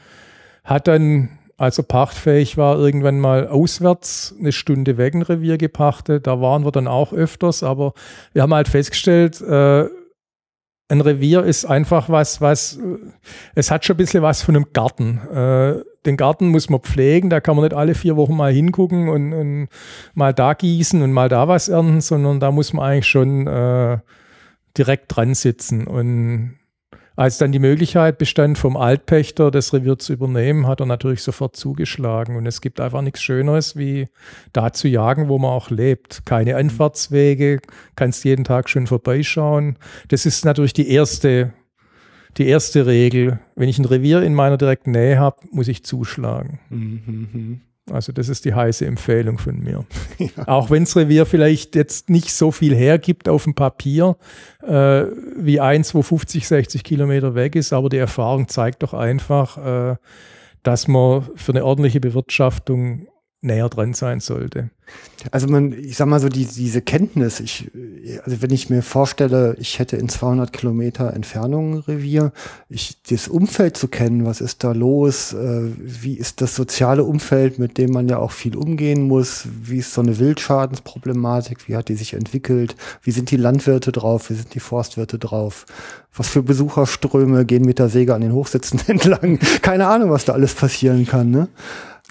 Hat 0.65 0.89
dann, 0.89 1.39
als 1.59 1.77
er 1.77 1.85
pachtfähig 1.85 2.57
war, 2.57 2.79
irgendwann 2.79 3.21
mal 3.21 3.47
auswärts 3.47 4.35
eine 4.39 4.53
Stunde 4.53 4.97
weg 4.97 5.15
ein 5.15 5.23
Revier 5.23 5.59
gepachtet. 5.59 6.27
Da 6.27 6.41
waren 6.41 6.65
wir 6.65 6.73
dann 6.73 6.89
auch 6.89 7.13
öfters, 7.13 7.63
aber 7.63 7.93
wir 8.33 8.43
haben 8.43 8.55
halt 8.55 8.69
festgestellt, 8.69 9.41
äh, 9.43 9.87
ein 10.89 11.01
Revier 11.01 11.45
ist 11.45 11.67
einfach 11.67 12.09
was, 12.09 12.41
was, 12.41 12.79
es 13.55 13.71
hat 13.71 13.85
schon 13.85 13.95
ein 13.95 13.99
bisschen 13.99 14.23
was 14.23 14.43
von 14.43 14.57
einem 14.57 14.73
Garten. 14.73 15.19
Äh, 15.33 15.90
den 16.07 16.17
Garten 16.17 16.49
muss 16.49 16.71
man 16.71 16.81
pflegen, 16.81 17.31
da 17.31 17.41
kann 17.41 17.57
man 17.57 17.65
nicht 17.65 17.75
alle 17.75 17.95
vier 17.95 18.17
Wochen 18.17 18.37
mal 18.37 18.53
hingucken 18.53 19.09
und, 19.09 19.33
und 19.33 19.69
mal 20.15 20.33
da 20.33 20.55
gießen 20.55 21.03
und 21.03 21.13
mal 21.13 21.29
da 21.29 21.47
was 21.49 21.69
ernten, 21.69 22.01
sondern 22.01 22.41
da 22.41 22.51
muss 22.51 22.73
man 22.73 22.85
eigentlich 22.85 23.07
schon 23.07 23.47
äh, 23.47 23.99
direkt 24.77 25.15
dran 25.15 25.35
sitzen. 25.35 25.87
Und 25.87 26.57
als 27.17 27.37
dann 27.37 27.53
die 27.53 27.59
Möglichkeit 27.59 28.17
bestand, 28.17 28.57
vom 28.57 28.79
Altpächter 28.79 29.51
das 29.51 29.75
Revier 29.75 29.99
zu 29.99 30.15
übernehmen, 30.15 30.67
hat 30.67 30.81
er 30.81 30.87
natürlich 30.87 31.23
sofort 31.23 31.55
zugeschlagen. 31.55 32.37
Und 32.37 32.47
es 32.47 32.63
gibt 32.63 32.81
einfach 32.81 33.03
nichts 33.03 33.21
Schöneres, 33.21 33.77
wie 33.77 34.09
da 34.55 34.73
zu 34.73 34.89
jagen, 34.89 35.29
wo 35.29 35.39
man 35.39 35.51
auch 35.51 35.69
lebt. 35.69 36.25
Keine 36.25 36.57
Anfahrtswege, 36.57 37.61
kannst 37.95 38.25
jeden 38.25 38.45
Tag 38.45 38.71
schön 38.71 38.87
vorbeischauen. 38.87 39.77
Das 40.09 40.25
ist 40.25 40.47
natürlich 40.47 40.73
die 40.73 40.91
erste 40.91 41.53
die 42.37 42.47
erste 42.47 42.87
Regel. 42.87 43.41
Wenn 43.57 43.69
ich 43.69 43.79
ein 43.79 43.85
Revier 43.85 44.23
in 44.23 44.35
meiner 44.35 44.57
direkten 44.57 44.93
Nähe 44.93 45.19
habe, 45.19 45.39
muss 45.51 45.69
ich 45.69 45.85
zuschlagen. 45.85 46.61
Mhm. 46.71 47.61
Also 47.91 48.13
das 48.13 48.29
ist 48.29 48.45
die 48.45 48.55
heiße 48.55 48.87
Empfehlung 48.87 49.39
von 49.39 49.59
mir. 49.59 49.85
Ja. 50.19 50.47
Auch 50.49 50.71
wenn 50.71 50.85
das 50.85 50.97
Revier 50.97 51.25
vielleicht 51.25 51.75
jetzt 51.75 52.11
nicht 52.11 52.35
so 52.35 52.51
viel 52.51 52.75
hergibt 52.75 53.27
auf 53.27 53.45
dem 53.45 53.55
Papier, 53.55 54.17
äh, 54.63 55.05
wie 55.39 55.61
eins, 55.61 55.95
wo 55.95 56.03
50, 56.03 56.47
60 56.47 56.85
Kilometer 56.85 57.35
weg 57.35 57.57
ist, 57.57 57.73
aber 57.73 57.89
die 57.89 57.97
Erfahrung 57.97 58.49
zeigt 58.49 58.83
doch 58.83 58.93
einfach, 58.93 59.93
äh, 59.93 59.97
dass 60.63 60.89
man 60.89 61.27
für 61.37 61.53
eine 61.53 61.65
ordentliche 61.65 62.01
Bewirtschaftung 62.01 63.07
näher 63.43 63.69
dran 63.69 63.95
sein 63.95 64.21
sollte. 64.21 64.71
Also 65.31 65.49
man, 65.49 65.73
ich 65.73 65.97
sag 65.97 66.09
mal 66.09 66.21
so, 66.21 66.29
die, 66.29 66.47
diese 66.47 66.83
Kenntnis, 66.83 67.41
ich, 67.41 67.71
also 68.25 68.43
wenn 68.43 68.51
ich 68.51 68.71
mir 68.71 68.83
vorstelle, 68.83 69.55
ich 69.59 69.79
hätte 69.79 69.97
in 69.97 70.09
200 70.09 70.53
Kilometer 70.53 71.13
Entfernung 71.13 71.75
ein 71.75 71.79
Revier, 71.79 72.33
ich, 72.69 72.97
das 73.09 73.29
Umfeld 73.29 73.77
zu 73.77 73.89
kennen, 73.89 74.25
was 74.25 74.41
ist 74.41 74.65
da 74.65 74.73
los, 74.73 75.33
äh, 75.33 75.71
wie 75.77 76.15
ist 76.15 76.41
das 76.41 76.55
soziale 76.55 77.05
Umfeld, 77.05 77.59
mit 77.59 77.79
dem 77.79 77.93
man 77.93 78.09
ja 78.09 78.19
auch 78.19 78.33
viel 78.33 78.57
umgehen 78.57 79.03
muss, 79.03 79.47
wie 79.63 79.79
ist 79.79 79.93
so 79.93 80.01
eine 80.01 80.19
Wildschadensproblematik, 80.19 81.69
wie 81.69 81.77
hat 81.77 81.89
die 81.89 81.97
sich 81.97 82.15
entwickelt, 82.15 82.75
wie 83.03 83.11
sind 83.11 83.31
die 83.31 83.37
Landwirte 83.37 83.93
drauf, 83.93 84.31
wie 84.31 84.35
sind 84.35 84.55
die 84.55 84.61
Forstwirte 84.61 85.19
drauf, 85.19 85.67
was 86.15 86.29
für 86.29 86.43
Besucherströme 86.43 87.45
gehen 87.45 87.65
mit 87.65 87.79
der 87.79 87.91
Säge 87.91 88.15
an 88.15 88.23
den 88.23 88.33
Hochsitzen 88.33 88.81
entlang, 88.87 89.39
keine 89.63 89.87
Ahnung, 89.87 90.11
was 90.11 90.25
da 90.25 90.33
alles 90.33 90.55
passieren 90.55 91.07
kann, 91.07 91.31
ne? 91.31 91.49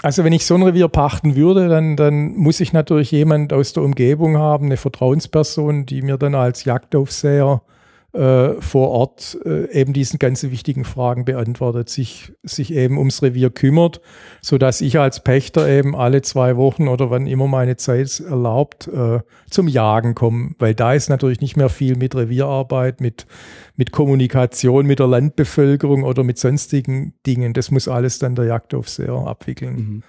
Also 0.01 0.23
wenn 0.23 0.31
ich 0.31 0.45
so 0.45 0.55
ein 0.55 0.63
Revier 0.63 0.87
pachten 0.87 1.35
würde, 1.35 1.67
dann, 1.67 1.97
dann 1.97 2.35
muss 2.35 2.61
ich 2.61 2.71
natürlich 2.71 3.11
jemand 3.11 3.51
aus 3.51 3.73
der 3.73 3.83
Umgebung 3.83 4.37
haben, 4.37 4.67
eine 4.67 4.77
Vertrauensperson, 4.77 5.85
die 5.85 6.01
mir 6.01 6.17
dann 6.17 6.35
als 6.35 6.63
Jagdaufseher 6.63 7.61
äh, 7.61 7.78
vor 8.11 8.89
Ort 8.89 9.37
äh, 9.45 9.71
eben 9.71 9.93
diesen 9.93 10.17
ganzen 10.17 10.49
wichtigen 10.49 10.83
Fragen 10.83 11.25
beantwortet, 11.25 11.89
sich, 11.89 12.33
sich 12.41 12.73
eben 12.73 12.97
ums 12.97 13.21
Revier 13.21 13.51
kümmert, 13.51 14.01
so 14.41 14.57
dass 14.57 14.81
ich 14.81 14.97
als 14.97 15.23
Pächter 15.23 15.69
eben 15.69 15.95
alle 15.95 16.23
zwei 16.23 16.57
Wochen 16.57 16.87
oder 16.87 17.11
wann 17.11 17.27
immer 17.27 17.47
meine 17.47 17.77
Zeit 17.77 18.19
erlaubt, 18.19 18.87
äh, 18.87 19.19
zum 19.51 19.67
Jagen 19.67 20.15
komme, 20.15 20.55
weil 20.57 20.73
da 20.73 20.93
ist 20.93 21.09
natürlich 21.09 21.39
nicht 21.39 21.55
mehr 21.55 21.69
viel 21.69 21.95
mit 21.97 22.15
Revierarbeit, 22.15 22.99
mit, 22.99 23.27
mit 23.75 23.91
Kommunikation 23.91 24.87
mit 24.87 24.97
der 24.97 25.07
Landbevölkerung 25.07 26.03
oder 26.03 26.23
mit 26.23 26.39
sonstigen 26.39 27.13
Dingen. 27.27 27.53
Das 27.53 27.69
muss 27.69 27.87
alles 27.87 28.17
dann 28.17 28.33
der 28.33 28.45
Jagdaufseher 28.45 29.13
abwickeln. 29.13 29.75
Mhm. 29.75 30.03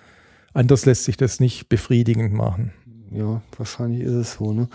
Anders 0.53 0.85
lässt 0.87 1.05
sich 1.05 1.17
das 1.17 1.39
nicht 1.39 1.69
befriedigend 1.69 2.33
machen. 2.33 2.73
Ja, 3.11 3.43
wahrscheinlich 3.57 4.03
ist 4.03 4.13
es 4.13 4.35
so. 4.35 4.53
Ne? 4.53 4.69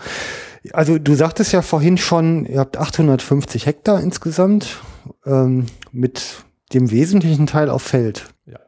Also 0.72 0.98
du 0.98 1.14
sagtest 1.14 1.52
ja 1.52 1.62
vorhin 1.62 1.96
schon, 1.96 2.44
ihr 2.46 2.60
habt 2.60 2.76
850 2.76 3.66
Hektar 3.66 4.00
insgesamt 4.00 4.82
ähm, 5.24 5.66
mit 5.90 6.44
dem 6.72 6.90
wesentlichen 6.90 7.46
Teil 7.46 7.70
auf 7.70 7.82
Feld. 7.82 8.26
Ja. 8.46 8.58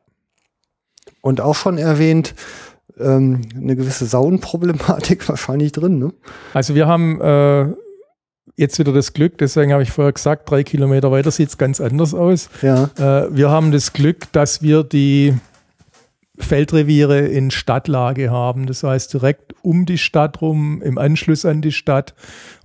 Und 1.21 1.41
auch 1.41 1.55
schon 1.55 1.77
erwähnt, 1.77 2.35
ähm, 2.99 3.43
eine 3.55 3.77
gewisse 3.77 4.07
Saunenproblematik 4.07 5.29
wahrscheinlich 5.29 5.73
drin. 5.73 5.99
Ne? 5.99 6.13
Also 6.55 6.75
wir 6.75 6.87
haben 6.87 7.21
äh, 7.21 7.67
jetzt 8.57 8.79
wieder 8.79 8.93
das 8.93 9.13
Glück, 9.13 9.39
deswegen 9.39 9.73
habe 9.73 9.83
ich 9.83 9.91
vorher 9.91 10.13
gesagt, 10.13 10.51
drei 10.51 10.65
Kilometer 10.65 11.11
weiter 11.11 11.31
sieht 11.31 11.51
es 11.51 11.59
ganz 11.59 11.81
anders 11.81 12.15
aus. 12.15 12.49
Ja. 12.63 12.91
Äh, 12.97 13.37
wir 13.37 13.51
haben 13.51 13.71
das 13.71 13.93
Glück, 13.93 14.33
dass 14.33 14.63
wir 14.63 14.83
die 14.83 15.35
Feldreviere 16.39 17.21
in 17.21 17.51
Stadtlage 17.51 18.31
haben. 18.31 18.67
Das 18.67 18.83
heißt 18.83 19.13
direkt 19.13 19.55
um 19.63 19.87
die 19.87 19.99
Stadt 19.99 20.41
rum, 20.41 20.83
im 20.83 20.99
Anschluss 20.99 21.45
an 21.45 21.63
die 21.63 21.73
Stadt. 21.73 22.15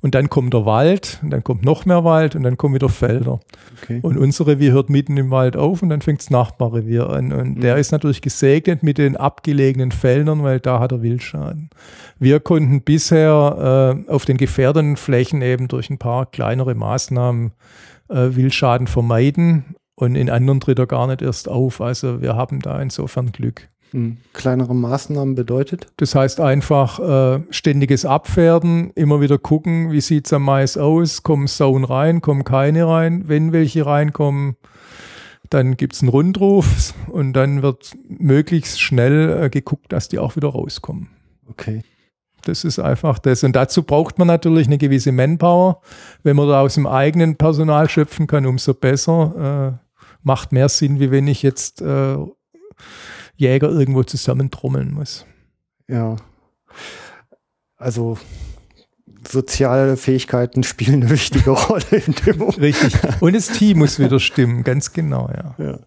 Und 0.02 0.16
dann 0.16 0.30
kommt 0.30 0.54
der 0.54 0.66
Wald, 0.66 1.20
und 1.24 1.32
dann 1.32 1.44
kommt 1.44 1.64
noch 1.64 1.86
mehr 1.86 2.04
Wald 2.04 2.36
und 2.36 2.44
dann 2.44 2.58
kommen 2.58 2.76
wieder 2.76 2.90
Felder. 2.90 3.40
Okay. 3.82 4.00
Und 4.02 4.18
unser 4.18 4.48
Revier 4.48 4.72
hört 4.72 4.90
mitten 4.90 5.18
im 5.18 5.32
Wald 5.32 5.56
auf 5.58 5.82
und 5.82 5.90
dann 5.90 6.02
fängt 6.02 6.20
das 6.20 6.30
Nachbarrevier 6.30 7.10
an. 7.10 7.32
Und 7.32 7.58
mhm. 7.58 7.62
der 7.62 7.78
ist 7.78 7.92
natürlich 7.92 8.22
gesegnet 8.22 8.84
mit 8.84 8.98
den 8.98 9.16
abgelegenen 9.18 9.92
Feldern, 9.92 10.44
weil 10.44 10.60
da 10.60 10.80
hat 10.80 10.92
er 10.92 11.02
Wildschaden. 11.02 11.70
Wir 12.20 12.40
konnten 12.40 12.82
bisher 12.82 14.04
äh, 14.08 14.12
auf 14.12 14.26
den 14.26 14.38
gefährdeten 14.38 14.98
Flächen 14.98 15.42
eben 15.42 15.68
durch 15.68 15.90
ein 15.90 15.98
paar 15.98 16.26
kleinere 16.26 16.76
Maßnahmen 16.76 17.52
äh, 18.10 18.36
Wildschaden 18.36 18.88
vermeiden 18.88 19.76
und 19.96 20.16
in 20.16 20.30
anderen 20.30 20.60
tritt 20.60 20.80
er 20.80 20.88
gar 20.88 21.08
nicht 21.08 21.22
erst 21.22 21.48
auf. 21.50 21.82
Also 21.82 22.22
wir 22.22 22.36
haben 22.36 22.60
da 22.60 22.82
insofern 22.82 23.32
Glück. 23.32 23.70
Hm. 23.92 24.18
Kleinere 24.34 24.74
Maßnahmen 24.74 25.36
bedeutet? 25.36 25.88
Das 25.98 26.16
heißt 26.16 26.40
einfach 26.40 27.00
äh, 27.00 27.44
ständiges 27.52 28.06
Abpferden, 28.06 28.92
immer 28.96 29.22
wieder 29.22 29.38
gucken, 29.38 29.92
wie 29.92 30.02
sieht 30.02 30.26
es 30.26 30.34
am 30.34 30.44
Mais 30.44 30.78
aus, 30.78 31.22
kommen 31.22 31.46
Sauen 31.46 31.84
rein, 31.84 32.22
kommen 32.22 32.44
keine 32.44 32.88
rein, 32.88 33.28
wenn 33.28 33.54
welche 33.54 33.86
reinkommen, 33.86 34.56
dann 35.50 35.78
gibt 35.78 35.94
es 35.94 36.02
einen 36.02 36.10
Rundruf 36.10 36.96
und 37.08 37.34
dann 37.34 37.62
wird 37.62 37.96
möglichst 38.08 38.82
schnell 38.82 39.44
äh, 39.44 39.50
geguckt, 39.52 39.94
dass 39.94 40.10
die 40.10 40.18
auch 40.18 40.36
wieder 40.36 40.50
rauskommen. 40.50 41.10
Okay. 41.48 41.84
Das 42.46 42.64
ist 42.64 42.80
einfach 42.80 43.20
das. 43.20 43.44
Und 43.44 43.56
dazu 43.56 43.84
braucht 43.84 44.18
man 44.18 44.28
natürlich 44.28 44.68
eine 44.68 44.78
gewisse 44.78 45.12
Manpower. 45.12 45.82
Wenn 46.24 46.36
man 46.36 46.50
da 46.50 46.62
aus 46.62 46.74
dem 46.74 46.88
eigenen 46.88 47.38
Personal 47.38 47.90
schöpfen 47.90 48.28
kann, 48.28 48.46
umso 48.46 48.74
besser. 48.74 49.80
Macht 50.24 50.52
mehr 50.52 50.70
Sinn, 50.70 51.00
wie 51.00 51.12
wenn 51.12 51.28
ich 51.28 51.44
jetzt 51.44 51.82
äh, 51.82 52.18
Jäger 53.36 53.70
irgendwo 53.70 54.04
zusammentrommeln 54.04 54.94
muss. 54.94 55.26
Ja. 55.88 56.16
Also 57.78 58.18
soziale 59.28 59.98
Fähigkeiten 59.98 60.64
spielen 60.64 61.02
eine 61.04 61.10
wichtige 61.10 61.50
Rolle 61.52 61.84
in 61.92 62.14
dem 62.26 62.38
Moment. 62.38 62.60
Richtig. 62.60 62.94
Und 63.22 63.36
das 63.36 63.48
Team 63.48 63.80
muss 63.80 64.00
wieder 64.00 64.20
stimmen, 64.20 64.64
ganz 64.64 64.94
genau, 64.94 65.30
ja. 65.30 65.56
Ja, 65.58 65.80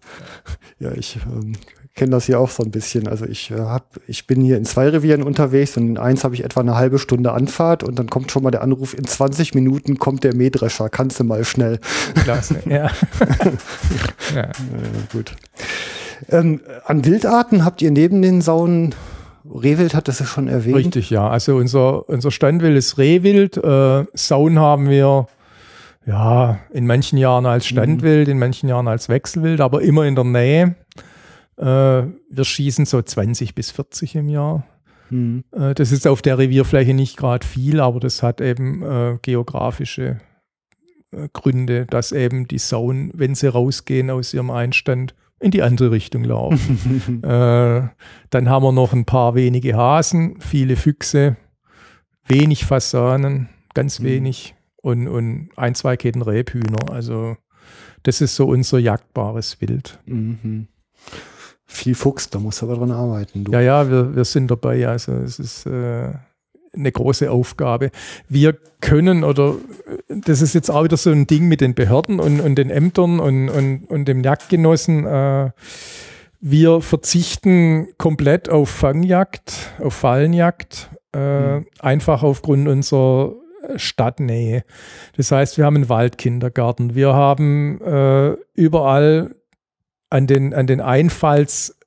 ja 0.79 0.91
ich 0.93 1.17
ähm, 1.25 1.53
kenne 1.97 2.11
das 2.11 2.27
hier 2.27 2.39
auch 2.39 2.49
so 2.49 2.63
ein 2.63 2.71
bisschen. 2.71 3.07
Also 3.07 3.25
ich 3.25 3.51
äh, 3.51 3.55
hab, 3.55 3.99
ich 4.07 4.27
bin 4.27 4.39
hier 4.39 4.55
in 4.55 4.63
zwei 4.63 4.87
Revieren 4.87 5.23
unterwegs 5.23 5.75
und 5.75 5.89
in 5.89 5.97
eins 5.97 6.23
habe 6.23 6.35
ich 6.35 6.45
etwa 6.45 6.61
eine 6.61 6.75
halbe 6.75 6.99
Stunde 6.99 7.33
Anfahrt 7.33 7.83
und 7.83 7.99
dann 7.99 8.07
kommt 8.07 8.31
schon 8.31 8.43
mal 8.43 8.51
der 8.51 8.61
Anruf, 8.61 8.93
in 8.93 9.03
20 9.03 9.53
Minuten 9.55 9.97
kommt 9.97 10.23
der 10.23 10.35
Mähdrescher, 10.35 10.89
kannst 10.89 11.19
du 11.19 11.25
mal 11.25 11.43
schnell. 11.43 11.79
Klasse, 12.23 12.61
ja. 12.65 12.73
ja. 12.73 12.89
ja. 14.35 14.51
Gut. 15.11 15.33
Ähm, 16.29 16.61
an 16.85 17.03
Wildarten 17.03 17.65
habt 17.65 17.81
ihr 17.81 17.91
neben 17.91 18.21
den 18.21 18.41
Saunen 18.41 18.95
Rehwild 19.49 19.95
hat 19.95 20.09
das 20.09 20.19
ja 20.19 20.25
schon 20.25 20.49
erwähnt. 20.49 20.75
Richtig, 20.75 21.09
ja. 21.09 21.29
Also 21.29 21.55
unser, 21.55 22.09
unser 22.09 22.31
Standwild 22.31 22.77
ist 22.77 22.97
Rehwild. 22.97 23.55
Äh, 23.55 24.05
Sauen 24.13 24.59
haben 24.59 24.89
wir 24.89 25.27
ja 26.05 26.59
in 26.73 26.85
manchen 26.85 27.17
Jahren 27.17 27.45
als 27.45 27.63
mhm. 27.65 27.75
Standwild, 27.75 28.27
in 28.27 28.39
manchen 28.39 28.67
Jahren 28.67 28.89
als 28.89 29.09
Wechselwild, 29.09 29.61
aber 29.61 29.81
immer 29.81 30.05
in 30.05 30.15
der 30.15 30.25
Nähe. 30.25 30.75
Äh, 31.57 31.63
wir 31.63 32.43
schießen 32.43 32.85
so 32.85 33.01
20 33.01 33.55
bis 33.55 33.71
40 33.71 34.15
im 34.15 34.29
Jahr. 34.29 34.65
Mhm. 35.09 35.43
Äh, 35.51 35.73
das 35.73 35.91
ist 35.91 36.07
auf 36.07 36.21
der 36.21 36.37
Revierfläche 36.37 36.93
nicht 36.93 37.17
gerade 37.17 37.45
viel, 37.45 37.79
aber 37.79 37.99
das 37.99 38.23
hat 38.23 38.41
eben 38.41 38.83
äh, 38.83 39.17
geografische 39.21 40.19
äh, 41.11 41.29
Gründe, 41.33 41.85
dass 41.85 42.11
eben 42.11 42.47
die 42.47 42.59
Sauen, 42.59 43.11
wenn 43.13 43.35
sie 43.35 43.51
rausgehen 43.51 44.09
aus 44.09 44.33
ihrem 44.33 44.51
Einstand, 44.51 45.15
in 45.39 45.51
die 45.51 45.61
andere 45.61 45.91
Richtung 45.91 46.23
laufen. 46.23 47.23
äh, 47.23 47.87
dann 48.29 48.49
haben 48.49 48.63
wir 48.63 48.71
noch 48.71 48.93
ein 48.93 49.05
paar 49.05 49.35
wenige 49.35 49.75
Hasen, 49.75 50.39
viele 50.41 50.75
Füchse, 50.75 51.37
wenig 52.25 52.65
Fasanen, 52.65 53.49
ganz 53.73 53.99
mhm. 53.99 54.05
wenig 54.05 54.55
und, 54.77 55.07
und 55.07 55.49
ein, 55.55 55.75
zwei 55.75 55.95
Ketten 55.95 56.23
Rebhühner. 56.23 56.91
Also 56.91 57.37
das 58.03 58.21
ist 58.21 58.35
so 58.35 58.47
unser 58.47 58.79
jagdbares 58.79 59.61
Wild. 59.61 59.99
Mhm. 60.05 60.67
Viel 61.67 61.95
Fuchs, 61.95 62.29
da 62.29 62.39
muss 62.39 62.63
aber 62.63 62.75
dran 62.75 62.91
arbeiten. 62.91 63.43
Du. 63.43 63.51
Ja, 63.51 63.59
ja, 63.59 63.89
wir, 63.89 64.15
wir 64.15 64.25
sind 64.25 64.49
dabei. 64.49 64.87
Also 64.87 65.11
es 65.13 65.37
ist 65.37 65.65
äh, 65.65 66.13
eine 66.73 66.91
große 66.91 67.29
Aufgabe. 67.29 67.91
Wir 68.29 68.57
können 68.79 69.23
oder 69.23 69.55
das 70.07 70.41
ist 70.41 70.53
jetzt 70.55 70.69
auch 70.69 70.85
wieder 70.85 70.97
so 70.97 71.11
ein 71.11 71.27
Ding 71.27 71.47
mit 71.47 71.61
den 71.61 71.75
Behörden 71.75 72.19
und, 72.19 72.39
und 72.39 72.55
den 72.55 72.69
Ämtern 72.69 73.19
und, 73.19 73.49
und, 73.49 73.85
und 73.85 74.05
dem 74.05 74.23
Jagdgenossen. 74.23 75.05
Äh, 75.05 75.51
wir 76.39 76.81
verzichten 76.81 77.87
komplett 77.97 78.47
auf 78.47 78.69
Fangjagd, 78.69 79.73
auf 79.79 79.93
Fallenjagd, 79.93 80.89
äh, 81.13 81.57
mhm. 81.57 81.65
einfach 81.79 82.23
aufgrund 82.23 82.67
unserer 82.67 83.33
Stadtnähe. 83.75 84.63
Das 85.17 85.31
heißt, 85.31 85.57
wir 85.57 85.65
haben 85.65 85.75
einen 85.75 85.89
Waldkindergarten. 85.89 86.95
Wir 86.95 87.13
haben 87.13 87.81
äh, 87.81 88.37
überall 88.53 89.35
an 90.09 90.27
den, 90.27 90.53
an 90.53 90.67
den 90.67 90.81
Einfalls 90.81 91.77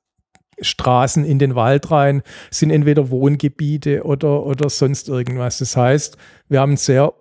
Straßen 0.61 1.25
in 1.25 1.39
den 1.39 1.55
Wald 1.55 1.89
rein 1.91 2.21
sind 2.51 2.69
entweder 2.69 3.09
Wohngebiete 3.09 4.03
oder, 4.03 4.45
oder 4.45 4.69
sonst 4.69 5.09
irgendwas. 5.09 5.57
Das 5.57 5.75
heißt, 5.75 6.17
wir 6.49 6.59
haben 6.59 6.71
einen 6.71 6.77
sehr 6.77 7.13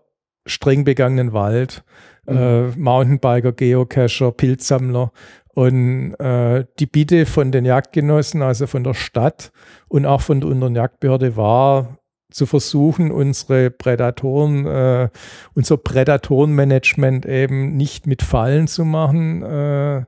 streng 0.47 0.85
begangenen 0.85 1.33
Wald. 1.33 1.83
Mhm. 2.27 2.37
Äh, 2.37 2.69
Mountainbiker, 2.77 3.53
Geocacher, 3.53 4.33
Pilzsammler. 4.33 5.13
Und 5.53 6.15
äh, 6.21 6.65
die 6.79 6.87
Bitte 6.87 7.27
von 7.27 7.51
den 7.51 7.65
Jagdgenossen, 7.65 8.43
also 8.43 8.67
von 8.67 8.85
der 8.85 8.95
Stadt 8.95 9.53
und 9.89 10.07
auch 10.07 10.21
von 10.21 10.41
der 10.41 10.51
unteren 10.51 10.77
Jagdbehörde 10.77 11.37
war, 11.37 11.99
zu 12.31 12.47
versuchen, 12.47 13.11
unsere 13.11 13.71
Prädatoren, 13.71 14.65
äh, 14.67 15.09
unser 15.55 15.77
Prädatorenmanagement 15.77 17.27
eben 17.27 17.77
nicht 17.77 18.07
mit 18.07 18.23
Fallen 18.23 18.69
zu 18.69 18.85
machen, 18.85 19.43
äh, 19.43 20.05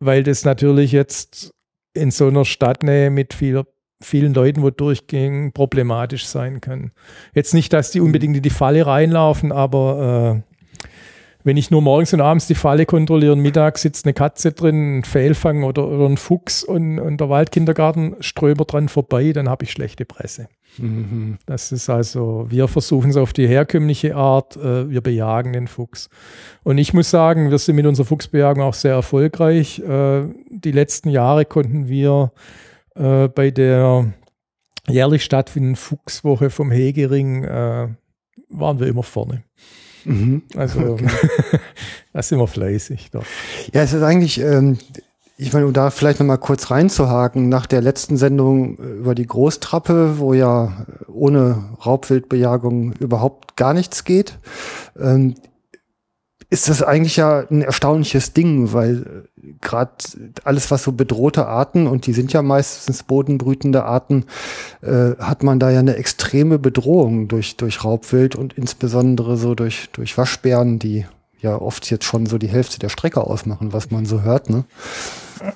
weil 0.00 0.22
das 0.22 0.44
natürlich 0.44 0.92
jetzt 0.92 1.52
in 1.94 2.10
so 2.10 2.28
einer 2.28 2.44
Stadtnähe 2.44 3.10
mit 3.10 3.34
viel, 3.34 3.62
vielen 4.02 4.34
Leuten, 4.34 4.62
wo 4.62 4.70
durchging, 4.70 5.52
problematisch 5.52 6.26
sein 6.26 6.60
kann. 6.60 6.92
Jetzt 7.34 7.54
nicht, 7.54 7.72
dass 7.72 7.90
die 7.90 8.00
unbedingt 8.00 8.36
in 8.36 8.42
die 8.42 8.50
Falle 8.50 8.86
reinlaufen, 8.86 9.52
aber 9.52 10.42
äh, 10.46 10.49
wenn 11.42 11.56
ich 11.56 11.70
nur 11.70 11.82
morgens 11.82 12.12
und 12.12 12.20
abends 12.20 12.46
die 12.46 12.54
Falle 12.54 12.86
kontrolliere 12.86 13.32
und 13.32 13.40
mittags 13.40 13.82
sitzt 13.82 14.04
eine 14.04 14.14
Katze 14.14 14.52
drin, 14.52 14.98
ein 14.98 15.04
Fehlfang 15.04 15.64
oder, 15.64 15.88
oder 15.88 16.06
ein 16.06 16.16
Fuchs 16.16 16.62
und, 16.62 16.98
und 16.98 17.20
der 17.20 17.28
Waldkindergarten 17.28 18.16
strömt 18.20 18.72
dran 18.72 18.88
vorbei, 18.88 19.32
dann 19.32 19.48
habe 19.48 19.64
ich 19.64 19.72
schlechte 19.72 20.04
Presse. 20.04 20.48
Mhm. 20.78 21.38
Das 21.46 21.72
ist 21.72 21.88
also, 21.90 22.46
wir 22.48 22.68
versuchen 22.68 23.10
es 23.10 23.16
auf 23.16 23.32
die 23.32 23.48
herkömmliche 23.48 24.14
Art, 24.16 24.56
äh, 24.56 24.88
wir 24.88 25.00
bejagen 25.00 25.52
den 25.52 25.66
Fuchs. 25.66 26.08
Und 26.62 26.78
ich 26.78 26.92
muss 26.92 27.10
sagen, 27.10 27.50
wir 27.50 27.58
sind 27.58 27.76
mit 27.76 27.86
unserer 27.86 28.06
Fuchsbejagung 28.06 28.62
auch 28.62 28.74
sehr 28.74 28.94
erfolgreich. 28.94 29.80
Äh, 29.80 30.24
die 30.48 30.72
letzten 30.72 31.08
Jahre 31.08 31.44
konnten 31.44 31.88
wir 31.88 32.32
äh, 32.94 33.28
bei 33.28 33.50
der 33.50 34.12
jährlich 34.88 35.24
stattfindenden 35.24 35.76
Fuchswoche 35.76 36.50
vom 36.50 36.70
Hegering, 36.70 37.44
äh, 37.44 37.88
waren 38.48 38.80
wir 38.80 38.86
immer 38.86 39.02
vorne. 39.02 39.44
Mhm. 40.04 40.42
Also 40.56 40.80
okay. 40.92 41.08
da 42.12 42.22
sind 42.22 42.38
wir 42.38 42.46
fleißig. 42.46 43.10
Doch. 43.12 43.24
Ja, 43.72 43.82
es 43.82 43.92
ist 43.92 44.02
eigentlich, 44.02 44.40
ähm, 44.40 44.78
ich 45.36 45.52
meine, 45.52 45.66
um 45.66 45.72
da 45.72 45.90
vielleicht 45.90 46.20
nochmal 46.20 46.38
kurz 46.38 46.70
reinzuhaken, 46.70 47.48
nach 47.48 47.66
der 47.66 47.80
letzten 47.80 48.16
Sendung 48.16 48.78
äh, 48.78 48.82
über 48.82 49.14
die 49.14 49.26
Großtrappe, 49.26 50.18
wo 50.18 50.34
ja 50.34 50.86
ohne 51.08 51.70
Raubwildbejagung 51.84 52.92
überhaupt 52.94 53.56
gar 53.56 53.74
nichts 53.74 54.04
geht, 54.04 54.38
ähm, 54.98 55.34
ist 56.50 56.68
das 56.68 56.82
eigentlich 56.82 57.16
ja 57.16 57.44
ein 57.48 57.62
erstaunliches 57.62 58.32
Ding, 58.32 58.72
weil 58.72 59.24
äh, 59.40 59.52
gerade 59.60 59.92
alles, 60.44 60.70
was 60.70 60.82
so 60.82 60.92
bedrohte 60.92 61.46
Arten, 61.46 61.86
und 61.86 62.06
die 62.06 62.12
sind 62.12 62.32
ja 62.32 62.42
meistens 62.42 63.04
bodenbrütende 63.04 63.84
Arten, 63.84 64.26
äh, 64.82 65.16
hat 65.18 65.44
man 65.44 65.60
da 65.60 65.70
ja 65.70 65.78
eine 65.78 65.96
extreme 65.96 66.58
Bedrohung 66.58 67.28
durch, 67.28 67.56
durch 67.56 67.84
Raubwild 67.84 68.34
und 68.34 68.54
insbesondere 68.54 69.36
so 69.36 69.54
durch, 69.54 69.90
durch 69.92 70.18
Waschbären, 70.18 70.80
die 70.80 71.06
ja 71.40 71.56
oft 71.56 71.88
jetzt 71.88 72.04
schon 72.04 72.26
so 72.26 72.36
die 72.36 72.48
Hälfte 72.48 72.78
der 72.78 72.88
Strecke 72.88 73.22
ausmachen, 73.22 73.72
was 73.72 73.90
man 73.90 74.04
so 74.04 74.22
hört. 74.22 74.50
Ne? 74.50 74.64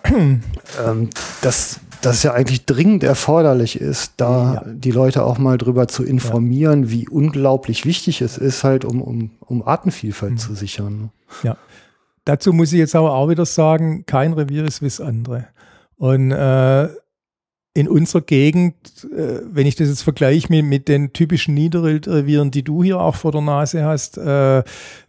ähm, 0.84 1.10
das, 1.42 1.80
dass 2.04 2.16
es 2.16 2.22
ja 2.22 2.32
eigentlich 2.32 2.66
dringend 2.66 3.02
erforderlich 3.02 3.80
ist, 3.80 4.14
da 4.18 4.54
ja. 4.54 4.62
die 4.66 4.90
Leute 4.90 5.24
auch 5.24 5.38
mal 5.38 5.58
drüber 5.58 5.88
zu 5.88 6.04
informieren, 6.04 6.84
ja. 6.84 6.90
wie 6.90 7.08
unglaublich 7.08 7.86
wichtig 7.86 8.20
es 8.20 8.38
ist, 8.38 8.64
halt, 8.64 8.84
um, 8.84 9.00
um, 9.00 9.30
um 9.40 9.66
Artenvielfalt 9.66 10.32
mhm. 10.32 10.38
zu 10.38 10.54
sichern. 10.54 11.10
Ja. 11.42 11.56
Dazu 12.24 12.52
muss 12.52 12.72
ich 12.72 12.78
jetzt 12.78 12.94
aber 12.94 13.12
auch 13.12 13.28
wieder 13.28 13.46
sagen, 13.46 14.04
kein 14.06 14.32
Revier 14.32 14.64
ist 14.64 14.80
wie 14.80 14.86
das 14.86 15.00
andere. 15.00 15.46
Und 15.96 16.32
äh, 16.32 16.88
in 17.74 17.88
unserer 17.88 18.22
Gegend, 18.22 18.74
äh, 19.12 19.40
wenn 19.44 19.66
ich 19.66 19.74
das 19.74 19.88
jetzt 19.88 20.02
vergleiche 20.02 20.46
mit, 20.48 20.64
mit 20.64 20.88
den 20.88 21.12
typischen 21.12 21.54
Niederwildrevieren, 21.54 22.50
die 22.50 22.62
du 22.62 22.84
hier 22.84 23.00
auch 23.00 23.16
vor 23.16 23.32
der 23.32 23.40
Nase 23.40 23.84
hast, 23.84 24.16
äh, 24.16 24.62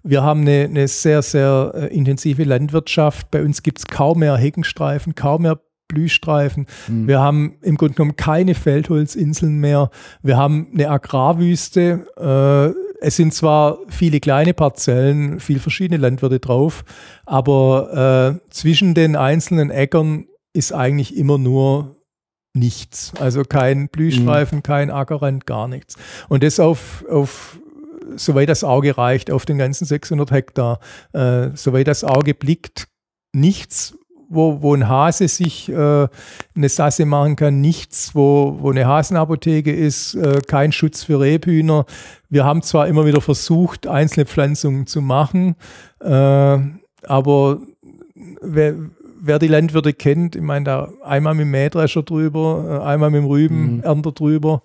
wir 0.03 0.23
haben 0.23 0.41
eine, 0.41 0.63
eine 0.63 0.87
sehr, 0.87 1.21
sehr 1.21 1.71
äh, 1.75 1.95
intensive 1.95 2.43
Landwirtschaft. 2.43 3.29
Bei 3.29 3.43
uns 3.43 3.61
gibt 3.61 3.79
es 3.79 3.85
kaum 3.85 4.19
mehr 4.19 4.35
Heckenstreifen, 4.35 5.13
kaum 5.13 5.43
mehr 5.43 5.59
Blühstreifen. 5.95 6.67
Mhm. 6.87 7.07
Wir 7.07 7.19
haben 7.19 7.55
im 7.61 7.77
Grunde 7.77 7.95
genommen 7.95 8.15
keine 8.15 8.53
Feldholzinseln 8.53 9.57
mehr. 9.57 9.89
Wir 10.21 10.37
haben 10.37 10.67
eine 10.73 10.89
Agrarwüste. 10.89 12.05
Äh, 12.17 12.85
es 13.01 13.15
sind 13.15 13.33
zwar 13.33 13.79
viele 13.89 14.19
kleine 14.19 14.53
Parzellen, 14.53 15.39
viel 15.39 15.59
verschiedene 15.59 15.99
Landwirte 15.99 16.39
drauf, 16.39 16.83
aber 17.25 18.39
äh, 18.45 18.51
zwischen 18.51 18.93
den 18.93 19.15
einzelnen 19.15 19.69
Äckern 19.69 20.27
ist 20.53 20.73
eigentlich 20.73 21.15
immer 21.17 21.37
nur 21.37 21.97
nichts. 22.53 23.13
Also 23.19 23.43
kein 23.43 23.89
Blühstreifen, 23.89 24.59
mhm. 24.59 24.63
kein 24.63 24.91
Ackerrand, 24.91 25.45
gar 25.45 25.67
nichts. 25.67 25.95
Und 26.29 26.43
das 26.43 26.59
auf, 26.59 27.03
auf 27.09 27.59
soweit 28.15 28.49
das 28.49 28.63
Auge 28.63 28.97
reicht, 28.97 29.31
auf 29.31 29.45
den 29.45 29.57
ganzen 29.57 29.85
600 29.85 30.31
Hektar, 30.31 30.79
äh, 31.13 31.49
soweit 31.55 31.87
das 31.87 32.03
Auge 32.03 32.33
blickt, 32.33 32.87
nichts, 33.33 33.97
wo, 34.29 34.61
wo 34.61 34.73
ein 34.73 34.87
Hase 34.87 35.27
sich 35.27 35.69
äh, 35.69 36.07
eine 36.55 36.69
Sasse 36.69 37.05
machen 37.05 37.35
kann, 37.35 37.61
nichts, 37.61 38.15
wo, 38.15 38.57
wo 38.59 38.71
eine 38.71 38.87
Hasenapotheke 38.87 39.71
ist, 39.71 40.15
äh, 40.15 40.41
kein 40.47 40.71
Schutz 40.71 41.03
für 41.03 41.19
Rebhühner. 41.19 41.85
Wir 42.29 42.45
haben 42.45 42.61
zwar 42.61 42.87
immer 42.87 43.05
wieder 43.05 43.21
versucht, 43.21 43.87
einzelne 43.87 44.25
Pflanzungen 44.25 44.87
zu 44.87 45.01
machen, 45.01 45.55
äh, 46.01 46.57
aber 47.07 47.59
wer, 48.41 48.75
wer 49.21 49.39
die 49.39 49.47
Landwirte 49.47 49.93
kennt, 49.93 50.35
ich 50.35 50.41
meine, 50.41 50.65
da 50.65 50.89
einmal 51.03 51.35
mit 51.35 51.45
dem 51.45 51.51
Mähdrescher 51.51 52.03
drüber, 52.03 52.81
äh, 52.81 52.85
einmal 52.85 53.11
mit 53.11 53.21
dem 53.21 53.27
Rübenernter 53.27 54.09
mhm. 54.09 54.15
drüber 54.15 54.61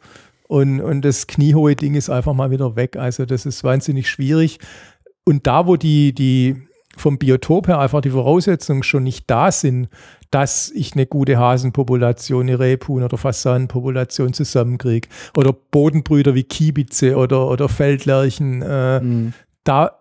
und, 0.50 0.80
und 0.80 1.02
das 1.02 1.28
kniehohe 1.28 1.76
Ding 1.76 1.94
ist 1.94 2.10
einfach 2.10 2.34
mal 2.34 2.50
wieder 2.50 2.74
weg. 2.74 2.96
Also 2.96 3.24
das 3.24 3.46
ist 3.46 3.62
wahnsinnig 3.62 4.10
schwierig. 4.10 4.58
Und 5.24 5.46
da, 5.46 5.68
wo 5.68 5.76
die, 5.76 6.12
die 6.12 6.56
vom 6.96 7.18
Biotop 7.18 7.68
her 7.68 7.78
einfach 7.78 8.00
die 8.00 8.10
Voraussetzungen 8.10 8.82
schon 8.82 9.04
nicht 9.04 9.30
da 9.30 9.52
sind, 9.52 9.88
dass 10.30 10.70
ich 10.70 10.94
eine 10.94 11.06
gute 11.06 11.38
Hasenpopulation, 11.38 12.48
eine 12.48 12.58
Rebhuhn- 12.58 13.02
oder 13.02 13.16
Fasanenpopulation 13.16 14.32
zusammenkriege. 14.32 15.08
Oder 15.36 15.52
Bodenbrüder 15.52 16.34
wie 16.34 16.44
Kiebitze 16.44 17.16
oder, 17.16 17.48
oder 17.48 17.68
Feldlerchen. 17.68 18.62
Äh, 18.62 19.00
mhm. 19.00 19.32
Da 19.64 20.00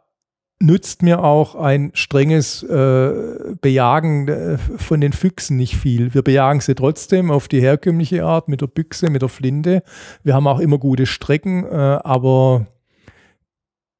nützt 0.61 1.03
mir 1.03 1.23
auch 1.23 1.55
ein 1.55 1.91
strenges 1.93 2.63
äh, 2.63 3.55
Bejagen 3.61 4.27
äh, 4.27 4.57
von 4.57 4.99
den 4.99 5.13
Füchsen 5.13 5.57
nicht 5.57 5.77
viel. 5.77 6.13
Wir 6.13 6.21
bejagen 6.21 6.59
sie 6.59 6.75
trotzdem 6.75 7.31
auf 7.31 7.47
die 7.47 7.61
herkömmliche 7.61 8.25
Art 8.25 8.49
mit 8.49 8.61
der 8.61 8.67
Büchse, 8.67 9.09
mit 9.09 9.21
der 9.21 9.29
Flinte. 9.29 9.83
Wir 10.23 10.33
haben 10.33 10.47
auch 10.47 10.59
immer 10.59 10.77
gute 10.77 11.05
Strecken, 11.05 11.65
äh, 11.65 11.69
aber 12.03 12.67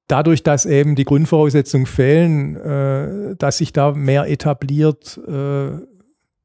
dadurch, 0.10 0.43
dass 0.43 0.66
eben 0.66 0.95
die 0.95 1.05
Grundvoraussetzungen 1.05 1.86
fehlen, 1.86 2.57
äh, 2.57 3.36
dass 3.38 3.60
sich 3.60 3.72
da 3.72 3.93
mehr 3.93 4.30
etabliert, 4.30 5.20
äh, 5.26 5.70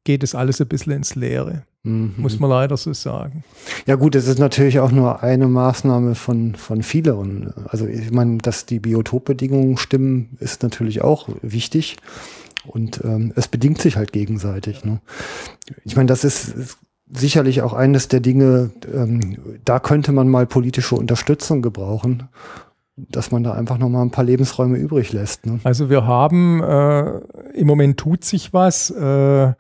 geht 0.05 0.23
es 0.23 0.35
alles 0.35 0.61
ein 0.61 0.69
bisschen 0.69 0.93
ins 0.93 1.17
Leere. 1.17 1.65
Mhm. 1.83 2.15
Muss 2.17 2.39
man 2.39 2.51
leider 2.51 2.77
so 2.77 2.93
sagen. 2.93 3.43
Ja 3.87 3.97
gut, 3.97 4.15
es 4.15 4.29
ist 4.29 4.39
natürlich 4.39 4.81
auch 4.81 4.93
nur 4.93 5.23
eine 5.23 5.49
Maßnahme 5.49 6.15
von, 6.15 6.55
von 6.55 6.83
vielen. 6.83 7.53
Also 7.67 7.87
ich 7.87 8.11
meine, 8.11 8.39
dass 8.39 8.67
die 8.67 8.81
Biotopbedingungen 8.81 9.77
stimmen, 9.77 10.37
ist 10.41 10.63
natürlich 10.63 11.03
auch 11.03 11.29
wichtig. 11.43 11.97
Und 12.67 13.03
ähm, 13.05 13.33
es 13.37 13.49
bedingt 13.49 13.81
sich 13.81 13.97
halt 13.97 14.13
gegenseitig. 14.13 14.85
Ne? 14.85 15.01
Ich 15.85 15.97
meine, 15.97 16.07
das 16.07 16.25
ist, 16.25 16.49
ist 16.49 16.79
sicherlich 17.13 17.61
auch 17.61 17.75
eines 17.75 18.09
der 18.09 18.21
Dinge, 18.21 18.71
ähm, 18.93 19.37
da 19.67 19.79
könnte 19.79 20.13
man 20.13 20.29
mal 20.29 20.47
politische 20.47 20.95
Unterstützung 20.95 21.61
gebrauchen 21.61 22.29
dass 22.97 23.31
man 23.31 23.43
da 23.43 23.53
einfach 23.53 23.79
noch 23.79 23.89
mal 23.89 24.03
ein 24.03 24.11
paar 24.11 24.25
Lebensräume 24.25 24.79
übrig 24.79 25.13
lässt. 25.13 25.47
Ne? 25.47 25.59
Also 25.65 25.91
wir 25.91 26.07
haben 26.07 26.63
äh, 26.63 27.19
im 27.55 27.67
Moment 27.67 27.99
tut 27.99 28.25
sich 28.25 28.53
was. 28.53 28.91
Äh, 28.91 29.53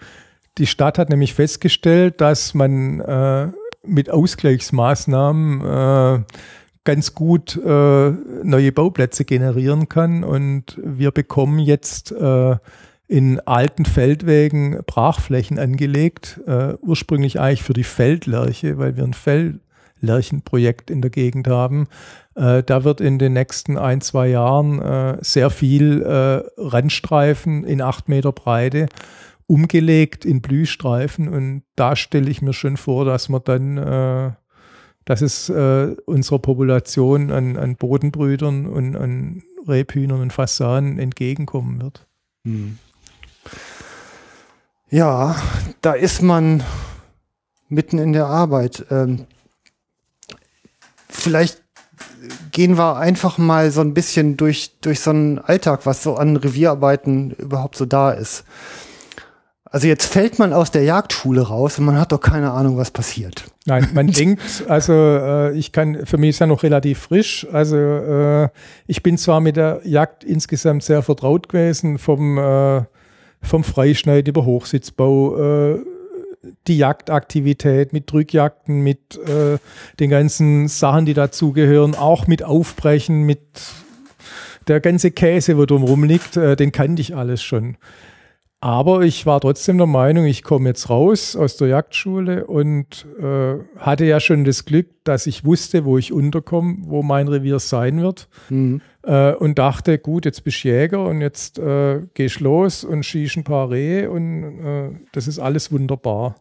die 0.58 0.66
Stadt 0.66 0.98
hat 0.98 1.10
nämlich 1.10 1.34
festgestellt, 1.34 2.20
dass 2.20 2.54
man 2.54 3.00
äh, 3.00 3.48
mit 3.84 4.08
Ausgleichsmaßnahmen 4.10 5.60
äh, 5.60 6.22
ganz 6.84 7.14
gut 7.14 7.56
äh, 7.56 8.10
neue 8.10 8.72
Bauplätze 8.72 9.24
generieren 9.24 9.88
kann 9.88 10.22
und 10.22 10.78
wir 10.82 11.10
bekommen 11.10 11.58
jetzt 11.58 12.12
äh, 12.12 12.56
in 13.06 13.40
alten 13.40 13.84
Feldwegen 13.84 14.78
Brachflächen 14.86 15.58
angelegt, 15.58 16.40
ursprünglich 16.80 17.38
eigentlich 17.38 17.62
für 17.62 17.74
die 17.74 17.84
Feldlerche, 17.84 18.78
weil 18.78 18.96
wir 18.96 19.04
ein 19.04 19.12
Feldlerchenprojekt 20.04 20.90
in 20.90 21.00
der 21.00 21.10
Gegend 21.10 21.48
haben. 21.48 21.88
Äh, 22.34 22.62
da 22.62 22.84
wird 22.84 23.00
in 23.00 23.18
den 23.18 23.32
nächsten 23.32 23.78
ein, 23.78 24.00
zwei 24.00 24.28
Jahren 24.28 24.80
äh, 24.80 25.18
sehr 25.22 25.50
viel 25.50 26.02
äh, 26.02 26.42
Randstreifen 26.60 27.64
in 27.64 27.80
acht 27.80 28.08
Meter 28.08 28.32
Breite 28.32 28.88
umgelegt 29.46 30.24
in 30.24 30.40
Blühstreifen 30.40 31.28
und 31.28 31.64
da 31.76 31.96
stelle 31.96 32.30
ich 32.30 32.40
mir 32.40 32.54
schon 32.54 32.78
vor, 32.78 33.04
dass 33.04 33.28
man 33.28 33.42
dann, 33.44 33.76
äh, 33.76 34.30
dass 35.04 35.20
es 35.20 35.50
äh, 35.50 35.94
unserer 36.06 36.38
Population 36.38 37.30
an, 37.30 37.58
an 37.58 37.76
Bodenbrüdern 37.76 38.66
und 38.66 38.96
an 38.96 39.42
Rebhühnern 39.68 40.22
und 40.22 40.32
Fasanen 40.32 40.98
entgegenkommen 40.98 41.82
wird. 41.82 42.06
Hm. 42.46 42.78
Ja, 44.88 45.36
da 45.82 45.92
ist 45.92 46.22
man 46.22 46.62
mitten 47.68 47.98
in 47.98 48.14
der 48.14 48.26
Arbeit. 48.26 48.86
Ähm, 48.90 49.26
vielleicht 51.14 51.62
gehen 52.52 52.76
wir 52.76 52.96
einfach 52.96 53.38
mal 53.38 53.70
so 53.70 53.80
ein 53.80 53.94
bisschen 53.94 54.36
durch, 54.36 54.72
durch 54.80 55.00
so 55.00 55.10
einen 55.10 55.38
Alltag, 55.38 55.86
was 55.86 56.02
so 56.02 56.16
an 56.16 56.36
Revierarbeiten 56.36 57.32
überhaupt 57.32 57.76
so 57.76 57.84
da 57.84 58.12
ist. 58.12 58.44
Also 59.64 59.88
jetzt 59.88 60.06
fällt 60.06 60.38
man 60.38 60.52
aus 60.52 60.70
der 60.70 60.84
Jagdschule 60.84 61.42
raus 61.42 61.80
und 61.80 61.84
man 61.84 61.98
hat 61.98 62.12
doch 62.12 62.20
keine 62.20 62.52
Ahnung, 62.52 62.76
was 62.76 62.92
passiert. 62.92 63.44
Nein, 63.66 63.88
man 63.92 64.06
denkt, 64.12 64.40
also 64.68 64.92
äh, 64.92 65.52
ich 65.58 65.72
kann, 65.72 66.06
für 66.06 66.16
mich 66.16 66.30
ist 66.30 66.38
ja 66.38 66.46
noch 66.46 66.62
relativ 66.62 67.00
frisch. 67.00 67.44
Also 67.50 67.76
äh, 67.76 68.48
ich 68.86 69.02
bin 69.02 69.18
zwar 69.18 69.40
mit 69.40 69.56
der 69.56 69.80
Jagd 69.82 70.22
insgesamt 70.22 70.84
sehr 70.84 71.02
vertraut 71.02 71.48
gewesen, 71.48 71.98
vom, 71.98 72.38
äh, 72.38 72.82
vom 73.42 73.64
Freischneid 73.64 74.28
über 74.28 74.44
Hochsitzbau, 74.44 75.38
äh, 75.38 75.84
die 76.66 76.78
Jagdaktivität 76.78 77.92
mit 77.92 78.10
Drückjagden, 78.10 78.80
mit 78.82 79.16
äh, 79.16 79.58
den 80.00 80.10
ganzen 80.10 80.68
Sachen, 80.68 81.06
die 81.06 81.14
dazugehören, 81.14 81.94
auch 81.94 82.26
mit 82.26 82.42
Aufbrechen, 82.42 83.22
mit 83.22 83.40
der 84.68 84.80
ganze 84.80 85.10
Käse, 85.10 85.56
wo 85.56 85.66
drumherum 85.66 86.04
liegt, 86.04 86.36
äh, 86.36 86.56
den 86.56 86.72
kannte 86.72 87.02
ich 87.02 87.14
alles 87.14 87.42
schon. 87.42 87.76
Aber 88.64 89.02
ich 89.02 89.26
war 89.26 89.42
trotzdem 89.42 89.76
der 89.76 89.86
Meinung, 89.86 90.24
ich 90.24 90.42
komme 90.42 90.70
jetzt 90.70 90.88
raus 90.88 91.36
aus 91.36 91.58
der 91.58 91.68
Jagdschule 91.68 92.46
und 92.46 93.06
äh, 93.20 93.56
hatte 93.76 94.06
ja 94.06 94.20
schon 94.20 94.46
das 94.46 94.64
Glück, 94.64 94.86
dass 95.04 95.26
ich 95.26 95.44
wusste, 95.44 95.84
wo 95.84 95.98
ich 95.98 96.14
unterkomme, 96.14 96.78
wo 96.80 97.02
mein 97.02 97.28
Revier 97.28 97.58
sein 97.58 98.00
wird. 98.00 98.26
Mhm. 98.48 98.80
Äh, 99.02 99.34
und 99.34 99.58
dachte, 99.58 99.98
gut, 99.98 100.24
jetzt 100.24 100.44
bist 100.44 100.64
du 100.64 100.68
Jäger 100.68 101.04
und 101.04 101.20
jetzt 101.20 101.58
äh, 101.58 102.06
gehst 102.14 102.40
los 102.40 102.84
und 102.84 103.04
schießt 103.04 103.36
ein 103.36 103.44
paar 103.44 103.70
Rehe 103.70 104.10
und 104.10 104.64
äh, 104.64 104.98
das 105.12 105.28
ist 105.28 105.38
alles 105.38 105.70
wunderbar. 105.70 106.36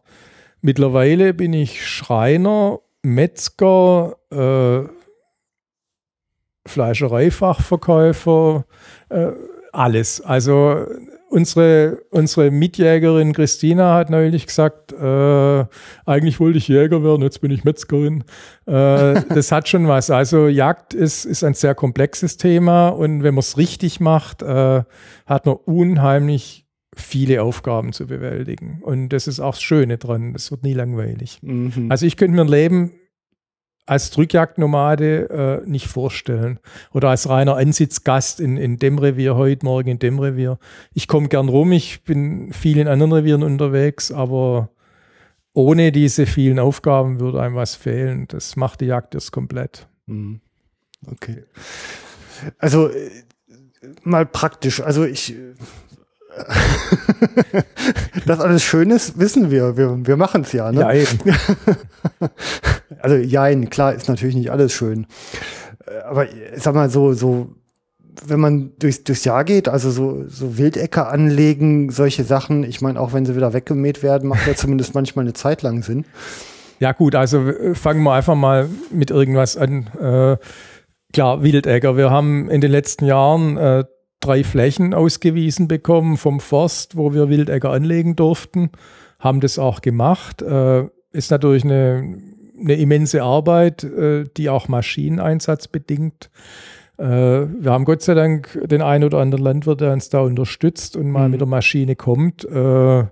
Mittlerweile 0.62 1.34
bin 1.34 1.52
ich 1.52 1.86
Schreiner, 1.86 2.80
Metzger, 3.02 4.16
äh, 4.32 4.88
Fleischereifachverkäufer, 6.66 8.64
äh, 9.10 9.32
alles. 9.72 10.22
Also 10.22 10.86
unsere, 11.34 11.98
unsere 12.10 12.52
Mitjägerin 12.52 13.32
Christina 13.32 13.94
hat 13.94 14.08
neulich 14.08 14.46
gesagt, 14.46 14.92
äh, 14.92 15.64
eigentlich 16.06 16.38
wollte 16.38 16.58
ich 16.58 16.68
Jäger 16.68 17.02
werden, 17.02 17.22
jetzt 17.22 17.40
bin 17.40 17.50
ich 17.50 17.64
Metzgerin. 17.64 18.22
Äh, 18.66 19.20
das 19.34 19.50
hat 19.50 19.68
schon 19.68 19.88
was. 19.88 20.10
Also 20.10 20.46
Jagd 20.46 20.94
ist, 20.94 21.24
ist 21.24 21.42
ein 21.42 21.54
sehr 21.54 21.74
komplexes 21.74 22.36
Thema 22.36 22.88
und 22.88 23.24
wenn 23.24 23.34
man 23.34 23.40
es 23.40 23.58
richtig 23.58 23.98
macht, 23.98 24.42
äh, 24.42 24.84
hat 25.26 25.46
man 25.46 25.56
unheimlich 25.56 26.66
viele 26.94 27.42
Aufgaben 27.42 27.92
zu 27.92 28.06
bewältigen. 28.06 28.78
Und 28.82 29.08
das 29.08 29.26
ist 29.26 29.40
auch 29.40 29.54
das 29.54 29.62
Schöne 29.62 29.98
dran. 29.98 30.34
Das 30.34 30.52
wird 30.52 30.62
nie 30.62 30.74
langweilig. 30.74 31.40
Mhm. 31.42 31.90
Also 31.90 32.06
ich 32.06 32.16
könnte 32.16 32.36
mir 32.36 32.42
ein 32.42 32.48
Leben 32.48 32.92
als 33.86 34.10
Drückjagdnomade 34.10 35.62
äh, 35.64 35.68
nicht 35.68 35.88
vorstellen. 35.88 36.58
Oder 36.92 37.10
als 37.10 37.28
reiner 37.28 37.56
Ansitzgast 37.56 38.40
in, 38.40 38.56
in 38.56 38.78
dem 38.78 38.98
Revier 38.98 39.36
heute, 39.36 39.64
morgen 39.64 39.90
in 39.90 39.98
dem 39.98 40.18
Revier. 40.18 40.58
Ich 40.94 41.08
komme 41.08 41.28
gern 41.28 41.48
rum, 41.48 41.72
ich 41.72 42.02
bin 42.04 42.52
viel 42.52 42.78
in 42.78 42.88
anderen 42.88 43.12
Revieren 43.12 43.42
unterwegs, 43.42 44.10
aber 44.10 44.70
ohne 45.52 45.92
diese 45.92 46.26
vielen 46.26 46.58
Aufgaben 46.58 47.20
würde 47.20 47.42
einem 47.42 47.54
was 47.54 47.74
fehlen. 47.74 48.26
Das 48.28 48.56
macht 48.56 48.80
die 48.80 48.86
Jagd 48.86 49.14
erst 49.14 49.32
komplett. 49.32 49.86
Mhm. 50.06 50.40
Okay. 51.06 51.44
Also 52.58 52.88
äh, 52.88 53.10
mal 54.02 54.26
praktisch. 54.26 54.80
Also 54.80 55.04
ich 55.04 55.34
das 58.26 58.40
alles 58.40 58.62
schön 58.62 58.90
ist, 58.90 59.18
wissen 59.18 59.50
wir. 59.50 59.76
Wir, 59.76 60.06
wir 60.06 60.16
machen 60.16 60.42
es 60.42 60.52
ja. 60.52 60.70
Ne? 60.72 60.80
Ja, 60.80 60.92
eben. 60.92 61.18
also 63.00 63.16
jein, 63.16 63.70
klar 63.70 63.94
ist 63.94 64.08
natürlich 64.08 64.34
nicht 64.34 64.50
alles 64.50 64.72
schön. 64.72 65.06
Äh, 65.86 65.98
aber 66.08 66.26
sag 66.56 66.74
mal 66.74 66.90
so, 66.90 67.12
so, 67.12 67.54
wenn 68.26 68.40
man 68.40 68.72
durchs, 68.78 69.04
durchs 69.04 69.24
Jahr 69.24 69.44
geht, 69.44 69.68
also 69.68 69.90
so, 69.90 70.24
so 70.28 70.58
Wildecke 70.58 71.06
anlegen, 71.06 71.90
solche 71.90 72.24
Sachen, 72.24 72.64
ich 72.64 72.80
meine, 72.80 73.00
auch 73.00 73.12
wenn 73.12 73.26
sie 73.26 73.36
wieder 73.36 73.52
weggemäht 73.52 74.02
werden, 74.02 74.28
macht 74.28 74.46
ja 74.46 74.54
zumindest 74.56 74.94
manchmal 74.94 75.24
eine 75.24 75.34
Zeit 75.34 75.62
lang 75.62 75.82
Sinn. 75.82 76.04
Ja, 76.80 76.92
gut, 76.92 77.14
also 77.14 77.52
fangen 77.74 78.02
wir 78.02 78.12
einfach 78.12 78.34
mal 78.34 78.68
mit 78.90 79.10
irgendwas 79.10 79.56
an. 79.56 79.86
Äh, 80.00 80.36
klar, 81.12 81.42
Wildäcker. 81.42 81.96
Wir 81.96 82.10
haben 82.10 82.50
in 82.50 82.60
den 82.60 82.72
letzten 82.72 83.04
Jahren 83.04 83.56
äh, 83.56 83.84
drei 84.24 84.44
Flächen 84.44 84.94
ausgewiesen 84.94 85.68
bekommen 85.68 86.16
vom 86.16 86.40
Forst, 86.40 86.96
wo 86.96 87.12
wir 87.12 87.28
Wildäcker 87.28 87.70
anlegen 87.70 88.16
durften, 88.16 88.70
haben 89.18 89.40
das 89.40 89.58
auch 89.58 89.80
gemacht. 89.80 90.42
Äh, 90.42 90.84
ist 91.12 91.30
natürlich 91.30 91.64
eine, 91.64 92.18
eine 92.58 92.74
immense 92.74 93.22
Arbeit, 93.22 93.84
äh, 93.84 94.24
die 94.36 94.48
auch 94.48 94.68
Maschineneinsatz 94.68 95.68
bedingt. 95.68 96.30
Äh, 96.98 97.04
wir 97.04 97.70
haben 97.70 97.84
Gott 97.84 98.02
sei 98.02 98.14
Dank 98.14 98.58
den 98.64 98.82
einen 98.82 99.04
oder 99.04 99.18
anderen 99.18 99.44
Landwirt, 99.44 99.80
der 99.80 99.92
uns 99.92 100.08
da 100.08 100.20
unterstützt 100.20 100.96
und 100.96 101.10
mal 101.10 101.26
mhm. 101.26 101.30
mit 101.32 101.40
der 101.40 101.48
Maschine 101.48 101.96
kommt. 101.96 102.44
Äh, 102.44 103.04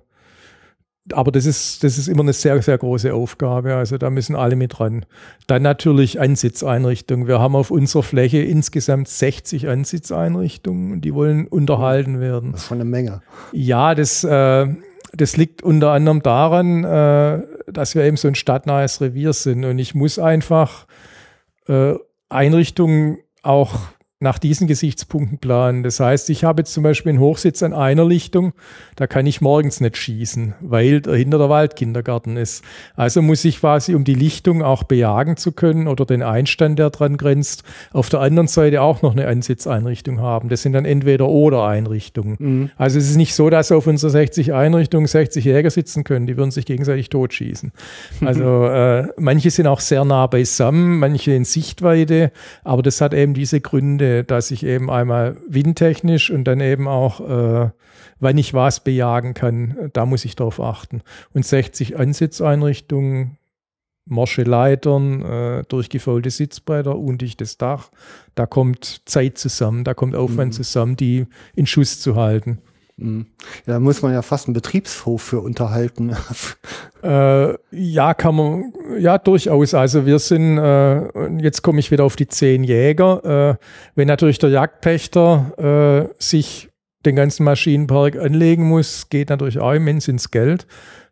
aber 1.13 1.33
das 1.33 1.47
ist, 1.47 1.85
das 1.85 1.99
ist 1.99 2.09
immer 2.09 2.23
eine 2.23 2.33
sehr, 2.33 2.61
sehr 2.63 2.79
große 2.79 3.13
Aufgabe. 3.13 3.75
Also 3.75 3.99
da 3.99 4.11
müssen 4.11 4.37
alle 4.37 4.57
mit 4.57 4.79
dran. 4.79 5.05
Dann 5.47 5.63
natürlich 5.63 6.21
Ansitzeinrichtungen. 6.21 7.27
Wir 7.27 7.41
haben 7.41 7.57
auf 7.57 7.71
unserer 7.71 8.03
Fläche 8.03 8.39
insgesamt 8.39 9.09
60 9.09 9.69
Ansitzeinrichtungen 9.69 10.93
und 10.93 11.01
die 11.03 11.15
wollen 11.15 11.47
unterhalten 11.47 12.21
werden. 12.21 12.53
Das 12.53 12.63
ist 12.63 12.69
schon 12.69 12.81
eine 12.81 12.89
Menge. 12.89 13.23
Ja, 13.53 13.95
das, 13.95 14.25
äh, 14.25 14.67
das 15.13 15.37
liegt 15.37 15.63
unter 15.63 15.93
anderem 15.93 16.23
daran, 16.23 16.85
äh, 16.85 17.43
dass 17.71 17.95
wir 17.95 18.05
eben 18.05 18.17
so 18.17 18.29
ein 18.29 18.35
stadtnahes 18.35 19.01
Revier 19.01 19.33
sind. 19.33 19.65
Und 19.65 19.79
ich 19.79 19.95
muss 19.95 20.19
einfach 20.19 20.87
äh, 21.69 21.95
Einrichtungen 22.29 23.19
auch 23.43 23.79
nach 24.23 24.39
diesen 24.39 24.67
Gesichtspunkten 24.67 25.39
planen. 25.39 25.83
Das 25.83 26.01
heißt, 26.01 26.31
ich 26.31 26.45
habe 26.45 26.63
jetzt 26.63 26.73
zum 26.73 26.83
Beispiel 26.83 27.11
einen 27.11 27.21
Hochsitz 27.21 27.63
an 27.63 27.73
einer 27.73 28.07
Lichtung, 28.07 28.53
da 28.97 29.07
kann 29.07 29.27
ich 29.27 29.41
morgens 29.41 29.81
nicht 29.81 29.97
schießen, 29.97 30.55
weil 30.61 31.01
dahinter 31.01 31.39
der 31.39 31.49
Waldkindergarten 31.49 32.37
ist. 32.37 32.65
Also 32.95 33.21
muss 33.21 33.45
ich 33.45 33.61
quasi, 33.61 33.95
um 33.95 34.05
die 34.05 34.15
Lichtung 34.15 34.63
auch 34.63 34.85
bejagen 34.85 35.37
zu 35.37 35.53
können 35.53 35.89
oder 35.89 36.07
den 36.07 36.23
Einstand, 36.23 36.79
der 36.79 36.91
dran 36.91 37.17
grenzt, 37.17 37.65
auf 37.93 38.09
der 38.09 38.21
anderen 38.21 38.49
Seite 38.49 38.81
auch 38.81 39.03
noch 39.03 39.13
eine 39.13 39.27
Ansitzeinrichtung 39.27 40.21
haben. 40.21 40.49
Das 40.49 40.63
sind 40.63 40.73
dann 40.73 40.85
entweder 40.85 41.29
oder 41.29 41.65
Einrichtungen. 41.65 42.37
Mhm. 42.39 42.71
Also 42.77 42.99
es 42.99 43.11
ist 43.11 43.17
nicht 43.17 43.35
so, 43.35 43.51
dass 43.51 43.73
auf 43.73 43.87
unserer 43.87 44.11
60 44.11 44.53
Einrichtungen 44.53 45.07
60 45.07 45.45
Jäger 45.45 45.71
sitzen 45.71 46.05
können, 46.05 46.27
die 46.27 46.37
würden 46.37 46.53
sich 46.53 46.65
gegenseitig 46.65 47.09
totschießen. 47.11 47.73
Also 48.23 48.67
äh, 48.67 49.09
manche 49.19 49.51
sind 49.51 49.67
auch 49.67 49.81
sehr 49.81 50.05
nah 50.05 50.27
beisammen, 50.27 50.99
manche 50.99 51.33
in 51.33 51.45
Sichtweite, 51.45 52.31
aber 52.63 52.83
das 52.83 53.01
hat 53.01 53.15
eben 53.15 53.35
diese 53.35 53.61
Gründe, 53.61 54.12
dass 54.21 54.51
ich 54.51 54.65
eben 54.65 54.91
einmal 54.91 55.37
windtechnisch 55.49 56.31
und 56.31 56.45
dann 56.45 56.61
eben 56.61 56.89
auch, 56.89 57.21
äh, 57.21 57.71
wenn 58.21 58.39
ich 58.39 58.55
was 58.55 58.85
bejagen 58.85 59.35
kann, 59.35 59.91
da 59.93 60.07
muss 60.07 60.25
ich 60.25 60.37
darauf 60.37 60.61
achten. 60.61 61.03
Und 61.33 61.45
60 61.45 61.99
Ansitzeinrichtungen, 61.99 63.39
morsche 64.05 64.43
Leitern, 64.43 65.23
äh, 65.23 65.63
durchgefaulte 65.69 66.31
Sitzbretter, 66.31 66.99
undichtes 66.99 67.59
Dach, 67.59 67.91
da 68.35 68.47
kommt 68.47 69.03
Zeit 69.07 69.39
zusammen, 69.39 69.85
da 69.85 69.95
kommt 69.95 70.15
Aufwand 70.15 70.53
mhm. 70.53 70.57
zusammen, 70.57 70.97
die 70.97 71.27
in 71.55 71.67
Schuss 71.67 72.01
zu 72.01 72.17
halten. 72.17 72.59
Mhm. 72.97 73.27
Ja, 73.67 73.75
da 73.75 73.81
muss 73.81 74.03
man 74.03 74.13
ja 74.13 74.23
fast 74.23 74.47
einen 74.47 74.55
Betriebshof 74.55 75.23
für 75.23 75.41
unterhalten. 75.41 76.15
äh, 77.03 77.55
ja, 77.71 78.15
kann 78.15 78.35
man, 78.35 78.73
ja, 78.99 79.19
durchaus. 79.19 79.75
Also 79.75 80.07
wir 80.07 80.19
sind, 80.19 80.59
äh, 80.59 81.29
jetzt 81.41 81.63
komme 81.63 81.81
ich 81.81 81.91
wieder 81.91 82.05
auf 82.05 82.17
die 82.17 82.29
zehn 82.29 82.65
Jäger. 82.65 83.59
Äh, 83.61 83.65
wenn 83.95 84.09
natürlich 84.09 84.39
der 84.39 84.51
Jagdpächter 84.51 86.09
äh, 86.11 86.23
sich 86.23 86.69
den 87.05 87.17
ganzen 87.17 87.45
Maschinenpark 87.45 88.17
anlegen 88.17 88.65
muss, 88.65 89.09
geht 89.09 89.31
natürlich 89.31 89.59
auch 89.59 89.73
immens 89.73 90.07
ins 90.07 90.31
Geld. 90.31 90.67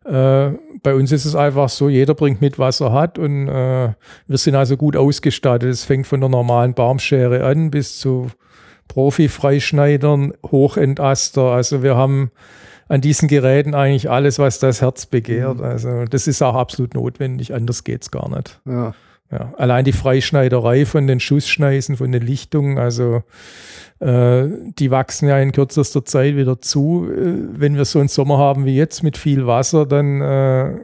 Äh, 0.05 0.51
bei 0.83 0.95
uns 0.95 1.11
ist 1.11 1.25
es 1.25 1.35
einfach 1.35 1.69
so, 1.69 1.89
jeder 1.89 2.15
bringt 2.15 2.41
mit, 2.41 2.57
was 2.57 2.79
er 2.79 2.91
hat 2.91 3.19
und 3.19 3.47
äh, 3.47 3.93
wir 4.27 4.37
sind 4.37 4.55
also 4.55 4.77
gut 4.77 4.95
ausgestattet. 4.95 5.69
Es 5.69 5.83
fängt 5.83 6.07
von 6.07 6.21
der 6.21 6.29
normalen 6.29 6.73
Baumschere 6.73 7.43
an 7.43 7.69
bis 7.69 7.99
zu 7.99 8.31
Profi-Freischneidern, 8.91 10.33
Hochentaster. 10.45 11.43
Also 11.43 11.81
wir 11.81 11.95
haben 11.95 12.29
an 12.89 12.99
diesen 12.99 13.29
Geräten 13.29 13.73
eigentlich 13.73 14.09
alles, 14.09 14.37
was 14.37 14.59
das 14.59 14.81
Herz 14.81 15.05
begehrt. 15.05 15.59
Mhm. 15.59 15.63
Also 15.63 16.05
das 16.05 16.27
ist 16.27 16.41
auch 16.41 16.55
absolut 16.55 16.93
notwendig, 16.93 17.53
anders 17.53 17.85
geht's 17.85 18.11
gar 18.11 18.29
nicht. 18.29 18.59
Ja. 18.65 18.93
Ja, 19.31 19.53
allein 19.57 19.85
die 19.85 19.93
Freischneiderei 19.93 20.85
von 20.85 21.07
den 21.07 21.21
Schussschneisen, 21.21 21.95
von 21.95 22.11
den 22.11 22.21
Lichtungen, 22.21 22.77
also 22.77 23.23
äh, 23.99 24.43
die 24.77 24.91
wachsen 24.91 25.29
ja 25.29 25.39
in 25.39 25.53
kürzester 25.53 26.03
Zeit 26.03 26.35
wieder 26.35 26.59
zu. 26.59 27.07
Äh, 27.09 27.35
wenn 27.53 27.77
wir 27.77 27.85
so 27.85 27.99
einen 27.99 28.09
Sommer 28.09 28.39
haben 28.39 28.65
wie 28.65 28.75
jetzt 28.75 29.03
mit 29.03 29.15
viel 29.15 29.47
Wasser, 29.47 29.85
dann 29.85 30.19
äh, 30.19 30.81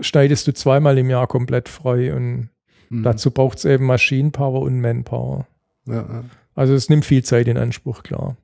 schneidest 0.00 0.46
du 0.46 0.52
zweimal 0.52 0.98
im 0.98 1.08
Jahr 1.08 1.26
komplett 1.26 1.70
frei 1.70 2.14
und 2.14 2.50
mhm. 2.90 3.02
dazu 3.02 3.30
braucht 3.30 3.56
es 3.56 3.64
eben 3.64 3.86
Maschinenpower 3.86 4.60
und 4.60 4.78
Manpower. 4.78 5.46
Ja, 5.86 5.94
ja. 5.94 6.24
Also 6.56 6.74
es 6.74 6.88
nimmt 6.88 7.04
viel 7.04 7.22
Zeit 7.22 7.46
in 7.46 7.58
Anspruch, 7.58 8.02
klar. 8.02 8.36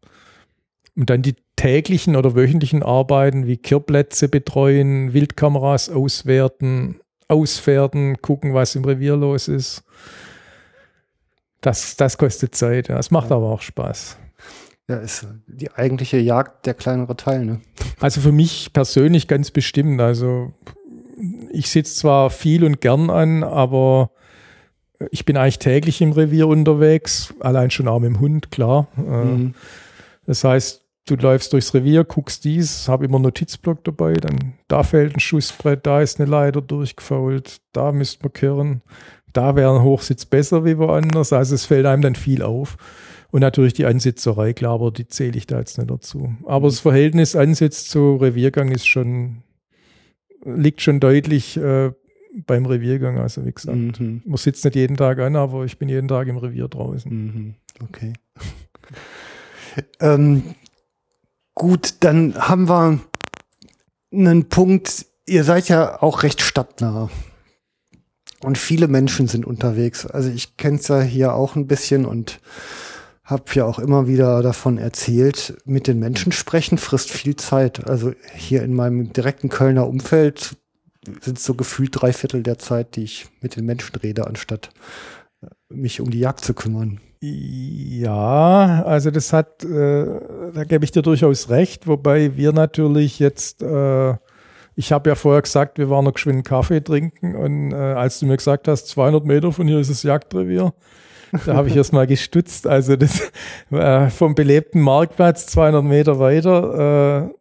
Und 0.95 1.11
dann 1.11 1.23
die 1.23 1.35
täglichen 1.57 2.15
oder 2.15 2.37
wöchentlichen 2.37 2.83
Arbeiten 2.83 3.47
wie 3.47 3.57
Kirrplätze 3.57 4.29
betreuen, 4.29 5.15
Wildkameras 5.15 5.89
auswerten, 5.89 7.01
ausfährten, 7.29 8.21
gucken, 8.21 8.55
was 8.55 8.75
im 8.75 8.85
Revier 8.85 9.17
los 9.17 9.49
ist. 9.49 9.83
Das, 11.63 11.97
das 11.97 12.19
kostet 12.19 12.55
Zeit. 12.55 12.91
Das 12.91 13.11
macht 13.11 13.31
ja. 13.31 13.37
aber 13.37 13.47
auch 13.47 13.63
Spaß. 13.63 14.19
Ja, 14.89 14.97
ist 14.97 15.27
die 15.47 15.73
eigentliche 15.73 16.19
Jagd 16.19 16.67
der 16.67 16.75
kleinere 16.75 17.17
Teil, 17.17 17.45
ne? 17.45 17.61
Also 18.01 18.21
für 18.21 18.33
mich 18.33 18.73
persönlich 18.73 19.29
ganz 19.29 19.51
bestimmt. 19.51 20.01
Also 20.01 20.53
ich 21.51 21.71
sitze 21.71 21.95
zwar 21.95 22.31
viel 22.31 22.65
und 22.65 22.81
gern 22.81 23.09
an, 23.09 23.45
aber 23.45 24.11
ich 25.11 25.25
bin 25.25 25.37
eigentlich 25.37 25.59
täglich 25.59 26.01
im 26.01 26.13
Revier 26.13 26.49
unterwegs, 26.49 27.35
allein 27.41 27.71
schon 27.71 27.89
auch 27.89 28.01
mit 28.01 28.09
dem 28.09 28.21
Hund, 28.21 28.51
klar. 28.51 28.89
Äh, 28.97 29.01
mhm. 29.01 29.55
Das 30.27 30.45
heißt, 30.45 30.83
du 31.07 31.17
läufst 31.17 31.53
durchs 31.53 31.75
Revier, 31.75 32.05
guckst 32.05 32.45
dies, 32.45 32.89
habe 32.89 33.05
immer 33.05 33.17
einen 33.17 33.25
Notizblock 33.25 33.85
dabei, 33.85 34.15
dann 34.15 34.55
da 34.69 34.83
fällt 34.83 35.15
ein 35.15 35.21
Schussbrett, 35.21 35.87
da 35.87 36.01
ist 36.01 36.21
eine 36.21 36.31
Leiter 36.31 36.61
durchgefault, 36.61 37.61
da 37.73 37.93
müsste 37.93 38.23
man 38.23 38.33
kehren, 38.33 38.83
da 39.33 39.57
wäre 39.57 39.75
ein 39.75 39.83
Hochsitz 39.83 40.25
besser 40.27 40.65
wie 40.65 40.79
woanders. 40.79 41.33
Also 41.33 41.55
es 41.55 41.65
fällt 41.65 41.87
einem 41.87 42.03
dann 42.03 42.15
viel 42.15 42.43
auf. 42.43 42.77
Und 43.31 43.41
natürlich 43.41 43.73
die 43.73 43.87
Ansitzerei, 43.87 44.53
klar, 44.53 44.75
aber 44.75 44.91
die 44.91 45.09
zähle 45.09 45.39
ich 45.39 45.47
da 45.47 45.59
jetzt 45.59 45.79
nicht 45.79 45.91
dazu. 45.91 46.35
Aber 46.45 46.69
das 46.69 46.81
Verhältnis 46.81 47.35
Ansitz 47.35 47.89
zu 47.89 48.17
Reviergang 48.17 48.71
ist 48.71 48.87
schon, 48.87 49.43
liegt 50.45 50.83
schon 50.83 51.01
deutlich 51.01 51.57
äh, 51.57 51.93
beim 52.47 52.67
Reviergang. 52.67 53.19
Also 53.19 53.45
wie 53.45 53.53
gesagt, 53.53 53.77
mhm. 53.77 54.23
man 54.25 54.37
sitzt 54.37 54.65
nicht 54.65 54.77
jeden 54.77 54.97
Tag 54.97 55.19
an, 55.19 55.37
aber 55.37 55.65
ich 55.65 55.79
bin 55.79 55.89
jeden 55.89 56.09
Tag 56.09 56.29
im 56.29 56.39
Revier 56.39 56.69
draußen. 56.69 57.13
Mhm. 57.13 57.55
Okay. 57.83 58.13
ähm, 60.01 60.55
gut, 61.55 61.95
dann 62.01 62.35
haben 62.37 62.69
wir 62.69 63.01
einen 64.13 64.49
Punkt. 64.49 65.07
Ihr 65.27 65.45
seid 65.45 65.69
ja 65.69 66.03
auch 66.03 66.23
recht 66.23 66.41
stadtnah. 66.41 67.11
Und 68.43 68.59
viele 68.59 68.89
Menschen 68.89 69.29
sind 69.29 69.47
unterwegs. 69.47 70.05
Also 70.05 70.29
ich 70.29 70.57
kenne 70.57 70.79
es 70.79 70.89
ja 70.89 71.01
hier 71.01 71.35
auch 71.35 71.55
ein 71.55 71.69
bisschen 71.69 72.05
und 72.05 72.41
habe 73.23 73.45
ja 73.55 73.65
auch 73.65 73.79
immer 73.79 74.09
wieder 74.09 74.43
davon 74.43 74.79
erzählt, 74.79 75.57
mit 75.65 75.87
den 75.87 76.01
Menschen 76.01 76.33
sprechen 76.33 76.77
frisst 76.77 77.11
viel 77.11 77.37
Zeit. 77.37 77.87
Also 77.89 78.13
hier 78.35 78.65
in 78.65 78.75
meinem 78.75 79.13
direkten 79.13 79.49
Kölner 79.49 79.87
Umfeld 79.87 80.57
sind 81.21 81.39
so 81.39 81.55
gefühlt 81.55 81.91
drei 81.93 82.13
Viertel 82.13 82.43
der 82.43 82.59
Zeit, 82.59 82.97
die 82.97 83.05
ich 83.05 83.27
mit 83.41 83.57
den 83.57 83.67
Menschen 83.67 83.97
rede, 83.97 84.27
anstatt 84.27 84.71
äh, 85.43 85.47
mich 85.69 86.01
um 86.01 86.11
die 86.11 86.21
Jagd 86.21 86.45
zu 86.45 86.55
kümmern. 86.55 87.01
Ja, 87.21 88.83
also 88.85 89.13
das 89.13 89.33
hat, 89.33 89.63
äh, 89.65 90.05
da 90.55 90.65
gebe 90.65 90.85
ich 90.85 90.91
dir 90.91 91.03
durchaus 91.03 91.51
recht, 91.51 91.87
wobei 91.87 92.37
wir 92.37 92.53
natürlich 92.53 93.21
jetzt, 93.21 93.63
äh, 93.63 94.15
ich 94.75 94.91
habe 94.91 95.11
ja 95.11 95.15
vorher 95.15 95.43
gesagt, 95.43 95.79
wir 95.79 95.89
waren 95.89 96.05
noch 96.05 96.15
geschwind 96.15 96.45
Kaffee 96.45 96.81
trinken 96.81 97.37
und 97.37 97.71
äh, 97.71 97.77
als 97.77 98.19
du 98.19 98.27
mir 98.27 98.37
gesagt 98.37 98.67
hast, 98.67 98.89
200 98.89 99.25
Meter 99.25 99.53
von 99.53 99.69
hier 99.69 99.79
ist 99.79 99.91
das 99.91 100.03
Jagdrevier, 100.03 100.73
da 101.47 101.55
habe 101.55 101.69
ich 101.69 101.77
erst 101.77 101.93
mal 101.93 102.07
gestutzt. 102.07 102.67
Also 102.67 102.97
das 102.97 103.31
äh, 103.71 104.11
vom 104.11 104.35
belebten 104.35 104.81
Marktplatz 104.81 105.47
200 105.47 105.85
Meter 105.85 106.19
weiter 106.19 107.31
äh, 107.31 107.35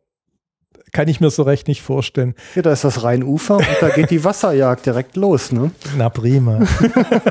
kann 0.91 1.07
ich 1.07 1.21
mir 1.21 1.29
so 1.29 1.43
recht 1.43 1.67
nicht 1.67 1.81
vorstellen. 1.81 2.35
Ja, 2.55 2.61
da 2.61 2.71
ist 2.71 2.83
das 2.83 3.03
Rheinufer 3.03 3.57
und 3.57 3.67
da 3.79 3.89
geht 3.89 4.09
die 4.09 4.23
Wasserjagd 4.23 4.85
direkt 4.85 5.15
los, 5.15 5.51
ne? 5.51 5.71
Na 5.97 6.09
prima. 6.09 6.59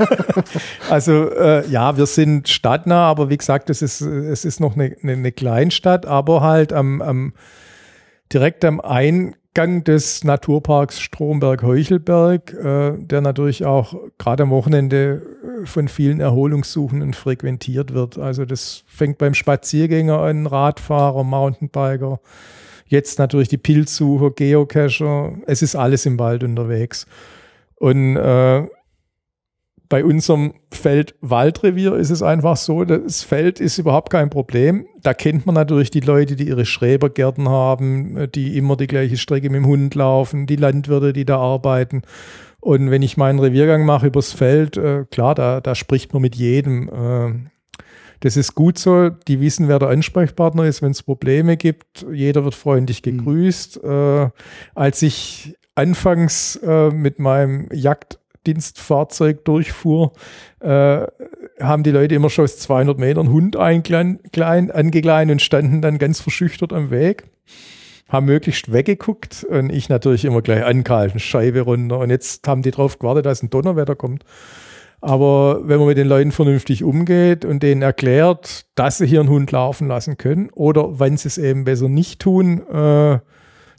also 0.90 1.30
äh, 1.30 1.66
ja, 1.68 1.96
wir 1.96 2.06
sind 2.06 2.48
stadtnah, 2.48 3.08
aber 3.08 3.30
wie 3.30 3.36
gesagt, 3.36 3.70
es 3.70 3.82
ist, 3.82 4.00
es 4.00 4.44
ist 4.44 4.60
noch 4.60 4.74
eine, 4.74 4.96
eine, 5.02 5.12
eine 5.12 5.32
Kleinstadt, 5.32 6.06
aber 6.06 6.40
halt 6.40 6.72
am, 6.72 7.02
am 7.02 7.34
direkt 8.32 8.64
am 8.64 8.80
Eingang 8.80 9.34
Gang 9.52 9.84
des 9.84 10.22
Naturparks 10.22 11.00
Stromberg-Heuchelberg, 11.00 12.54
äh, 12.54 12.92
der 12.98 13.20
natürlich 13.20 13.64
auch 13.64 13.94
gerade 14.16 14.44
am 14.44 14.50
Wochenende 14.50 15.22
äh, 15.62 15.66
von 15.66 15.88
vielen 15.88 16.20
Erholungssuchenden 16.20 17.14
frequentiert 17.14 17.92
wird. 17.92 18.16
Also 18.16 18.44
das 18.44 18.84
fängt 18.86 19.18
beim 19.18 19.34
Spaziergänger 19.34 20.20
an, 20.20 20.46
Radfahrer, 20.46 21.24
Mountainbiker, 21.24 22.20
jetzt 22.90 23.18
natürlich 23.18 23.48
die 23.48 23.58
Pilzsucher, 23.58 24.30
Geocacher. 24.32 25.32
Es 25.46 25.62
ist 25.62 25.76
alles 25.76 26.06
im 26.06 26.18
Wald 26.18 26.44
unterwegs. 26.44 27.06
Und 27.76 28.16
äh, 28.16 28.66
bei 29.88 30.04
unserem 30.04 30.54
Feld-Waldrevier 30.72 31.94
ist 31.94 32.10
es 32.10 32.22
einfach 32.22 32.56
so, 32.56 32.84
das 32.84 33.22
Feld 33.24 33.58
ist 33.58 33.78
überhaupt 33.78 34.10
kein 34.10 34.30
Problem. 34.30 34.86
Da 35.02 35.14
kennt 35.14 35.46
man 35.46 35.54
natürlich 35.54 35.90
die 35.90 36.00
Leute, 36.00 36.36
die 36.36 36.48
ihre 36.48 36.64
Schrebergärten 36.64 37.48
haben, 37.48 38.28
die 38.34 38.56
immer 38.56 38.76
die 38.76 38.86
gleiche 38.86 39.16
Strecke 39.16 39.50
mit 39.50 39.62
dem 39.62 39.66
Hund 39.66 39.94
laufen, 39.94 40.46
die 40.46 40.56
Landwirte, 40.56 41.12
die 41.12 41.24
da 41.24 41.38
arbeiten. 41.38 42.02
Und 42.60 42.90
wenn 42.90 43.02
ich 43.02 43.16
meinen 43.16 43.38
Reviergang 43.38 43.84
mache 43.84 44.08
übers 44.08 44.32
Feld, 44.32 44.76
äh, 44.76 45.06
klar, 45.10 45.34
da, 45.34 45.60
da 45.60 45.74
spricht 45.74 46.12
man 46.12 46.22
mit 46.22 46.36
jedem. 46.36 46.88
Äh, 46.88 47.50
das 48.20 48.36
ist 48.36 48.54
gut 48.54 48.78
so. 48.78 49.08
Die 49.10 49.40
wissen, 49.40 49.68
wer 49.68 49.78
der 49.78 49.88
Ansprechpartner 49.88 50.64
ist, 50.64 50.82
wenn 50.82 50.92
es 50.92 51.02
Probleme 51.02 51.56
gibt. 51.56 52.06
Jeder 52.12 52.44
wird 52.44 52.54
freundlich 52.54 53.04
mhm. 53.04 53.18
gegrüßt. 53.18 53.82
Mhm. 53.82 53.90
Äh, 53.90 54.30
als 54.74 55.02
ich 55.02 55.54
anfangs 55.74 56.56
äh, 56.56 56.90
mit 56.90 57.18
meinem 57.18 57.68
Jagd 57.72 58.18
Dienstfahrzeug 58.46 59.44
durchfuhr, 59.44 60.12
äh, 60.60 61.06
haben 61.60 61.82
die 61.82 61.90
Leute 61.90 62.14
immer 62.14 62.30
schon 62.30 62.44
aus 62.44 62.58
200 62.58 62.98
Metern 62.98 63.30
Hund 63.30 63.56
klein, 63.82 64.70
angeklein 64.70 65.30
und 65.30 65.42
standen 65.42 65.82
dann 65.82 65.98
ganz 65.98 66.20
verschüchtert 66.20 66.72
am 66.72 66.90
Weg. 66.90 67.24
Haben 68.08 68.26
möglichst 68.26 68.72
weggeguckt 68.72 69.44
und 69.44 69.70
ich 69.70 69.88
natürlich 69.88 70.24
immer 70.24 70.42
gleich 70.42 70.64
angehalten, 70.64 71.20
Scheibe 71.20 71.60
runter. 71.60 71.98
Und 71.98 72.10
jetzt 72.10 72.46
haben 72.48 72.62
die 72.62 72.72
drauf 72.72 72.98
gewartet, 72.98 73.26
dass 73.26 73.42
ein 73.42 73.50
Donnerwetter 73.50 73.94
kommt. 73.94 74.24
Aber 75.00 75.66
wenn 75.66 75.78
man 75.78 75.88
mit 75.88 75.96
den 75.96 76.08
Leuten 76.08 76.32
vernünftig 76.32 76.84
umgeht 76.84 77.44
und 77.44 77.62
denen 77.62 77.82
erklärt, 77.82 78.66
dass 78.74 78.98
sie 78.98 79.06
hier 79.06 79.20
einen 79.20 79.30
Hund 79.30 79.50
laufen 79.50 79.88
lassen 79.88 80.18
können 80.18 80.50
oder 80.50 81.00
wenn 81.00 81.16
sie 81.16 81.28
es 81.28 81.38
eben 81.38 81.64
besser 81.64 81.88
nicht 81.88 82.20
tun, 82.20 82.66
äh, 82.68 83.20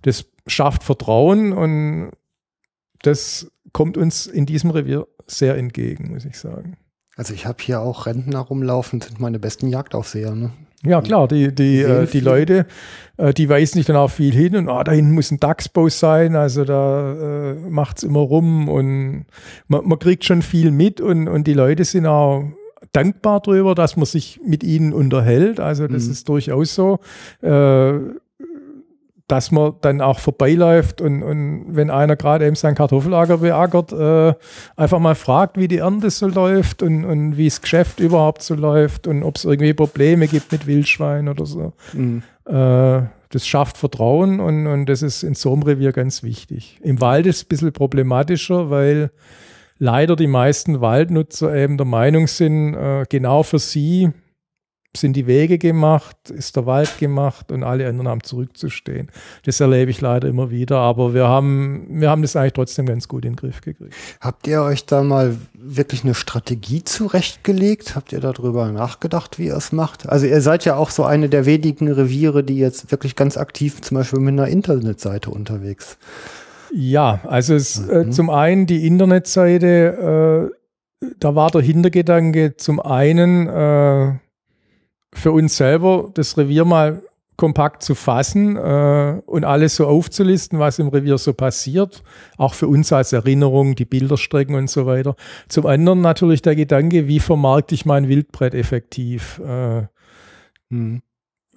das 0.01 0.25
schafft 0.47 0.83
Vertrauen 0.83 1.53
und 1.53 2.11
das 3.03 3.51
kommt 3.71 3.97
uns 3.97 4.25
in 4.25 4.45
diesem 4.45 4.71
Revier 4.71 5.07
sehr 5.27 5.57
entgegen, 5.57 6.11
muss 6.11 6.25
ich 6.25 6.39
sagen. 6.39 6.77
Also 7.15 7.33
ich 7.33 7.45
habe 7.45 7.61
hier 7.61 7.81
auch 7.81 8.05
Rentner 8.07 8.39
rumlaufen, 8.39 9.01
sind 9.01 9.19
meine 9.19 9.37
besten 9.37 9.67
Jagdaufseher. 9.67 10.33
Ne? 10.33 10.51
Ja 10.83 11.01
klar, 11.01 11.27
die, 11.27 11.53
die, 11.53 11.81
äh, 11.81 12.07
die 12.07 12.19
Leute, 12.19 12.65
äh, 13.17 13.33
die 13.33 13.47
weisen 13.49 13.77
sich 13.77 13.85
dann 13.85 13.95
auch 13.95 14.09
viel 14.09 14.33
hin 14.33 14.55
und 14.55 14.67
oh, 14.67 14.81
da 14.83 14.91
hinten 14.91 15.11
muss 15.11 15.31
ein 15.31 15.39
Dachsbau 15.39 15.89
sein, 15.89 16.35
also 16.35 16.65
da 16.65 17.51
äh, 17.51 17.53
macht's 17.69 18.03
immer 18.03 18.21
rum 18.21 18.67
und 18.67 19.25
man, 19.67 19.87
man 19.87 19.99
kriegt 19.99 20.25
schon 20.25 20.41
viel 20.41 20.71
mit 20.71 20.99
und, 20.99 21.27
und 21.27 21.45
die 21.45 21.53
Leute 21.53 21.83
sind 21.83 22.07
auch 22.07 22.45
dankbar 22.93 23.41
darüber, 23.41 23.75
dass 23.75 23.95
man 23.95 24.05
sich 24.05 24.39
mit 24.45 24.63
ihnen 24.63 24.93
unterhält. 24.93 25.59
Also 25.59 25.87
das 25.87 26.05
mhm. 26.05 26.11
ist 26.11 26.29
durchaus 26.29 26.75
so. 26.75 26.99
Äh, 27.41 27.99
dass 29.31 29.49
man 29.49 29.75
dann 29.79 30.01
auch 30.01 30.19
vorbeiläuft 30.19 30.99
und, 30.99 31.23
und 31.23 31.65
wenn 31.69 31.89
einer 31.89 32.17
gerade 32.17 32.45
eben 32.45 32.57
sein 32.57 32.75
Kartoffelager 32.75 33.37
beackert, 33.37 33.93
äh, 33.93 34.33
einfach 34.75 34.99
mal 34.99 35.15
fragt, 35.15 35.57
wie 35.57 35.69
die 35.69 35.77
Ernte 35.77 36.09
so 36.09 36.27
läuft 36.27 36.83
und, 36.83 37.05
und 37.05 37.37
wie 37.37 37.47
das 37.47 37.61
Geschäft 37.61 38.01
überhaupt 38.01 38.43
so 38.43 38.55
läuft 38.55 39.07
und 39.07 39.23
ob 39.23 39.37
es 39.37 39.45
irgendwie 39.45 39.73
Probleme 39.73 40.27
gibt 40.27 40.51
mit 40.51 40.67
Wildschwein 40.67 41.29
oder 41.29 41.45
so. 41.45 41.71
Mhm. 41.93 42.23
Äh, 42.45 43.03
das 43.29 43.47
schafft 43.47 43.77
Vertrauen 43.77 44.41
und, 44.41 44.67
und 44.67 44.87
das 44.87 45.01
ist 45.01 45.23
in 45.23 45.33
so 45.33 45.53
einem 45.53 45.63
Revier 45.63 45.93
ganz 45.93 46.23
wichtig. 46.23 46.77
Im 46.83 46.99
Wald 46.99 47.25
ist 47.25 47.37
es 47.37 47.43
ein 47.43 47.47
bisschen 47.47 47.71
problematischer, 47.71 48.69
weil 48.69 49.11
leider 49.79 50.17
die 50.17 50.27
meisten 50.27 50.81
Waldnutzer 50.81 51.55
eben 51.55 51.77
der 51.77 51.87
Meinung 51.87 52.27
sind, 52.27 52.73
äh, 52.73 53.05
genau 53.07 53.43
für 53.43 53.59
sie 53.59 54.11
sind 54.95 55.13
die 55.13 55.25
Wege 55.25 55.57
gemacht, 55.57 56.29
ist 56.29 56.55
der 56.55 56.65
Wald 56.65 56.97
gemacht 56.97 57.51
und 57.51 57.63
alle 57.63 57.87
anderen 57.87 58.09
haben 58.09 58.23
zurückzustehen. 58.23 59.09
Das 59.45 59.59
erlebe 59.59 59.89
ich 59.91 60.01
leider 60.01 60.27
immer 60.27 60.51
wieder, 60.51 60.77
aber 60.79 61.13
wir 61.13 61.27
haben, 61.27 61.87
wir 61.89 62.09
haben 62.09 62.21
das 62.21 62.35
eigentlich 62.35 62.53
trotzdem 62.53 62.85
ganz 62.85 63.07
gut 63.07 63.23
in 63.23 63.31
den 63.33 63.37
Griff 63.37 63.61
gekriegt. 63.61 63.93
Habt 64.19 64.47
ihr 64.47 64.61
euch 64.61 64.85
da 64.85 65.03
mal 65.03 65.37
wirklich 65.53 66.03
eine 66.03 66.13
Strategie 66.13 66.83
zurechtgelegt? 66.83 67.95
Habt 67.95 68.11
ihr 68.11 68.19
darüber 68.19 68.71
nachgedacht, 68.71 69.39
wie 69.39 69.47
ihr 69.47 69.55
es 69.55 69.71
macht? 69.71 70.09
Also 70.09 70.25
ihr 70.25 70.41
seid 70.41 70.65
ja 70.65 70.75
auch 70.75 70.89
so 70.89 71.05
eine 71.05 71.29
der 71.29 71.45
wenigen 71.45 71.89
Reviere, 71.89 72.43
die 72.43 72.57
jetzt 72.57 72.91
wirklich 72.91 73.15
ganz 73.15 73.37
aktiv 73.37 73.81
zum 73.81 73.95
Beispiel 73.95 74.19
mit 74.19 74.33
einer 74.33 74.47
Internetseite 74.47 75.29
unterwegs. 75.29 75.97
Ja, 76.73 77.21
also 77.25 77.53
es, 77.53 77.79
äh, 77.79 78.03
mhm. 78.03 78.09
äh, 78.09 78.11
zum 78.11 78.29
einen 78.29 78.65
die 78.65 78.87
Internetseite, 78.87 80.51
äh, 81.01 81.07
da 81.19 81.35
war 81.35 81.49
der 81.51 81.61
Hintergedanke 81.61 82.55
zum 82.57 82.79
einen, 82.79 83.47
äh, 83.47 84.13
für 85.13 85.31
uns 85.31 85.57
selber 85.57 86.09
das 86.13 86.37
Revier 86.37 86.65
mal 86.65 87.01
kompakt 87.41 87.81
zu 87.81 87.95
fassen 87.95 88.55
äh, 88.55 89.21
und 89.25 89.45
alles 89.45 89.75
so 89.75 89.87
aufzulisten, 89.87 90.59
was 90.59 90.77
im 90.77 90.89
Revier 90.89 91.17
so 91.17 91.33
passiert. 91.33 92.03
Auch 92.37 92.53
für 92.53 92.67
uns 92.67 92.93
als 92.93 93.13
Erinnerung, 93.13 93.75
die 93.75 93.85
Bilderstrecken 93.85 94.53
und 94.53 94.69
so 94.69 94.85
weiter. 94.85 95.15
Zum 95.49 95.65
anderen 95.65 96.01
natürlich 96.01 96.43
der 96.43 96.55
Gedanke, 96.55 97.07
wie 97.07 97.19
vermarkte 97.19 97.73
ich 97.73 97.85
mein 97.85 98.07
Wildbrett 98.07 98.53
effektiv? 98.53 99.39
Äh, 99.39 99.87
hm. 100.69 101.01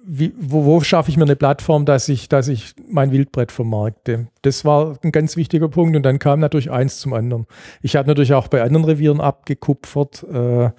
Wie, 0.07 0.33
wo, 0.37 0.65
wo 0.65 0.81
schaffe 0.81 1.09
ich 1.09 1.17
mir 1.17 1.23
eine 1.23 1.35
Plattform, 1.35 1.85
dass 1.85 2.07
ich, 2.09 2.29
dass 2.29 2.47
ich 2.47 2.75
mein 2.87 3.11
Wildbrett 3.11 3.51
vermarkte? 3.51 4.27
Das 4.43 4.63
war 4.63 4.97
ein 5.01 5.11
ganz 5.11 5.35
wichtiger 5.35 5.67
Punkt 5.67 5.95
und 5.95 6.03
dann 6.03 6.19
kam 6.19 6.39
natürlich 6.39 6.69
eins 6.69 6.99
zum 6.99 7.13
anderen. 7.13 7.47
Ich 7.81 7.95
habe 7.95 8.07
natürlich 8.07 8.33
auch 8.33 8.47
bei 8.47 8.61
anderen 8.61 8.85
Revieren 8.85 9.19
abgekupfert. 9.19 10.23
Äh, 10.31 10.69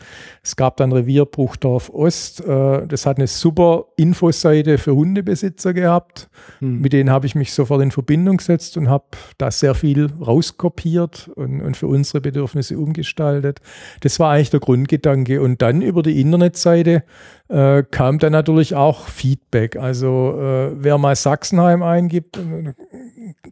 es 0.45 0.55
gab 0.55 0.77
dann 0.77 0.93
Revier 0.93 1.25
Bruchdorf 1.25 1.91
Ost. 1.91 2.47
Äh, 2.47 2.87
das 2.87 3.05
hat 3.07 3.17
eine 3.17 3.27
super 3.27 3.87
Infoseite 3.97 4.79
für 4.79 4.95
Hundebesitzer 4.95 5.75
gehabt. 5.75 6.29
Hm. 6.61 6.81
Mit 6.81 6.93
denen 6.93 7.11
habe 7.11 7.27
ich 7.27 7.35
mich 7.35 7.53
sofort 7.53 7.83
in 7.83 7.91
Verbindung 7.91 8.37
gesetzt 8.37 8.77
und 8.77 8.89
habe 8.89 9.05
da 9.39 9.51
sehr 9.51 9.75
viel 9.75 10.09
rauskopiert 10.25 11.29
und, 11.35 11.61
und 11.61 11.77
für 11.77 11.89
unsere 11.89 12.21
Bedürfnisse 12.21 12.79
umgestaltet. 12.79 13.61
Das 14.01 14.21
war 14.21 14.31
eigentlich 14.31 14.51
der 14.51 14.61
Grundgedanke. 14.61 15.43
Und 15.43 15.63
dann 15.63 15.83
über 15.83 16.05
die 16.05 16.21
Internetseite 16.21 17.03
äh, 17.49 17.83
kam 17.91 18.19
dann 18.19 18.33
natürlich 18.33 18.75
auch 18.75 19.09
Feedback. 19.17 19.77
Also 19.77 20.39
äh, 20.39 20.73
wer 20.77 20.99
mal 20.99 21.17
Sachsenheim 21.17 21.83
eingibt, 21.83 22.39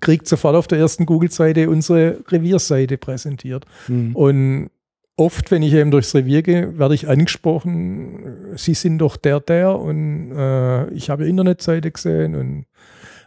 kriegt 0.01 0.29
sofort 0.29 0.55
auf 0.55 0.67
der 0.67 0.79
ersten 0.79 1.07
Google-Seite 1.07 1.71
unsere 1.71 2.19
Revierseite 2.29 2.99
präsentiert. 2.99 3.65
Mhm. 3.89 4.15
Und 4.15 4.71
oft, 5.17 5.51
wenn 5.51 5.63
ich 5.63 5.73
eben 5.73 5.91
durchs 5.91 6.15
Revier 6.15 6.43
gehe, 6.43 6.79
werde 6.79 6.95
ich 6.95 7.09
angesprochen, 7.09 8.57
Sie 8.57 8.75
sind 8.75 8.99
doch 8.99 9.17
der, 9.17 9.41
der 9.41 9.79
und 9.79 10.33
äh, 10.33 10.91
ich 10.91 11.09
habe 11.09 11.27
Internetseite 11.27 11.91
gesehen 11.91 12.35
und 12.35 12.67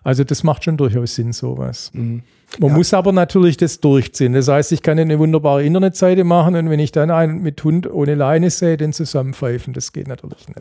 also 0.04 0.24
das 0.24 0.44
macht 0.44 0.64
schon 0.64 0.78
durchaus 0.78 1.16
Sinn, 1.16 1.34
sowas. 1.34 1.92
Mhm. 1.94 2.22
Man 2.60 2.72
ja. 2.72 2.78
muss 2.78 2.94
aber 2.94 3.12
natürlich 3.12 3.58
das 3.58 3.82
durchziehen. 3.82 4.34
Das 4.34 4.48
heißt, 4.48 4.72
ich 4.72 4.82
kann 4.82 4.98
eine 4.98 5.20
wunderbare 5.20 5.64
Internetseite 5.64 6.24
machen 6.24 6.56
und 6.56 6.70
wenn 6.70 6.80
ich 6.80 6.92
dann 6.92 7.12
einen 7.12 7.42
mit 7.42 7.62
Hund 7.64 7.92
ohne 7.92 8.16
Leine 8.16 8.50
sehe, 8.50 8.78
den 8.78 8.94
zusammenpfeifen, 8.94 9.74
das 9.74 9.92
geht 9.92 10.08
natürlich 10.08 10.48
nicht. 10.48 10.60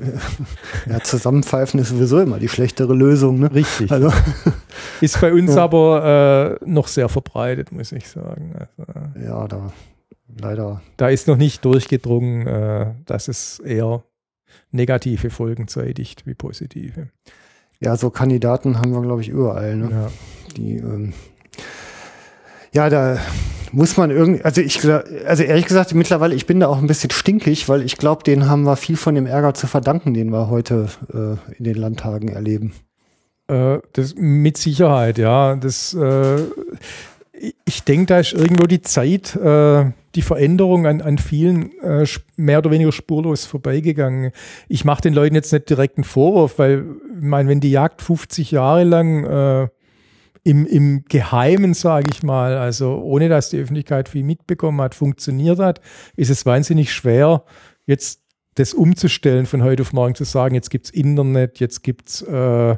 Ja, 0.91 1.01
zusammenpfeifen 1.05 1.81
ist 1.81 1.91
sowieso 1.91 2.21
immer 2.21 2.39
die 2.39 2.49
schlechtere 2.49 2.93
Lösung. 2.93 3.39
Ne? 3.39 3.55
Richtig. 3.55 3.91
Also. 3.93 4.13
Ist 5.01 5.21
bei 5.21 5.33
uns 5.33 5.55
ja. 5.55 5.65
aber 5.65 6.59
äh, 6.61 6.69
noch 6.69 6.89
sehr 6.89 7.09
verbreitet, 7.09 7.73
muss 7.73 7.93
ich 7.93 8.09
sagen. 8.09 8.55
Also, 8.59 9.25
ja, 9.25 9.47
da 9.49 9.73
leider. 10.41 10.83
Da 10.97 11.09
ist 11.09 11.29
noch 11.29 11.37
nicht 11.37 11.65
durchgedrungen, 11.65 12.47
äh, 12.47 12.95
dass 13.05 13.29
es 13.29 13.59
eher 13.61 14.05
negative 14.71 15.31
Folgen 15.31 15.69
zeitigt 15.69 16.27
wie 16.27 16.35
positive. 16.35 17.09
Ja, 17.81 17.97
so 17.97 18.11
Kandidaten 18.11 18.79
haben 18.79 18.93
wir, 18.93 19.03
glaube 19.03 19.23
ich, 19.23 19.29
überall. 19.29 19.77
Ne? 19.77 19.91
Ja. 19.91 20.11
Die, 20.57 20.77
ähm, 20.77 21.13
ja, 22.73 22.89
da 22.89 23.19
muss 23.73 23.97
man 23.97 24.11
irgendwie, 24.11 24.43
also 24.43 24.61
ich, 24.61 24.81
also 25.27 25.43
ehrlich 25.43 25.67
gesagt, 25.67 25.95
mittlerweile, 25.95 26.35
ich 26.35 26.47
bin 26.47 26.61
da 26.61 26.69
auch 26.69 26.79
ein 26.79 26.87
bisschen 26.87 27.11
stinkig, 27.11 27.69
weil 27.69 27.83
ich 27.83 27.97
glaube, 27.97 28.23
denen 28.23 28.49
haben 28.49 28.63
wir 28.63 28.77
viel 28.77 28.97
von 28.97 29.15
dem 29.15 29.27
Ärger 29.27 29.55
zu 29.55 29.67
verdanken, 29.67 30.15
den 30.15 30.31
wir 30.31 30.49
heute 30.49 30.89
äh, 31.13 31.55
in 31.57 31.65
den 31.65 31.77
Landtagen 31.77 32.29
erleben. 32.29 32.73
Äh, 33.49 33.79
das 33.93 34.15
mit 34.17 34.57
Sicherheit, 34.57 35.19
ja. 35.19 35.57
Das, 35.57 35.95
äh, 35.95 36.39
ich 37.65 37.85
denke, 37.85 38.07
da 38.07 38.21
ist 38.21 38.33
irgendwo 38.33 38.67
die 38.67 38.83
Zeit, 38.83 39.37
äh, 39.37 39.91
die 40.15 40.23
Veränderung 40.23 40.87
an, 40.87 41.03
an 41.03 41.19
vielen 41.19 41.79
äh, 41.83 42.07
mehr 42.37 42.59
oder 42.59 42.71
weniger 42.71 42.93
spurlos 42.93 43.45
vorbeigegangen. 43.45 44.33
Ich 44.69 44.85
mache 44.85 45.03
den 45.03 45.15
Leuten 45.15 45.35
jetzt 45.35 45.53
nicht 45.53 45.69
direkt 45.69 45.99
einen 45.99 46.05
Vorwurf, 46.05 46.59
weil, 46.59 46.85
ich 47.15 47.23
meine, 47.23 47.49
wenn 47.49 47.61
die 47.61 47.71
Jagd 47.71 48.01
50 48.03 48.51
Jahre 48.51 48.85
lang 48.85 49.25
äh, 49.25 49.69
im, 50.47 50.65
im 50.65 51.05
Geheimen, 51.09 51.75
sage 51.75 52.09
ich 52.13 52.23
mal, 52.23 52.57
also 52.57 53.03
ohne 53.03 53.29
dass 53.29 53.51
die 53.51 53.59
Öffentlichkeit 53.59 54.09
viel 54.09 54.23
mitbekommen 54.23 54.81
hat, 54.81 54.95
funktioniert 54.95 55.59
hat, 55.59 55.81
ist 56.15 56.31
es 56.31 56.47
wahnsinnig 56.47 56.93
schwer, 56.93 57.43
jetzt 57.85 58.23
das 58.57 58.75
umzustellen, 58.75 59.47
von 59.47 59.63
heute 59.63 59.83
auf 59.83 59.93
morgen 59.93 60.15
zu 60.15 60.25
sagen, 60.25 60.55
jetzt 60.55 60.71
gibt's 60.71 60.91
Internet, 60.91 61.61
jetzt 61.61 61.83
gibt's 61.83 62.23
äh, 62.23 62.77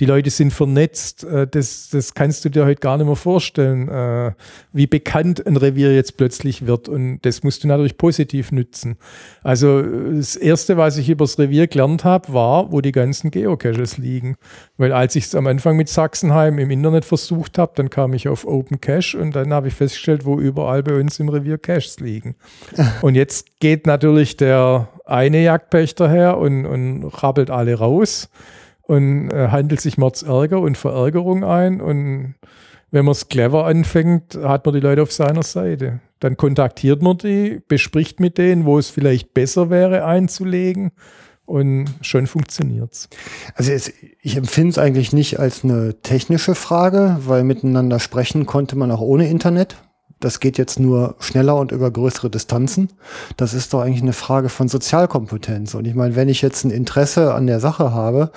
die 0.00 0.06
Leute 0.06 0.30
sind 0.30 0.52
vernetzt, 0.52 1.24
äh, 1.24 1.46
das, 1.46 1.88
das 1.90 2.14
kannst 2.14 2.44
du 2.44 2.48
dir 2.48 2.64
heute 2.64 2.80
gar 2.80 2.96
nicht 2.96 3.06
mehr 3.06 3.16
vorstellen, 3.16 3.88
äh, 3.88 4.32
wie 4.72 4.86
bekannt 4.86 5.46
ein 5.46 5.56
Revier 5.56 5.94
jetzt 5.94 6.16
plötzlich 6.16 6.66
wird. 6.66 6.88
Und 6.88 7.20
das 7.22 7.42
musst 7.42 7.62
du 7.62 7.68
natürlich 7.68 7.96
positiv 7.96 8.50
nützen. 8.50 8.96
Also 9.42 9.82
das 9.82 10.36
Erste, 10.36 10.76
was 10.76 10.96
ich 10.96 11.08
über 11.08 11.24
das 11.24 11.38
Revier 11.38 11.68
gelernt 11.68 12.04
habe, 12.04 12.32
war, 12.32 12.72
wo 12.72 12.80
die 12.80 12.92
ganzen 12.92 13.30
Geocaches 13.30 13.98
liegen. 13.98 14.36
Weil 14.78 14.92
als 14.92 15.14
ich 15.14 15.24
es 15.24 15.34
am 15.34 15.46
Anfang 15.46 15.76
mit 15.76 15.88
Sachsenheim 15.88 16.58
im 16.58 16.70
Internet 16.70 17.04
versucht 17.04 17.58
habe, 17.58 17.72
dann 17.76 17.88
kam 17.88 18.12
ich 18.14 18.28
auf 18.28 18.46
Open 18.46 18.80
Cache 18.80 19.16
und 19.16 19.36
dann 19.36 19.52
habe 19.52 19.68
ich 19.68 19.74
festgestellt, 19.74 20.24
wo 20.24 20.40
überall 20.40 20.82
bei 20.82 20.98
uns 20.98 21.20
im 21.20 21.28
Revier 21.28 21.58
Caches 21.58 22.00
liegen. 22.00 22.34
und 23.02 23.14
jetzt 23.14 23.60
geht 23.60 23.86
natürlich 23.86 24.36
der 24.36 24.88
eine 25.10 25.42
Jagdpächter 25.42 26.08
her 26.08 26.38
und, 26.38 26.66
und 26.66 27.04
rabbelt 27.22 27.50
alle 27.50 27.74
raus 27.74 28.28
und 28.82 29.30
äh, 29.30 29.48
handelt 29.48 29.80
sich 29.80 29.98
Mordsärger 29.98 30.60
und 30.60 30.76
Verärgerung 30.76 31.44
ein. 31.44 31.80
Und 31.80 32.34
wenn 32.90 33.04
man 33.04 33.12
es 33.12 33.28
clever 33.28 33.66
anfängt, 33.66 34.36
hat 34.42 34.64
man 34.66 34.74
die 34.74 34.80
Leute 34.80 35.02
auf 35.02 35.12
seiner 35.12 35.42
Seite. 35.42 36.00
Dann 36.18 36.36
kontaktiert 36.36 37.02
man 37.02 37.18
die, 37.18 37.62
bespricht 37.68 38.20
mit 38.20 38.36
denen, 38.36 38.64
wo 38.64 38.78
es 38.78 38.90
vielleicht 38.90 39.32
besser 39.32 39.70
wäre 39.70 40.04
einzulegen. 40.04 40.92
Und 41.44 41.88
schon 42.00 42.28
funktioniert 42.28 42.92
es. 42.92 43.08
Also 43.56 43.72
es, 43.72 43.92
ich 44.22 44.36
empfinde 44.36 44.70
es 44.70 44.78
eigentlich 44.78 45.12
nicht 45.12 45.40
als 45.40 45.64
eine 45.64 46.00
technische 46.00 46.54
Frage, 46.54 47.16
weil 47.26 47.42
miteinander 47.42 47.98
sprechen 47.98 48.46
konnte 48.46 48.76
man 48.76 48.92
auch 48.92 49.00
ohne 49.00 49.28
Internet 49.28 49.76
das 50.20 50.38
geht 50.38 50.58
jetzt 50.58 50.78
nur 50.78 51.16
schneller 51.18 51.56
und 51.56 51.72
über 51.72 51.90
größere 51.90 52.30
Distanzen. 52.30 52.90
Das 53.36 53.54
ist 53.54 53.72
doch 53.72 53.80
eigentlich 53.80 54.02
eine 54.02 54.12
Frage 54.12 54.50
von 54.50 54.68
Sozialkompetenz. 54.68 55.74
Und 55.74 55.86
ich 55.86 55.94
meine, 55.94 56.14
wenn 56.14 56.28
ich 56.28 56.42
jetzt 56.42 56.64
ein 56.64 56.70
Interesse 56.70 57.34
an 57.34 57.46
der 57.46 57.58
Sache 57.58 57.92
habe, 57.92 58.30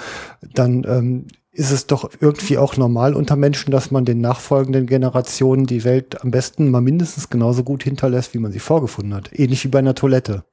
dann 0.53 0.85
ähm, 0.87 1.27
ist 1.51 1.71
es 1.71 1.85
doch 1.85 2.09
irgendwie 2.19 2.57
auch 2.57 2.77
normal 2.77 3.13
unter 3.13 3.35
Menschen, 3.35 3.71
dass 3.71 3.91
man 3.91 4.05
den 4.05 4.21
nachfolgenden 4.21 4.87
Generationen 4.87 5.67
die 5.67 5.83
Welt 5.83 6.23
am 6.23 6.31
besten 6.31 6.71
mal 6.71 6.81
mindestens 6.81 7.29
genauso 7.29 7.63
gut 7.63 7.83
hinterlässt, 7.83 8.33
wie 8.33 8.39
man 8.39 8.51
sie 8.51 8.59
vorgefunden 8.59 9.13
hat. 9.13 9.29
Ähnlich 9.37 9.63
wie 9.63 9.69
bei 9.69 9.79
einer 9.79 9.93
Toilette. 9.93 10.43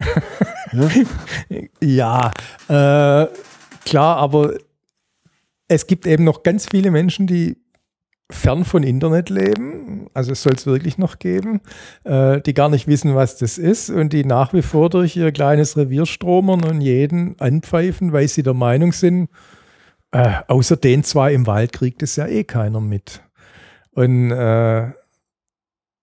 ja, 0.73 0.91
ja 2.69 3.23
äh, 3.25 3.29
klar, 3.87 4.17
aber 4.17 4.55
es 5.69 5.87
gibt 5.87 6.07
eben 6.07 6.25
noch 6.25 6.43
ganz 6.43 6.67
viele 6.67 6.91
Menschen, 6.91 7.27
die 7.27 7.57
fern 8.31 8.65
von 8.65 8.83
Internet 8.83 9.31
leben, 9.31 10.09
also 10.15 10.33
es 10.33 10.43
soll 10.43 10.55
es 10.55 10.67
wirklich 10.67 10.99
noch 10.99 11.19
geben, 11.19 11.61
äh, 12.05 12.41
die 12.41 12.55
gar 12.55 12.69
nicht 12.69 12.87
wissen, 12.87 13.15
was 13.15 13.37
das 13.37 13.59
ist 13.59 13.91
und 13.91 14.13
die 14.13 14.25
nach 14.25 14.53
wie 14.53 14.63
vor 14.63 14.91
durch 14.91 15.17
ihr 15.17 15.33
kleines 15.33 15.77
Revier 15.77 16.07
stromern 16.07 16.65
und 16.65 16.81
jeden 16.81 17.39
anpfeifen, 17.41 18.13
weil 18.13 18.29
sie 18.29 18.43
der 18.43 18.55
Meinung 18.55 18.93
sind, 18.93 19.29
äh, 20.13 20.33
außer 20.49 20.77
den 20.77 21.05
zwei 21.05 21.35
im 21.35 21.47
Wald 21.47 21.73
kriegt 21.73 22.03
es 22.03 22.17
ja 22.17 22.27
eh 22.27 22.45
keiner 22.45 22.81
mit. 22.81 23.23
Und 23.93 24.31
äh, 24.31 24.93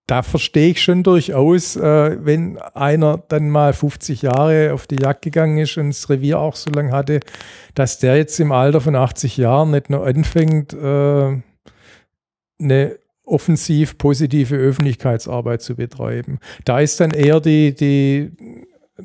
da 0.08 0.22
verstehe 0.22 0.70
ich 0.70 0.82
schon 0.82 1.02
durchaus, 1.02 1.76
äh, 1.76 2.16
wenn 2.24 2.56
einer 2.58 3.22
dann 3.28 3.50
mal 3.50 3.74
50 3.74 4.22
Jahre 4.22 4.72
auf 4.72 4.86
die 4.86 5.00
Jagd 5.00 5.22
gegangen 5.22 5.58
ist 5.58 5.76
und 5.76 5.88
das 5.88 6.08
Revier 6.08 6.38
auch 6.38 6.56
so 6.56 6.70
lange 6.70 6.92
hatte, 6.92 7.20
dass 7.74 7.98
der 7.98 8.16
jetzt 8.16 8.40
im 8.40 8.50
Alter 8.50 8.80
von 8.80 8.96
80 8.96 9.36
Jahren 9.36 9.70
nicht 9.70 9.90
nur 9.90 10.06
anfängt, 10.06 10.72
äh, 10.72 11.42
eine 12.60 12.98
offensiv 13.24 13.98
positive 13.98 14.56
Öffentlichkeitsarbeit 14.56 15.62
zu 15.62 15.76
betreiben. 15.76 16.38
Da 16.64 16.80
ist 16.80 16.98
dann 17.00 17.10
eher 17.10 17.40
die, 17.40 17.74
die, 17.74 18.32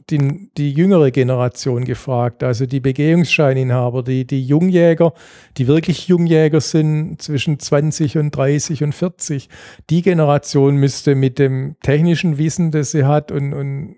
die, 0.09 0.49
die 0.57 0.71
jüngere 0.71 1.11
Generation 1.11 1.85
gefragt, 1.85 2.43
also 2.43 2.65
die 2.65 2.79
Begehungsscheininhaber, 2.79 4.01
die, 4.03 4.25
die 4.25 4.43
Jungjäger, 4.43 5.13
die 5.57 5.67
wirklich 5.67 6.07
Jungjäger 6.07 6.61
sind 6.61 7.21
zwischen 7.21 7.59
20 7.59 8.17
und 8.17 8.31
30 8.31 8.83
und 8.83 8.93
40. 8.93 9.49
Die 9.89 10.01
Generation 10.01 10.77
müsste 10.77 11.15
mit 11.15 11.37
dem 11.37 11.75
technischen 11.83 12.37
Wissen, 12.37 12.71
das 12.71 12.91
sie 12.91 13.05
hat 13.05 13.31
und, 13.31 13.53
und 13.53 13.95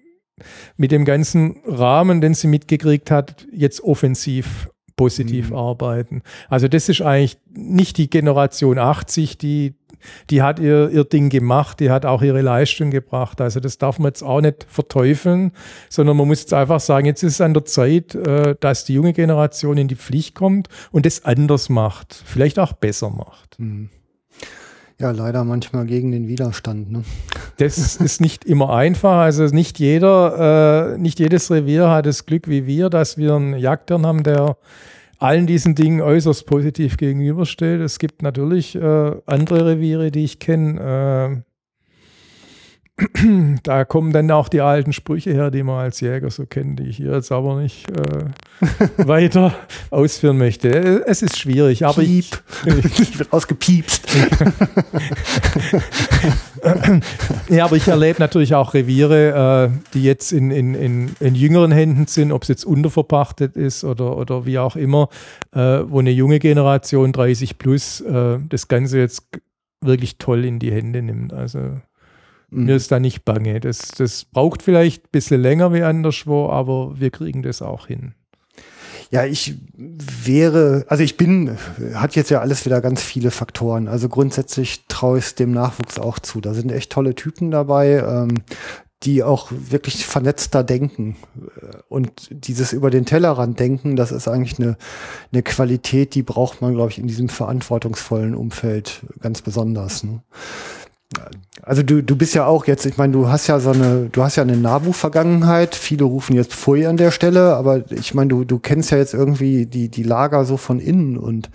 mit 0.76 0.92
dem 0.92 1.06
ganzen 1.06 1.62
Rahmen, 1.66 2.20
den 2.20 2.34
sie 2.34 2.48
mitgekriegt 2.48 3.10
hat, 3.10 3.48
jetzt 3.54 3.82
offensiv 3.82 4.70
positiv 4.96 5.50
mhm. 5.50 5.56
arbeiten. 5.56 6.22
Also 6.50 6.68
das 6.68 6.90
ist 6.90 7.02
eigentlich 7.02 7.38
nicht 7.54 7.98
die 7.98 8.10
Generation 8.10 8.78
80, 8.78 9.38
die, 9.38 9.76
die 10.30 10.42
hat 10.42 10.60
ihr, 10.60 10.90
ihr 10.90 11.04
Ding 11.04 11.30
gemacht, 11.30 11.80
die 11.80 11.90
hat 11.90 12.06
auch 12.06 12.22
ihre 12.22 12.42
Leistung 12.42 12.92
gebracht. 12.92 13.42
Also 13.42 13.60
das 13.60 13.78
darf 13.78 14.00
man 14.00 14.10
jetzt 14.10 14.24
auch 14.24 14.42
nicht 14.42 14.66
verteufeln, 14.70 15.52
sondern 15.90 16.18
man 16.18 16.28
muss 16.28 16.42
jetzt 16.42 16.54
einfach 16.54 16.80
sagen, 16.80 17.06
jetzt 17.06 17.24
ist 17.24 17.34
es 17.34 17.42
an 17.42 17.54
der 17.54 17.66
Zeit, 17.66 18.16
äh, 18.16 18.56
dass 18.60 18.86
die 18.86 18.94
junge 18.94 19.14
Generation 19.14 19.78
in 19.78 19.88
die 19.88 19.96
Pflicht 19.96 20.36
kommt 20.36 20.70
und 20.92 21.06
es 21.06 21.26
anders 21.26 21.70
macht, 21.70 22.24
vielleicht 22.26 22.60
auch 22.60 22.74
besser 22.74 23.10
macht. 23.10 23.60
Mhm. 23.60 23.90
Ja, 25.00 25.12
leider 25.12 25.44
manchmal 25.44 25.86
gegen 25.86 26.12
den 26.12 26.28
Widerstand. 26.28 26.92
Ne? 26.92 27.04
Das 27.58 27.98
ist 27.98 28.22
nicht 28.22 28.46
immer 28.46 28.74
einfach. 28.74 29.18
Also 29.18 29.44
nicht 29.46 29.78
jeder, 29.80 30.94
äh, 30.94 30.98
nicht 30.98 31.20
jedes 31.20 31.52
Revier 31.52 31.90
hat 31.90 32.06
das 32.06 32.26
Glück 32.26 32.48
wie 32.48 32.66
wir, 32.66 32.90
dass 32.90 33.18
wir 33.18 33.36
einen 33.36 33.58
Jagdherrn 33.58 34.06
haben, 34.06 34.24
der 34.24 34.58
allen 35.20 35.48
diesen 35.48 35.76
Dingen 35.76 36.02
äußerst 36.02 36.46
positiv 36.46 36.98
gegenübersteht. 36.98 37.82
Es 37.82 38.00
gibt 38.00 38.22
natürlich 38.22 38.76
äh, 38.76 39.12
andere 39.26 39.66
Reviere, 39.66 40.12
die 40.12 40.24
ich 40.24 40.40
kenne, 40.40 41.44
äh, 41.44 41.56
da 43.64 43.84
kommen 43.84 44.14
dann 44.14 44.32
auch 44.32 44.48
die 44.48 44.62
alten 44.62 44.94
Sprüche 44.94 45.34
her, 45.34 45.52
die 45.52 45.64
man 45.64 45.80
als 45.80 46.00
Jäger 46.00 46.30
so 46.30 46.46
kennt, 46.46 46.80
die 46.80 46.88
ich 46.88 46.98
hier 46.98 47.12
jetzt 47.12 47.32
aber 47.32 47.62
nicht 47.62 47.90
äh, 47.90 48.26
weiter 48.98 49.54
ausführen 49.90 50.38
möchte. 50.38 51.04
Es 51.06 51.22
ist 51.22 51.38
schwierig, 51.38 51.86
aber 51.86 52.02
Piep. 52.02 52.26
ich, 52.66 53.00
ich 53.00 53.20
wird 53.20 53.34
ausgepiepst. 53.34 54.08
ja, 57.50 57.66
aber 57.66 57.76
ich 57.76 57.88
erlebe 57.88 58.20
natürlich 58.20 58.56
auch 58.56 58.74
Reviere, 58.74 59.72
äh, 59.74 59.78
die 59.94 60.04
jetzt 60.04 60.32
in, 60.32 60.52
in, 60.52 60.74
in, 60.74 61.16
in 61.20 61.36
jüngeren 61.36 61.72
Händen 61.72 62.08
sind, 62.08 62.32
ob 62.32 62.44
es 62.44 62.48
jetzt 62.48 62.66
unterverpachtet 62.66 63.56
ist 63.56 63.84
oder, 63.84 64.18
oder 64.18 64.46
wie 64.46 64.58
auch 64.58 64.76
immer, 64.76 65.10
äh, 65.54 65.60
wo 65.60 66.00
eine 66.00 66.12
junge 66.12 66.40
Generation 66.40 67.12
30 67.12 67.58
plus 67.58 68.02
äh, 68.02 68.40
das 68.50 68.68
Ganze 68.68 69.00
jetzt 69.00 69.28
wirklich 69.82 70.18
toll 70.18 70.46
in 70.46 70.60
die 70.60 70.72
Hände 70.72 71.02
nimmt. 71.02 71.34
Also 71.34 71.60
mhm. 71.60 72.66
mir 72.66 72.76
ist 72.76 72.92
da 72.92 73.00
nicht 73.00 73.26
bange. 73.26 73.60
Das, 73.60 73.90
das 73.90 74.26
braucht 74.26 74.64
vielleicht 74.64 75.06
ein 75.06 75.12
bisschen 75.12 75.42
länger 75.42 75.74
wie 75.74 75.84
anderswo, 75.84 76.50
aber 76.50 77.00
wir 77.00 77.12
kriegen 77.12 77.44
das 77.44 77.62
auch 77.62 77.88
hin. 77.88 78.14
Ja, 79.12 79.26
ich 79.26 79.56
wäre, 79.78 80.86
also 80.88 81.04
ich 81.04 81.18
bin, 81.18 81.58
hat 81.94 82.16
jetzt 82.16 82.32
ja 82.32 82.42
alles 82.42 82.66
wieder 82.66 82.82
ganz 82.82 83.02
viele 83.04 83.32
Faktoren. 83.32 83.88
Also 83.88 84.10
grundsätzlich 84.10 84.86
traue 84.88 85.20
ich 85.20 85.26
es 85.26 85.36
dem 85.36 85.52
Nachwuchs 85.52 86.00
auch 86.00 86.20
zu. 86.20 86.42
Da 86.42 86.54
sind 86.54 86.72
echt 86.72 86.92
tolle 86.92 87.16
Typen 87.16 87.52
dabei, 87.52 88.04
ähm, 88.06 88.44
die 89.04 89.24
auch 89.24 89.52
wirklich 89.52 90.06
vernetzter 90.06 90.64
denken. 90.64 91.16
Und 91.90 92.30
dieses 92.32 92.74
über 92.74 92.90
den 92.90 93.06
Tellerrand 93.06 93.60
denken, 93.60 93.96
das 93.96 94.12
ist 94.12 94.28
eigentlich 94.28 94.60
eine, 94.60 94.78
eine 95.32 95.44
Qualität, 95.44 96.16
die 96.16 96.24
braucht 96.24 96.62
man, 96.62 96.74
glaube 96.74 96.92
ich, 96.92 96.98
in 96.98 97.08
diesem 97.08 97.30
verantwortungsvollen 97.30 98.36
Umfeld 98.36 99.06
ganz 99.22 99.42
besonders. 99.42 100.04
Ne? 100.04 100.24
Also 101.62 101.82
du, 101.82 102.04
du 102.04 102.16
bist 102.16 102.36
ja 102.36 102.46
auch 102.46 102.66
jetzt, 102.66 102.86
ich 102.86 102.98
meine, 102.98 103.14
du 103.14 103.28
hast 103.30 103.48
ja 103.48 103.60
so 103.60 103.72
eine, 103.72 104.10
du 104.12 104.24
hast 104.24 104.36
ja 104.36 104.44
eine 104.44 104.58
Nabu-Vergangenheit. 104.58 105.74
Viele 105.74 106.04
rufen 106.04 106.36
jetzt 106.36 106.54
Pfui 106.54 106.86
an 106.86 106.98
der 106.98 107.12
Stelle, 107.12 107.56
aber 107.56 107.90
ich 107.92 108.14
meine, 108.14 108.30
du, 108.30 108.44
du 108.44 108.60
kennst 108.60 108.92
ja 108.92 108.98
jetzt 108.98 109.14
irgendwie 109.14 109.66
die, 109.66 109.90
die 109.90 110.04
Lager 110.04 110.46
so 110.46 110.58
von 110.58 110.80
innen 110.80 111.18
und 111.18 111.50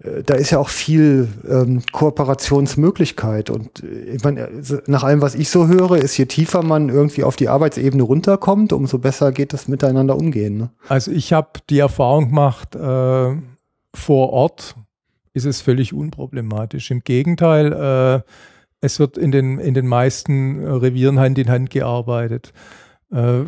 äh, 0.00 0.22
da 0.24 0.34
ist 0.34 0.50
ja 0.50 0.58
auch 0.58 0.68
viel 0.68 1.28
ähm, 1.48 1.82
Kooperationsmöglichkeit. 1.92 3.50
Und 3.50 3.82
äh, 3.82 4.14
ich 4.14 4.24
meine, 4.24 4.48
nach 4.86 5.04
allem, 5.04 5.20
was 5.20 5.34
ich 5.34 5.50
so 5.50 5.68
höre, 5.68 5.96
ist 5.96 6.16
je 6.16 6.26
tiefer 6.26 6.62
man 6.62 6.88
irgendwie 6.88 7.24
auf 7.24 7.36
die 7.36 7.48
Arbeitsebene 7.48 8.02
runterkommt, 8.02 8.72
umso 8.72 8.98
besser 8.98 9.32
geht 9.32 9.52
das 9.52 9.68
miteinander 9.68 10.16
umgehen. 10.16 10.56
Ne? 10.56 10.70
Also 10.88 11.10
ich 11.10 11.32
habe 11.32 11.50
die 11.68 11.78
Erfahrung 11.78 12.28
gemacht, 12.28 12.74
äh, 12.74 13.36
vor 13.94 14.30
Ort 14.32 14.74
ist 15.32 15.46
es 15.46 15.60
völlig 15.60 15.92
unproblematisch. 15.92 16.90
Im 16.90 17.00
Gegenteil, 17.00 17.72
äh, 17.72 18.30
es 18.84 19.00
wird 19.00 19.16
in 19.16 19.32
den, 19.32 19.58
in 19.58 19.74
den 19.74 19.86
meisten 19.86 20.62
äh, 20.62 20.68
Revieren 20.68 21.18
Hand 21.18 21.38
in 21.38 21.48
Hand 21.48 21.70
gearbeitet. 21.70 22.52
Äh, 23.10 23.44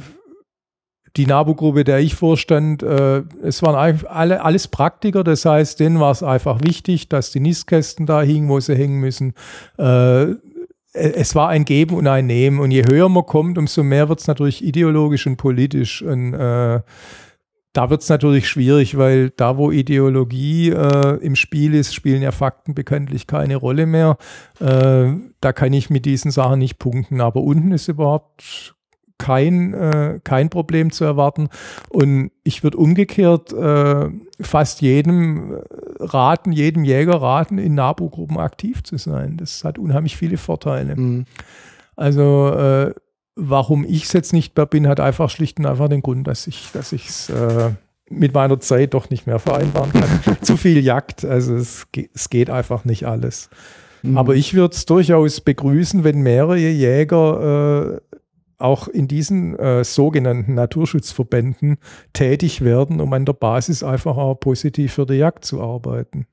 die 1.16 1.26
NABU-Gruppe, 1.26 1.84
der 1.84 2.00
ich 2.00 2.14
vorstand, 2.14 2.82
äh, 2.82 3.22
es 3.42 3.62
waren 3.62 4.00
alle, 4.06 4.42
alles 4.42 4.68
Praktiker, 4.68 5.24
das 5.24 5.44
heißt, 5.44 5.80
denen 5.80 6.00
war 6.00 6.10
es 6.10 6.22
einfach 6.22 6.60
wichtig, 6.62 7.08
dass 7.08 7.30
die 7.30 7.40
Nistkästen 7.40 8.06
da 8.06 8.22
hingen, 8.22 8.48
wo 8.48 8.60
sie 8.60 8.74
hängen 8.74 9.00
müssen. 9.00 9.32
es 10.92 11.34
war 11.34 11.48
ein 11.48 11.64
Geben 11.64 11.96
und 11.96 12.06
ein 12.06 12.26
Nehmen 12.26 12.60
und 12.60 12.70
je 12.70 12.84
höher 12.86 13.08
man 13.08 13.24
kommt, 13.24 13.56
umso 13.56 13.82
mehr 13.82 14.08
wird 14.08 14.20
es 14.20 14.26
natürlich 14.26 14.62
ideologisch 14.62 15.26
und 15.26 15.36
politisch 15.36 16.02
und 16.02 16.34
da 17.76 17.90
wird 17.90 18.00
es 18.00 18.08
natürlich 18.08 18.48
schwierig, 18.48 18.96
weil 18.96 19.28
da, 19.30 19.58
wo 19.58 19.70
Ideologie 19.70 20.70
äh, 20.70 21.18
im 21.18 21.36
Spiel 21.36 21.74
ist, 21.74 21.94
spielen 21.94 22.22
ja 22.22 22.32
Fakten 22.32 22.74
bekanntlich 22.74 23.26
keine 23.26 23.56
Rolle 23.56 23.84
mehr. 23.84 24.16
Äh, 24.60 25.12
da 25.42 25.52
kann 25.52 25.74
ich 25.74 25.90
mit 25.90 26.06
diesen 26.06 26.30
Sachen 26.30 26.58
nicht 26.58 26.78
punkten. 26.78 27.20
Aber 27.20 27.42
unten 27.42 27.72
ist 27.72 27.88
überhaupt 27.88 28.74
kein, 29.18 29.74
äh, 29.74 30.20
kein 30.24 30.48
Problem 30.48 30.90
zu 30.90 31.04
erwarten. 31.04 31.48
Und 31.90 32.30
ich 32.44 32.62
würde 32.62 32.78
umgekehrt 32.78 33.52
äh, 33.52 34.08
fast 34.40 34.80
jedem 34.80 35.60
raten, 36.00 36.52
jedem 36.52 36.82
Jäger 36.82 37.20
raten, 37.20 37.58
in 37.58 37.74
NABU-Gruppen 37.74 38.38
aktiv 38.38 38.84
zu 38.84 38.96
sein. 38.96 39.36
Das 39.36 39.64
hat 39.64 39.78
unheimlich 39.78 40.16
viele 40.16 40.38
Vorteile. 40.38 40.96
Mhm. 40.96 41.26
Also 41.94 42.54
äh, 42.54 42.94
warum 43.36 43.84
ich 43.84 44.04
es 44.04 44.12
jetzt 44.12 44.32
nicht 44.32 44.56
mehr 44.56 44.66
bin, 44.66 44.88
hat 44.88 44.98
einfach 44.98 45.30
schlicht 45.30 45.58
und 45.58 45.66
einfach 45.66 45.88
den 45.88 46.02
Grund, 46.02 46.26
dass 46.26 46.46
ich 46.46 46.70
dass 46.72 46.92
es 46.92 47.28
äh, 47.28 47.70
mit 48.08 48.34
meiner 48.34 48.58
Zeit 48.60 48.94
doch 48.94 49.10
nicht 49.10 49.26
mehr 49.26 49.38
vereinbaren 49.38 49.92
kann. 49.92 50.36
Zu 50.42 50.56
viel 50.56 50.82
Jagd, 50.82 51.24
also 51.24 51.54
es, 51.54 51.86
es 52.14 52.30
geht 52.30 52.50
einfach 52.50 52.84
nicht 52.84 53.04
alles. 53.04 53.50
Mhm. 54.02 54.16
Aber 54.16 54.34
ich 54.34 54.54
würde 54.54 54.74
es 54.74 54.86
durchaus 54.86 55.40
begrüßen, 55.40 56.04
wenn 56.04 56.20
mehrere 56.22 56.56
Jäger 56.56 58.00
äh, 58.00 58.16
auch 58.58 58.88
in 58.88 59.06
diesen 59.06 59.58
äh, 59.58 59.84
sogenannten 59.84 60.54
Naturschutzverbänden 60.54 61.76
tätig 62.12 62.62
werden, 62.62 63.00
um 63.00 63.12
an 63.12 63.26
der 63.26 63.34
Basis 63.34 63.82
einfach 63.82 64.16
auch 64.16 64.36
positiv 64.36 64.94
für 64.94 65.04
die 65.04 65.14
Jagd 65.14 65.44
zu 65.44 65.60
arbeiten. 65.60 66.26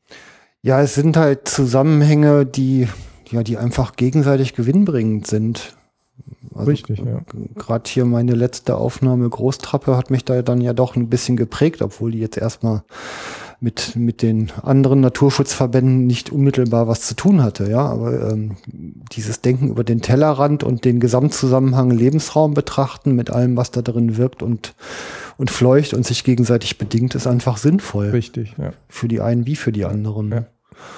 Ja, 0.62 0.82
es 0.82 0.96
sind 0.96 1.18
halt 1.18 1.50
Zusammenhänge, 1.50 2.46
die 2.46 2.88
ja, 3.30 3.44
die 3.44 3.58
einfach 3.58 3.96
gegenseitig 3.96 4.54
gewinnbringend 4.54 5.28
sind. 5.28 5.76
Also 6.56 6.70
Richtig, 6.70 7.00
ja. 7.00 7.22
Gerade 7.56 7.90
hier 7.90 8.06
meine 8.06 8.34
letzte 8.34 8.78
Aufnahme 8.78 9.28
Großtrappe 9.28 9.98
hat 9.98 10.12
mich 10.12 10.24
da 10.24 10.42
dann 10.42 10.62
ja 10.62 10.74
doch 10.74 10.96
ein 10.96 11.10
bisschen 11.10 11.36
geprägt, 11.36 11.82
obwohl 11.82 12.12
die 12.12 12.20
jetzt 12.20 12.38
erstmal 12.38 12.84
mit, 13.60 13.96
mit 13.96 14.22
den 14.22 14.52
anderen 14.62 15.00
Naturschutzverbänden 15.00 16.06
nicht 16.06 16.32
unmittelbar 16.32 16.88
was 16.88 17.02
zu 17.02 17.16
tun 17.16 17.42
hatte, 17.42 17.70
ja. 17.70 17.86
Aber 17.86 18.32
ähm, 18.32 18.58
dieses 19.14 19.42
Denken 19.42 19.70
über 19.70 19.84
den 19.84 20.02
Tellerrand 20.02 20.64
und 20.64 20.86
den 20.86 21.00
Gesamtzusammenhang 21.00 21.90
Lebensraum 21.90 22.54
betrachten 22.54 23.16
mit 23.16 23.30
allem, 23.30 23.56
was 23.56 23.72
da 23.72 23.82
drin 23.82 24.18
wirkt 24.18 24.44
und, 24.44 24.76
und 25.38 25.50
fleucht 25.50 25.94
und 25.94 26.06
sich 26.06 26.24
gegenseitig 26.24 26.78
bedingt, 26.78 27.16
ist 27.16 27.26
einfach 27.26 27.58
sinnvoll. 27.58 28.10
Richtig, 28.10 28.56
ja. 28.58 28.74
Für 28.90 29.08
die 29.08 29.22
einen 29.22 29.48
wie 29.48 29.56
für 29.56 29.72
die 29.72 29.86
anderen. 29.86 30.32
Ja, 30.32 30.46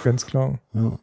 ganz 0.03 0.26
klar. 0.26 0.59
Ja. 0.73 0.97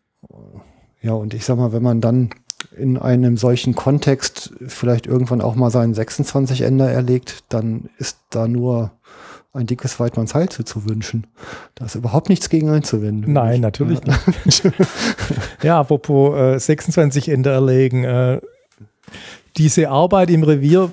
Ja, 1.01 1.15
und 1.15 1.35
ich 1.35 1.45
sag 1.45 1.59
mal, 1.59 1.73
wenn 1.73 1.83
man 1.83 2.01
dann 2.01 2.31
in 2.77 2.99
einem 2.99 3.37
solchen 3.37 3.75
Kontext 3.75 4.53
vielleicht 4.67 5.07
irgendwann 5.07 5.41
auch 5.41 5.55
mal 5.55 5.71
seinen 5.71 5.95
26 5.95 6.63
Ender 6.63 6.91
erlegt, 6.91 7.45
dann 7.49 7.91
ist 7.99 8.19
da 8.31 8.49
nur 8.49 8.93
ein 9.53 9.67
dickes 9.67 10.01
Weidmanns 10.01 10.35
Heil 10.35 10.49
zu, 10.49 10.65
zu 10.65 10.89
wünschen. 10.89 11.27
Da 11.75 11.85
ist 11.85 11.95
überhaupt 11.95 12.29
nichts 12.29 12.49
gegen 12.49 12.71
einzuwenden. 12.71 13.33
Nein, 13.33 13.61
natürlich 13.61 14.01
ja. 14.07 14.19
nicht. 14.45 14.63
ja, 15.63 15.81
apropos 15.81 16.39
äh, 16.39 16.59
26 16.59 17.29
Ender 17.29 17.53
erlegen. 17.53 18.05
Äh, 18.05 18.41
diese 19.59 19.91
Arbeit 19.91 20.31
im 20.31 20.43
Revier, 20.43 20.93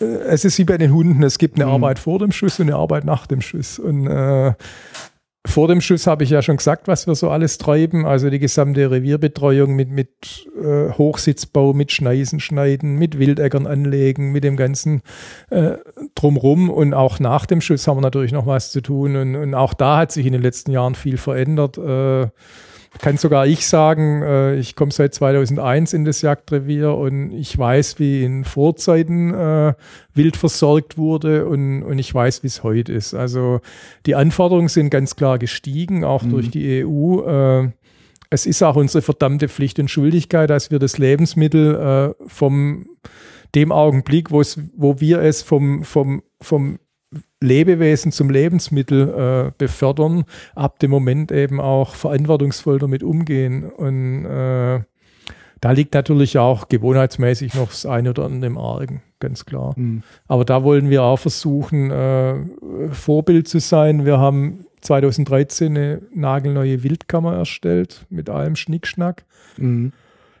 äh, 0.00 0.04
es 0.04 0.44
ist 0.44 0.58
wie 0.58 0.64
bei 0.64 0.76
den 0.76 0.92
Hunden, 0.92 1.22
es 1.22 1.38
gibt 1.38 1.56
eine 1.56 1.66
mhm. 1.66 1.72
Arbeit 1.72 1.98
vor 1.98 2.18
dem 2.18 2.30
Schuss 2.30 2.60
und 2.60 2.68
eine 2.68 2.76
Arbeit 2.76 3.04
nach 3.04 3.26
dem 3.26 3.40
Schuss. 3.40 3.78
Und 3.78 4.06
äh, 4.06 4.52
vor 5.46 5.68
dem 5.68 5.80
Schuss 5.80 6.06
habe 6.06 6.24
ich 6.24 6.30
ja 6.30 6.42
schon 6.42 6.56
gesagt, 6.56 6.88
was 6.88 7.06
wir 7.06 7.14
so 7.14 7.30
alles 7.30 7.58
treiben. 7.58 8.04
Also 8.06 8.28
die 8.28 8.38
gesamte 8.38 8.90
Revierbetreuung 8.90 9.74
mit, 9.74 9.88
mit 9.90 10.48
äh, 10.60 10.92
Hochsitzbau, 10.92 11.72
mit 11.72 11.92
Schneisen 11.92 12.40
schneiden, 12.40 12.96
mit 12.96 13.18
Wildäckern 13.18 13.66
anlegen, 13.66 14.32
mit 14.32 14.44
dem 14.44 14.56
ganzen 14.56 15.02
äh, 15.50 15.74
drumrum. 16.14 16.70
Und 16.70 16.92
auch 16.92 17.20
nach 17.20 17.46
dem 17.46 17.60
Schuss 17.60 17.86
haben 17.86 17.98
wir 17.98 18.02
natürlich 18.02 18.32
noch 18.32 18.46
was 18.46 18.72
zu 18.72 18.82
tun. 18.82 19.16
Und, 19.16 19.36
und 19.36 19.54
auch 19.54 19.74
da 19.74 19.98
hat 19.98 20.12
sich 20.12 20.26
in 20.26 20.32
den 20.32 20.42
letzten 20.42 20.72
Jahren 20.72 20.94
viel 20.94 21.16
verändert. 21.16 21.78
Äh, 21.78 22.28
kann 23.00 23.16
sogar 23.16 23.46
ich 23.46 23.66
sagen, 23.66 24.22
äh, 24.22 24.56
ich 24.56 24.76
komme 24.76 24.90
seit 24.92 25.14
2001 25.14 25.92
in 25.92 26.04
das 26.04 26.22
Jagdrevier 26.22 26.94
und 26.94 27.32
ich 27.32 27.56
weiß, 27.56 27.98
wie 27.98 28.24
in 28.24 28.44
Vorzeiten 28.44 29.32
äh, 29.34 29.74
wild 30.14 30.36
versorgt 30.36 30.98
wurde 30.98 31.46
und, 31.46 31.82
und 31.82 31.98
ich 31.98 32.12
weiß, 32.12 32.42
wie 32.42 32.48
es 32.48 32.62
heute 32.62 32.92
ist. 32.92 33.14
Also 33.14 33.60
die 34.06 34.14
Anforderungen 34.14 34.68
sind 34.68 34.90
ganz 34.90 35.16
klar 35.16 35.38
gestiegen, 35.38 36.04
auch 36.04 36.22
mhm. 36.22 36.30
durch 36.30 36.50
die 36.50 36.84
EU. 36.84 37.22
Äh, 37.26 37.70
es 38.30 38.46
ist 38.46 38.62
auch 38.62 38.76
unsere 38.76 39.02
verdammte 39.02 39.48
Pflicht 39.48 39.78
und 39.78 39.90
Schuldigkeit, 39.90 40.50
dass 40.50 40.70
wir 40.70 40.78
das 40.78 40.98
Lebensmittel 40.98 42.14
äh, 42.18 42.24
vom 42.28 42.86
dem 43.54 43.72
Augenblick, 43.72 44.30
wo 44.30 45.00
wir 45.00 45.20
es 45.20 45.42
vom, 45.42 45.82
vom, 45.82 46.22
vom 46.40 46.78
Lebewesen 47.40 48.12
zum 48.12 48.30
Lebensmittel 48.30 49.48
äh, 49.48 49.52
befördern, 49.56 50.24
ab 50.54 50.78
dem 50.78 50.90
Moment 50.90 51.32
eben 51.32 51.60
auch 51.60 51.94
verantwortungsvoll 51.94 52.78
damit 52.78 53.02
umgehen. 53.02 53.64
Und 53.64 54.26
äh, 54.26 54.80
da 55.60 55.70
liegt 55.72 55.94
natürlich 55.94 56.38
auch 56.38 56.68
gewohnheitsmäßig 56.68 57.54
noch 57.54 57.68
das 57.68 57.86
eine 57.86 58.10
oder 58.10 58.24
andere 58.24 58.46
im 58.46 58.58
Argen, 58.58 59.02
ganz 59.20 59.46
klar. 59.46 59.74
Mhm. 59.76 60.02
Aber 60.26 60.44
da 60.44 60.62
wollen 60.62 60.90
wir 60.90 61.02
auch 61.02 61.18
versuchen, 61.18 61.90
äh, 61.90 62.34
Vorbild 62.92 63.48
zu 63.48 63.60
sein. 63.60 64.04
Wir 64.04 64.18
haben 64.18 64.66
2013 64.82 65.76
eine 65.76 66.02
nagelneue 66.14 66.82
Wildkammer 66.82 67.34
erstellt 67.34 68.06
mit 68.10 68.28
allem 68.30 68.56
Schnickschnack. 68.56 69.24
Mhm 69.56 69.92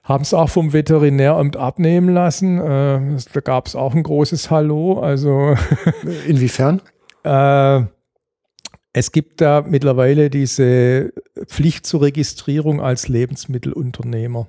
haben 0.08 0.22
es 0.22 0.32
auch 0.32 0.48
vom 0.48 0.72
Veterinäramt 0.72 1.56
abnehmen 1.56 2.08
lassen. 2.08 2.58
Äh, 2.58 3.18
da 3.32 3.40
gab 3.40 3.66
es 3.66 3.76
auch 3.76 3.94
ein 3.94 4.02
großes 4.02 4.50
Hallo. 4.50 5.00
Also 5.00 5.54
inwiefern? 6.26 6.80
äh, 7.24 7.82
es 8.94 9.12
gibt 9.12 9.40
da 9.40 9.64
mittlerweile 9.66 10.30
diese 10.30 11.12
Pflicht 11.46 11.86
zur 11.86 12.02
Registrierung 12.02 12.80
als 12.80 13.08
Lebensmittelunternehmer. 13.08 14.48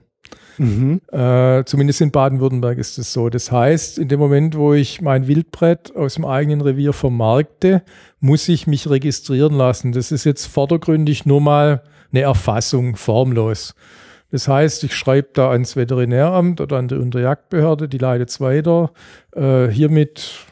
Mhm. 0.58 1.02
Äh, 1.12 1.64
zumindest 1.66 2.02
in 2.02 2.12
Baden-Württemberg 2.12 2.78
ist 2.78 2.98
es 2.98 3.14
so. 3.14 3.30
Das 3.30 3.52
heißt, 3.52 4.00
in 4.00 4.08
dem 4.08 4.20
Moment, 4.20 4.58
wo 4.58 4.74
ich 4.74 5.02
mein 5.02 5.28
Wildbrett 5.28 5.96
aus 5.96 6.16
dem 6.16 6.26
eigenen 6.26 6.62
Revier 6.62 6.94
vermarkte, 6.94 7.84
muss 8.20 8.48
ich 8.50 8.66
mich 8.66 8.90
registrieren 8.90 9.54
lassen. 9.54 9.92
Das 9.92 10.12
ist 10.12 10.24
jetzt 10.24 10.48
vordergründig 10.48 11.26
nur 11.26 11.42
mal 11.42 11.84
eine 12.12 12.22
Erfassung, 12.22 12.96
formlos. 12.96 13.76
Das 14.32 14.48
heißt, 14.48 14.84
ich 14.84 14.96
schreibe 14.96 15.30
da 15.34 15.52
ans 15.52 15.76
Veterinäramt 15.76 16.62
oder 16.62 16.78
an 16.78 16.88
die 16.88 16.96
Unterjagdbehörde, 16.96 17.90
die 17.90 17.98
leitet 17.98 18.30
es 18.30 18.40
weiter. 18.40 18.92
Äh, 19.36 19.68
hiermit 19.68 20.46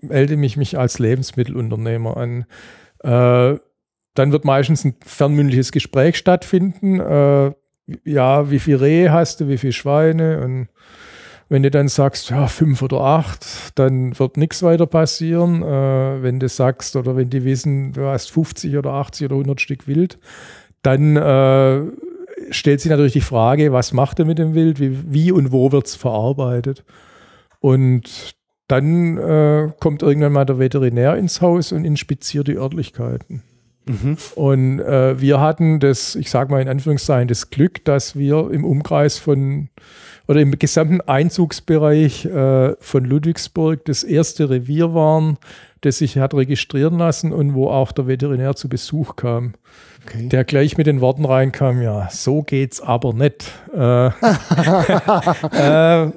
melde 0.00 0.36
mich 0.36 0.56
mich 0.56 0.78
als 0.78 0.98
Lebensmittelunternehmer 0.98 2.16
an. 2.16 2.44
Äh, 3.02 3.58
dann 4.14 4.32
wird 4.32 4.44
meistens 4.44 4.84
ein 4.84 4.96
fernmündliches 5.04 5.72
Gespräch 5.72 6.16
stattfinden. 6.18 7.00
Äh, 7.00 7.52
ja, 8.04 8.50
wie 8.50 8.58
viel 8.58 8.76
Rehe 8.76 9.12
hast 9.12 9.40
du, 9.40 9.48
wie 9.48 9.58
viel 9.58 9.72
Schweine? 9.72 10.40
Und 10.42 10.68
wenn 11.48 11.62
du 11.62 11.70
dann 11.70 11.88
sagst, 11.88 12.30
ja, 12.30 12.46
fünf 12.46 12.82
oder 12.82 13.00
acht, 13.00 13.46
dann 13.76 14.18
wird 14.18 14.36
nichts 14.36 14.62
weiter 14.62 14.86
passieren. 14.86 15.62
Äh, 15.62 16.22
wenn 16.22 16.40
du 16.40 16.48
sagst 16.48 16.96
oder 16.96 17.16
wenn 17.16 17.30
die 17.30 17.44
wissen, 17.44 17.92
du 17.92 18.06
hast 18.06 18.30
50 18.32 18.76
oder 18.76 18.92
80 18.92 19.26
oder 19.26 19.36
100 19.36 19.60
Stück 19.60 19.86
Wild, 19.86 20.18
dann 20.82 21.16
äh, 21.16 21.82
stellt 22.52 22.80
sich 22.80 22.90
natürlich 22.90 23.12
die 23.12 23.20
Frage, 23.20 23.72
was 23.72 23.92
macht 23.92 24.18
er 24.18 24.24
mit 24.24 24.38
dem 24.38 24.54
Wild, 24.54 24.80
wie, 24.80 25.12
wie 25.12 25.32
und 25.32 25.52
wo 25.52 25.72
wird 25.72 25.86
es 25.86 25.96
verarbeitet. 25.96 26.84
Und 27.60 28.34
dann 28.68 29.18
äh, 29.18 29.70
kommt 29.80 30.02
irgendwann 30.02 30.32
mal 30.32 30.44
der 30.44 30.58
Veterinär 30.58 31.16
ins 31.16 31.40
Haus 31.40 31.72
und 31.72 31.84
inspiziert 31.84 32.48
die 32.48 32.56
Örtlichkeiten. 32.56 33.42
Mhm. 33.84 34.16
Und 34.34 34.80
äh, 34.80 35.20
wir 35.20 35.40
hatten 35.40 35.80
das, 35.80 36.14
ich 36.14 36.30
sage 36.30 36.50
mal 36.50 36.62
in 36.62 36.68
Anführungszeichen, 36.68 37.28
das 37.28 37.50
Glück, 37.50 37.84
dass 37.84 38.16
wir 38.16 38.50
im 38.50 38.64
Umkreis 38.64 39.18
von 39.18 39.68
oder 40.28 40.40
im 40.40 40.56
gesamten 40.58 41.00
Einzugsbereich 41.00 42.26
äh, 42.26 42.74
von 42.78 43.04
Ludwigsburg 43.04 43.84
das 43.84 44.04
erste 44.04 44.48
Revier 44.50 44.94
waren, 44.94 45.36
das 45.82 45.98
sich 45.98 46.18
hat 46.18 46.34
registrieren 46.34 46.98
lassen 46.98 47.32
und 47.32 47.54
wo 47.54 47.68
auch 47.68 47.92
der 47.92 48.06
Veterinär 48.06 48.56
zu 48.56 48.68
Besuch 48.68 49.16
kam. 49.16 49.54
Okay. 50.06 50.28
Der 50.28 50.44
gleich 50.44 50.76
mit 50.76 50.86
den 50.86 51.00
Worten 51.00 51.24
reinkam, 51.24 51.82
ja, 51.82 52.08
so 52.10 52.42
geht's 52.42 52.80
aber 52.80 53.12
nicht. 53.12 53.52
Äh, 53.72 54.06
äh, 56.06 56.10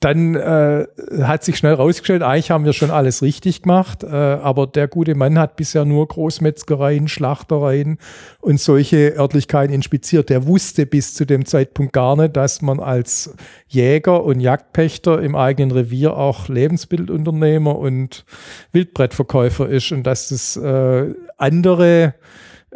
dann 0.00 0.34
äh, 0.34 0.86
hat 1.22 1.42
sich 1.42 1.56
schnell 1.56 1.72
rausgestellt, 1.72 2.22
eigentlich 2.22 2.50
haben 2.50 2.66
wir 2.66 2.74
schon 2.74 2.90
alles 2.90 3.22
richtig 3.22 3.62
gemacht, 3.62 4.04
äh, 4.04 4.08
aber 4.08 4.66
der 4.66 4.88
gute 4.88 5.14
Mann 5.14 5.38
hat 5.38 5.56
bisher 5.56 5.86
nur 5.86 6.06
Großmetzgereien, 6.06 7.08
Schlachtereien 7.08 7.98
und 8.40 8.60
solche 8.60 9.16
Örtlichkeiten 9.16 9.74
inspiziert. 9.74 10.28
Der 10.28 10.46
wusste 10.46 10.84
bis 10.84 11.14
zu 11.14 11.24
dem 11.24 11.46
Zeitpunkt 11.46 11.94
gar 11.94 12.14
nicht, 12.14 12.36
dass 12.36 12.60
man 12.60 12.78
als 12.78 13.34
Jäger 13.68 14.22
und 14.22 14.40
Jagdpächter 14.40 15.22
im 15.22 15.34
eigenen 15.34 15.70
Revier 15.70 16.14
auch 16.14 16.48
Lebensmittelunternehmer 16.48 17.78
und 17.78 18.26
Wildbrettverkäufer 18.72 19.66
ist 19.66 19.92
und 19.92 20.02
dass 20.02 20.30
es 20.30 20.58
äh, 20.58 21.14
andere 21.38 22.14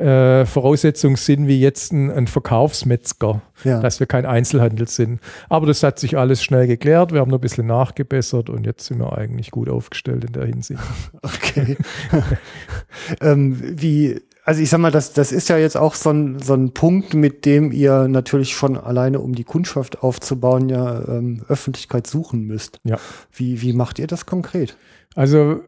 äh, 0.00 0.46
Voraussetzungen 0.46 1.16
sind 1.16 1.46
wie 1.46 1.60
jetzt 1.60 1.92
ein, 1.92 2.10
ein 2.10 2.26
Verkaufsmetzger, 2.26 3.42
ja. 3.64 3.80
dass 3.80 4.00
wir 4.00 4.06
kein 4.06 4.24
Einzelhandel 4.24 4.88
sind. 4.88 5.20
Aber 5.48 5.66
das 5.66 5.82
hat 5.82 5.98
sich 5.98 6.16
alles 6.16 6.42
schnell 6.42 6.66
geklärt. 6.66 7.12
Wir 7.12 7.20
haben 7.20 7.30
noch 7.30 7.38
ein 7.38 7.42
bisschen 7.42 7.66
nachgebessert 7.66 8.48
und 8.48 8.64
jetzt 8.64 8.86
sind 8.86 8.98
wir 8.98 9.16
eigentlich 9.16 9.50
gut 9.50 9.68
aufgestellt 9.68 10.24
in 10.24 10.32
der 10.32 10.46
Hinsicht. 10.46 10.80
Okay. 11.22 11.76
ähm, 13.20 13.58
wie, 13.60 14.20
also 14.44 14.62
ich 14.62 14.70
sag 14.70 14.78
mal, 14.78 14.90
das, 14.90 15.12
das 15.12 15.32
ist 15.32 15.48
ja 15.48 15.58
jetzt 15.58 15.76
auch 15.76 15.94
so 15.94 16.10
ein, 16.10 16.38
so 16.38 16.54
ein 16.54 16.72
Punkt, 16.72 17.14
mit 17.14 17.44
dem 17.44 17.72
ihr 17.72 18.08
natürlich 18.08 18.52
schon 18.52 18.76
alleine, 18.76 19.20
um 19.20 19.34
die 19.34 19.44
Kundschaft 19.44 20.02
aufzubauen, 20.02 20.68
ja 20.68 21.06
ähm, 21.08 21.44
Öffentlichkeit 21.48 22.06
suchen 22.06 22.46
müsst. 22.46 22.78
Ja. 22.84 22.98
Wie, 23.32 23.60
wie 23.62 23.72
macht 23.72 23.98
ihr 23.98 24.06
das 24.06 24.26
konkret? 24.26 24.76
Also 25.14 25.60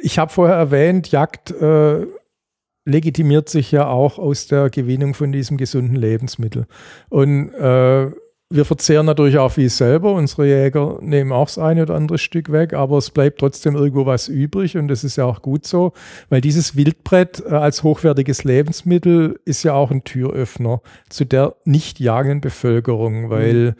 ich 0.00 0.18
habe 0.18 0.32
vorher 0.32 0.56
erwähnt, 0.56 1.10
Jagd 1.10 1.50
äh, 1.50 2.06
legitimiert 2.86 3.48
sich 3.50 3.72
ja 3.72 3.88
auch 3.88 4.18
aus 4.18 4.46
der 4.46 4.70
Gewinnung 4.70 5.12
von 5.12 5.32
diesem 5.32 5.58
gesunden 5.58 5.96
Lebensmittel. 5.96 6.66
Und 7.10 7.52
äh, 7.52 8.10
wir 8.48 8.64
verzehren 8.64 9.06
natürlich 9.06 9.38
auch 9.38 9.50
viel 9.50 9.68
selber. 9.68 10.12
Unsere 10.12 10.46
Jäger 10.46 10.98
nehmen 11.00 11.32
auch 11.32 11.46
das 11.46 11.58
eine 11.58 11.82
oder 11.82 11.96
andere 11.96 12.18
Stück 12.18 12.52
weg, 12.52 12.74
aber 12.74 12.98
es 12.98 13.10
bleibt 13.10 13.40
trotzdem 13.40 13.74
irgendwo 13.74 14.06
was 14.06 14.28
übrig 14.28 14.76
und 14.76 14.86
das 14.86 15.02
ist 15.02 15.16
ja 15.16 15.24
auch 15.24 15.42
gut 15.42 15.66
so, 15.66 15.92
weil 16.28 16.40
dieses 16.40 16.76
Wildbrett 16.76 17.42
äh, 17.44 17.54
als 17.54 17.82
hochwertiges 17.82 18.44
Lebensmittel 18.44 19.40
ist 19.44 19.64
ja 19.64 19.74
auch 19.74 19.90
ein 19.90 20.04
Türöffner 20.04 20.80
zu 21.08 21.24
der 21.24 21.56
nicht 21.64 21.98
jagenden 21.98 22.40
Bevölkerung, 22.40 23.30
weil 23.30 23.70
mhm. 23.70 23.74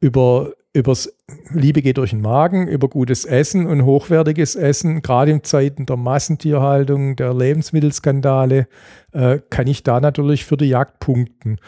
über 0.00 0.52
übers 0.72 1.13
Liebe 1.50 1.80
geht 1.80 1.96
durch 1.96 2.10
den 2.10 2.20
Magen, 2.20 2.68
über 2.68 2.88
gutes 2.88 3.24
Essen 3.24 3.66
und 3.66 3.84
hochwertiges 3.84 4.56
Essen, 4.56 5.00
gerade 5.00 5.30
in 5.30 5.42
Zeiten 5.42 5.86
der 5.86 5.96
Massentierhaltung, 5.96 7.16
der 7.16 7.32
Lebensmittelskandale, 7.32 8.68
äh, 9.12 9.38
kann 9.48 9.66
ich 9.66 9.82
da 9.82 10.00
natürlich 10.00 10.44
für 10.44 10.58
die 10.58 10.66
Jagd 10.66 11.00
punkten. 11.00 11.58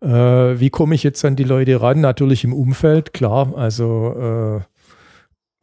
Äh, 0.00 0.08
wie 0.08 0.70
komme 0.70 0.96
ich 0.96 1.04
jetzt 1.04 1.24
an 1.24 1.36
die 1.36 1.44
Leute 1.44 1.80
ran? 1.80 2.00
Natürlich 2.00 2.42
im 2.42 2.52
Umfeld, 2.52 3.12
klar. 3.12 3.56
Also 3.56 4.60
äh, 4.60 4.64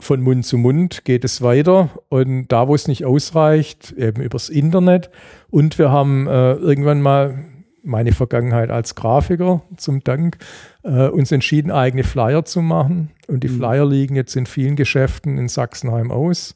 von 0.01 0.21
Mund 0.21 0.45
zu 0.45 0.57
Mund 0.57 1.03
geht 1.03 1.25
es 1.25 1.41
weiter 1.41 1.89
und 2.09 2.47
da, 2.47 2.67
wo 2.67 2.75
es 2.75 2.87
nicht 2.87 3.05
ausreicht, 3.05 3.91
eben 3.97 4.21
übers 4.21 4.49
Internet. 4.49 5.11
Und 5.49 5.77
wir 5.77 5.91
haben 5.91 6.27
äh, 6.27 6.53
irgendwann 6.53 7.01
mal 7.01 7.50
meine 7.83 8.11
Vergangenheit 8.11 8.69
als 8.69 8.95
Grafiker 8.95 9.61
zum 9.77 10.03
Dank, 10.03 10.37
äh, 10.83 11.07
uns 11.07 11.31
entschieden, 11.31 11.71
eigene 11.71 12.03
Flyer 12.03 12.45
zu 12.45 12.61
machen. 12.61 13.11
Und 13.27 13.43
die 13.43 13.49
mhm. 13.49 13.57
Flyer 13.57 13.85
liegen 13.85 14.15
jetzt 14.15 14.35
in 14.35 14.45
vielen 14.45 14.75
Geschäften 14.75 15.37
in 15.37 15.47
Sachsenheim 15.47 16.11
aus. 16.11 16.55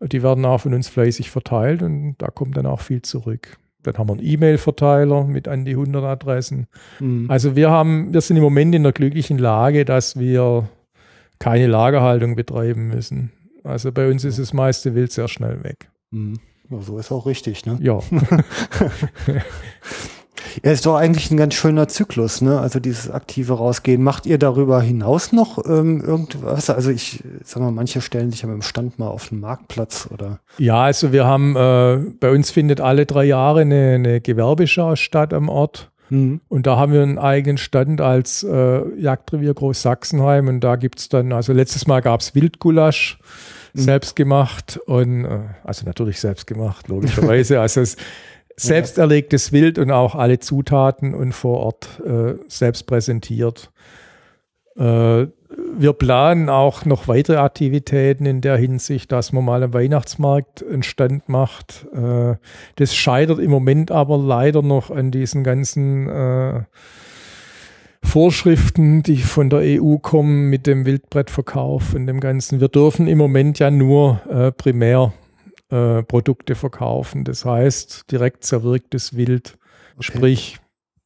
Die 0.00 0.22
werden 0.22 0.44
auch 0.44 0.58
von 0.58 0.74
uns 0.74 0.88
fleißig 0.88 1.30
verteilt 1.30 1.82
und 1.82 2.16
da 2.18 2.28
kommt 2.28 2.56
dann 2.56 2.66
auch 2.66 2.80
viel 2.80 3.02
zurück. 3.02 3.56
Dann 3.84 3.98
haben 3.98 4.08
wir 4.08 4.14
einen 4.14 4.24
E-Mail-Verteiler 4.24 5.24
mit 5.24 5.48
an 5.48 5.64
die 5.64 5.72
100 5.72 6.04
Adressen. 6.04 6.66
Mhm. 7.00 7.26
Also 7.28 7.56
wir 7.56 7.70
haben, 7.70 8.12
wir 8.12 8.20
sind 8.20 8.36
im 8.36 8.42
Moment 8.42 8.74
in 8.74 8.82
der 8.82 8.92
glücklichen 8.92 9.38
Lage, 9.38 9.84
dass 9.84 10.18
wir 10.18 10.68
keine 11.38 11.66
Lagerhaltung 11.66 12.36
betreiben 12.36 12.88
müssen. 12.88 13.32
Also 13.64 13.92
bei 13.92 14.08
uns 14.08 14.24
ist 14.24 14.38
das 14.38 14.52
meiste 14.52 14.94
Wild 14.94 15.12
sehr 15.12 15.28
schnell 15.28 15.62
weg. 15.64 15.88
Mhm. 16.10 16.38
Ja, 16.70 16.80
so 16.80 16.98
ist 16.98 17.12
auch 17.12 17.26
richtig, 17.26 17.66
ne? 17.66 17.78
Ja. 17.80 17.98
Ja, 20.64 20.72
ist 20.72 20.86
doch 20.86 20.96
eigentlich 20.96 21.30
ein 21.30 21.36
ganz 21.36 21.54
schöner 21.54 21.88
Zyklus, 21.88 22.40
ne? 22.40 22.60
Also 22.60 22.80
dieses 22.80 23.10
aktive 23.10 23.54
Rausgehen. 23.54 24.02
Macht 24.02 24.26
ihr 24.26 24.38
darüber 24.38 24.80
hinaus 24.80 25.32
noch 25.32 25.64
ähm, 25.66 26.00
irgendwas? 26.00 26.70
Also 26.70 26.90
ich 26.90 27.22
sag 27.44 27.62
mal, 27.62 27.70
manche 27.70 28.00
stellen 28.00 28.30
sich 28.30 28.42
ja 28.42 28.48
mit 28.48 28.54
dem 28.54 28.62
Stand 28.62 28.98
mal 28.98 29.08
auf 29.08 29.28
den 29.28 29.40
Marktplatz 29.40 30.08
oder. 30.12 30.40
Ja, 30.58 30.82
also 30.82 31.12
wir 31.12 31.24
haben, 31.24 31.56
äh, 31.56 31.98
bei 32.20 32.30
uns 32.30 32.50
findet 32.50 32.80
alle 32.80 33.06
drei 33.06 33.24
Jahre 33.24 33.62
eine, 33.62 33.94
eine 33.94 34.20
Gewerbeschau 34.20 34.96
statt 34.96 35.32
am 35.32 35.48
Ort. 35.48 35.90
Mhm. 36.10 36.40
Und 36.48 36.66
da 36.66 36.76
haben 36.76 36.92
wir 36.92 37.02
einen 37.02 37.18
eigenen 37.18 37.56
Stand 37.56 38.00
als 38.00 38.42
äh, 38.42 39.00
Jagdrevier 39.00 39.54
Großsachsenheim. 39.54 40.48
Und 40.48 40.60
da 40.60 40.76
gibt 40.76 40.98
es 40.98 41.08
dann, 41.08 41.32
also 41.32 41.52
letztes 41.52 41.86
Mal 41.86 42.00
gab 42.00 42.20
es 42.20 42.34
Wildgulasch 42.34 43.18
mhm. 43.72 43.80
selbst 43.80 44.16
gemacht 44.16 44.78
und 44.86 45.24
äh, 45.24 45.40
also 45.64 45.86
natürlich 45.86 46.20
selbst 46.20 46.46
gemacht, 46.46 46.88
logischerweise. 46.88 47.60
also 47.62 47.80
es 47.80 47.96
selbst 48.62 48.98
erlegtes 48.98 49.52
Wild 49.52 49.78
und 49.78 49.90
auch 49.90 50.14
alle 50.14 50.38
Zutaten 50.38 51.14
und 51.14 51.32
vor 51.32 51.58
Ort 51.58 52.00
äh, 52.06 52.34
selbst 52.48 52.84
präsentiert. 52.86 53.70
Äh, 54.76 55.26
wir 55.74 55.92
planen 55.92 56.48
auch 56.48 56.84
noch 56.84 57.08
weitere 57.08 57.36
Aktivitäten 57.36 58.26
in 58.26 58.40
der 58.40 58.56
Hinsicht, 58.56 59.12
dass 59.12 59.32
man 59.32 59.44
mal 59.44 59.62
am 59.62 59.74
Weihnachtsmarkt 59.74 60.64
einen 60.66 60.82
Stand 60.82 61.28
macht. 61.28 61.86
Äh, 61.94 62.36
das 62.76 62.94
scheitert 62.94 63.38
im 63.38 63.50
Moment 63.50 63.90
aber 63.90 64.18
leider 64.18 64.62
noch 64.62 64.90
an 64.90 65.10
diesen 65.10 65.44
ganzen 65.44 66.08
äh, 66.08 66.62
Vorschriften, 68.02 69.02
die 69.02 69.18
von 69.18 69.48
der 69.48 69.60
EU 69.60 69.96
kommen 69.98 70.50
mit 70.50 70.66
dem 70.66 70.84
Wildbrettverkauf 70.86 71.94
und 71.94 72.06
dem 72.06 72.20
Ganzen. 72.20 72.60
Wir 72.60 72.68
dürfen 72.68 73.06
im 73.06 73.18
Moment 73.18 73.58
ja 73.58 73.70
nur 73.70 74.20
äh, 74.28 74.52
primär 74.52 75.12
äh, 75.72 76.02
Produkte 76.02 76.54
verkaufen. 76.54 77.24
Das 77.24 77.44
heißt, 77.44 78.10
direkt 78.10 78.44
zerwirktes 78.44 79.16
Wild, 79.16 79.58
okay. 79.96 80.02
sprich 80.02 80.58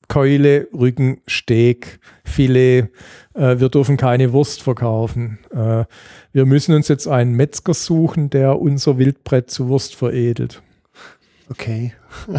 Keule, 0.09 0.69
Rücken, 0.73 1.21
Steg, 1.27 1.99
Filet. 2.25 2.89
Äh, 3.35 3.59
wir 3.59 3.69
dürfen 3.69 3.97
keine 3.97 4.33
Wurst 4.33 4.63
verkaufen. 4.63 5.39
Äh, 5.51 5.85
wir 6.33 6.47
müssen 6.47 6.75
uns 6.75 6.89
jetzt 6.89 7.09
einen 7.09 7.35
Metzger 7.35 7.75
suchen, 7.75 8.31
der 8.31 8.61
unser 8.61 8.99
Wildbrett 8.99 9.51
zu 9.51 9.69
Wurst 9.69 9.95
veredelt. 9.95 10.63
Okay. 11.51 11.93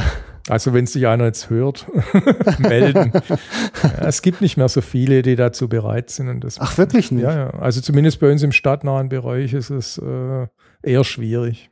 Also 0.49 0.73
wenn 0.73 0.85
sich 0.87 1.07
einer 1.07 1.25
jetzt 1.25 1.49
hört, 1.49 1.87
melden. 2.59 3.11
Ja, 3.13 3.89
es 4.07 4.21
gibt 4.21 4.39
nicht 4.39 4.55
mehr 4.55 4.69
so 4.69 4.79
viele, 4.79 5.21
die 5.21 5.35
dazu 5.35 5.67
bereit 5.67 6.09
sind. 6.09 6.29
Und 6.29 6.41
das 6.45 6.57
Ach, 6.61 6.77
wirklich 6.77 7.11
nicht? 7.11 7.23
Ja, 7.23 7.35
ja. 7.35 7.49
Also 7.55 7.81
zumindest 7.81 8.21
bei 8.21 8.31
uns 8.31 8.43
im 8.43 8.53
stadtnahen 8.53 9.09
Bereich 9.09 9.53
ist 9.53 9.71
es 9.71 9.97
äh, 9.97 10.47
eher 10.81 11.03
schwierig. 11.03 11.69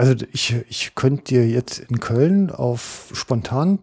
Also 0.00 0.24
ich, 0.32 0.56
ich 0.68 0.94
könnte 0.94 1.24
dir 1.24 1.46
jetzt 1.46 1.78
in 1.78 2.00
Köln 2.00 2.50
auf 2.50 3.10
spontan 3.12 3.80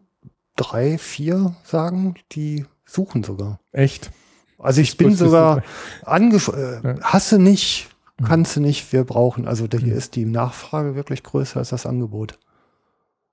drei, 0.55 0.97
vier 0.97 1.55
sagen, 1.63 2.15
die 2.31 2.65
suchen 2.85 3.23
sogar. 3.23 3.59
Echt? 3.71 4.09
Also 4.57 4.81
ich 4.81 4.89
Das 4.91 4.97
bin 4.97 5.15
sogar 5.15 5.61
angesprochen, 6.03 6.59
äh, 6.83 6.87
Ja. 6.97 7.01
hasse 7.03 7.37
nicht, 7.37 7.89
kannst 8.25 8.55
du 8.55 8.61
nicht, 8.61 8.91
wir 8.93 9.03
brauchen. 9.03 9.47
Also 9.47 9.67
da 9.67 9.77
hier 9.77 9.91
Mhm. 9.93 9.97
ist 9.99 10.15
die 10.15 10.25
Nachfrage 10.25 10.95
wirklich 10.95 11.21
größer 11.21 11.57
als 11.59 11.69
das 11.69 11.85
Angebot. 11.85 12.39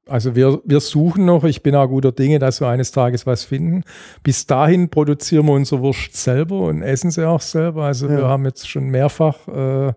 Also 0.07 0.37
wir, 0.37 0.61
wir 0.67 0.81
suchen 0.81 1.25
noch, 1.25 1.45
ich 1.45 1.63
bin 1.63 1.75
auch 1.75 1.87
guter 1.87 2.13
Dinge, 2.13 2.39
dass 2.39 2.61
wir 2.61 2.69
eines 2.69 2.93
Tages 2.93 3.25
was 3.27 3.45
finden. 3.45 3.85
Bis 4.23 4.45
dahin 4.47 4.91
produzieren 4.91 5.47
wir 5.47 5.53
unsere 5.53 5.81
Wurst 5.81 6.15
selber 6.15 6.59
und 6.67 6.83
essen 6.83 7.11
sie 7.11 7.27
auch 7.27 7.41
selber. 7.41 7.85
Also 7.87 8.11
wir 8.11 8.19
Ja. 8.19 8.29
haben 8.29 8.45
jetzt 8.45 8.69
schon 8.69 8.91
mehrfach 8.91 9.49
äh, 9.49 9.95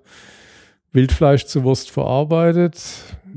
Wildfleisch 0.97 1.45
zu 1.45 1.63
Wurst 1.63 1.91
verarbeitet 1.91 2.77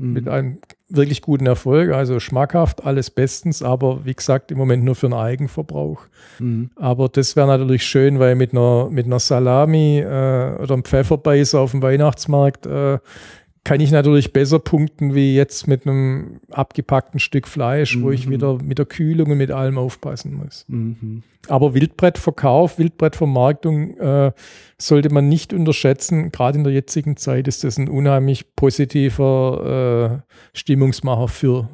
Mhm. 0.01 0.13
mit 0.13 0.27
einem 0.27 0.57
wirklich 0.89 1.21
guten 1.21 1.45
Erfolg. 1.45 1.91
Also 1.93 2.19
schmackhaft, 2.19 2.85
alles 2.85 3.09
bestens, 3.09 3.63
aber 3.63 4.03
wie 4.05 4.13
gesagt, 4.13 4.51
im 4.51 4.57
Moment 4.57 4.83
nur 4.83 4.95
für 4.95 5.07
den 5.07 5.13
Eigenverbrauch. 5.13 6.01
Mhm. 6.39 6.69
Aber 6.75 7.07
das 7.07 7.35
wäre 7.35 7.47
natürlich 7.47 7.85
schön, 7.85 8.19
weil 8.19 8.35
mit 8.35 8.51
einer, 8.51 8.89
mit 8.89 9.05
einer 9.05 9.19
Salami 9.19 9.99
äh, 9.99 10.03
oder 10.03 10.73
einem 10.73 10.83
Pfefferbeißer 10.83 11.59
auf 11.59 11.71
dem 11.71 11.81
Weihnachtsmarkt 11.81 12.65
äh, 12.65 12.97
kann 13.63 13.79
ich 13.79 13.91
natürlich 13.91 14.33
besser 14.33 14.57
punkten 14.59 15.13
wie 15.13 15.35
jetzt 15.35 15.67
mit 15.67 15.85
einem 15.85 16.39
abgepackten 16.49 17.19
Stück 17.19 17.47
Fleisch, 17.47 18.01
wo 18.01 18.09
ich 18.11 18.25
Mhm. 18.27 18.31
wieder 18.31 18.57
mit 18.63 18.79
der 18.79 18.85
Kühlung 18.87 19.29
und 19.31 19.37
mit 19.37 19.51
allem 19.51 19.77
aufpassen 19.77 20.33
muss. 20.33 20.65
Mhm. 20.67 21.21
Aber 21.47 21.73
Wildbrettverkauf, 21.73 22.79
Wildbrettvermarktung 22.79 23.97
äh, 23.97 24.31
sollte 24.79 25.09
man 25.13 25.29
nicht 25.29 25.53
unterschätzen. 25.53 26.31
Gerade 26.31 26.57
in 26.57 26.63
der 26.63 26.73
jetzigen 26.73 27.17
Zeit 27.17 27.47
ist 27.47 27.63
das 27.63 27.77
ein 27.77 27.87
unheimlich 27.89 28.55
positiver 28.55 30.21
äh, 30.25 30.57
Stimmungsmacher 30.57 31.27
für, 31.27 31.69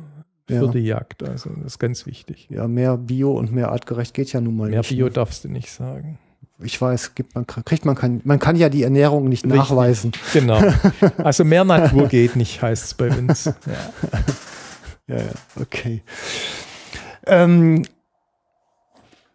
für 0.48 0.54
Ja. 0.66 0.68
die 0.68 0.80
Jagd. 0.80 1.24
Also 1.24 1.50
das 1.58 1.74
ist 1.74 1.80
ganz 1.80 2.06
wichtig. 2.06 2.48
Ja, 2.50 2.68
mehr 2.68 2.98
Bio 2.98 3.32
und 3.32 3.52
mehr 3.54 3.72
artgerecht 3.72 4.14
geht 4.14 4.32
ja 4.34 4.42
nun 4.42 4.56
mal 4.58 4.70
Mehr 4.70 4.80
nicht. 4.80 4.90
Bio 4.90 5.06
ne? 5.06 5.12
darfst 5.12 5.44
du 5.46 5.50
nicht 5.50 5.70
sagen. 5.72 6.18
Ich 6.60 6.82
weiß, 6.82 7.14
gibt 7.14 7.36
man, 7.36 7.46
kriegt 7.46 7.86
man 7.86 7.96
kann, 7.96 8.22
man 8.24 8.40
kann 8.40 8.56
ja 8.56 8.70
die 8.70 8.84
Ernährung 8.84 9.30
nicht 9.30 9.46
Richtig. 9.46 9.60
nachweisen. 9.60 10.12
Genau. 10.34 10.62
Also 11.18 11.44
mehr 11.44 11.64
Natur 11.64 12.08
geht 12.08 12.36
nicht, 12.36 12.62
heißt 12.62 12.86
es 12.86 12.94
bei 12.94 13.10
uns. 13.10 13.46
Ja. 13.46 13.54
Ja, 15.08 15.18
ja, 15.18 15.32
okay. 15.62 16.02
Ähm, 17.26 17.84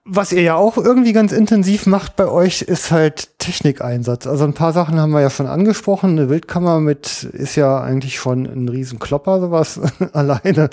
was 0.05 0.33
ihr 0.33 0.43
ja 0.43 0.57
auch 0.57 0.77
irgendwie 0.77 1.13
ganz 1.13 1.33
intensiv 1.33 1.87
macht 1.87 2.17
bei 2.17 2.27
euch, 2.27 2.63
ist 2.63 2.91
halt 2.91 3.39
Technikeinsatz. 3.39 4.27
Also 4.27 4.45
ein 4.45 4.55
paar 4.55 4.73
Sachen 4.73 4.99
haben 5.01 5.13
wir 5.13 5.21
ja 5.21 5.31
schon 5.31 5.47
angesprochen. 5.47 6.11
Eine 6.11 6.29
Wildkammer 6.29 6.81
mit 6.81 7.23
ist 7.23 7.55
ja 7.57 7.81
eigentlich 7.81 8.17
schon 8.17 8.47
ein 8.47 8.69
Riesenklopper, 8.69 9.41
sowas 9.41 9.81
alleine 10.13 10.71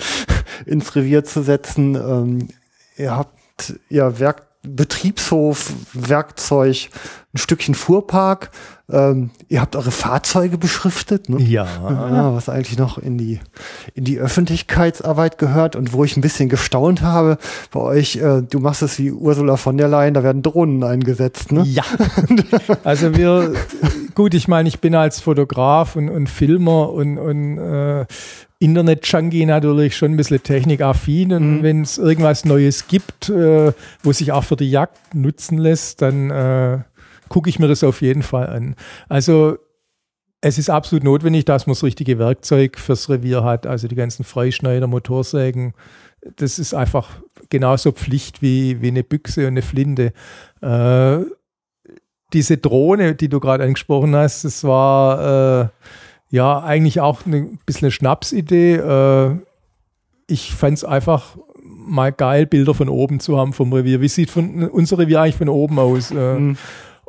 ins 0.65 0.95
Revier 0.95 1.23
zu 1.23 1.43
setzen. 1.43 1.95
Ähm, 1.95 2.47
ihr 2.97 3.15
habt 3.15 3.79
ja 3.89 4.19
Werk 4.19 4.48
Betriebshof, 4.61 5.73
Werkzeug, 5.93 6.89
ein 7.33 7.37
Stückchen 7.37 7.75
Fuhrpark. 7.75 8.51
Ähm, 8.91 9.29
ihr 9.47 9.61
habt 9.61 9.75
eure 9.75 9.91
Fahrzeuge 9.91 10.57
beschriftet, 10.57 11.29
ne? 11.29 11.39
ja. 11.41 11.65
Ja, 11.89 12.33
was 12.33 12.49
eigentlich 12.49 12.77
noch 12.77 12.97
in 12.97 13.19
die, 13.19 13.39
in 13.93 14.03
die 14.03 14.17
Öffentlichkeitsarbeit 14.17 15.37
gehört 15.37 15.75
und 15.75 15.93
wo 15.93 16.03
ich 16.03 16.17
ein 16.17 16.21
bisschen 16.21 16.49
gestaunt 16.49 17.01
habe 17.03 17.37
bei 17.71 17.79
euch, 17.79 18.15
äh, 18.15 18.41
du 18.41 18.59
machst 18.59 18.81
es 18.81 18.97
wie 18.97 19.11
Ursula 19.11 19.57
von 19.57 19.77
der 19.77 19.87
Leyen, 19.87 20.15
da 20.15 20.23
werden 20.23 20.41
Drohnen 20.41 20.83
eingesetzt, 20.83 21.51
ne? 21.51 21.63
Ja. 21.63 21.83
Also 22.83 23.15
wir, 23.15 23.53
gut, 24.15 24.33
ich 24.33 24.47
meine, 24.47 24.67
ich 24.67 24.79
bin 24.79 24.95
als 24.95 25.19
Fotograf 25.19 25.95
und, 25.95 26.09
und 26.09 26.27
Filmer 26.27 26.91
und, 26.91 27.17
und 27.17 27.57
äh, 27.57 28.05
Internet-Junkie 28.59 29.45
natürlich 29.45 29.95
schon 29.95 30.11
ein 30.11 30.17
bisschen 30.17 30.43
technikaffin 30.43 31.31
und 31.33 31.57
Mhm. 31.59 31.63
wenn 31.63 31.81
es 31.81 31.97
irgendwas 31.97 32.43
Neues 32.45 32.87
gibt, 32.87 33.29
äh, 33.29 33.71
wo 34.03 34.11
sich 34.11 34.31
auch 34.31 34.43
für 34.43 34.57
die 34.57 34.69
Jagd 34.69 35.15
nutzen 35.15 35.57
lässt, 35.57 36.01
dann 36.01 36.29
äh, 36.29 36.79
gucke 37.29 37.49
ich 37.49 37.59
mir 37.59 37.67
das 37.67 37.83
auf 37.83 38.01
jeden 38.01 38.21
Fall 38.23 38.47
an. 38.47 38.75
Also 39.07 39.57
es 40.41 40.57
ist 40.57 40.69
absolut 40.69 41.03
notwendig, 41.03 41.45
dass 41.45 41.67
man 41.67 41.73
das 41.73 41.83
richtige 41.83 42.17
Werkzeug 42.19 42.77
fürs 42.79 43.09
Revier 43.09 43.43
hat, 43.43 43.65
also 43.65 43.87
die 43.87 43.95
ganzen 43.95 44.23
Freischneider, 44.23 44.87
Motorsägen. 44.87 45.73
Das 46.35 46.59
ist 46.59 46.73
einfach 46.73 47.09
genauso 47.49 47.91
Pflicht 47.93 48.41
wie, 48.41 48.81
wie 48.81 48.89
eine 48.89 49.03
Büchse 49.03 49.41
und 49.41 49.53
eine 49.53 49.61
Flinte. 49.61 50.11
Äh, 50.61 51.19
diese 52.33 52.57
Drohne, 52.57 53.15
die 53.15 53.29
du 53.29 53.39
gerade 53.39 53.63
angesprochen 53.63 54.15
hast, 54.15 54.43
das 54.45 54.63
war 54.63 55.63
äh, 55.63 55.67
ja 56.29 56.59
eigentlich 56.63 56.99
auch 57.01 57.25
ein 57.25 57.59
bisschen 57.65 57.85
eine 57.85 57.91
Schnapsidee. 57.91 58.75
Äh, 58.75 59.35
ich 60.27 60.53
fand 60.53 60.77
es 60.77 60.83
einfach 60.83 61.37
mal 61.63 62.11
geil, 62.11 62.45
Bilder 62.45 62.73
von 62.73 62.89
oben 62.89 63.19
zu 63.19 63.37
haben 63.37 63.53
vom 63.53 63.73
Revier. 63.73 63.99
Wie 64.01 64.07
sieht 64.07 64.29
von, 64.29 64.69
unser 64.69 64.99
Revier 64.99 65.21
eigentlich 65.21 65.35
von 65.37 65.49
oben 65.49 65.79
aus? 65.79 66.11
Äh, 66.11 66.35
Mhm. 66.35 66.57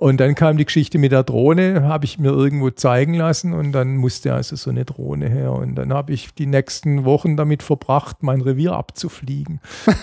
Und 0.01 0.19
dann 0.19 0.35
kam 0.35 0.57
die 0.57 0.65
Geschichte 0.65 0.97
mit 0.97 1.13
der 1.13 1.25
Drohne, 1.25 1.83
habe 1.83 2.07
ich 2.07 2.19
mir 2.19 2.31
irgendwo 2.31 2.71
zeigen 2.71 3.13
lassen 3.13 3.53
und 3.53 3.73
dann 3.73 3.99
musste 3.99 4.33
also 4.33 4.57
so 4.57 4.71
eine 4.71 4.87
Drohne 4.87 5.29
her. 5.29 5.53
Und 5.53 5.75
dann 5.75 5.93
habe 5.93 6.15
ich 6.15 6.33
die 6.33 6.47
nächsten 6.47 7.05
Wochen 7.05 7.37
damit 7.37 7.63
verbracht, 7.63 8.23
mein 8.23 8.41
Revier 8.41 8.73
abzufliegen. 8.73 9.61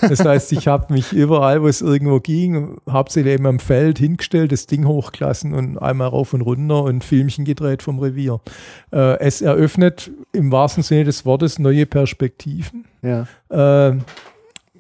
Das 0.08 0.24
heißt, 0.24 0.54
ich 0.54 0.68
habe 0.68 0.94
mich 0.94 1.14
überall, 1.14 1.64
wo 1.64 1.68
es 1.68 1.82
irgendwo 1.82 2.20
ging, 2.20 2.78
hauptsächlich 2.88 3.34
eben 3.34 3.48
am 3.48 3.58
Feld 3.58 3.98
hingestellt, 3.98 4.52
das 4.52 4.68
Ding 4.68 4.86
hochgelassen 4.86 5.56
und 5.56 5.80
einmal 5.80 6.10
rauf 6.10 6.32
und 6.36 6.42
runter 6.42 6.84
und 6.84 7.04
Filmchen 7.04 7.44
gedreht 7.44 7.82
vom 7.82 7.98
Revier. 7.98 8.40
Äh, 8.94 9.18
es 9.18 9.42
eröffnet 9.42 10.12
im 10.32 10.52
wahrsten 10.52 10.84
Sinne 10.84 11.06
des 11.06 11.26
Wortes 11.26 11.58
neue 11.58 11.88
Perspektiven. 11.88 12.86
Ja. 13.02 13.26
Äh, 13.50 13.98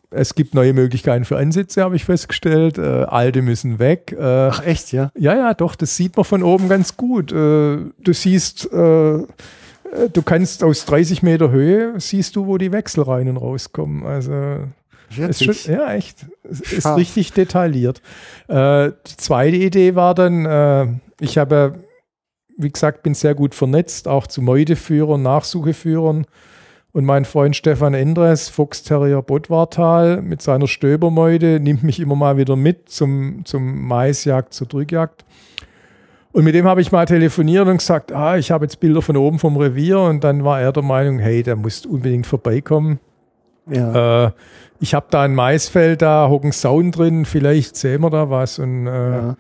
es 0.09 0.35
gibt 0.35 0.53
neue 0.53 0.73
Möglichkeiten 0.73 1.25
für 1.25 1.37
Ansätze, 1.37 1.83
habe 1.83 1.95
ich 1.95 2.05
festgestellt. 2.05 2.77
Äh, 2.77 2.81
alte 2.81 3.41
müssen 3.41 3.79
weg. 3.79 4.15
Äh, 4.17 4.23
Ach 4.23 4.65
echt, 4.65 4.93
ja? 4.93 5.11
ja, 5.17 5.35
ja, 5.35 5.53
doch, 5.53 5.75
das 5.75 5.97
sieht 5.97 6.15
man 6.15 6.23
von 6.23 6.43
oben 6.43 6.69
ganz 6.69 6.95
gut. 6.95 7.31
Äh, 7.31 7.35
du 7.35 8.13
siehst, 8.13 8.71
äh, 8.71 9.15
äh, 9.17 9.25
du 10.11 10.21
kannst 10.21 10.63
aus 10.63 10.85
30 10.85 11.23
Meter 11.23 11.51
Höhe, 11.51 11.93
siehst 11.99 12.35
du, 12.37 12.47
wo 12.47 12.57
die 12.57 12.71
Wechsel 12.71 13.03
rein 13.03 13.27
und 13.27 13.37
rauskommen. 13.37 14.05
Also 14.05 14.31
ist 15.09 15.43
schon, 15.43 15.47
Wirklich? 15.47 15.65
ja, 15.67 15.93
echt. 15.93 16.25
Es 16.43 16.61
ist 16.61 16.83
Scharf. 16.83 16.97
richtig 16.97 17.33
detailliert. 17.33 18.01
Äh, 18.47 18.91
die 19.07 19.17
zweite 19.17 19.57
Idee 19.57 19.95
war 19.95 20.15
dann, 20.15 21.01
ich 21.19 21.37
habe, 21.37 21.79
wie 22.57 22.69
gesagt, 22.71 23.03
bin 23.03 23.13
sehr 23.13 23.35
gut 23.35 23.55
vernetzt, 23.55 24.07
auch 24.07 24.27
zu 24.27 24.41
Meuteführern, 24.41 25.21
Nachsucheführern. 25.21 26.25
Und 26.97 27.05
mein 27.05 27.25
Freund 27.25 27.55
Stefan 27.55 27.93
Endres, 27.93 28.49
Fox-Terrier 28.49 29.21
Bottwartal, 29.21 30.19
mit 30.23 30.41
seiner 30.41 30.65
Stöbermeute, 30.65 31.59
nimmt 31.59 31.83
mich 31.83 31.99
immer 31.99 32.15
mal 32.15 32.37
wieder 32.37 32.55
mit 32.55 32.89
zum, 32.89 33.45
zum 33.45 33.87
Maisjagd, 33.87 34.51
zur 34.51 34.65
Drückjagd. 34.65 35.23
Und 36.31 36.43
mit 36.43 36.55
dem 36.55 36.65
habe 36.65 36.81
ich 36.81 36.91
mal 36.91 37.05
telefoniert 37.05 37.67
und 37.67 37.77
gesagt, 37.77 38.11
ah, 38.11 38.35
ich 38.37 38.49
habe 38.49 38.65
jetzt 38.65 38.79
Bilder 38.79 39.03
von 39.03 39.15
oben 39.15 39.37
vom 39.37 39.57
Revier. 39.57 39.99
Und 39.99 40.23
dann 40.23 40.43
war 40.43 40.59
er 40.59 40.71
der 40.71 40.81
Meinung, 40.81 41.19
hey, 41.19 41.43
der 41.43 41.55
muss 41.55 41.85
unbedingt 41.85 42.25
vorbeikommen. 42.25 42.97
Ja. 43.67 44.25
Äh, 44.25 44.31
ich 44.79 44.95
habe 44.95 45.05
da 45.11 45.21
ein 45.21 45.35
Maisfeld, 45.35 46.01
da 46.01 46.27
hocken 46.29 46.51
Sauen 46.51 46.91
drin, 46.91 47.25
vielleicht 47.25 47.75
sehen 47.75 48.01
wir 48.01 48.09
da 48.09 48.31
was. 48.31 48.57
Und 48.57 48.87
äh, 48.87 49.11
ja. 49.11 49.37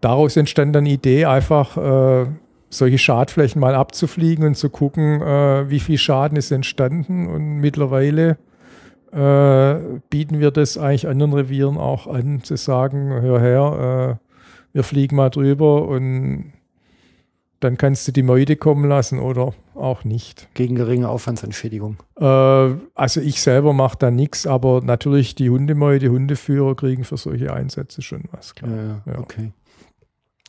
daraus 0.00 0.36
entstand 0.36 0.74
dann 0.74 0.86
die 0.86 0.94
Idee, 0.94 1.26
einfach 1.26 1.76
äh, 1.76 2.26
solche 2.70 2.98
Schadflächen 2.98 3.60
mal 3.60 3.74
abzufliegen 3.74 4.46
und 4.46 4.54
zu 4.54 4.70
gucken, 4.70 5.20
äh, 5.20 5.68
wie 5.68 5.80
viel 5.80 5.98
Schaden 5.98 6.38
ist 6.38 6.50
entstanden. 6.50 7.26
Und 7.26 7.58
mittlerweile 7.58 8.38
äh, 9.12 9.74
bieten 10.08 10.38
wir 10.38 10.52
das 10.52 10.78
eigentlich 10.78 11.08
anderen 11.08 11.34
Revieren 11.34 11.76
auch 11.76 12.06
an, 12.06 12.42
zu 12.42 12.56
sagen, 12.56 13.10
hör 13.10 13.40
her, 13.40 14.18
äh, 14.20 14.26
wir 14.72 14.84
fliegen 14.84 15.16
mal 15.16 15.30
drüber 15.30 15.88
und 15.88 16.52
dann 17.58 17.76
kannst 17.76 18.08
du 18.08 18.12
die 18.12 18.22
Meute 18.22 18.56
kommen 18.56 18.88
lassen 18.88 19.18
oder 19.18 19.52
auch 19.74 20.04
nicht. 20.04 20.48
Gegen 20.54 20.76
geringe 20.76 21.08
Aufwandsentschädigung. 21.08 21.96
Äh, 22.18 22.24
also 22.24 23.20
ich 23.20 23.42
selber 23.42 23.72
mache 23.72 23.98
da 23.98 24.10
nichts, 24.10 24.46
aber 24.46 24.80
natürlich 24.82 25.34
die 25.34 25.50
Hundemeute, 25.50 26.08
Hundeführer 26.10 26.74
kriegen 26.74 27.04
für 27.04 27.16
solche 27.16 27.52
Einsätze 27.52 28.00
schon 28.00 28.24
was, 28.30 28.54
klar. 28.54 28.70
Ja, 28.70 28.82
ja, 28.82 29.02
Ja. 29.06 29.18
okay. 29.18 29.52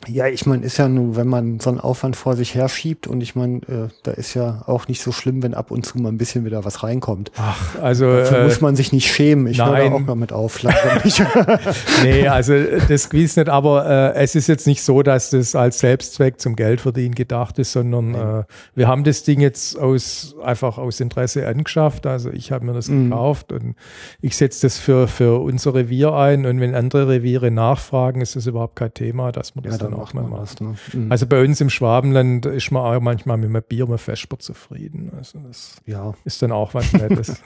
Ja, 0.07 0.27
ich 0.27 0.45
meine, 0.45 0.65
ist 0.65 0.77
ja 0.77 0.87
nur, 0.87 1.15
wenn 1.15 1.27
man 1.27 1.59
so 1.59 1.69
einen 1.69 1.79
Aufwand 1.79 2.15
vor 2.15 2.35
sich 2.35 2.55
herschiebt 2.55 3.07
und 3.07 3.21
ich 3.21 3.35
meine, 3.35 3.57
äh, 3.67 3.87
da 4.03 4.11
ist 4.11 4.33
ja 4.33 4.63
auch 4.65 4.87
nicht 4.87 5.01
so 5.01 5.11
schlimm, 5.11 5.43
wenn 5.43 5.53
ab 5.53 5.71
und 5.71 5.85
zu 5.85 5.97
mal 5.99 6.09
ein 6.09 6.17
bisschen 6.17 6.45
wieder 6.45 6.63
was 6.65 6.83
reinkommt. 6.83 7.31
Ach, 7.37 7.79
also 7.81 8.05
Dafür 8.11 8.39
äh, 8.39 8.43
muss 8.45 8.61
man 8.61 8.75
sich 8.75 8.91
nicht 8.91 9.11
schämen. 9.11 9.47
Ich 9.47 9.59
höre 9.59 9.71
nein. 9.71 9.93
auch 9.93 10.05
damit 10.05 10.31
auf. 10.33 10.61
langsam 10.63 11.01
nicht. 11.03 11.23
nee, 12.03 12.27
also 12.27 12.53
das 12.87 13.09
gewiss 13.09 13.35
nicht, 13.35 13.49
aber 13.49 14.13
äh, 14.15 14.21
es 14.21 14.35
ist 14.35 14.47
jetzt 14.47 14.67
nicht 14.67 14.83
so, 14.83 15.03
dass 15.03 15.29
das 15.31 15.55
als 15.55 15.79
Selbstzweck 15.79 16.39
zum 16.39 16.55
Geldverdienen 16.55 17.15
gedacht 17.15 17.59
ist, 17.59 17.71
sondern 17.71 18.13
äh, 18.15 18.43
wir 18.75 18.87
haben 18.87 19.03
das 19.03 19.23
Ding 19.23 19.39
jetzt 19.41 19.77
aus 19.79 20.35
einfach 20.43 20.77
aus 20.77 20.99
Interesse 20.99 21.47
angeschafft. 21.47 22.05
Also 22.05 22.29
ich 22.31 22.51
habe 22.51 22.65
mir 22.65 22.73
das 22.73 22.87
Mhm. 22.89 23.09
gekauft 23.09 23.51
und 23.51 23.75
ich 24.21 24.35
setze 24.35 24.65
das 24.67 24.77
für, 24.77 25.07
für 25.07 25.39
unser 25.41 25.73
Revier 25.73 26.13
ein 26.13 26.45
und 26.45 26.59
wenn 26.59 26.75
andere 26.75 27.07
Reviere 27.07 27.51
nachfragen, 27.51 28.21
ist 28.21 28.35
das 28.35 28.47
überhaupt 28.47 28.75
kein 28.75 28.93
Thema, 28.93 29.31
dass 29.31 29.55
man 29.55 29.63
das 29.63 29.73
Ja, 29.73 29.77
dann, 29.79 29.90
dann, 29.91 29.99
auch 29.99 30.13
mal 30.13 30.23
machen. 30.23 30.41
das, 30.41 30.61
ne? 30.61 30.75
Mhm. 30.93 31.11
Also 31.11 31.27
bei 31.27 31.43
uns 31.43 31.61
im 31.61 31.69
Schwabenland 31.69 32.45
ist 32.45 32.71
man 32.71 32.83
auch 32.83 32.99
manchmal 33.01 33.37
mit 33.37 33.49
einem 33.49 33.63
Bier 33.67 33.85
mal 33.87 33.97
Vesper 33.97 34.39
zufrieden. 34.39 35.11
Also 35.17 35.39
das 35.47 35.77
ja, 35.85 36.13
ist 36.25 36.41
dann 36.41 36.51
auch 36.51 36.73
was 36.73 36.91
Nettes. 36.93 37.41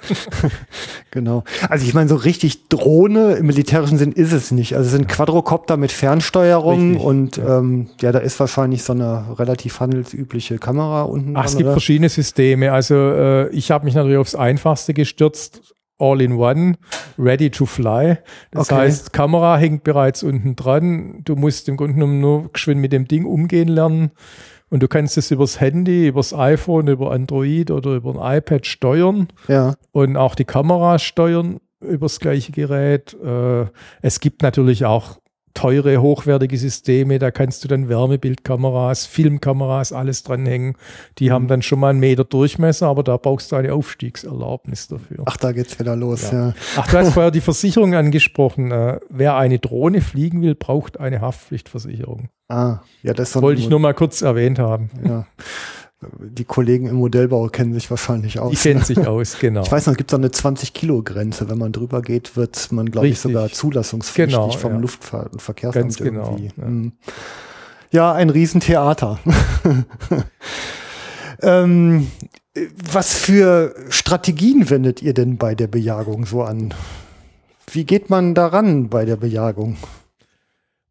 genau. 1.11 1.43
Also 1.69 1.85
ich 1.85 1.93
meine, 1.93 2.09
so 2.09 2.15
richtig 2.15 2.67
Drohne 2.69 3.33
im 3.33 3.47
militärischen 3.47 3.97
Sinn 3.97 4.11
ist 4.11 4.31
es 4.31 4.51
nicht. 4.51 4.75
Also 4.75 4.87
es 4.87 4.91
sind 4.91 5.07
Quadrocopter 5.07 5.77
mit 5.77 5.91
Fernsteuerung 5.91 6.91
Richtig, 6.91 7.05
und 7.05 7.37
ja. 7.37 7.59
ähm, 7.59 7.89
ja, 8.01 8.11
da 8.11 8.19
ist 8.19 8.39
wahrscheinlich 8.39 8.83
so 8.83 8.93
eine 8.93 9.37
relativ 9.37 9.79
handelsübliche 9.79 10.57
Kamera 10.57 11.03
unten. 11.03 11.35
Ach, 11.35 11.41
dran, 11.41 11.45
es 11.45 11.57
gibt 11.57 11.65
oder? 11.65 11.73
verschiedene 11.73 12.09
Systeme. 12.09 12.71
Also 12.71 12.95
äh, 12.95 13.49
ich 13.49 13.71
habe 13.71 13.85
mich 13.85 13.95
natürlich 13.95 14.17
aufs 14.17 14.35
Einfachste 14.35 14.93
gestürzt. 14.93 15.74
All 15.97 16.21
in 16.21 16.33
one, 16.33 16.75
ready 17.17 17.49
to 17.49 17.65
fly. 17.65 18.17
Das 18.51 18.69
Okay. 18.69 18.81
heißt, 18.81 19.13
Kamera 19.13 19.57
hängt 19.57 19.83
bereits 19.83 20.23
unten 20.23 20.55
dran. 20.55 21.21
Du 21.23 21.35
musst 21.35 21.69
im 21.69 21.77
Grunde 21.77 21.93
genommen 21.93 22.19
nur 22.19 22.51
geschwind 22.51 22.81
mit 22.81 22.91
dem 22.91 23.07
Ding 23.07 23.25
umgehen 23.25 23.69
lernen. 23.69 24.11
Und 24.69 24.81
du 24.83 24.87
kannst 24.87 25.17
es 25.17 25.31
übers 25.31 25.61
Handy, 25.61 26.07
übers 26.07 26.33
iPhone, 26.33 26.87
über 26.87 27.11
Android 27.11 27.71
oder 27.71 27.91
über 27.95 28.19
ein 28.25 28.37
iPad 28.39 28.65
steuern 28.65 29.27
Ja, 29.47 29.75
und 29.91 30.17
auch 30.17 30.35
die 30.35 30.43
Kamera 30.43 30.99
steuern 30.99 31.59
übers 31.79 32.19
gleiche 32.19 32.51
Gerät. 32.51 33.15
Äh, 33.23 33.67
es 34.01 34.19
gibt 34.19 34.41
natürlich 34.41 34.83
auch 34.85 35.19
teure, 35.55 36.01
hochwertige 36.01 36.57
Systeme, 36.57 37.17
da 37.17 37.31
kannst 37.31 37.63
du 37.63 37.67
dann 37.67 37.89
Wärmebildkameras, 37.89 39.07
Filmkameras, 39.07 39.91
alles 39.91 40.21
dranhängen. 40.21 40.75
Die 41.17 41.31
haben 41.31 41.47
dann 41.47 41.63
schon 41.63 41.79
mal 41.79 41.89
einen 41.89 41.99
Meter 41.99 42.25
Durchmesser, 42.25 42.87
aber 42.87 43.01
da 43.01 43.17
brauchst 43.17 43.51
du 43.51 43.55
eine 43.55 43.73
Aufstiegserlaubnis 43.73 44.87
dafür. 44.87 45.23
ach, 45.25 45.37
da 45.37 45.51
geht's 45.51 45.79
wieder 45.79 45.95
los. 45.95 46.29
Ja. 46.31 46.53
Ach, 46.75 46.87
du 46.87 46.97
hast 46.97 47.13
vorher 47.13 47.31
die 47.31 47.41
Versicherung 47.41 47.95
angesprochen. 47.95 48.71
Äh, 48.71 48.99
wer 49.09 49.37
eine 49.37 49.57
Drohne 49.57 50.01
fliegen 50.01 50.43
will, 50.43 50.53
braucht 50.53 50.99
eine 50.99 51.21
Haftpflichtversicherung. 51.21 52.29
Ah, 52.47 52.81
ja, 53.01 53.13
das 53.13 53.35
Wollte 53.41 53.61
ich 53.61 53.69
nur 53.69 53.79
mal 53.79 53.95
kurz 53.95 54.21
erwähnt 54.21 54.59
haben. 54.59 54.89
Ja. 55.03 55.25
Die 56.19 56.43
Kollegen 56.43 56.87
im 56.87 56.95
Modellbau 56.97 57.47
kennen 57.47 57.73
sich 57.73 57.89
wahrscheinlich 57.89 58.39
aus. 58.39 58.51
Die 58.51 58.57
kennen 58.57 58.83
sich 58.83 59.07
aus, 59.07 59.37
genau. 59.39 59.63
Ich 59.63 59.71
weiß 59.71 59.85
noch, 59.87 59.93
es 59.93 59.97
gibt 59.97 60.11
so 60.11 60.17
eine 60.17 60.27
20-Kilo-Grenze. 60.27 61.49
Wenn 61.49 61.57
man 61.57 61.71
drüber 61.71 62.01
geht, 62.01 62.35
wird 62.35 62.71
man, 62.71 62.91
glaube 62.91 63.07
ich, 63.07 63.19
sogar 63.19 63.49
zulassungspflichtig 63.49 64.35
Genau, 64.35 64.51
vom 64.51 64.73
ja. 64.73 64.79
Luftfahrt- 64.79 65.31
und 65.33 65.41
Verkehrsamt 65.41 65.83
Ganz 65.83 65.97
genau, 65.97 66.31
irgendwie. 66.31 66.51
ja. 66.57 66.65
Mhm. 66.67 66.91
Ja, 67.91 68.13
ein 68.13 68.29
Riesentheater. 68.29 69.19
ähm, 71.41 72.07
was 72.91 73.13
für 73.13 73.73
Strategien 73.89 74.69
wendet 74.69 75.01
ihr 75.01 75.13
denn 75.13 75.37
bei 75.37 75.55
der 75.55 75.67
Bejagung 75.67 76.25
so 76.25 76.43
an? 76.43 76.73
Wie 77.71 77.85
geht 77.85 78.09
man 78.09 78.33
daran 78.35 78.89
bei 78.89 79.05
der 79.05 79.15
Bejagung? 79.15 79.77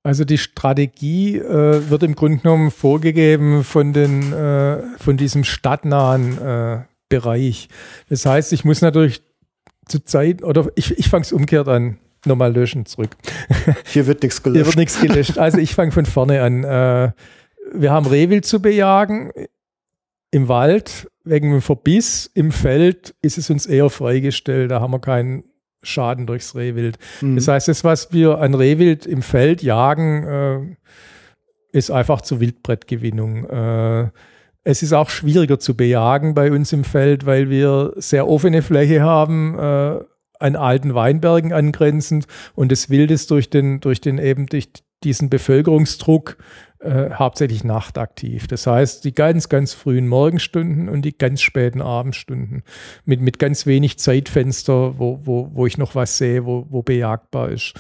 Also 0.05 0.27
die 0.27 0.37
Strategie 0.37 1.39
äh, 1.39 1.89
wird 1.89 2.03
im 2.03 2.15
Grunde 2.15 2.43
genommen 2.43 2.71
vorgegeben 2.71 3.65
von, 3.65 3.95
den, 3.95 4.35
äh, 4.35 4.83
von 4.99 5.17
diesem 5.17 5.45
stadtnahen 5.45 6.39
äh, 6.39 6.83
Bereich. 7.09 7.69
Das 8.11 8.27
heißt, 8.27 8.53
ich 8.53 8.67
muss 8.67 8.83
natürlich 8.83 9.23
zur 9.87 10.05
Zeit, 10.05 10.43
oder 10.43 10.69
ich, 10.75 10.99
ich 10.99 11.09
fange 11.09 11.23
es 11.23 11.33
umgekehrt 11.33 11.69
an, 11.69 11.99
nochmal 12.27 12.53
löschen 12.53 12.85
zurück. 12.85 13.17
Hier 13.87 14.07
wird 14.07 14.23
nichts 14.23 14.43
Hier 14.43 14.53
gelöscht. 14.53 14.67
wird 14.67 14.77
nichts 14.77 15.01
gelöscht. 15.01 15.39
Also 15.39 15.57
ich 15.57 15.75
fange 15.75 15.93
von 15.93 16.05
vorne 16.05 16.43
an. 16.43 16.65
Äh, 16.65 17.13
wir 17.73 17.91
haben 17.91 18.07
Rehwild 18.07 18.45
zu 18.45 18.61
bejagen 18.61 19.33
im 20.31 20.49
Wald 20.49 21.09
wegen 21.25 21.51
dem 21.51 21.63
Verbiss. 21.63 22.31
Im 22.35 22.53
Feld 22.53 23.15
ist 23.23 23.39
es 23.39 23.49
uns 23.49 23.65
eher 23.65 23.89
freigestellt. 23.89 24.71
Da 24.71 24.81
haben 24.81 24.93
wir 24.93 25.01
keinen 25.01 25.45
Schaden 25.85 26.27
durchs 26.27 26.55
Rehwild. 26.55 26.99
Mhm. 27.21 27.37
Das 27.37 27.49
heißt, 27.49 27.69
das, 27.69 27.85
was 27.85 28.13
wir 28.13 28.39
an 28.39 28.55
Rehwild 28.55 29.07
im 29.07 29.23
Feld 29.23 29.63
jagen, 29.63 30.25
äh, 30.27 30.77
ist 31.73 31.91
einfach 31.91 32.21
zur 32.21 32.41
Wildbrettgewinnung. 32.41 33.45
Äh, 33.49 34.11
es 34.63 34.83
ist 34.83 34.93
auch 34.93 35.11
schwieriger 35.11 35.59
zu 35.59 35.77
bejagen 35.77 36.35
bei 36.35 36.51
uns 36.51 36.73
im 36.73 36.85
Feld, 36.85 37.27
weil 37.27 37.51
wir 37.51 37.93
sehr 37.97 38.27
offene 38.27 38.63
Fläche 38.63 39.03
haben, 39.03 39.59
äh, 39.59 40.01
an 40.39 40.57
alten 40.57 40.95
Weinbergen 40.95 41.53
angrenzend 41.53 42.27
und 42.55 42.73
das 42.73 42.91
Wild 42.91 43.11
ist 43.11 43.31
durch 43.31 43.51
den, 43.51 43.81
durch 43.81 44.01
den 44.01 44.19
eben 44.19 44.47
durch 44.47 44.69
diesen 45.05 45.31
Bevölkerungsdruck 45.31 46.37
äh, 46.85 47.11
hauptsächlich 47.15 47.65
nachtaktiv. 47.65 48.47
Das 48.47 48.67
heißt, 48.67 49.05
die 49.05 49.15
ganz, 49.15 49.49
ganz 49.49 49.73
frühen 49.73 50.07
Morgenstunden 50.07 50.89
und 50.89 51.03
die 51.03 51.17
ganz 51.17 51.41
späten 51.41 51.81
Abendstunden 51.81 52.63
mit, 53.05 53.21
mit 53.21 53.39
ganz 53.39 53.67
wenig 53.67 53.99
Zeitfenster, 53.99 54.99
wo, 54.99 55.21
wo, 55.25 55.51
wo 55.55 55.67
ich 55.67 55.79
noch 55.79 55.95
was 55.95 56.19
sehe, 56.19 56.45
wo, 56.45 56.67
wo 56.69 56.83
bejagbar 56.83 57.51
ist. 57.51 57.75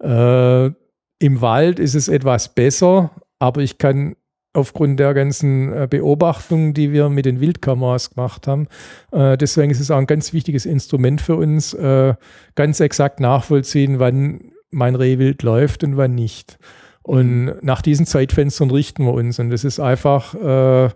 Äh, 0.00 0.66
Im 0.66 1.40
Wald 1.40 1.78
ist 1.78 1.94
es 1.94 2.08
etwas 2.08 2.54
besser, 2.54 3.10
aber 3.38 3.60
ich 3.60 3.78
kann 3.78 4.16
aufgrund 4.54 4.98
der 4.98 5.14
ganzen 5.14 5.72
äh, 5.72 5.86
Beobachtungen, 5.88 6.74
die 6.74 6.92
wir 6.92 7.08
mit 7.08 7.26
den 7.26 7.40
Wildkameras 7.40 8.10
gemacht 8.14 8.46
haben, 8.46 8.66
äh, 9.12 9.36
deswegen 9.36 9.70
ist 9.70 9.80
es 9.80 9.90
auch 9.90 9.98
ein 9.98 10.06
ganz 10.06 10.32
wichtiges 10.32 10.66
Instrument 10.66 11.20
für 11.20 11.36
uns, 11.36 11.74
äh, 11.74 12.14
ganz 12.54 12.80
exakt 12.80 13.20
nachvollziehen, 13.20 13.98
wann 13.98 14.52
mein 14.70 14.94
Rehwild 14.94 15.42
läuft 15.42 15.84
und 15.84 15.96
wann 15.96 16.14
nicht. 16.14 16.58
Und 17.02 17.62
nach 17.62 17.80
diesen 17.80 18.04
Zeitfenstern 18.06 18.70
richten 18.70 19.04
wir 19.04 19.14
uns. 19.14 19.38
Und 19.38 19.50
das 19.50 19.64
ist 19.64 19.80
einfach 19.80 20.34
äh, 20.34 20.90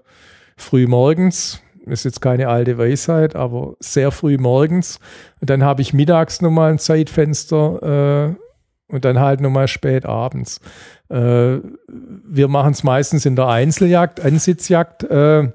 früh 0.57 0.86
morgens, 0.86 1.62
ist 1.86 2.05
jetzt 2.05 2.20
keine 2.20 2.49
alte 2.49 2.77
Weisheit, 2.77 3.35
aber 3.35 3.77
sehr 3.81 4.11
früh 4.11 4.36
morgens. 4.36 4.99
Und 5.40 5.49
dann 5.49 5.62
habe 5.62 5.82
ich 5.82 5.94
mittags 5.94 6.43
nochmal 6.43 6.73
ein 6.73 6.78
Zeitfenster 6.78 8.36
äh, 8.36 8.93
und 8.93 9.05
dann 9.05 9.20
halt 9.20 9.40
nochmal 9.40 9.69
spät 9.69 10.05
abends. 10.05 10.61
Äh, 11.09 11.59
wir 11.89 12.49
machen 12.49 12.73
es 12.73 12.85
meistens 12.85 13.24
in 13.24 13.36
der 13.36 13.49
Einzeljagd, 13.49 14.20
Ansitzjagd. 14.20 15.05
Äh, 15.05 15.51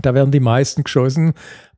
da 0.00 0.14
werden 0.14 0.30
die 0.30 0.40
meisten 0.40 0.84
geschossen. 0.84 1.32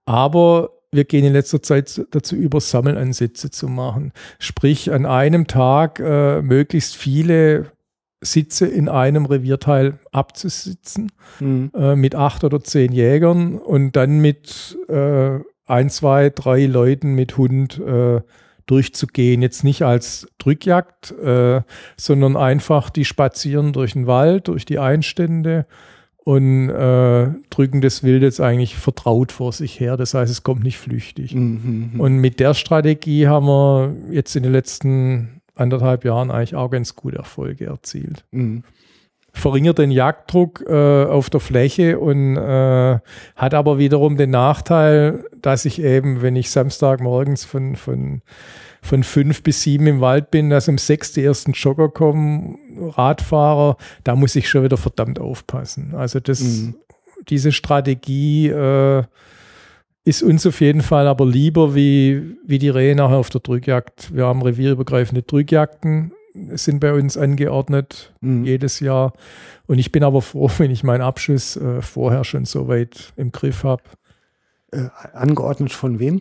Aber 0.05 0.74
wir 0.95 1.05
gehen 1.05 1.25
in 1.25 1.33
letzter 1.33 1.63
Zeit 1.63 2.07
dazu 2.11 2.37
über, 2.37 2.61
Sammelansätze 2.61 3.51
zu 3.51 3.69
machen. 3.69 4.13
Sprich, 4.39 4.93
an 4.93 5.07
einem 5.07 5.47
Tag 5.47 6.01
äh, 6.01 6.43
möglichst 6.43 6.97
viele 6.97 7.73
Sitze 8.21 8.67
in 8.67 8.89
einem 8.89 9.27
Revierteil 9.27 9.99
abzusitzen 10.13 11.13
Mhm. 11.41 11.71
äh, 11.75 11.97
mit 11.97 12.15
acht 12.15 12.45
oder 12.45 12.63
zehn 12.63 12.93
Jägern 12.93 13.59
und 13.59 13.97
dann 13.97 14.21
mit 14.21 14.79
äh, 14.89 15.41
ein, 15.67 15.91
zwei, 15.91 16.31
drei 16.31 16.67
Leuten 16.67 17.15
mit 17.15 17.37
Hund 17.37 17.79
äh, 17.79 18.21
durchzugehen. 18.67 19.43
Jetzt 19.43 19.65
nicht 19.65 19.83
als 19.83 20.27
Drückjagd, 20.39 21.13
äh, 21.13 21.63
sondern 21.97 22.37
einfach 22.37 22.91
die 22.91 23.05
spazieren 23.05 23.73
durch 23.73 23.93
den 23.93 24.07
Wald, 24.07 24.49
durch 24.49 24.65
die 24.65 24.79
Einstände 24.79 25.67
und 26.25 26.71
äh, 26.71 27.29
drücken 27.51 27.83
das 27.83 28.03
Wild 28.03 28.23
jetzt 28.23 28.41
eigentlich 28.41 28.77
vertraut 28.77 29.31
vor 29.31 29.53
sich 29.53 29.79
her. 29.79 29.97
Das 29.97 30.15
heißt, 30.15 30.33
es 30.33 30.43
kommt 30.43 30.65
nicht 30.65 30.79
flüchtig. 30.79 31.35
Mhm. 31.35 31.93
Und 31.99 32.17
mit 32.17 32.41
der 32.41 32.55
Strategie 32.55 33.29
haben 33.29 33.47
wir 33.47 33.95
jetzt 34.11 34.35
in 34.35 34.43
den 34.43 34.53
letzten 34.53 35.43
anderthalb 35.55 36.05
Jahren 36.05 36.31
eigentlich 36.31 36.55
auch 36.55 36.71
ganz 36.71 36.97
gute 36.97 37.19
Erfolge 37.19 37.67
erzielt 37.67 38.25
Mhm. 38.33 38.65
verringert 39.33 39.79
den 39.79 39.91
Jagddruck 39.91 40.65
äh, 40.67 41.05
auf 41.05 41.29
der 41.29 41.41
Fläche 41.41 41.99
und 41.99 42.37
äh, 42.37 42.99
hat 43.37 43.55
aber 43.55 43.79
wiederum 43.79 44.17
den 44.17 44.31
Nachteil, 44.31 45.25
dass 45.41 45.65
ich 45.65 45.81
eben, 45.83 46.23
wenn 46.23 46.37
ich 46.37 46.51
Samstagmorgens 46.51 47.45
von, 47.45 47.77
von, 47.77 48.23
von 48.85 49.03
fünf 49.03 49.43
bis 49.43 49.63
sieben 49.63 49.87
im 49.87 50.01
Wald 50.03 50.31
bin, 50.31 50.51
dass 50.51 50.69
um 50.69 50.77
sechs 50.77 51.13
die 51.13 51.25
ersten 51.25 51.53
Jogger 51.53 51.89
kommen, 51.89 52.59
Radfahrer, 52.79 53.79
da 54.05 54.15
muss 54.15 54.37
ich 54.37 54.49
schon 54.49 54.63
wieder 54.63 54.77
verdammt 54.77 55.19
aufpassen. 55.19 55.95
Also 55.95 56.21
das, 56.21 56.41
Mhm. 56.43 56.75
diese 57.31 57.51
Strategie 57.51 58.49
äh, 58.49 59.03
ist 60.05 60.23
uns 60.23 60.47
auf 60.47 60.61
jeden 60.61 60.83
Fall 60.83 61.09
aber 61.09 61.25
lieber 61.25 61.75
wie, 61.75 62.37
wie 62.47 62.59
die 62.59 62.69
Rehe 62.69 62.95
nachher 62.95 63.17
auf 63.17 63.31
der 63.31 63.41
Drückjagd. 63.41 64.15
Wir 64.15 64.27
haben 64.27 64.43
revierübergreifende 64.43 65.23
Drückjagden, 65.23 66.13
sind 66.53 66.81
bei 66.81 66.93
uns 66.93 67.17
angeordnet 67.17 68.13
Mhm. 68.21 68.45
jedes 68.45 68.81
Jahr. 68.81 69.15
Und 69.67 69.79
ich 69.79 69.93
bin 69.93 70.05
aber 70.05 70.21
froh, 70.21 70.51
wenn 70.59 70.71
ich 70.71 70.85
meinen 70.85 71.01
Abschuss 71.01 71.57
äh, 71.57 71.81
vorher 71.81 72.25
schon 72.25 72.45
so 72.45 72.69
weit 72.69 73.15
im 73.17 73.33
Griff 73.33 73.65
habe. 73.65 73.83
Äh, 74.73 74.89
angeordnet 75.15 75.73
von 75.73 75.99
wem? 75.99 76.21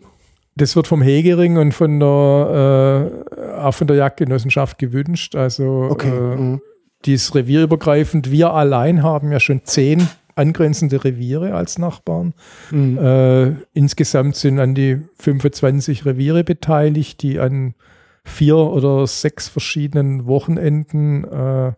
Das 0.56 0.76
wird 0.76 0.86
vom 0.86 1.02
Hegering 1.02 1.56
und 1.56 1.72
von 1.72 1.98
der, 1.98 3.10
äh, 3.40 3.60
auch 3.60 3.74
von 3.74 3.86
der 3.86 3.96
Jagdgenossenschaft 3.96 4.78
gewünscht. 4.78 5.34
Also 5.34 5.88
Okay. 5.90 6.08
äh, 6.08 6.36
mhm. 6.36 6.60
die 7.04 7.14
ist 7.14 7.34
revierübergreifend. 7.34 8.30
Wir 8.30 8.52
allein 8.52 9.02
haben 9.02 9.32
ja 9.32 9.40
schon 9.40 9.64
zehn 9.64 10.08
angrenzende 10.36 11.04
Reviere 11.04 11.54
als 11.54 11.78
Nachbarn. 11.78 12.34
Mhm. 12.70 12.98
Äh, 12.98 13.52
insgesamt 13.72 14.36
sind 14.36 14.58
an 14.58 14.74
die 14.74 15.00
25 15.18 16.04
Reviere 16.06 16.44
beteiligt, 16.44 17.22
die 17.22 17.38
an 17.38 17.74
vier 18.24 18.56
oder 18.56 19.06
sechs 19.06 19.48
verschiedenen 19.48 20.26
Wochenenden 20.26 21.24
äh, 21.24 21.72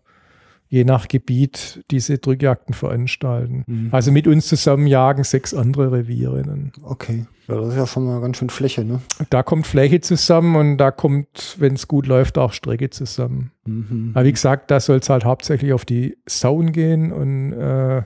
je 0.69 0.85
nach 0.85 1.09
Gebiet 1.09 1.85
diese 1.91 2.19
Drückjagden 2.19 2.75
veranstalten. 2.75 3.65
Mhm. 3.67 3.89
Also 3.93 4.13
mit 4.13 4.27
uns 4.27 4.47
zusammen 4.47 4.87
jagen 4.87 5.25
sechs 5.25 5.55
andere 5.55 5.93
Reviere. 5.93 6.43
Dann. 6.43 6.73
Okay. 6.83 7.27
Ja, 7.49 7.57
das 7.57 7.69
ist 7.69 7.77
ja 7.77 7.87
schon 7.87 8.07
mal 8.07 8.21
ganz 8.21 8.39
schön 8.39 8.51
Fläche, 8.51 8.85
ne? 8.85 9.01
Da 9.31 9.43
kommt 9.43 9.67
Fläche 9.67 10.01
zusammen 10.01 10.57
und 10.57 10.79
da 10.79 10.91
kommt, 10.91 11.57
wenn 11.59 11.75
es 11.75 11.87
gut 11.87 12.07
läuft, 12.07 12.39
auch 12.39 12.53
Strecke 12.53 12.91
zusammen. 12.91 13.53
Mhm. 13.65 14.11
Aber 14.15 14.25
wie 14.25 14.33
gesagt, 14.33 14.71
da 14.71 14.81
soll 14.81 14.99
es 14.99 15.09
halt 15.09 15.25
hauptsächlich 15.25 15.73
auf 15.73 15.85
die 15.85 16.17
Sauen 16.27 16.73
gehen 16.73 17.13
und 17.13 17.53
äh, 17.53 18.03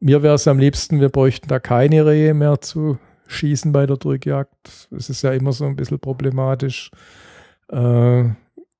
mir 0.00 0.22
wäre 0.22 0.34
es 0.34 0.46
am 0.46 0.58
liebsten, 0.58 1.00
wir 1.00 1.08
bräuchten 1.08 1.48
da 1.48 1.58
keine 1.58 2.04
Rehe 2.04 2.34
mehr 2.34 2.60
zu 2.60 2.98
schießen 3.26 3.72
bei 3.72 3.86
der 3.86 3.96
Drückjagd. 3.96 4.88
Das 4.90 5.08
ist 5.10 5.22
ja 5.22 5.32
immer 5.32 5.52
so 5.52 5.64
ein 5.64 5.76
bisschen 5.76 5.98
problematisch. 5.98 6.90
Äh, 7.70 8.24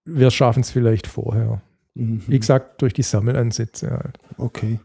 wir 0.05 0.31
schaffen 0.31 0.61
es 0.61 0.71
vielleicht 0.71 1.07
vorher. 1.07 1.63
Mhm. 1.99 2.23
Wie 2.27 2.39
gesagt, 2.39 2.81
durch 2.81 2.95
die 2.95 3.03
Sammelansätze 3.03 3.91
halt. 3.91 4.19
Okay. 4.39 4.79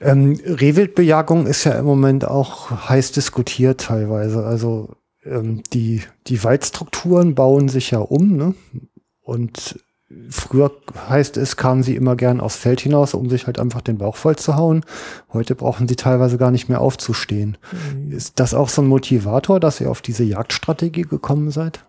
Ähm, 0.00 0.38
Rehwildbejagung 0.44 1.46
ist 1.46 1.64
ja 1.64 1.72
im 1.72 1.86
Moment 1.86 2.26
auch 2.26 2.88
heiß 2.88 3.12
diskutiert 3.12 3.80
teilweise. 3.80 4.44
Also 4.44 4.96
ähm, 5.24 5.62
die, 5.72 6.02
die 6.26 6.42
Waldstrukturen 6.44 7.34
bauen 7.34 7.68
sich 7.68 7.90
ja 7.90 7.98
um, 7.98 8.36
ne? 8.36 8.54
Und 9.22 9.80
früher 10.28 10.72
heißt 11.08 11.38
es, 11.38 11.56
kamen 11.56 11.82
sie 11.82 11.96
immer 11.96 12.16
gern 12.16 12.40
aufs 12.40 12.56
Feld 12.56 12.80
hinaus, 12.80 13.14
um 13.14 13.30
sich 13.30 13.46
halt 13.46 13.58
einfach 13.58 13.80
den 13.80 13.98
Bauch 13.98 14.16
voll 14.16 14.36
zu 14.36 14.56
hauen. 14.56 14.84
Heute 15.32 15.54
brauchen 15.54 15.88
sie 15.88 15.96
teilweise 15.96 16.36
gar 16.36 16.50
nicht 16.50 16.68
mehr 16.68 16.80
aufzustehen. 16.80 17.56
Mhm. 17.94 18.12
Ist 18.12 18.38
das 18.38 18.52
auch 18.52 18.68
so 18.68 18.82
ein 18.82 18.88
Motivator, 18.88 19.60
dass 19.60 19.80
ihr 19.80 19.90
auf 19.90 20.02
diese 20.02 20.24
Jagdstrategie 20.24 21.02
gekommen 21.02 21.50
seid? 21.50 21.84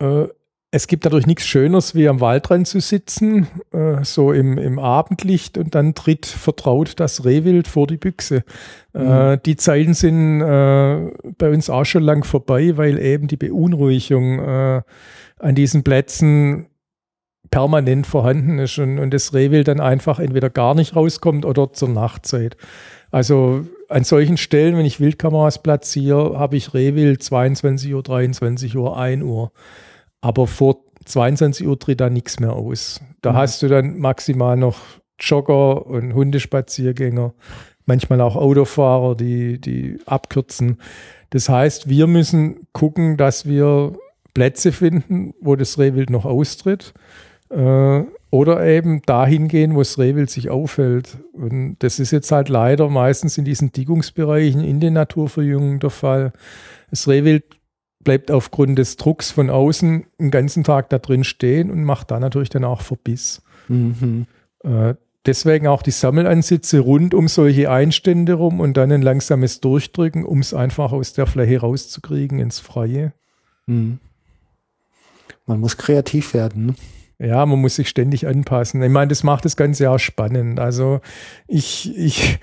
Äh, 0.00 0.28
es 0.70 0.86
gibt 0.86 1.06
dadurch 1.06 1.26
nichts 1.26 1.46
Schöneres, 1.46 1.94
wie 1.94 2.08
am 2.08 2.20
Waldrand 2.20 2.66
zu 2.66 2.80
sitzen, 2.80 3.46
äh, 3.72 4.04
so 4.04 4.32
im, 4.32 4.58
im 4.58 4.78
Abendlicht 4.78 5.56
und 5.56 5.74
dann 5.74 5.94
tritt 5.94 6.26
vertraut 6.26 7.00
das 7.00 7.24
Rehwild 7.24 7.68
vor 7.68 7.86
die 7.86 7.96
Büchse. 7.96 8.44
Äh, 8.94 8.98
mhm. 8.98 9.10
Äh, 9.10 9.38
die 9.38 9.56
Zeiten 9.56 9.94
sind 9.94 10.42
äh, 10.42 11.10
bei 11.38 11.50
uns 11.50 11.70
auch 11.70 11.84
schon 11.84 12.02
lang 12.02 12.22
vorbei, 12.24 12.76
weil 12.76 12.98
eben 12.98 13.28
die 13.28 13.38
Beunruhigung 13.38 14.40
äh, 14.40 14.82
an 15.38 15.54
diesen 15.54 15.84
Plätzen 15.84 16.66
permanent 17.50 18.06
vorhanden 18.06 18.58
ist 18.58 18.78
und, 18.78 18.98
und 18.98 19.14
das 19.14 19.32
Rehwild 19.32 19.68
dann 19.68 19.80
einfach 19.80 20.18
entweder 20.18 20.50
gar 20.50 20.74
nicht 20.74 20.94
rauskommt 20.94 21.46
oder 21.46 21.72
zur 21.72 21.88
Nachtzeit. 21.88 22.58
Also 23.10 23.64
an 23.88 24.04
solchen 24.04 24.36
Stellen, 24.36 24.76
wenn 24.76 24.84
ich 24.84 25.00
Wildkameras 25.00 25.62
platziere, 25.62 26.38
habe 26.38 26.56
ich 26.56 26.74
Rehwild 26.74 27.22
22 27.22 27.94
Uhr, 27.94 28.02
23 28.02 28.76
Uhr, 28.76 28.98
1 28.98 29.22
Uhr. 29.22 29.50
Aber 30.20 30.46
vor 30.46 30.84
22 31.04 31.66
Uhr 31.66 31.78
tritt 31.78 32.00
da 32.00 32.10
nichts 32.10 32.40
mehr 32.40 32.52
aus. 32.52 33.00
Da 33.22 33.32
mhm. 33.32 33.36
hast 33.36 33.62
du 33.62 33.68
dann 33.68 33.98
maximal 33.98 34.56
noch 34.56 34.78
Jogger 35.20 35.86
und 35.86 36.14
Hundespaziergänger, 36.14 37.34
manchmal 37.86 38.20
auch 38.20 38.36
Autofahrer, 38.36 39.16
die, 39.16 39.60
die 39.60 39.98
abkürzen. 40.06 40.78
Das 41.30 41.48
heißt, 41.48 41.88
wir 41.88 42.06
müssen 42.06 42.66
gucken, 42.72 43.16
dass 43.16 43.46
wir 43.46 43.94
Plätze 44.34 44.72
finden, 44.72 45.34
wo 45.40 45.56
das 45.56 45.78
Rehwild 45.78 46.10
noch 46.10 46.24
austritt. 46.24 46.94
Äh, 47.50 48.02
oder 48.30 48.64
eben 48.66 49.00
dahin 49.02 49.48
gehen, 49.48 49.74
wo 49.74 49.78
das 49.78 49.98
Rehwild 49.98 50.30
sich 50.30 50.50
aufhält. 50.50 51.16
Und 51.32 51.76
das 51.78 51.98
ist 51.98 52.10
jetzt 52.10 52.30
halt 52.30 52.50
leider 52.50 52.88
meistens 52.88 53.38
in 53.38 53.44
diesen 53.44 53.72
Dickungsbereichen 53.72 54.62
in 54.62 54.80
den 54.80 54.92
Naturverjüngungen 54.92 55.80
der 55.80 55.90
Fall. 55.90 56.32
Das 56.90 57.08
Rehwild 57.08 57.44
bleibt 58.08 58.30
aufgrund 58.30 58.78
des 58.78 58.96
Drucks 58.96 59.30
von 59.30 59.50
außen 59.50 60.06
den 60.18 60.30
ganzen 60.30 60.64
Tag 60.64 60.88
da 60.88 60.98
drin 60.98 61.24
stehen 61.24 61.70
und 61.70 61.84
macht 61.84 62.10
da 62.10 62.18
natürlich 62.18 62.48
dann 62.48 62.64
auch 62.64 62.80
Verbiss. 62.80 63.42
Mhm. 63.68 64.24
Äh, 64.64 64.94
deswegen 65.26 65.66
auch 65.66 65.82
die 65.82 65.90
Sammelansitze 65.90 66.80
rund 66.80 67.12
um 67.12 67.28
solche 67.28 67.70
Einstände 67.70 68.32
rum 68.32 68.60
und 68.60 68.78
dann 68.78 68.90
ein 68.92 69.02
langsames 69.02 69.60
Durchdrücken, 69.60 70.24
um 70.24 70.38
es 70.38 70.54
einfach 70.54 70.92
aus 70.92 71.12
der 71.12 71.26
Fläche 71.26 71.60
rauszukriegen 71.60 72.38
ins 72.38 72.60
Freie. 72.60 73.12
Mhm. 73.66 73.98
Man 75.44 75.60
muss 75.60 75.76
kreativ 75.76 76.32
werden. 76.32 76.64
Ne? 76.64 76.74
Ja, 77.18 77.44
man 77.44 77.60
muss 77.60 77.76
sich 77.76 77.90
ständig 77.90 78.26
anpassen. 78.26 78.82
Ich 78.82 78.90
meine, 78.90 79.08
das 79.08 79.22
macht 79.22 79.44
das 79.44 79.58
Ganze 79.58 79.84
ja 79.84 79.98
spannend. 79.98 80.60
Also 80.60 81.02
ich, 81.46 81.94
ich, 81.94 82.38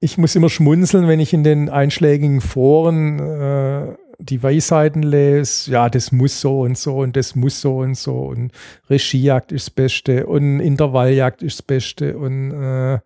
ich 0.00 0.16
muss 0.16 0.34
immer 0.36 0.48
schmunzeln, 0.48 1.06
wenn 1.06 1.20
ich 1.20 1.34
in 1.34 1.44
den 1.44 1.68
einschlägigen 1.68 2.40
Foren 2.40 3.18
äh, 3.18 3.96
die 4.18 4.42
Weisheiten 4.42 5.02
lese, 5.02 5.70
ja, 5.70 5.88
das 5.88 6.12
muss 6.12 6.40
so 6.40 6.60
und 6.60 6.78
so 6.78 6.98
und 6.98 7.16
das 7.16 7.34
muss 7.34 7.60
so 7.60 7.78
und 7.78 7.96
so 7.96 8.14
und 8.14 8.52
Regiejagd 8.90 9.52
ist 9.52 9.68
das 9.68 9.70
Beste 9.70 10.26
und 10.26 10.60
Intervalljagd 10.60 11.42
ist 11.42 11.58
das 11.58 11.62
Beste 11.62 12.16
und 12.16 12.50
äh, 12.52 12.98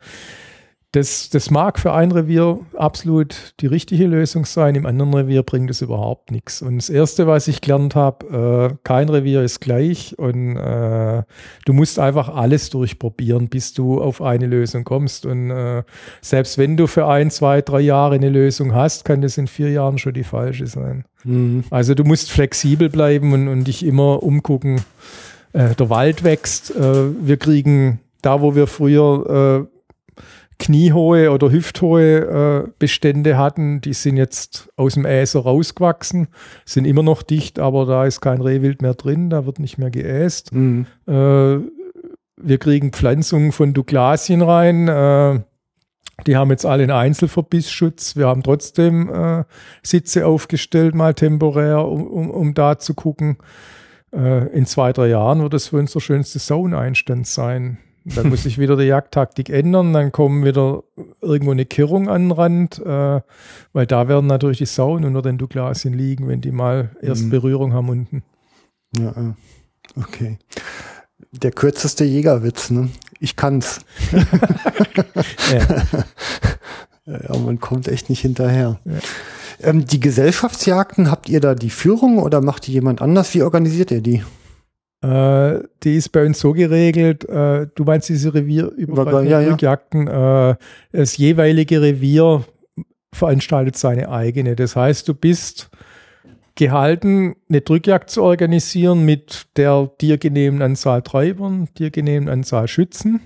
das, 0.97 1.29
das 1.29 1.51
mag 1.51 1.79
für 1.79 1.93
ein 1.93 2.11
Revier 2.11 2.59
absolut 2.75 3.53
die 3.61 3.67
richtige 3.67 4.07
Lösung 4.07 4.47
sein, 4.47 4.75
im 4.75 4.87
anderen 4.87 5.13
Revier 5.13 5.43
bringt 5.43 5.69
es 5.69 5.83
überhaupt 5.83 6.31
nichts. 6.31 6.63
Und 6.63 6.79
das 6.79 6.89
Erste, 6.89 7.27
was 7.27 7.49
ich 7.49 7.61
gelernt 7.61 7.95
habe, 7.95 8.71
äh, 8.73 8.77
kein 8.83 9.11
Revier 9.11 9.43
ist 9.43 9.61
gleich 9.61 10.19
und 10.19 10.57
äh, 10.57 11.23
du 11.67 11.73
musst 11.75 11.99
einfach 11.99 12.31
alles 12.31 12.71
durchprobieren, 12.71 13.49
bis 13.49 13.75
du 13.75 14.01
auf 14.01 14.23
eine 14.23 14.47
Lösung 14.47 14.85
kommst. 14.85 15.27
Und 15.27 15.51
äh, 15.51 15.83
selbst 16.23 16.57
wenn 16.57 16.79
du 16.79 16.87
für 16.87 17.07
ein, 17.07 17.31
zwei, 17.31 17.61
drei 17.61 17.81
Jahre 17.81 18.15
eine 18.15 18.31
Lösung 18.31 18.75
hast, 18.75 19.05
kann 19.05 19.21
das 19.21 19.37
in 19.37 19.49
vier 19.49 19.71
Jahren 19.71 19.99
schon 19.99 20.15
die 20.15 20.25
falsche 20.25 20.67
sein. 20.67 21.05
Mhm. 21.25 21.65
Also 21.69 21.95
du 21.95 22.05
musst 22.05 22.31
flexibel 22.31 22.89
bleiben 22.89 23.35
und, 23.35 23.49
und 23.49 23.65
dich 23.65 23.85
immer 23.85 24.23
umgucken. 24.23 24.81
Äh, 25.53 25.75
der 25.75 25.91
Wald 25.91 26.25
wächst, 26.25 26.75
äh, 26.75 26.81
wir 27.21 27.37
kriegen 27.37 28.01
da, 28.23 28.41
wo 28.41 28.55
wir 28.55 28.67
früher 28.67 29.67
äh, 29.69 29.76
kniehohe 30.59 31.31
oder 31.31 31.51
hüfthohe 31.51 32.65
äh, 32.67 32.71
Bestände 32.79 33.37
hatten, 33.37 33.81
die 33.81 33.93
sind 33.93 34.17
jetzt 34.17 34.71
aus 34.77 34.95
dem 34.95 35.05
Äser 35.05 35.41
rausgewachsen, 35.41 36.29
sind 36.65 36.87
immer 36.87 37.03
noch 37.03 37.23
dicht, 37.23 37.59
aber 37.59 37.87
da 37.87 38.05
ist 38.07 38.21
kein 38.21 38.41
Rehwild 38.41 38.83
mehr 38.83 38.95
drin, 38.95 39.31
da 39.31 39.47
wird 39.47 39.59
nicht 39.59 39.79
mehr 39.79 39.91
geäst. 39.91 40.53
Mhm. 40.53 40.87
Äh, 41.07 41.59
wir 42.39 42.59
kriegen 42.59 42.93
Pflanzungen 42.93 43.53
von 43.53 43.75
Douglasien 43.75 44.43
rein. 44.43 44.89
Äh, 44.89 45.41
die 46.27 46.37
haben 46.37 46.51
jetzt 46.51 46.65
alle 46.65 46.85
einen 46.85 46.93
Einzelverbissschutz. 46.93 48.17
Wir 48.17 48.27
haben 48.27 48.43
trotzdem 48.43 49.13
äh, 49.13 49.45
Sitze 49.83 50.27
aufgestellt, 50.27 50.95
mal 50.95 51.15
temporär, 51.15 51.87
um, 51.87 52.07
um, 52.07 52.31
um 52.31 52.55
da 52.55 52.79
zu 52.79 52.95
gucken. 52.95 53.37
Äh, 54.13 54.47
in 54.49 54.65
zwei, 54.67 54.93
drei 54.93 55.09
Jahren 55.09 55.43
wird 55.43 55.53
das 55.53 55.69
für 55.69 55.77
uns 55.77 55.93
der 55.93 56.01
schönste 56.01 56.39
Zone-Einstand 56.39 57.27
sein. 57.27 57.79
Dann 58.15 58.29
muss 58.29 58.45
sich 58.45 58.57
wieder 58.59 58.77
die 58.77 58.85
Jagdtaktik 58.85 59.51
ändern, 59.51 59.93
dann 59.93 60.13
kommen 60.13 60.45
wieder 60.45 60.85
irgendwo 61.21 61.51
eine 61.51 61.65
Kirrung 61.65 62.09
an 62.09 62.29
den 62.29 62.31
Rand, 62.31 62.79
äh, 62.79 63.21
weil 63.73 63.87
da 63.87 64.07
werden 64.07 64.29
natürlich 64.29 64.59
die 64.59 64.67
Sauen 64.67 65.05
unter 65.05 65.23
den 65.23 65.39
Douglasien 65.39 65.93
liegen, 65.93 66.29
wenn 66.29 66.41
die 66.41 66.53
mal 66.53 66.91
erst 67.03 67.25
mhm. 67.25 67.31
Berührung 67.31 67.73
haben 67.73 67.89
unten. 67.89 68.23
Ja, 68.97 69.35
okay. 69.97 70.39
Der 71.33 71.51
kürzeste 71.51 72.05
Jägerwitz, 72.05 72.71
ne? 72.71 72.91
Ich 73.19 73.35
kann's. 73.35 73.81
ja. 75.53 76.05
ja, 77.07 77.39
man 77.39 77.59
kommt 77.59 77.89
echt 77.89 78.09
nicht 78.09 78.21
hinterher. 78.21 78.79
Ja. 78.85 78.93
Ähm, 79.63 79.85
die 79.85 80.01
Gesellschaftsjagden, 80.01 81.11
habt 81.11 81.29
ihr 81.29 81.41
da 81.41 81.57
die 81.57 81.71
Führung 81.71 82.19
oder 82.19 82.41
macht 82.41 82.69
die 82.69 82.73
jemand 82.73 83.03
anders? 83.03 83.35
Wie 83.35 83.43
organisiert 83.43 83.91
ihr 83.91 84.01
die? 84.01 84.23
Äh, 85.03 85.61
die 85.83 85.97
ist 85.97 86.11
bei 86.11 86.25
uns 86.25 86.41
so 86.41 86.53
geregelt, 86.53 87.29
äh, 87.29 87.67
du 87.75 87.85
meinst 87.85 88.09
diese 88.09 88.33
Revierübergreifenden 88.33 89.31
ja, 89.31 89.41
Rückjagden, 89.41 90.07
ja. 90.07 90.51
äh, 90.51 90.57
das 90.93 91.17
jeweilige 91.17 91.83
Revier 91.83 92.45
veranstaltet 93.13 93.77
seine 93.77 94.11
eigene. 94.11 94.57
Das 94.57 94.75
heißt, 94.75 95.07
du 95.09 95.15
bist 95.15 95.71
gehalten, 96.55 97.37
eine 97.49 97.61
Drückjagd 97.61 98.11
zu 98.11 98.23
organisieren 98.23 99.05
mit 99.05 99.47
der 99.57 99.91
dir 100.01 100.19
genehmen 100.19 100.63
Anzahl 100.63 101.03
Treibern, 101.03 101.69
dir 101.77 101.91
genehmen 101.91 102.29
Anzahl 102.29 102.67
Schützen. 102.67 103.21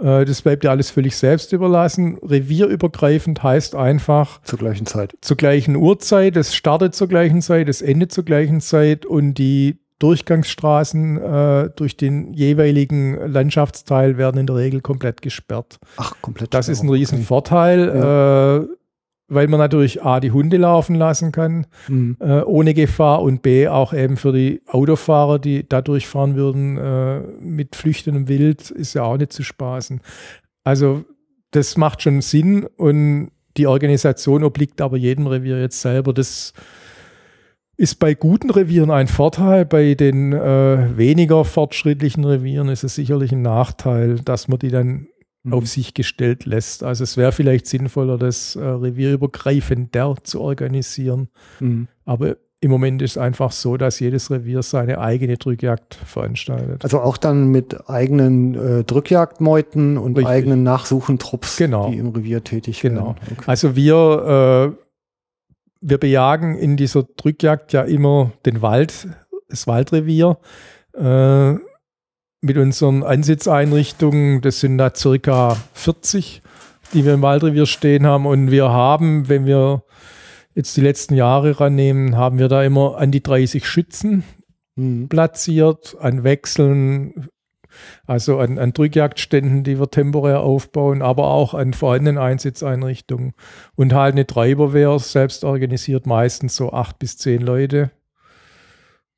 Äh, 0.00 0.24
das 0.24 0.42
bleibt 0.42 0.64
dir 0.64 0.70
alles 0.70 0.90
völlig 0.90 1.16
selbst 1.16 1.52
überlassen. 1.52 2.18
Revierübergreifend 2.22 3.42
heißt 3.42 3.74
einfach 3.74 4.42
zur 4.42 4.58
gleichen 4.58 4.86
Zeit. 4.86 5.16
Zur 5.20 5.36
gleichen 5.36 5.76
Uhrzeit. 5.76 6.36
Es 6.36 6.54
startet 6.54 6.94
zur 6.94 7.08
gleichen 7.08 7.42
Zeit, 7.42 7.68
es 7.68 7.82
endet 7.82 8.12
zur 8.12 8.24
gleichen 8.24 8.60
Zeit 8.60 9.06
und 9.06 9.34
die 9.34 9.78
Durchgangsstraßen 9.98 11.16
äh, 11.18 11.70
durch 11.74 11.96
den 11.96 12.32
jeweiligen 12.32 13.14
Landschaftsteil 13.30 14.16
werden 14.16 14.38
in 14.38 14.46
der 14.46 14.56
Regel 14.56 14.80
komplett 14.80 15.22
gesperrt. 15.22 15.78
Ach, 15.96 16.14
komplett. 16.22 16.54
Das 16.54 16.68
ist 16.68 16.82
ein 16.82 16.88
Riesenvorteil, 16.88 17.88
okay. 17.88 17.98
ja. 17.98 18.56
äh, 18.58 18.68
weil 19.28 19.48
man 19.48 19.58
natürlich 19.58 20.02
A, 20.02 20.20
die 20.20 20.30
Hunde 20.30 20.56
laufen 20.56 20.94
lassen 20.94 21.32
kann, 21.32 21.66
mhm. 21.88 22.16
äh, 22.20 22.42
ohne 22.42 22.74
Gefahr 22.74 23.22
und 23.22 23.42
B, 23.42 23.68
auch 23.68 23.92
eben 23.92 24.16
für 24.16 24.32
die 24.32 24.62
Autofahrer, 24.66 25.38
die 25.38 25.68
da 25.68 25.82
durchfahren 25.82 26.34
würden, 26.34 26.78
äh, 26.78 27.20
mit 27.40 27.76
flüchtendem 27.76 28.28
Wild, 28.28 28.70
ist 28.70 28.94
ja 28.94 29.02
auch 29.02 29.18
nicht 29.18 29.32
zu 29.32 29.42
spaßen. 29.42 30.00
Also, 30.64 31.04
das 31.50 31.76
macht 31.76 32.02
schon 32.02 32.20
Sinn 32.20 32.66
und 32.76 33.30
die 33.56 33.66
Organisation 33.66 34.44
obliegt 34.44 34.80
aber 34.80 34.96
jedem 34.96 35.26
Revier 35.26 35.60
jetzt 35.60 35.80
selber. 35.80 36.14
Das 36.14 36.52
ist 37.78 38.00
bei 38.00 38.14
guten 38.14 38.50
Revieren 38.50 38.90
ein 38.90 39.06
Vorteil, 39.06 39.64
bei 39.64 39.94
den 39.94 40.32
äh, 40.32 40.96
weniger 40.96 41.44
fortschrittlichen 41.44 42.24
Revieren 42.24 42.68
ist 42.68 42.82
es 42.82 42.96
sicherlich 42.96 43.30
ein 43.30 43.42
Nachteil, 43.42 44.16
dass 44.16 44.48
man 44.48 44.58
die 44.58 44.70
dann 44.70 45.06
mhm. 45.44 45.52
auf 45.52 45.66
sich 45.68 45.94
gestellt 45.94 46.44
lässt. 46.44 46.82
Also 46.82 47.04
es 47.04 47.16
wäre 47.16 47.30
vielleicht 47.30 47.68
sinnvoller, 47.68 48.18
das 48.18 48.56
äh, 48.56 48.64
revierübergreifender 48.64 50.16
zu 50.24 50.40
organisieren. 50.40 51.28
Mhm. 51.60 51.86
Aber 52.04 52.36
im 52.60 52.72
Moment 52.72 53.00
ist 53.00 53.12
es 53.12 53.18
einfach 53.18 53.52
so, 53.52 53.76
dass 53.76 54.00
jedes 54.00 54.28
Revier 54.32 54.64
seine 54.64 54.98
eigene 54.98 55.36
Drückjagd 55.36 55.94
veranstaltet. 55.94 56.82
Also 56.82 57.00
auch 57.00 57.16
dann 57.16 57.52
mit 57.52 57.88
eigenen 57.88 58.54
äh, 58.56 58.82
Drückjagdmeuten 58.82 59.96
und 59.98 60.16
Richtig. 60.16 60.26
eigenen 60.26 60.64
Nachsuchentrupps, 60.64 61.56
genau. 61.56 61.92
die 61.92 61.98
im 61.98 62.08
Revier 62.08 62.42
tätig 62.42 62.80
genau. 62.80 63.06
werden. 63.06 63.16
Okay. 63.30 63.44
Also 63.46 63.76
wir, 63.76 64.74
äh, 64.76 64.87
wir 65.80 65.98
bejagen 65.98 66.56
in 66.56 66.76
dieser 66.76 67.04
Drückjagd 67.04 67.72
ja 67.72 67.82
immer 67.82 68.32
den 68.46 68.62
Wald, 68.62 69.08
das 69.48 69.66
Waldrevier. 69.66 70.38
Äh, 70.94 71.54
mit 72.40 72.56
unseren 72.56 73.02
Ansitzeinrichtungen, 73.02 74.40
das 74.42 74.60
sind 74.60 74.78
da 74.78 74.94
circa 74.94 75.56
40, 75.74 76.42
die 76.92 77.04
wir 77.04 77.14
im 77.14 77.22
Waldrevier 77.22 77.66
stehen 77.66 78.06
haben. 78.06 78.26
Und 78.26 78.50
wir 78.50 78.70
haben, 78.70 79.28
wenn 79.28 79.44
wir 79.44 79.82
jetzt 80.54 80.76
die 80.76 80.80
letzten 80.80 81.14
Jahre 81.14 81.58
rannehmen, 81.58 82.16
haben 82.16 82.38
wir 82.38 82.48
da 82.48 82.62
immer 82.62 82.96
an 82.98 83.10
die 83.10 83.22
30 83.22 83.66
Schützen 83.66 84.24
mhm. 84.76 85.08
platziert, 85.08 85.96
an 86.00 86.24
Wechseln, 86.24 87.28
also 88.06 88.38
an, 88.38 88.58
an 88.58 88.72
Drückjagdständen, 88.72 89.64
die 89.64 89.78
wir 89.78 89.90
temporär 89.90 90.40
aufbauen, 90.40 91.02
aber 91.02 91.28
auch 91.28 91.54
an 91.54 91.72
vorhandenen 91.72 92.18
Einsatzeinrichtungen. 92.18 93.34
Und 93.76 93.92
halt 93.92 94.14
eine 94.14 94.26
Treiberwehr, 94.26 94.98
selbst 94.98 95.44
organisiert, 95.44 96.06
meistens 96.06 96.56
so 96.56 96.72
acht 96.72 96.98
bis 96.98 97.16
zehn 97.18 97.42
Leute. 97.42 97.90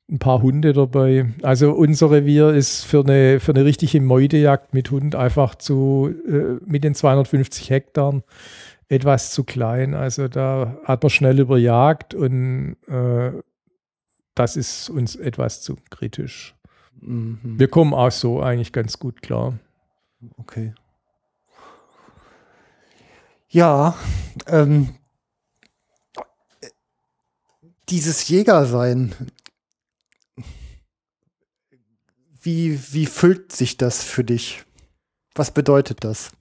Ein 0.09 0.19
paar 0.19 0.41
Hunde 0.41 0.73
dabei. 0.73 1.27
Also 1.41 1.71
unser 1.71 2.11
Revier 2.11 2.49
ist 2.49 2.83
für 2.83 2.99
eine, 2.99 3.39
für 3.39 3.53
eine 3.53 3.63
richtige 3.63 4.01
Meutejagd 4.01 4.73
mit 4.73 4.91
Hund 4.91 5.15
einfach 5.15 5.55
zu, 5.55 6.13
äh, 6.27 6.59
mit 6.65 6.83
den 6.83 6.95
250 6.95 7.69
Hektar 7.69 8.21
etwas 8.89 9.31
zu 9.31 9.45
klein. 9.45 9.93
Also 9.93 10.27
da 10.27 10.77
hat 10.83 11.01
man 11.01 11.09
schnell 11.09 11.39
überjagt 11.39 12.13
und 12.13 12.75
äh, 12.87 13.31
das 14.35 14.57
ist 14.57 14.89
uns 14.89 15.15
etwas 15.15 15.61
zu 15.61 15.77
kritisch. 15.89 16.55
Mhm. 16.99 17.59
Wir 17.59 17.67
kommen 17.67 17.93
auch 17.93 18.11
so 18.11 18.41
eigentlich 18.41 18.73
ganz 18.73 18.99
gut 18.99 19.21
klar. 19.21 19.57
Okay. 20.37 20.73
Ja, 23.49 23.97
ähm, 24.47 24.95
dieses 27.89 28.27
Jägersein, 28.29 29.13
wie, 32.41 32.79
wie 32.93 33.05
füllt 33.05 33.51
sich 33.51 33.77
das 33.77 34.03
für 34.03 34.23
dich? 34.23 34.63
Was 35.35 35.51
bedeutet 35.51 36.03
das? 36.03 36.31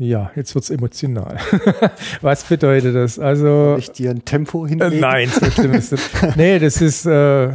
Ja, 0.00 0.30
jetzt 0.34 0.54
wird's 0.54 0.70
emotional. 0.70 1.36
Was 2.22 2.44
bedeutet 2.44 2.94
das? 2.94 3.18
Also. 3.18 3.44
Soll 3.44 3.78
ich 3.80 3.90
dir 3.90 4.10
ein 4.12 4.24
Tempo 4.24 4.66
hinlegen? 4.66 4.96
Äh, 4.96 5.00
nein, 5.00 5.28
so 5.28 5.44
schlimm 5.50 5.74
ist 5.74 5.92
das. 5.92 6.00
Nee, 6.36 6.58
das 6.58 6.80
ist, 6.80 7.04
äh, 7.04 7.50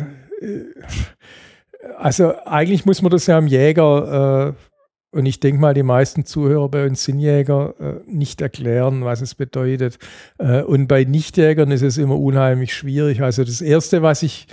also 1.97 2.35
eigentlich 2.45 2.85
muss 2.85 3.01
man 3.01 3.11
das 3.11 3.25
ja 3.25 3.39
am 3.39 3.47
Jäger, 3.47 4.53
äh, 4.53 5.17
und 5.17 5.25
ich 5.25 5.39
denke 5.39 5.59
mal, 5.59 5.73
die 5.73 5.81
meisten 5.81 6.23
Zuhörer 6.23 6.69
bei 6.69 6.85
uns 6.85 7.03
sind 7.03 7.17
Jäger, 7.17 7.73
äh, 7.79 7.93
nicht 8.05 8.41
erklären, 8.41 9.03
was 9.03 9.21
es 9.21 9.33
bedeutet. 9.33 9.97
Äh, 10.37 10.61
und 10.61 10.85
bei 10.85 11.03
Nichtjägern 11.03 11.71
ist 11.71 11.81
es 11.81 11.97
immer 11.97 12.19
unheimlich 12.19 12.75
schwierig. 12.75 13.23
Also 13.23 13.43
das 13.43 13.61
Erste, 13.61 14.03
was 14.03 14.21
ich 14.21 14.45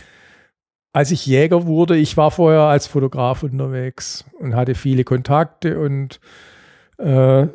als 0.95 1.11
ich 1.11 1.27
Jäger 1.27 1.67
wurde, 1.67 1.97
ich 1.97 2.17
war 2.17 2.31
vorher 2.31 2.61
als 2.63 2.87
Fotograf 2.87 3.43
unterwegs 3.43 4.25
und 4.39 4.55
hatte 4.55 4.75
viele 4.75 5.05
Kontakte 5.05 5.79
und 5.79 6.21
äh, 6.99 7.49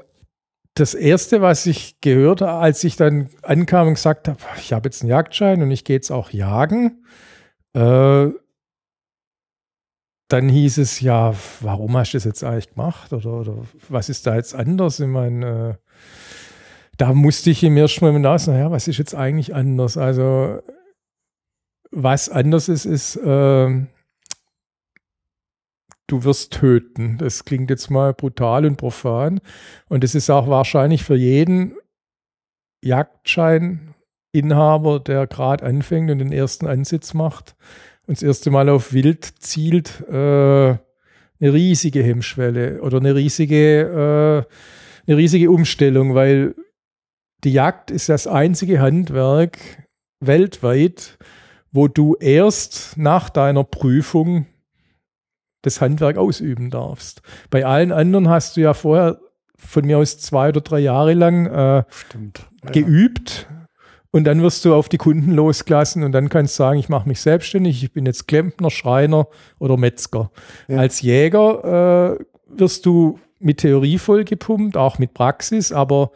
das 0.80 0.94
erste, 0.94 1.42
was 1.42 1.66
ich 1.66 2.00
gehört 2.02 2.42
habe, 2.42 2.54
als 2.54 2.84
ich 2.84 2.96
dann 2.96 3.30
ankam 3.42 3.88
und 3.88 3.94
gesagt 3.96 4.28
habe, 4.28 4.40
ich 4.58 4.74
habe 4.74 4.88
jetzt 4.88 5.02
einen 5.02 5.10
Jagdschein 5.10 5.62
und 5.62 5.72
ich 5.72 5.84
gehe 5.84 5.96
jetzt 5.96 6.12
auch 6.12 6.32
jagen, 6.32 7.04
äh, 7.74 8.28
dann 10.30 10.50
hieß 10.50 10.78
es 10.78 11.00
ja, 11.00 11.34
warum 11.62 11.96
hast 11.98 12.14
du 12.14 12.18
das 12.18 12.26
jetzt 12.26 12.44
eigentlich 12.44 12.72
gemacht 12.72 13.14
oder, 13.14 13.32
oder 13.34 13.58
was 13.90 14.10
ist 14.10 14.28
da 14.28 14.36
jetzt 14.36 14.54
anders? 14.54 15.00
Ich 15.00 15.08
meine, 15.08 15.78
äh, 15.80 15.94
da 16.98 17.14
musste 17.14 17.50
ich 17.50 17.64
im 17.64 17.78
ersten 17.78 18.06
Moment 18.06 18.26
aus, 18.26 18.48
naja, 18.48 18.72
was 18.72 18.88
ist 18.88 18.98
jetzt 18.98 19.16
eigentlich 19.16 19.56
anders? 19.56 19.98
Also, 19.98 20.60
was 21.92 22.30
anders 22.30 22.68
ist, 22.68 22.86
ist, 22.86 23.16
äh, 23.16 23.86
du 26.08 26.24
wirst 26.24 26.54
töten. 26.54 27.18
Das 27.18 27.46
klingt 27.46 27.70
jetzt 27.70 27.92
mal 27.92 28.14
brutal 28.14 28.66
und 28.66 28.78
profan. 28.78 29.42
Und 29.88 30.04
es 30.04 30.16
ist 30.16 30.30
auch 30.30 30.48
wahrscheinlich 30.48 31.04
für 31.04 31.16
jeden 31.16 31.76
Jagdscheininhaber, 32.84 35.00
der 35.00 35.28
gerade 35.28 35.66
anfängt 35.66 36.10
und 36.10 36.20
den 36.20 36.32
ersten 36.32 36.68
Ansitz 36.68 37.14
macht 37.14 37.56
und 38.08 38.18
das 38.18 38.24
erste 38.24 38.52
Mal 38.52 38.70
auf 38.70 38.94
Wild 38.94 39.26
zielt, 39.40 40.02
äh, 40.10 40.78
eine 41.40 41.54
riesige 41.54 42.02
Hemmschwelle 42.02 42.82
oder 42.82 42.98
eine 42.98 43.14
riesige, 43.14 44.48
äh, 44.48 45.08
eine 45.08 45.18
riesige 45.18 45.52
Umstellung, 45.52 46.16
weil 46.16 46.56
die 47.44 47.52
Jagd 47.52 47.92
ist 47.92 48.10
das 48.10 48.26
einzige 48.26 48.80
Handwerk 48.80 49.60
weltweit, 50.20 51.20
wo 51.72 51.88
du 51.88 52.16
erst 52.16 52.98
nach 52.98 53.30
deiner 53.30 53.64
Prüfung 53.64 54.48
das 55.62 55.82
Handwerk 55.82 56.18
ausüben 56.18 56.70
darfst. 56.70 57.22
Bei 57.50 57.66
allen 57.66 57.92
anderen 57.92 58.30
hast 58.30 58.58
du 58.58 58.62
ja 58.62 58.74
vorher 58.74 59.20
von 59.58 59.86
mir 59.86 59.98
aus 59.98 60.20
zwei 60.20 60.50
oder 60.50 60.62
drei 60.62 60.80
Jahre 60.80 61.14
lang 61.14 61.48
äh, 61.48 61.84
geübt 62.72 63.48
und 64.12 64.24
dann 64.24 64.42
wirst 64.42 64.64
du 64.66 64.74
auf 64.74 64.90
die 64.90 64.98
Kunden 64.98 65.32
losgelassen 65.32 66.04
und 66.04 66.12
dann 66.12 66.30
kannst 66.30 66.56
du 66.56 66.64
sagen, 66.64 66.80
ich 66.80 66.90
mache 66.90 67.08
mich 67.08 67.20
selbstständig, 67.22 67.84
ich 67.84 67.92
bin 67.92 68.06
jetzt 68.06 68.28
Klempner, 68.28 68.70
Schreiner 68.70 69.28
oder 69.60 69.78
Metzger. 69.78 70.32
Ja. 70.68 70.78
Als 70.78 71.02
Jäger 71.02 72.18
äh, 72.20 72.26
wirst 72.48 72.86
du 72.86 73.20
mit 73.40 73.60
Theorie 73.60 73.98
vollgepumpt, 73.98 74.78
auch 74.78 75.00
mit 75.00 75.14
Praxis, 75.14 75.72
aber 75.72 76.12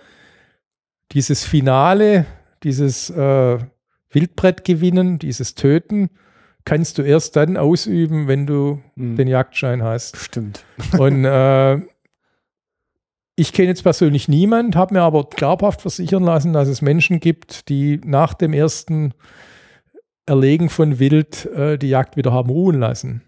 dieses 1.12 1.44
Finale, 1.44 2.26
dieses 2.64 3.10
äh, 3.10 3.58
Wildbrett 4.12 4.66
gewinnen, 4.66 5.20
dieses 5.20 5.56
Töten, 5.56 6.10
kannst 6.66 6.98
du 6.98 7.02
erst 7.02 7.36
dann 7.36 7.58
ausüben, 7.58 8.28
wenn 8.28 8.46
du 8.46 8.80
mhm. 8.96 9.16
den 9.16 9.28
Jagdschein 9.28 9.84
hast. 9.84 10.18
Stimmt. 10.18 10.66
Und 10.98 11.26
äh, 11.26 11.80
ich 13.36 13.54
kenne 13.54 13.70
jetzt 13.70 13.84
persönlich 13.84 14.28
niemand, 14.28 14.76
habe 14.76 14.94
mir 14.94 15.02
aber 15.02 15.26
glaubhaft 15.26 15.82
versichern 15.82 16.24
lassen, 16.24 16.54
dass 16.54 16.68
es 16.68 16.82
Menschen 16.82 17.20
gibt, 17.20 17.70
die 17.70 18.00
nach 18.06 18.34
dem 18.34 18.54
ersten 18.54 19.14
Erlegen 20.26 20.70
von 20.70 21.00
Wild 21.00 21.46
äh, 21.48 21.78
die 21.78 21.90
Jagd 21.90 22.18
wieder 22.18 22.32
haben 22.32 22.50
ruhen 22.50 22.80
lassen. 22.80 23.22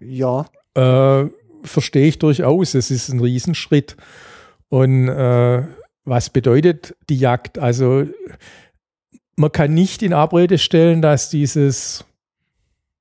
Ja. 0.00 0.46
Äh, 0.74 1.28
Verstehe 1.64 2.06
ich 2.06 2.18
durchaus. 2.18 2.74
Es 2.74 2.92
ist 2.92 3.08
ein 3.08 3.18
Riesenschritt. 3.18 3.96
Und 4.68 5.08
äh, 5.08 5.64
was 6.04 6.30
bedeutet 6.30 6.94
die 7.08 7.18
Jagd? 7.18 7.58
Also 7.58 8.06
man 9.36 9.52
kann 9.52 9.74
nicht 9.74 10.02
in 10.02 10.12
Abrede 10.12 10.58
stellen, 10.58 11.02
dass 11.02 11.28
dieses 11.28 12.04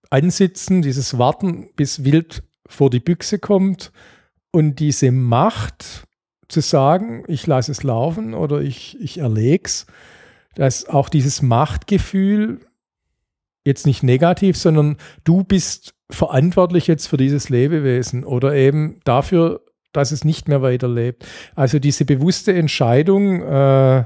Ansitzen, 0.10 0.82
dieses 0.82 1.18
Warten, 1.18 1.69
bis 1.76 2.03
Wild 2.03 2.44
vor 2.68 2.90
die 2.90 2.99
Büchse 2.99 3.40
kommt 3.40 3.91
und 4.52 4.80
diese 4.80 5.11
Macht 5.11 6.07
zu 6.48 6.61
sagen, 6.61 7.23
ich 7.27 7.48
lasse 7.48 7.72
es 7.72 7.84
laufen 7.84 8.34
oder 8.34 8.61
ich, 8.61 8.98
ich 8.99 9.18
es, 9.18 9.86
dass 10.56 10.88
auch 10.88 11.10
dieses 11.10 11.41
Machtgefühl 11.41 12.60
jetzt 13.65 13.86
nicht 13.86 14.03
negativ, 14.03 14.57
sondern 14.57 14.98
du 15.23 15.44
bist 15.44 15.95
verantwortlich 16.10 16.88
jetzt 16.88 17.07
für 17.07 17.18
dieses 17.18 17.49
Lebewesen 17.49 18.23
oder 18.23 18.53
eben 18.53 18.99
dafür, 19.03 19.61
dass 19.91 20.11
es 20.11 20.23
nicht 20.23 20.48
mehr 20.48 20.61
weiterlebt. 20.61 21.26
Also 21.56 21.80
diese 21.80 22.06
bewusste 22.06 22.53
Entscheidung 22.53 23.41
äh, 23.41 24.06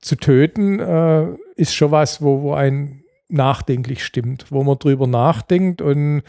zu 0.00 0.16
töten 0.16 0.80
äh, 0.80 1.26
ist 1.56 1.74
schon 1.74 1.90
was, 1.90 2.22
wo, 2.22 2.42
wo 2.42 2.54
ein 2.54 3.01
nachdenklich 3.32 4.04
stimmt, 4.04 4.46
wo 4.50 4.62
man 4.62 4.78
drüber 4.78 5.06
nachdenkt 5.06 5.80
und 5.82 6.22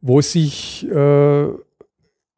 wo 0.00 0.20
sich, 0.20 0.88
äh, 0.88 1.48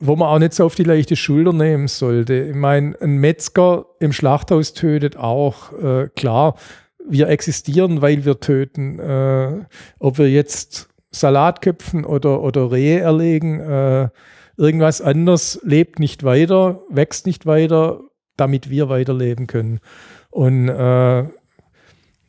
wo 0.02 0.16
man 0.16 0.28
auch 0.28 0.38
nicht 0.38 0.54
so 0.54 0.64
auf 0.64 0.74
die 0.74 0.84
leichte 0.84 1.16
Schulter 1.16 1.52
nehmen 1.52 1.88
sollte. 1.88 2.34
Ich 2.34 2.54
meine, 2.54 2.96
ein 3.00 3.18
Metzger 3.18 3.86
im 4.00 4.12
Schlachthaus 4.12 4.72
tötet 4.72 5.16
auch, 5.16 5.72
äh, 5.72 6.08
klar, 6.16 6.56
wir 7.06 7.28
existieren, 7.28 8.02
weil 8.02 8.24
wir 8.24 8.40
töten. 8.40 8.98
Äh, 8.98 9.64
ob 9.98 10.18
wir 10.18 10.30
jetzt 10.30 10.88
Salat 11.10 11.60
köpfen 11.62 12.04
oder, 12.04 12.40
oder 12.42 12.70
Rehe 12.70 13.00
erlegen, 13.00 13.60
äh, 13.60 14.08
irgendwas 14.56 15.00
anderes 15.00 15.60
lebt 15.64 15.98
nicht 15.98 16.22
weiter, 16.22 16.82
wächst 16.88 17.26
nicht 17.26 17.46
weiter, 17.46 18.00
damit 18.36 18.70
wir 18.70 18.88
weiterleben 18.88 19.46
können. 19.46 19.80
Und 20.30 20.68
äh, 20.68 21.24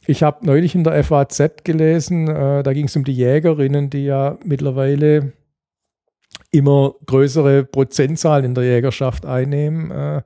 ich 0.06 0.23
habe 0.23 0.45
neulich 0.45 0.76
in 0.76 0.84
der 0.84 1.03
FAZ 1.03 1.64
gelesen, 1.64 2.28
äh, 2.28 2.64
da 2.64 2.73
ging 2.73 2.86
es 2.86 2.95
um 2.95 3.03
die 3.03 3.14
Jägerinnen, 3.14 3.90
die 3.90 4.06
ja 4.06 4.38
mittlerweile 4.44 5.34
immer 6.52 6.95
größere 7.06 7.64
Prozentzahlen 7.64 8.45
in 8.45 8.56
der 8.56 8.64
Jägerschaft 8.64 9.26
einnehmen. 9.26 9.91
Äh, 9.91 10.22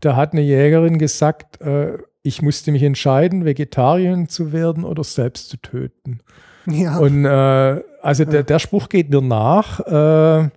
da 0.00 0.16
hat 0.16 0.32
eine 0.32 0.42
Jägerin 0.42 0.98
gesagt, 0.98 1.60
äh, 1.60 1.98
ich 2.22 2.42
musste 2.42 2.72
mich 2.72 2.82
entscheiden, 2.82 3.44
Vegetarierin 3.44 4.28
zu 4.28 4.52
werden 4.52 4.84
oder 4.84 5.04
selbst 5.04 5.48
zu 5.48 5.56
töten. 5.58 6.20
Ja. 6.66 6.98
Und 6.98 7.24
äh, 7.24 7.82
also 8.02 8.24
der, 8.24 8.42
der 8.42 8.58
Spruch 8.58 8.88
geht 8.88 9.10
mir 9.10 9.22
nach, 9.22 9.80
äh, 9.80 10.50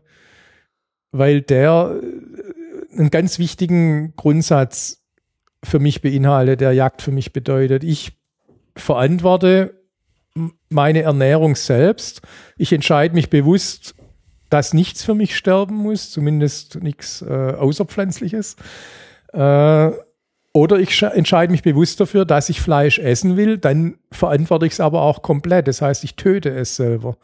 weil 1.12 1.42
der 1.42 2.00
äh, 2.02 2.98
einen 2.98 3.10
ganz 3.10 3.40
wichtigen 3.40 4.16
Grundsatz 4.16 5.04
für 5.64 5.80
mich 5.80 6.02
beinhaltet, 6.02 6.62
der 6.62 6.74
Jagd 6.74 7.02
für 7.02 7.12
mich 7.12 7.34
bedeutet. 7.34 7.84
Ich 7.84 8.23
verantworte 8.76 9.84
meine 10.70 11.04
Ernährung 11.04 11.56
selbst. 11.56 12.22
Ich 12.58 12.74
entscheide 12.74 13.14
mich 13.14 13.30
bewusst, 13.30 13.96
dass 14.50 14.74
nichts 14.74 15.04
für 15.04 15.16
mich 15.16 15.36
sterben 15.36 15.76
muss, 15.76 16.12
zumindest 16.12 16.82
nichts 16.82 17.22
äh, 17.22 17.54
Außerpflanzliches. 17.54 18.56
Äh, 19.32 19.92
oder 20.56 20.80
ich 20.80 21.02
entscheide 21.02 21.52
mich 21.52 21.64
bewusst 21.64 22.00
dafür, 22.00 22.26
dass 22.26 22.50
ich 22.50 22.62
Fleisch 22.62 23.00
essen 23.00 23.38
will, 23.38 23.58
dann 23.58 23.98
verantworte 24.12 24.68
ich 24.68 24.74
es 24.74 24.80
aber 24.80 25.02
auch 25.02 25.24
komplett. 25.24 25.68
Das 25.68 25.82
heißt, 25.82 26.04
ich 26.04 26.16
töte 26.16 26.52
es 26.52 26.76
selber. 26.76 27.18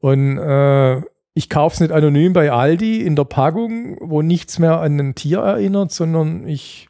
Und 0.00 0.36
äh, 0.36 1.00
ich 1.32 1.48
kaufe 1.48 1.74
es 1.74 1.80
nicht 1.80 1.92
anonym 1.92 2.34
bei 2.34 2.52
Aldi 2.52 3.00
in 3.00 3.16
der 3.16 3.24
Packung, 3.24 3.96
wo 4.00 4.20
nichts 4.20 4.58
mehr 4.58 4.80
an 4.80 4.98
ein 4.98 5.14
Tier 5.14 5.38
erinnert, 5.38 5.92
sondern 5.92 6.46
ich 6.46 6.88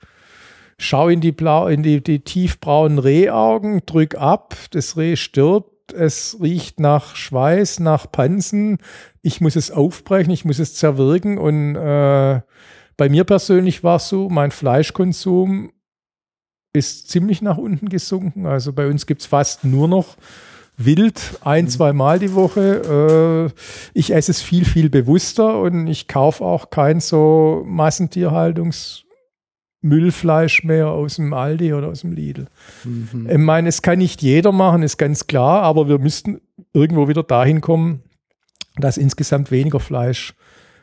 schaue 0.78 1.12
in 1.12 1.20
die, 1.20 1.32
blau, 1.32 1.66
in 1.66 1.82
die, 1.82 2.02
die 2.02 2.20
tiefbraunen 2.20 2.98
Rehaugen, 2.98 3.82
drück 3.84 4.14
ab, 4.14 4.56
das 4.70 4.96
Reh 4.96 5.16
stirbt, 5.16 5.92
es 5.92 6.38
riecht 6.40 6.80
nach 6.80 7.16
Schweiß, 7.16 7.80
nach 7.80 8.10
Pansen. 8.10 8.78
Ich 9.22 9.40
muss 9.40 9.56
es 9.56 9.70
aufbrechen, 9.70 10.32
ich 10.32 10.44
muss 10.44 10.58
es 10.58 10.74
zerwirken 10.74 11.38
und 11.38 11.76
äh, 11.76 12.40
bei 12.96 13.08
mir 13.08 13.24
persönlich 13.24 13.84
war 13.84 13.96
es 13.96 14.08
so, 14.08 14.28
mein 14.28 14.50
Fleischkonsum 14.50 15.72
ist 16.72 17.08
ziemlich 17.10 17.42
nach 17.42 17.56
unten 17.56 17.88
gesunken. 17.88 18.46
Also 18.46 18.72
bei 18.72 18.86
uns 18.86 19.06
gibt 19.06 19.22
es 19.22 19.26
fast 19.26 19.64
nur 19.64 19.88
noch 19.88 20.16
wild, 20.76 21.38
ein, 21.42 21.64
mhm. 21.64 21.68
zwei 21.70 21.92
Mal 21.92 22.18
die 22.18 22.34
Woche. 22.34 23.52
Äh, 23.54 23.60
ich 23.94 24.14
esse 24.14 24.30
es 24.30 24.42
viel, 24.42 24.64
viel 24.64 24.90
bewusster 24.90 25.60
und 25.60 25.86
ich 25.86 26.08
kaufe 26.08 26.44
auch 26.44 26.70
kein 26.70 27.00
so 27.00 27.62
Massentierhaltungsmüllfleisch 29.80 30.64
mehr 30.64 30.88
aus 30.88 31.16
dem 31.16 31.32
Aldi 31.32 31.72
oder 31.72 31.88
aus 31.88 32.00
dem 32.00 32.12
Lidl. 32.12 32.46
Mhm. 32.84 33.28
Ich 33.30 33.38
meine, 33.38 33.68
es 33.68 33.82
kann 33.82 33.98
nicht 33.98 34.22
jeder 34.22 34.52
machen, 34.52 34.82
ist 34.82 34.98
ganz 34.98 35.26
klar, 35.26 35.62
aber 35.62 35.88
wir 35.88 35.98
müssten 35.98 36.40
irgendwo 36.72 37.08
wieder 37.08 37.22
dahin 37.22 37.60
kommen, 37.60 38.02
dass 38.76 38.96
insgesamt 38.96 39.50
weniger 39.50 39.80
Fleisch 39.80 40.34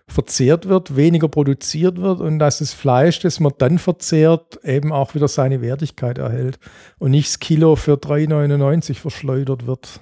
verzehrt 0.07 0.69
wird, 0.69 0.95
weniger 0.95 1.27
produziert 1.27 1.99
wird 1.99 2.22
und 2.22 2.38
dass 2.38 2.59
das 2.59 2.73
Fleisch, 2.73 3.19
das 3.19 3.39
man 3.39 3.53
dann 3.57 3.80
verzehrt, 3.80 4.63
eben 4.63 4.91
auch 4.91 5.15
wieder 5.15 5.27
seine 5.27 5.61
Wertigkeit 5.61 6.19
erhält 6.19 6.59
und 6.99 7.11
nicht 7.11 7.30
das 7.30 7.39
Kilo 7.39 7.76
für 7.76 7.95
3,99 7.95 8.95
verschleudert 8.95 9.65
wird. 9.65 10.01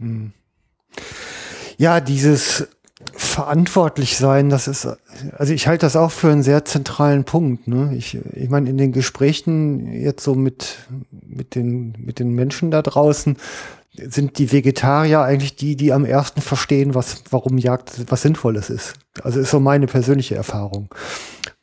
Hm. 0.00 0.32
Ja, 1.78 2.00
dieses 2.00 2.68
verantwortlich 3.34 4.16
sein, 4.16 4.48
das 4.48 4.68
ist, 4.68 4.86
also 5.36 5.52
ich 5.52 5.66
halte 5.66 5.86
das 5.86 5.96
auch 5.96 6.12
für 6.12 6.30
einen 6.30 6.44
sehr 6.44 6.64
zentralen 6.64 7.24
Punkt. 7.24 7.66
Ne? 7.66 7.92
Ich, 7.96 8.16
ich 8.32 8.48
meine, 8.48 8.70
in 8.70 8.78
den 8.78 8.92
Gesprächen 8.92 9.92
jetzt 9.92 10.22
so 10.22 10.36
mit, 10.36 10.76
mit, 11.10 11.56
den, 11.56 11.96
mit 11.98 12.20
den 12.20 12.30
Menschen 12.30 12.70
da 12.70 12.80
draußen, 12.80 13.36
sind 13.96 14.38
die 14.38 14.52
Vegetarier 14.52 15.22
eigentlich 15.22 15.56
die, 15.56 15.74
die 15.74 15.92
am 15.92 16.04
ersten 16.04 16.42
verstehen, 16.42 16.94
was, 16.94 17.24
warum 17.30 17.58
Jagd 17.58 18.08
was 18.08 18.22
Sinnvolles 18.22 18.70
ist. 18.70 18.94
Also 19.22 19.40
ist 19.40 19.50
so 19.50 19.58
meine 19.58 19.88
persönliche 19.88 20.36
Erfahrung. 20.36 20.94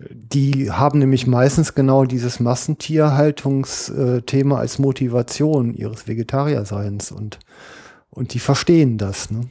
Die 0.09 0.71
haben 0.71 0.99
nämlich 0.99 1.25
meistens 1.25 1.73
genau 1.73 2.03
dieses 2.03 2.41
Massentierhaltungsthema 2.41 4.57
als 4.57 4.77
Motivation 4.77 5.73
ihres 5.73 6.05
Vegetarierseins 6.07 7.13
und, 7.13 7.39
und 8.09 8.33
die 8.33 8.39
verstehen 8.39 8.97
das. 8.97 9.31
Ne? 9.31 9.49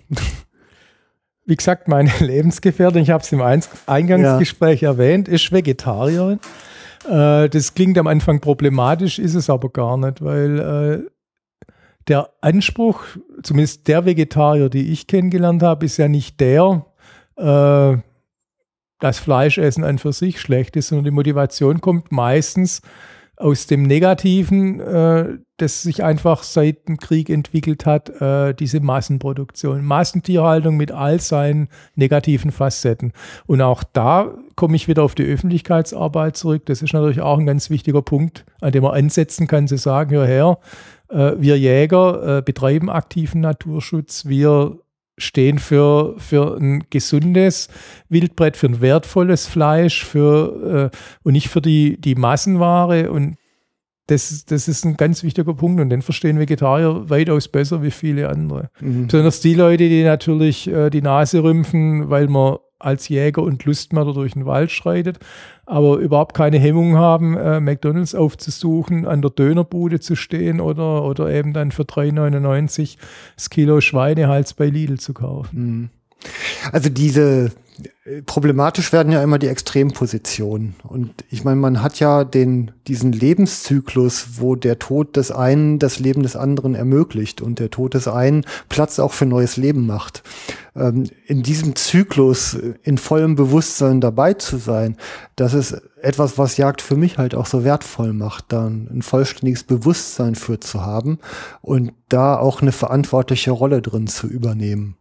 Wie 1.50 1.56
gesagt, 1.56 1.88
meine 1.88 2.12
Lebensgefährtin, 2.20 3.02
ich 3.02 3.10
habe 3.10 3.24
es 3.24 3.32
im 3.32 3.42
Eingangsgespräch 3.42 4.82
ja. 4.82 4.90
erwähnt, 4.90 5.26
ist 5.26 5.50
Vegetarierin. 5.50 6.38
Äh, 7.08 7.48
das 7.48 7.74
klingt 7.74 7.98
am 7.98 8.06
Anfang 8.06 8.38
problematisch, 8.38 9.18
ist 9.18 9.34
es 9.34 9.50
aber 9.50 9.68
gar 9.68 9.96
nicht, 9.96 10.22
weil 10.22 10.60
äh, 10.60 11.72
der 12.06 12.30
Anspruch, 12.40 13.02
zumindest 13.42 13.88
der 13.88 14.04
Vegetarier, 14.04 14.68
die 14.68 14.92
ich 14.92 15.08
kennengelernt 15.08 15.64
habe, 15.64 15.86
ist 15.86 15.96
ja 15.96 16.06
nicht 16.06 16.38
der, 16.38 16.86
äh, 17.36 17.96
dass 19.00 19.18
Fleischessen 19.18 19.82
an 19.82 19.98
für 19.98 20.12
sich 20.12 20.40
schlecht 20.40 20.76
ist, 20.76 20.86
sondern 20.86 21.06
die 21.06 21.10
Motivation 21.10 21.80
kommt 21.80 22.12
meistens 22.12 22.80
aus 23.40 23.66
dem 23.66 23.84
Negativen, 23.84 24.80
äh, 24.80 25.38
das 25.56 25.82
sich 25.82 26.04
einfach 26.04 26.42
seit 26.42 26.88
dem 26.88 26.98
Krieg 26.98 27.30
entwickelt 27.30 27.86
hat, 27.86 28.20
äh, 28.20 28.54
diese 28.54 28.80
Massenproduktion, 28.80 29.82
Massentierhaltung 29.82 30.76
mit 30.76 30.92
all 30.92 31.20
seinen 31.20 31.68
negativen 31.94 32.50
Facetten. 32.50 33.12
Und 33.46 33.62
auch 33.62 33.82
da 33.82 34.34
komme 34.56 34.76
ich 34.76 34.88
wieder 34.88 35.02
auf 35.02 35.14
die 35.14 35.24
Öffentlichkeitsarbeit 35.24 36.36
zurück. 36.36 36.66
Das 36.66 36.82
ist 36.82 36.92
natürlich 36.92 37.20
auch 37.20 37.38
ein 37.38 37.46
ganz 37.46 37.70
wichtiger 37.70 38.02
Punkt, 38.02 38.44
an 38.60 38.72
dem 38.72 38.82
man 38.82 38.94
ansetzen 38.94 39.46
kann, 39.46 39.68
zu 39.68 39.78
sagen, 39.78 40.10
hör 40.10 40.26
her, 40.26 40.58
äh, 41.08 41.32
wir 41.38 41.58
Jäger 41.58 42.38
äh, 42.38 42.42
betreiben 42.42 42.90
aktiven 42.90 43.40
Naturschutz. 43.40 44.26
Wir 44.26 44.78
stehen 45.20 45.58
für, 45.58 46.14
für 46.18 46.56
ein 46.58 46.84
gesundes 46.90 47.68
Wildbrett, 48.08 48.56
für 48.56 48.66
ein 48.66 48.80
wertvolles 48.80 49.46
Fleisch, 49.46 50.04
für, 50.04 50.90
äh, 50.92 50.96
und 51.22 51.32
nicht 51.32 51.48
für 51.48 51.60
die, 51.60 52.00
die 52.00 52.14
Massenware. 52.14 53.10
Und 53.10 53.36
das, 54.06 54.44
das 54.44 54.66
ist 54.68 54.84
ein 54.84 54.96
ganz 54.96 55.22
wichtiger 55.22 55.54
Punkt 55.54 55.80
und 55.80 55.90
den 55.90 56.02
verstehen 56.02 56.38
Vegetarier 56.38 57.08
weitaus 57.08 57.48
besser 57.48 57.82
wie 57.82 57.90
viele 57.90 58.28
andere. 58.28 58.70
Mhm. 58.80 59.06
Besonders 59.06 59.40
die 59.40 59.54
Leute, 59.54 59.88
die 59.88 60.02
natürlich 60.02 60.68
äh, 60.68 60.90
die 60.90 61.02
Nase 61.02 61.42
rümpfen, 61.42 62.10
weil 62.10 62.28
man 62.28 62.58
als 62.80 63.08
Jäger 63.08 63.42
und 63.42 63.64
Lustmörder 63.64 64.12
durch 64.12 64.32
den 64.32 64.46
Wald 64.46 64.70
schreitet, 64.70 65.18
aber 65.66 65.98
überhaupt 65.98 66.34
keine 66.34 66.58
Hemmung 66.58 66.96
haben, 66.96 67.36
äh, 67.36 67.60
McDonalds 67.60 68.14
aufzusuchen, 68.14 69.06
an 69.06 69.22
der 69.22 69.30
Dönerbude 69.30 70.00
zu 70.00 70.16
stehen 70.16 70.60
oder, 70.60 71.04
oder 71.04 71.30
eben 71.30 71.52
dann 71.52 71.70
für 71.70 71.84
3,99 71.84 72.96
das 73.36 73.50
Kilo 73.50 73.80
Schweinehals 73.80 74.54
bei 74.54 74.66
Lidl 74.66 74.98
zu 74.98 75.14
kaufen. 75.14 75.60
Mhm. 75.60 75.90
Also 76.72 76.90
diese 76.90 77.52
problematisch 78.24 78.92
werden 78.92 79.12
ja 79.12 79.22
immer 79.22 79.38
die 79.38 79.48
Extrempositionen. 79.48 80.74
Und 80.84 81.12
ich 81.28 81.44
meine, 81.44 81.60
man 81.60 81.82
hat 81.82 82.00
ja 82.00 82.24
den, 82.24 82.70
diesen 82.86 83.12
Lebenszyklus, 83.12 84.38
wo 84.38 84.56
der 84.56 84.78
Tod 84.78 85.16
des 85.16 85.30
einen 85.30 85.78
das 85.78 85.98
Leben 85.98 86.22
des 86.22 86.34
anderen 86.34 86.74
ermöglicht 86.74 87.42
und 87.42 87.58
der 87.58 87.70
Tod 87.70 87.92
des 87.92 88.08
einen 88.08 88.46
Platz 88.70 88.98
auch 88.98 89.12
für 89.12 89.26
neues 89.26 89.58
Leben 89.58 89.86
macht. 89.86 90.22
Ähm, 90.74 91.10
in 91.26 91.42
diesem 91.42 91.76
Zyklus 91.76 92.56
in 92.82 92.96
vollem 92.96 93.34
Bewusstsein 93.34 94.00
dabei 94.00 94.34
zu 94.34 94.56
sein, 94.56 94.96
das 95.36 95.52
ist 95.52 95.82
etwas, 96.02 96.38
was 96.38 96.56
Jagd 96.56 96.80
für 96.80 96.96
mich 96.96 97.18
halt 97.18 97.34
auch 97.34 97.46
so 97.46 97.64
wertvoll 97.64 98.12
macht, 98.12 98.46
dann 98.48 98.88
ein 98.90 99.02
vollständiges 99.02 99.64
Bewusstsein 99.64 100.34
für 100.34 100.60
zu 100.60 100.82
haben 100.82 101.18
und 101.60 101.92
da 102.08 102.36
auch 102.36 102.62
eine 102.62 102.72
verantwortliche 102.72 103.50
Rolle 103.50 103.82
drin 103.82 104.06
zu 104.06 104.26
übernehmen. 104.26 104.96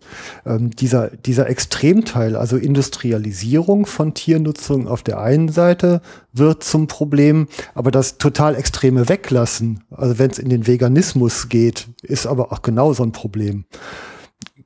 Ähm, 0.45 0.71
dieser, 0.71 1.09
dieser 1.09 1.49
Extremteil, 1.49 2.35
also 2.35 2.57
Industrialisierung 2.89 3.85
von 3.85 4.15
Tiernutzung 4.15 4.87
auf 4.87 5.03
der 5.03 5.19
einen 5.19 5.49
Seite 5.49 6.01
wird 6.33 6.63
zum 6.63 6.87
Problem, 6.87 7.47
aber 7.75 7.91
das 7.91 8.17
total 8.17 8.55
extreme 8.55 9.07
Weglassen, 9.07 9.83
also 9.91 10.17
wenn 10.17 10.31
es 10.31 10.39
in 10.39 10.49
den 10.49 10.65
Veganismus 10.65 11.49
geht, 11.49 11.87
ist 12.01 12.25
aber 12.25 12.51
auch 12.51 12.63
genauso 12.63 13.03
ein 13.03 13.11
Problem, 13.11 13.65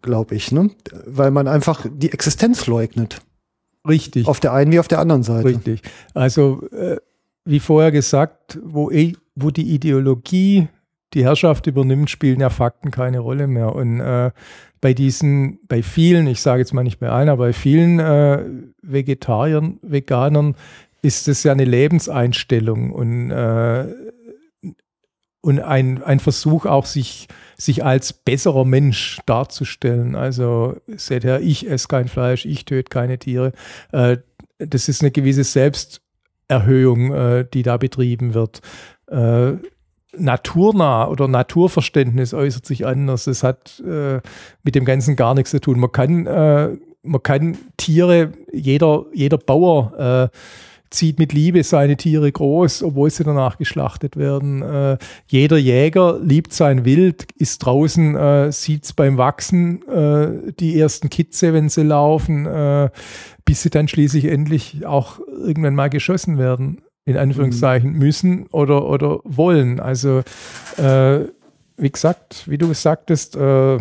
glaube 0.02 0.36
ich, 0.36 0.54
ne? 0.54 0.70
weil 1.06 1.32
man 1.32 1.50
einfach 1.50 1.86
die 1.94 2.14
Existenz 2.14 2.66
leugnet. 2.66 3.20
Richtig. 3.86 4.26
Auf 4.26 4.40
der 4.40 4.54
einen 4.54 4.72
wie 4.72 4.80
auf 4.80 4.88
der 4.88 5.00
anderen 5.00 5.24
Seite. 5.24 5.50
Richtig. 5.50 5.82
Also 6.14 6.66
äh, 6.72 6.96
wie 7.44 7.60
vorher 7.60 7.92
gesagt, 7.92 8.58
wo, 8.64 8.90
wo 9.36 9.52
die 9.52 9.74
Ideologie 9.74 10.70
die 11.14 11.24
Herrschaft 11.24 11.68
übernimmt, 11.68 12.10
spielen 12.10 12.40
ja 12.40 12.50
Fakten 12.50 12.92
keine 12.92 13.20
Rolle 13.20 13.48
mehr. 13.48 13.74
Und 13.76 14.00
äh, 14.00 14.32
bei 14.82 14.94
diesen, 14.94 15.60
bei 15.68 15.82
vielen, 15.82 16.28
ich 16.28 16.42
sage 16.42 16.60
jetzt 16.60 16.74
mal 16.74 16.84
nicht 16.84 17.00
bei 17.00 17.10
aber 17.10 17.38
bei 17.38 17.54
vielen 17.54 18.00
äh, 18.00 18.44
Vegetariern, 18.82 19.80
Veganern 19.82 20.56
ist 21.02 21.28
es 21.28 21.44
ja 21.44 21.52
eine 21.52 21.66
Lebenseinstellung 21.66 22.92
und, 22.92 23.32
äh, 23.32 23.88
und 25.42 25.60
ein, 25.60 26.02
ein 26.02 26.20
Versuch 26.20 26.66
auch, 26.66 26.86
sich, 26.86 27.28
sich 27.58 27.84
als 27.84 28.14
besserer 28.14 28.66
Mensch 28.66 29.20
darzustellen. 29.26 30.16
Also 30.16 30.78
seht 30.88 31.24
her, 31.24 31.42
ich 31.42 31.70
esse 31.70 31.88
kein 31.88 32.08
Fleisch, 32.08 32.46
ich 32.46 32.66
töte 32.66 32.90
keine 32.90 33.20
Tiere. 33.20 33.52
Äh, 33.92 34.18
das 34.60 34.88
ist 34.88 35.02
eine 35.02 35.12
gewisse 35.12 35.44
Selbsterhöhung, 35.44 37.14
äh, 37.14 37.46
die 37.54 37.64
da 37.64 37.78
betrieben 37.78 38.34
wird. 38.34 38.62
äh, 39.08 39.54
naturnah 40.18 41.08
oder 41.08 41.28
Naturverständnis 41.28 42.34
äußert 42.34 42.66
sich 42.66 42.86
anders. 42.86 43.26
Das 43.26 43.44
hat 43.44 43.82
äh, 43.86 44.22
mit 44.64 44.76
dem 44.76 44.86
Ganzen 44.86 45.16
gar 45.16 45.34
nichts 45.34 45.52
zu 45.52 45.60
tun. 45.60 45.80
Man 45.80 45.92
kann, 45.92 46.28
äh, 46.28 46.70
man 47.04 47.24
kann 47.24 47.58
Tiere, 47.78 48.34
jeder, 48.52 49.06
jeder 49.14 49.38
Bauer 49.38 50.30
äh, 50.32 50.38
zieht 50.94 51.18
mit 51.18 51.34
Liebe 51.34 51.64
seine 51.64 51.98
Tiere 51.98 52.32
groß, 52.32 52.84
obwohl 52.84 53.10
sie 53.10 53.24
danach 53.24 53.58
geschlachtet 53.58 54.16
werden. 54.16 54.62
Äh, 54.62 54.98
jeder 55.28 55.58
Jäger 55.58 56.20
liebt 56.22 56.54
sein 56.54 56.86
Wild, 56.86 57.26
ist 57.36 57.60
draußen, 57.66 58.16
äh, 58.16 58.52
sieht 58.52 58.86
es 58.86 58.94
beim 58.94 59.18
Wachsen, 59.18 59.82
äh, 59.88 60.54
die 60.60 60.80
ersten 60.80 61.10
Kitze, 61.10 61.54
wenn 61.54 61.70
sie 61.70 61.84
laufen, 61.84 62.46
äh, 62.46 62.90
bis 63.44 63.64
sie 63.64 63.72
dann 63.72 63.88
schließlich 63.88 64.26
endlich 64.26 64.86
auch 64.86 65.20
irgendwann 65.28 65.76
mal 65.76 65.90
geschossen 65.90 66.38
werden 66.38 66.83
in 67.06 67.18
Anführungszeichen, 67.18 67.94
mhm. 67.94 68.00
müssen 68.00 68.48
oder, 68.48 68.86
oder 68.86 69.20
wollen. 69.24 69.80
Also, 69.80 70.24
äh, 70.78 71.20
wie 71.78 71.92
gesagt, 71.92 72.50
wie 72.50 72.58
du 72.58 72.74
sagtest, 72.74 73.36
äh, 73.36 73.80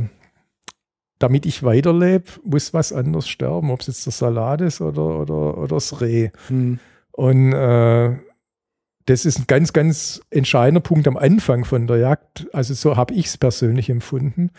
damit 1.18 1.46
ich 1.46 1.62
weiterlebe, 1.62 2.24
muss 2.44 2.74
was 2.74 2.92
anderes 2.92 3.28
sterben, 3.28 3.70
ob 3.70 3.80
es 3.80 3.86
jetzt 3.86 4.06
der 4.06 4.12
Salat 4.12 4.60
ist 4.60 4.80
oder, 4.80 5.20
oder, 5.20 5.58
oder 5.58 5.76
das 5.76 6.00
Reh. 6.00 6.30
Mhm. 6.48 6.80
Und 7.12 7.52
äh, 7.52 8.16
das 9.06 9.24
ist 9.24 9.38
ein 9.38 9.44
ganz, 9.46 9.72
ganz 9.72 10.20
entscheidender 10.30 10.80
Punkt 10.80 11.06
am 11.08 11.16
Anfang 11.16 11.64
von 11.64 11.86
der 11.86 11.98
Jagd. 11.98 12.46
Also 12.52 12.74
so 12.74 12.96
habe 12.96 13.14
ich 13.14 13.26
es 13.26 13.38
persönlich 13.38 13.90
empfunden. 13.90 14.50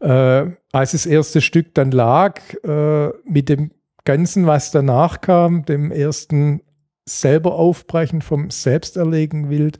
Äh, 0.00 0.50
als 0.72 0.92
das 0.92 1.06
erste 1.06 1.40
Stück 1.40 1.74
dann 1.74 1.90
lag, 1.90 2.40
äh, 2.62 3.08
mit 3.24 3.48
dem 3.48 3.72
Ganzen, 4.04 4.46
was 4.46 4.70
danach 4.70 5.20
kam, 5.20 5.64
dem 5.64 5.90
ersten 5.90 6.60
selber 7.08 7.54
aufbrechen 7.54 8.20
vom 8.20 8.50
Selbsterlegen 8.50 9.48
Wild 9.48 9.78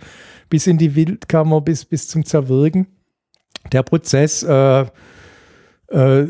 bis 0.48 0.66
in 0.66 0.78
die 0.78 0.94
Wildkammer, 0.94 1.60
bis, 1.60 1.84
bis 1.84 2.08
zum 2.08 2.24
Zerwirken. 2.24 2.86
Der 3.72 3.82
Prozess, 3.82 4.42
äh, 4.44 4.86
äh, 5.88 6.26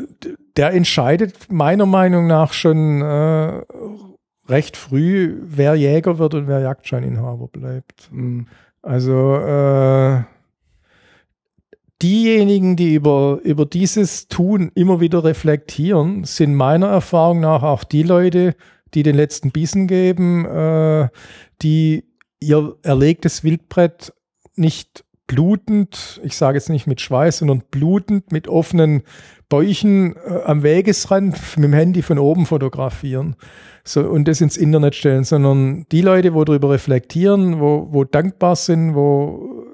der 0.55 0.73
entscheidet 0.73 1.51
meiner 1.51 1.85
Meinung 1.85 2.25
nach 2.25 2.51
schon 2.51 3.01
äh, 3.01 3.61
recht 4.49 4.75
früh, 4.75 5.37
wer 5.43 5.75
Jäger 5.75 6.17
wird 6.17 6.33
und 6.33 6.47
wer 6.47 6.59
Jagdscheininhaber 6.59 7.47
bleibt. 7.47 8.09
Mhm. 8.11 8.47
Also 8.81 9.35
äh, 9.35 10.23
diejenigen, 12.01 12.75
die 12.75 12.95
über, 12.95 13.39
über 13.43 13.65
dieses 13.65 14.27
Tun 14.27 14.71
immer 14.73 14.99
wieder 14.99 15.23
reflektieren, 15.23 16.23
sind 16.23 16.55
meiner 16.55 16.87
Erfahrung 16.87 17.39
nach 17.39 17.61
auch 17.61 17.83
die 17.83 18.03
Leute, 18.03 18.55
die 18.93 19.03
den 19.03 19.15
letzten 19.15 19.51
Bissen 19.51 19.87
geben, 19.87 20.45
äh, 20.45 21.09
die 21.61 22.05
ihr 22.39 22.75
erlegtes 22.83 23.43
Wildbrett 23.43 24.13
nicht 24.55 25.03
blutend, 25.27 26.21
ich 26.23 26.37
sage 26.37 26.57
jetzt 26.57 26.69
nicht 26.69 26.87
mit 26.87 27.01
Schweiß, 27.01 27.39
sondern 27.39 27.63
blutend 27.69 28.31
mit 28.31 28.47
offenen 28.47 29.03
Bäuchen 29.49 30.15
äh, 30.15 30.41
am 30.45 30.63
Wegesrand 30.63 31.37
mit 31.57 31.65
dem 31.65 31.73
Handy 31.73 32.01
von 32.01 32.17
oben 32.17 32.45
fotografieren 32.45 33.35
so, 33.83 34.01
und 34.01 34.27
das 34.27 34.41
ins 34.41 34.57
Internet 34.57 34.95
stellen, 34.95 35.23
sondern 35.23 35.85
die 35.91 36.01
Leute, 36.01 36.33
wo 36.33 36.43
darüber 36.43 36.71
reflektieren, 36.71 37.59
wo, 37.59 37.87
wo 37.91 38.03
dankbar 38.03 38.55
sind, 38.55 38.95
wo, 38.95 39.65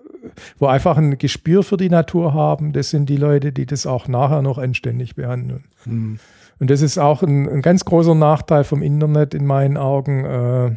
wo 0.57 0.67
einfach 0.67 0.97
ein 0.97 1.17
Gespür 1.17 1.63
für 1.63 1.77
die 1.77 1.89
Natur 1.89 2.33
haben, 2.33 2.73
das 2.73 2.89
sind 2.89 3.07
die 3.07 3.17
Leute, 3.17 3.51
die 3.51 3.65
das 3.65 3.85
auch 3.85 4.07
nachher 4.07 4.41
noch 4.41 4.57
anständig 4.57 5.15
behandeln. 5.15 5.65
Mhm. 5.85 6.19
Und 6.59 6.69
das 6.69 6.81
ist 6.81 6.97
auch 6.97 7.23
ein, 7.23 7.49
ein, 7.49 7.61
ganz 7.61 7.85
großer 7.85 8.15
Nachteil 8.15 8.63
vom 8.63 8.81
Internet 8.81 9.33
in 9.33 9.45
meinen 9.45 9.77
Augen. 9.77 10.25
Äh, 10.25 10.75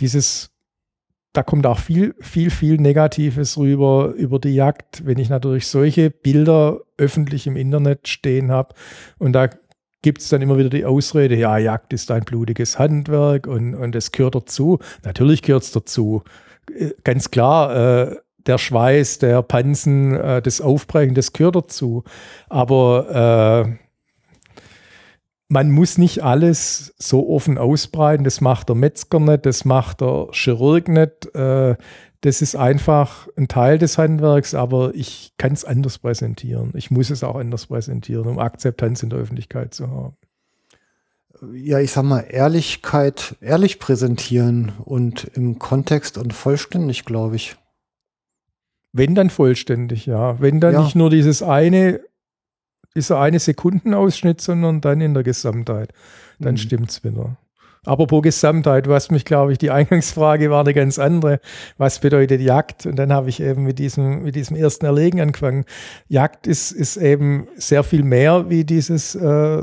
dieses, 0.00 0.50
da 1.32 1.42
kommt 1.42 1.66
auch 1.66 1.78
viel, 1.78 2.14
viel, 2.20 2.50
viel 2.50 2.76
Negatives 2.76 3.56
rüber 3.56 4.12
über 4.16 4.38
die 4.38 4.54
Jagd, 4.54 5.04
wenn 5.06 5.18
ich 5.18 5.28
natürlich 5.28 5.66
solche 5.66 6.10
Bilder 6.10 6.80
öffentlich 6.98 7.46
im 7.46 7.56
Internet 7.56 8.08
stehen 8.08 8.50
habe. 8.50 8.74
Und 9.18 9.32
da 9.32 9.48
gibt 10.02 10.20
es 10.20 10.28
dann 10.28 10.42
immer 10.42 10.58
wieder 10.58 10.68
die 10.68 10.84
Ausrede, 10.84 11.36
ja, 11.36 11.58
Jagd 11.58 11.92
ist 11.92 12.10
ein 12.10 12.24
blutiges 12.24 12.78
Handwerk 12.78 13.46
und, 13.46 13.74
und 13.74 13.94
es 13.94 14.12
gehört 14.12 14.34
dazu. 14.34 14.78
Natürlich 15.04 15.42
gehört 15.42 15.62
es 15.62 15.72
dazu. 15.72 16.22
Äh, 16.76 16.90
ganz 17.04 17.30
klar, 17.30 18.10
äh, 18.10 18.16
der 18.46 18.58
Schweiß, 18.58 19.18
der 19.18 19.42
Pansen, 19.42 20.14
äh, 20.14 20.42
das 20.42 20.60
Aufbrechen, 20.60 21.14
das 21.14 21.32
gehört 21.32 21.56
dazu. 21.56 22.04
Aber 22.48 23.68
äh, 23.68 23.82
man 25.52 25.70
muss 25.70 25.98
nicht 25.98 26.24
alles 26.24 26.94
so 26.96 27.28
offen 27.28 27.58
ausbreiten. 27.58 28.24
Das 28.24 28.40
macht 28.40 28.70
der 28.70 28.76
Metzger 28.76 29.20
nicht, 29.20 29.44
das 29.44 29.66
macht 29.66 30.00
der 30.00 30.28
Chirurg 30.32 30.88
nicht. 30.88 31.34
Äh, 31.34 31.76
das 32.22 32.40
ist 32.40 32.56
einfach 32.56 33.28
ein 33.36 33.48
Teil 33.48 33.78
des 33.78 33.98
Handwerks, 33.98 34.54
aber 34.54 34.94
ich 34.94 35.34
kann 35.36 35.52
es 35.52 35.66
anders 35.66 35.98
präsentieren. 35.98 36.72
Ich 36.74 36.90
muss 36.90 37.10
es 37.10 37.22
auch 37.22 37.36
anders 37.36 37.66
präsentieren, 37.66 38.26
um 38.28 38.38
Akzeptanz 38.38 39.02
in 39.02 39.10
der 39.10 39.18
Öffentlichkeit 39.18 39.74
zu 39.74 39.90
haben. 39.90 40.16
Ja, 41.52 41.80
ich 41.80 41.92
sag 41.92 42.04
mal, 42.04 42.20
Ehrlichkeit, 42.20 43.36
ehrlich 43.42 43.78
präsentieren 43.78 44.72
und 44.82 45.24
im 45.34 45.58
Kontext 45.58 46.16
und 46.16 46.32
vollständig, 46.32 47.04
glaube 47.04 47.36
ich. 47.36 47.56
Wenn 48.92 49.14
dann 49.14 49.28
vollständig, 49.28 50.06
ja. 50.06 50.40
Wenn 50.40 50.60
dann 50.60 50.74
ja. 50.74 50.82
nicht 50.82 50.96
nur 50.96 51.10
dieses 51.10 51.42
eine 51.42 52.00
dieser 52.94 53.20
eine 53.20 53.38
Sekundenausschnitt, 53.38 54.40
sondern 54.40 54.80
dann 54.80 55.00
in 55.00 55.14
der 55.14 55.22
Gesamtheit. 55.22 55.92
Dann 56.38 56.54
mhm. 56.54 56.84
es 56.84 57.04
wieder. 57.04 57.36
Apropos 57.84 58.22
Gesamtheit, 58.22 58.86
du 58.86 58.94
hast 58.94 59.10
mich, 59.10 59.24
glaube 59.24 59.52
ich, 59.52 59.58
die 59.58 59.70
Eingangsfrage 59.72 60.50
war 60.50 60.60
eine 60.60 60.74
ganz 60.74 60.98
andere. 60.98 61.40
Was 61.78 61.98
bedeutet 61.98 62.40
Jagd? 62.40 62.86
Und 62.86 62.96
dann 62.96 63.12
habe 63.12 63.28
ich 63.28 63.40
eben 63.40 63.64
mit 63.64 63.78
diesem, 63.78 64.22
mit 64.22 64.36
diesem 64.36 64.56
ersten 64.56 64.86
Erlegen 64.86 65.20
angefangen. 65.20 65.64
Jagd 66.08 66.46
ist, 66.46 66.70
ist 66.70 66.96
eben 66.96 67.48
sehr 67.56 67.82
viel 67.82 68.04
mehr 68.04 68.48
wie 68.48 68.64
dieses, 68.64 69.16
äh, 69.16 69.62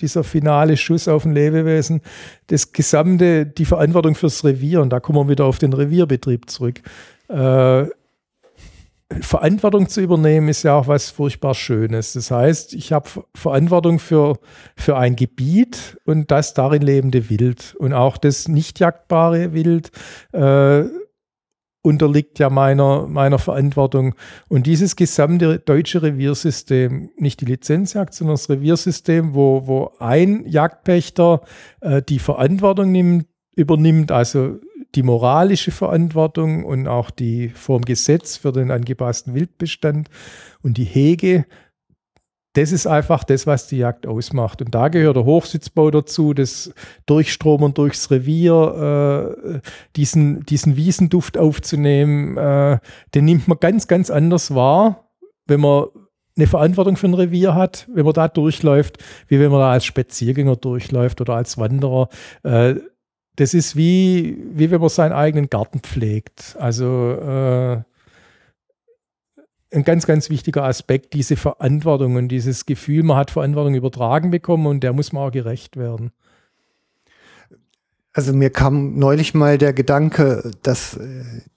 dieser 0.00 0.24
finale 0.24 0.76
Schuss 0.76 1.06
auf 1.06 1.24
ein 1.24 1.32
Lebewesen. 1.32 2.00
Das 2.48 2.72
gesamte, 2.72 3.46
die 3.46 3.64
Verantwortung 3.64 4.16
fürs 4.16 4.44
Revier, 4.44 4.80
und 4.80 4.90
da 4.90 4.98
kommen 4.98 5.18
wir 5.18 5.28
wieder 5.28 5.44
auf 5.44 5.58
den 5.58 5.72
Revierbetrieb 5.72 6.50
zurück. 6.50 6.80
Äh, 7.28 7.86
Verantwortung 9.20 9.88
zu 9.88 10.00
übernehmen 10.00 10.48
ist 10.48 10.62
ja 10.62 10.74
auch 10.74 10.86
was 10.86 11.10
furchtbar 11.10 11.54
Schönes. 11.54 12.12
Das 12.12 12.30
heißt, 12.30 12.74
ich 12.74 12.92
habe 12.92 13.08
Verantwortung 13.34 13.98
für, 13.98 14.38
für 14.76 14.96
ein 14.96 15.16
Gebiet 15.16 15.98
und 16.04 16.30
das 16.30 16.54
darin 16.54 16.82
lebende 16.82 17.28
Wild. 17.28 17.74
Und 17.78 17.92
auch 17.92 18.16
das 18.16 18.46
nicht 18.46 18.78
jagdbare 18.78 19.52
Wild 19.52 19.90
äh, 20.32 20.84
unterliegt 21.82 22.38
ja 22.38 22.50
meiner, 22.50 23.06
meiner 23.08 23.38
Verantwortung. 23.38 24.14
Und 24.48 24.66
dieses 24.66 24.94
gesamte 24.94 25.58
deutsche 25.58 26.02
Reviersystem, 26.02 27.10
nicht 27.16 27.40
die 27.40 27.46
Lizenzjagd, 27.46 28.14
sondern 28.14 28.34
das 28.34 28.48
Reviersystem, 28.48 29.34
wo, 29.34 29.66
wo 29.66 29.92
ein 29.98 30.46
Jagdpächter 30.46 31.42
äh, 31.80 32.00
die 32.02 32.18
Verantwortung 32.20 32.92
nimmt, 32.92 33.26
übernimmt, 33.56 34.12
also 34.12 34.58
die 34.94 35.02
moralische 35.02 35.70
Verantwortung 35.70 36.64
und 36.64 36.88
auch 36.88 37.10
die 37.10 37.48
vom 37.50 37.82
Gesetz 37.82 38.36
für 38.36 38.52
den 38.52 38.70
angepassten 38.70 39.34
Wildbestand 39.34 40.08
und 40.62 40.76
die 40.76 40.84
Hege. 40.84 41.46
Das 42.54 42.72
ist 42.72 42.88
einfach 42.88 43.22
das, 43.22 43.46
was 43.46 43.68
die 43.68 43.78
Jagd 43.78 44.08
ausmacht. 44.08 44.60
Und 44.60 44.74
da 44.74 44.88
gehört 44.88 45.14
der 45.14 45.24
Hochsitzbau 45.24 45.92
dazu, 45.92 46.34
das 46.34 46.74
Durchstromern 47.06 47.74
durchs 47.74 48.10
Revier, 48.10 49.36
äh, 49.54 49.60
diesen, 49.94 50.44
diesen 50.46 50.76
Wiesenduft 50.76 51.38
aufzunehmen. 51.38 52.36
Äh, 52.36 52.78
den 53.14 53.24
nimmt 53.24 53.46
man 53.46 53.58
ganz, 53.60 53.86
ganz 53.86 54.10
anders 54.10 54.52
wahr, 54.52 55.10
wenn 55.46 55.60
man 55.60 55.86
eine 56.36 56.46
Verantwortung 56.46 56.96
für 56.96 57.06
ein 57.06 57.14
Revier 57.14 57.54
hat, 57.54 57.86
wenn 57.92 58.04
man 58.04 58.14
da 58.14 58.26
durchläuft, 58.26 58.98
wie 59.28 59.38
wenn 59.38 59.50
man 59.50 59.60
da 59.60 59.72
als 59.72 59.84
Spaziergänger 59.84 60.56
durchläuft 60.56 61.20
oder 61.20 61.34
als 61.34 61.58
Wanderer. 61.58 62.08
Äh, 62.42 62.76
das 63.36 63.54
ist 63.54 63.76
wie, 63.76 64.36
wie 64.52 64.70
wenn 64.70 64.80
man 64.80 64.90
seinen 64.90 65.12
eigenen 65.12 65.48
Garten 65.48 65.80
pflegt. 65.80 66.56
Also 66.58 67.12
äh, 67.12 67.82
ein 69.72 69.84
ganz, 69.84 70.06
ganz 70.06 70.30
wichtiger 70.30 70.64
Aspekt, 70.64 71.14
diese 71.14 71.36
Verantwortung 71.36 72.16
und 72.16 72.28
dieses 72.28 72.66
Gefühl, 72.66 73.02
man 73.02 73.16
hat 73.16 73.30
Verantwortung 73.30 73.74
übertragen 73.74 74.30
bekommen 74.30 74.66
und 74.66 74.80
der 74.80 74.92
muss 74.92 75.12
man 75.12 75.28
auch 75.28 75.32
gerecht 75.32 75.76
werden. 75.76 76.10
Also 78.12 78.32
mir 78.32 78.50
kam 78.50 78.98
neulich 78.98 79.34
mal 79.34 79.56
der 79.56 79.72
Gedanke, 79.72 80.50
dass 80.62 80.98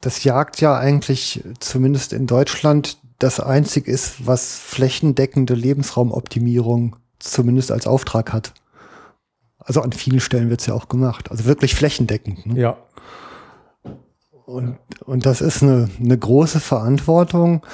das 0.01 0.23
Jagd 0.23 0.61
ja 0.61 0.77
eigentlich 0.77 1.43
zumindest 1.59 2.13
in 2.13 2.27
Deutschland 2.27 2.99
das 3.17 3.39
einzig 3.39 3.87
ist, 3.87 4.27
was 4.27 4.59
flächendeckende 4.59 5.55
Lebensraumoptimierung 5.55 6.97
zumindest 7.17 7.71
als 7.71 7.87
Auftrag 7.87 8.33
hat. 8.33 8.53
Also 9.65 9.81
an 9.81 9.91
vielen 9.91 10.19
Stellen 10.19 10.49
wird 10.49 10.61
es 10.61 10.67
ja 10.67 10.73
auch 10.73 10.87
gemacht. 10.87 11.31
Also 11.31 11.45
wirklich 11.45 11.75
flächendeckend. 11.75 12.45
Ne? 12.45 12.59
Ja. 12.59 12.77
Und, 14.45 14.77
und 15.05 15.25
das 15.25 15.41
ist 15.41 15.63
eine, 15.63 15.89
eine 15.99 16.17
große 16.17 16.59
Verantwortung, 16.59 17.65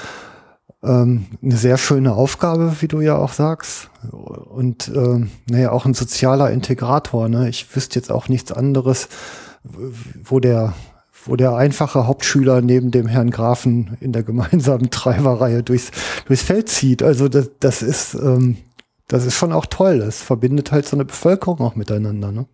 ähm, 0.84 1.26
eine 1.42 1.58
sehr 1.58 1.78
schöne 1.78 2.14
Aufgabe, 2.14 2.76
wie 2.80 2.88
du 2.88 3.02
ja 3.02 3.18
auch 3.18 3.34
sagst. 3.34 3.90
Und 4.12 4.90
ähm, 4.96 5.32
naja, 5.50 5.72
auch 5.72 5.86
ein 5.86 5.96
sozialer 5.96 6.52
Integrator. 6.52 7.28
Ne? 7.28 7.50
Ich 7.50 7.76
wüsste 7.76 8.00
jetzt 8.00 8.12
auch 8.12 8.30
nichts 8.30 8.52
anderes, 8.52 9.10
wo 10.24 10.40
der 10.40 10.74
wo 11.26 11.36
der 11.36 11.56
einfache 11.56 12.08
Hauptschüler 12.08 12.62
neben 12.62 12.92
dem 12.92 13.08
Herrn 13.08 13.30
Grafen 13.30 13.98
in 14.00 14.14
der 14.14 14.24
gemeinsamen 14.24 14.90
Treiberreihe 14.92 15.64
durchs, 15.64 15.92
durchs 16.26 16.44
Feld 16.44 16.70
zieht. 16.70 17.04
Also 17.04 17.28
das, 17.28 17.50
das 17.60 17.82
ist, 17.82 18.14
ähm, 18.16 18.58
das 19.10 19.26
ist 19.26 19.36
schon 19.36 19.52
auch 19.52 19.66
toll. 19.66 20.00
Das 20.00 20.22
verbindet 20.22 20.72
halt 20.72 20.88
so 20.88 20.96
eine 20.96 21.04
Bevölkerung 21.04 21.60
auch 21.60 21.76
miteinander. 21.76 22.32
Ne? 22.32 22.46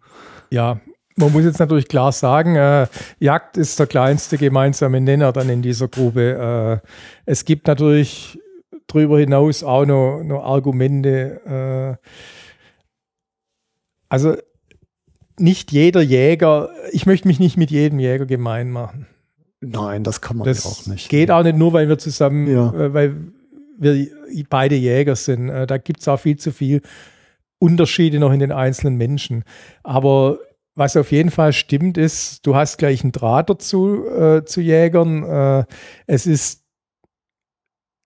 Ja, 0.49 0.79
man 1.17 1.31
muss 1.31 1.43
jetzt 1.43 1.59
natürlich 1.59 1.87
klar 1.87 2.11
sagen, 2.11 2.55
äh, 2.55 2.87
Jagd 3.19 3.57
ist 3.57 3.77
der 3.79 3.87
kleinste 3.87 4.37
gemeinsame 4.37 4.99
Nenner 5.01 5.31
dann 5.31 5.49
in 5.49 5.61
dieser 5.61 5.87
Gruppe. 5.87 6.81
Äh, 6.83 6.87
es 7.25 7.45
gibt 7.45 7.67
natürlich 7.67 8.39
darüber 8.87 9.19
hinaus 9.19 9.63
auch 9.63 9.85
noch, 9.85 10.23
noch 10.23 10.43
Argumente. 10.43 11.99
Äh, 12.01 12.07
also 14.09 14.35
nicht 15.37 15.71
jeder 15.71 16.01
Jäger, 16.01 16.69
ich 16.91 17.05
möchte 17.05 17.27
mich 17.27 17.39
nicht 17.39 17.57
mit 17.57 17.69
jedem 17.71 17.99
Jäger 17.99 18.25
gemein 18.25 18.71
machen. 18.71 19.07
Nein, 19.59 20.03
das 20.03 20.21
kann 20.21 20.37
man 20.37 20.47
das 20.47 20.65
auch 20.65 20.85
nicht. 20.85 21.09
Geht 21.09 21.31
auch 21.31 21.43
nicht 21.43 21.57
nur, 21.57 21.73
weil 21.73 21.89
wir 21.89 21.97
zusammen, 21.97 22.47
Ja. 22.47 22.73
äh, 22.73 22.93
weil 22.93 23.15
wir 23.77 24.07
beide 24.49 24.75
Jäger 24.75 25.15
sind. 25.15 25.49
Äh, 25.49 25.67
da 25.67 25.77
gibt 25.77 26.01
es 26.01 26.07
auch 26.07 26.19
viel 26.19 26.37
zu 26.37 26.51
viel 26.51 26.81
Unterschiede 27.59 28.19
noch 28.19 28.31
in 28.31 28.39
den 28.39 28.51
einzelnen 28.51 28.95
Menschen. 28.95 29.43
Aber 29.83 30.39
was 30.75 30.97
auf 30.97 31.11
jeden 31.11 31.31
Fall 31.31 31.53
stimmt, 31.53 31.97
ist, 31.97 32.45
du 32.45 32.55
hast 32.55 32.77
gleich 32.77 33.01
einen 33.03 33.13
Draht 33.13 33.49
dazu 33.49 34.05
äh, 34.07 34.43
zu 34.43 34.61
Jägern. 34.61 35.23
Äh, 35.23 35.65
es 36.05 36.27
ist, 36.27 36.65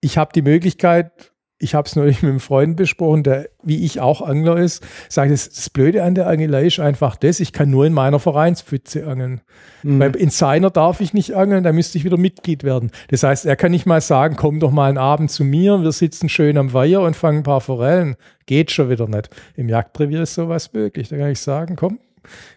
ich 0.01 0.17
habe 0.17 0.31
die 0.33 0.43
Möglichkeit, 0.43 1.33
ich 1.59 1.75
habe 1.75 1.85
es 1.87 1.95
neulich 1.95 2.21
mit 2.21 2.31
einem 2.31 2.39
Freund 2.39 2.77
besprochen, 2.77 3.23
der 3.23 3.49
wie 3.61 3.83
ich 3.83 3.99
auch 3.99 4.21
Angler 4.21 4.57
ist, 4.57 4.81
sagt, 5.09 5.31
das, 5.31 5.49
das 5.49 5.69
Blöde 5.69 6.03
an 6.03 6.15
der 6.15 6.27
Angelei 6.27 6.65
ist 6.65 6.79
einfach 6.79 7.17
das, 7.17 7.41
ich 7.41 7.51
kann 7.51 7.69
nur 7.69 7.85
in 7.85 7.93
meiner 7.93 8.19
Vereinspfütze 8.19 9.05
angeln. 9.05 9.41
Mhm. 9.83 9.99
Weil 9.99 10.15
in 10.15 10.29
seiner 10.29 10.69
darf 10.69 11.01
ich 11.01 11.13
nicht 11.13 11.35
angeln, 11.35 11.63
da 11.63 11.73
müsste 11.73 11.97
ich 11.97 12.05
wieder 12.05 12.17
Mitglied 12.17 12.63
werden. 12.63 12.91
Das 13.09 13.23
heißt, 13.23 13.45
er 13.45 13.57
kann 13.57 13.71
nicht 13.71 13.85
mal 13.85 13.99
sagen, 13.99 14.37
komm 14.37 14.61
doch 14.61 14.71
mal 14.71 14.87
einen 14.87 14.97
Abend 14.97 15.29
zu 15.29 15.43
mir, 15.43 15.83
wir 15.83 15.91
sitzen 15.91 16.29
schön 16.29 16.57
am 16.57 16.71
Weiher 16.71 17.01
und 17.01 17.15
fangen 17.15 17.39
ein 17.39 17.43
paar 17.43 17.61
Forellen. 17.61 18.15
Geht 18.45 18.71
schon 18.71 18.89
wieder 18.89 19.07
nicht. 19.07 19.29
Im 19.55 19.69
Jagdrevier 19.69 20.21
ist 20.23 20.33
sowas 20.33 20.73
möglich. 20.73 21.09
Da 21.09 21.17
kann 21.17 21.31
ich 21.31 21.39
sagen, 21.39 21.75
komm, 21.75 21.99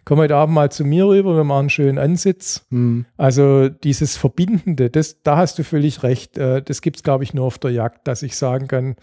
komm 0.05 0.19
heute 0.19 0.35
Abend 0.35 0.55
mal 0.55 0.71
zu 0.71 0.83
mir 0.85 1.07
rüber, 1.07 1.35
wir 1.35 1.43
machen 1.43 1.59
einen 1.61 1.69
schönen 1.69 1.97
Ansitz. 1.97 2.65
Mhm. 2.69 3.05
Also 3.17 3.69
dieses 3.69 4.17
Verbindende, 4.17 4.89
das, 4.89 5.21
da 5.23 5.37
hast 5.37 5.59
du 5.59 5.63
völlig 5.63 6.03
recht. 6.03 6.37
Äh, 6.37 6.61
Das 6.61 6.81
gibt 6.81 6.97
es, 6.97 7.03
glaube 7.03 7.23
ich, 7.23 7.33
nur 7.33 7.45
auf 7.45 7.57
der 7.59 7.71
Jagd, 7.71 8.07
dass 8.07 8.23
ich 8.23 8.35
sagen 8.37 8.67
kann, 8.67 8.95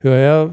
hör 0.00 0.16
her, 0.16 0.50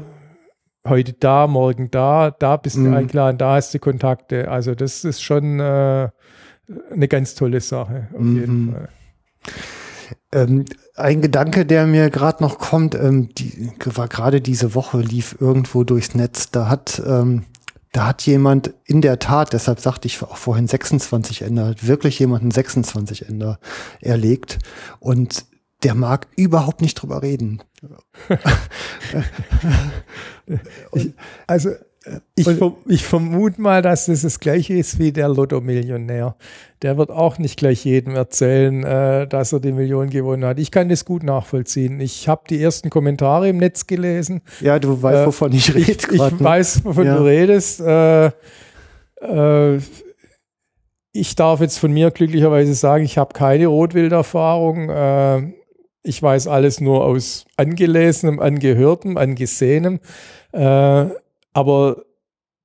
heute 0.86 1.12
da, 1.12 1.46
morgen 1.46 1.90
da, 1.90 2.30
da 2.30 2.56
bist 2.56 2.76
du 2.76 2.80
Mhm. 2.80 2.94
eingeladen, 2.94 3.38
da 3.38 3.54
hast 3.56 3.74
du 3.74 3.78
Kontakte. 3.78 4.48
Also 4.50 4.74
das 4.74 5.04
ist 5.04 5.22
schon 5.22 5.60
äh, 5.60 6.08
eine 6.92 7.08
ganz 7.08 7.34
tolle 7.34 7.60
Sache, 7.60 8.08
auf 8.14 8.24
jeden 8.24 8.64
Mhm. 8.66 8.72
Fall. 8.72 8.88
Ähm, 10.32 10.64
ein 10.94 11.22
Gedanke, 11.22 11.64
der 11.64 11.86
mir 11.86 12.10
gerade 12.10 12.42
noch 12.42 12.58
kommt, 12.58 12.94
ähm, 12.94 13.28
die, 13.34 13.70
war 13.94 14.08
gerade 14.08 14.40
diese 14.40 14.74
Woche, 14.74 15.00
lief 15.00 15.36
irgendwo 15.40 15.84
durchs 15.84 16.14
Netz. 16.14 16.50
Da 16.50 16.68
hat, 16.68 17.02
ähm, 17.06 17.44
da 17.92 18.06
hat 18.06 18.22
jemand 18.22 18.74
in 18.84 19.00
der 19.00 19.18
Tat, 19.18 19.52
deshalb 19.52 19.80
sagte 19.80 20.06
ich 20.06 20.22
auch 20.22 20.36
vorhin 20.36 20.66
26 20.66 21.42
Ender, 21.42 21.68
hat 21.68 21.86
wirklich 21.86 22.18
jemanden 22.18 22.50
26 22.50 23.28
Ender 23.28 23.58
erlegt. 24.00 24.58
Und 25.00 25.46
der 25.82 25.94
mag 25.94 26.26
überhaupt 26.36 26.80
nicht 26.80 26.94
drüber 26.94 27.22
reden. 27.22 27.62
Also 31.46 31.72
ich, 32.36 32.44
ver 32.48 32.72
ich 32.86 33.04
vermute 33.04 33.60
mal, 33.60 33.82
dass 33.82 34.06
das 34.06 34.22
das 34.22 34.40
gleiche 34.40 34.74
ist 34.74 34.98
wie 34.98 35.12
der 35.12 35.28
Lotto-Millionär. 35.28 36.36
Der 36.82 36.96
wird 36.96 37.10
auch 37.10 37.38
nicht 37.38 37.58
gleich 37.58 37.84
jedem 37.84 38.14
erzählen, 38.14 38.84
äh, 38.84 39.26
dass 39.26 39.52
er 39.52 39.60
die 39.60 39.72
Million 39.72 40.10
gewonnen 40.10 40.44
hat. 40.44 40.58
Ich 40.58 40.70
kann 40.70 40.88
das 40.88 41.04
gut 41.04 41.22
nachvollziehen. 41.22 42.00
Ich 42.00 42.28
habe 42.28 42.42
die 42.48 42.62
ersten 42.62 42.88
Kommentare 42.90 43.48
im 43.48 43.56
Netz 43.58 43.86
gelesen. 43.86 44.42
Ja, 44.60 44.78
du 44.78 45.02
weißt, 45.02 45.22
Äh, 45.22 45.26
wovon 45.26 45.52
ich 45.52 45.74
rede. 45.74 45.80
Ich, 45.92 45.98
ich 45.98 46.18
grad, 46.18 46.32
ne? 46.34 46.40
weiß, 46.44 46.84
wovon 46.84 47.06
Ja. 47.06 47.16
du 47.16 47.24
redest. 47.24 47.80
Äh, 47.80 48.26
äh, 49.20 49.80
ich 51.12 51.34
darf 51.34 51.60
jetzt 51.60 51.78
von 51.78 51.92
mir 51.92 52.10
glücklicherweise 52.10 52.74
sagen, 52.74 53.04
ich 53.04 53.18
habe 53.18 53.32
keine 53.34 53.66
Rotwilderfahrung. 53.66 54.88
Äh, 54.90 55.52
ich 56.04 56.22
weiß 56.22 56.46
alles 56.46 56.80
nur 56.80 57.04
aus 57.04 57.44
Angelesenem, 57.56 58.38
Angehörtem, 58.40 59.16
Angesehenem. 59.16 59.98
Aber 61.58 62.04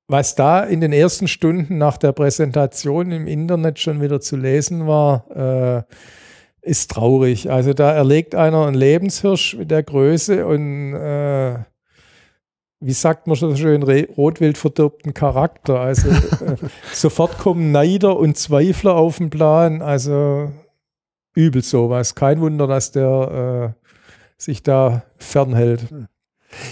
was 0.08 0.36
da 0.36 0.62
in 0.62 0.82
den 0.82 0.94
ersten 0.94 1.28
Stunden 1.28 1.80
nach 1.80 1.98
der 1.98 2.12
Präsentation 2.12 3.10
im 3.10 3.26
Internet 3.26 3.80
schon 3.80 4.04
wieder 4.04 4.22
zu 4.22 4.38
lesen 4.38 4.86
war, 4.86 5.26
äh, 5.36 5.82
ist 6.62 6.92
traurig. 6.92 7.50
Also 7.50 7.74
da 7.74 7.92
erlegt 7.92 8.36
einer 8.36 8.68
einen 8.68 8.76
Lebenshirsch 8.76 9.56
mit 9.56 9.72
der 9.72 9.82
Größe 9.82 10.46
und 10.46 10.94
äh, 10.94 11.56
wie 12.82 12.94
sagt 12.94 13.26
man 13.26 13.36
so 13.36 13.56
schön, 13.56 13.82
Rotwild 13.82 14.60
verdirbt 14.60 15.06
einen 15.06 15.16
Charakter. 15.16 15.80
Also 15.80 16.10
äh, 16.10 16.56
sofort 16.94 17.40
kommen 17.40 17.72
Neider 17.72 18.16
und 18.16 18.38
Zweifler 18.38 18.94
auf 18.94 19.18
den 19.18 19.32
Plan. 19.32 19.82
Also 19.82 20.52
übel 21.34 21.64
sowas. 21.64 22.14
Kein 22.14 22.42
Wunder, 22.42 22.68
dass 22.68 22.92
der 22.92 23.74
äh, 23.76 23.88
sich 24.38 24.62
da 24.62 25.02
fernhält. 25.18 25.88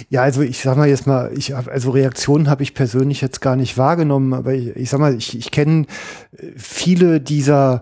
Ja, 0.10 0.22
also 0.22 0.42
ich 0.42 0.60
sag 0.60 0.78
mal 0.78 0.88
jetzt 0.88 1.08
mal, 1.08 1.32
ich 1.36 1.54
hab, 1.54 1.68
also 1.68 1.92
Reaktionen 1.92 2.50
habe 2.50 2.64
ich 2.64 2.74
persönlich 2.74 3.22
jetzt 3.22 3.42
gar 3.42 3.56
nicht 3.56 3.78
wahrgenommen, 3.78 4.34
aber 4.34 4.54
ich, 4.54 4.76
ich 4.76 4.90
sag 4.90 5.00
mal, 5.00 5.16
ich, 5.16 5.38
ich 5.38 5.52
kenne 5.52 5.86
viele 6.56 7.20
dieser 7.22 7.82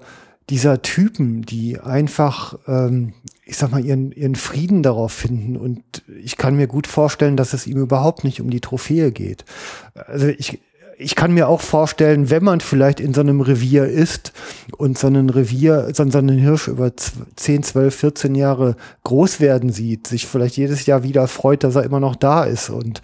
dieser 0.50 0.82
Typen, 0.82 1.44
die 1.44 1.80
einfach, 1.80 2.58
ähm, 2.68 3.14
ich 3.46 3.58
sag 3.58 3.72
mal, 3.72 3.86
ihren, 3.86 4.12
ihren 4.12 4.36
Frieden 4.36 4.82
darauf 4.82 5.12
finden. 5.12 5.56
Und 5.56 6.04
ich 6.24 6.38
kann 6.38 6.56
mir 6.56 6.68
gut 6.68 6.88
vorstellen, 6.88 7.38
dass 7.38 7.54
es 7.54 7.68
ihm 7.68 7.78
überhaupt 7.78 8.24
nicht 8.24 8.42
um 8.42 8.50
die 8.50 8.60
Trophäe 8.60 9.12
geht. 9.12 9.46
Also 9.94 10.28
ich, 10.28 10.60
ich 11.02 11.16
kann 11.16 11.32
mir 11.32 11.48
auch 11.48 11.62
vorstellen, 11.62 12.30
wenn 12.30 12.44
man 12.44 12.60
vielleicht 12.60 13.00
in 13.00 13.14
so 13.14 13.22
einem 13.22 13.40
Revier 13.40 13.86
ist 13.86 14.34
und 14.78 14.98
so 14.98 15.08
einen 15.08 15.30
Revier, 15.30 15.90
so, 15.94 16.04
einen 16.04 16.38
Hirsch 16.38 16.68
über 16.68 16.92
10, 17.38 17.64
12, 17.64 17.96
14 17.96 18.36
Jahre 18.36 18.76
groß 19.06 19.40
werden 19.40 19.72
sieht, 19.72 20.08
sich 20.08 20.28
vielleicht 20.28 20.58
jedes 20.58 20.86
Jahr 20.86 21.04
wieder 21.04 21.30
freut, 21.30 21.64
dass 21.64 21.76
er 21.76 21.84
immer 21.84 22.02
noch 22.02 22.18
da 22.18 22.44
ist 22.44 22.70
und, 22.70 23.02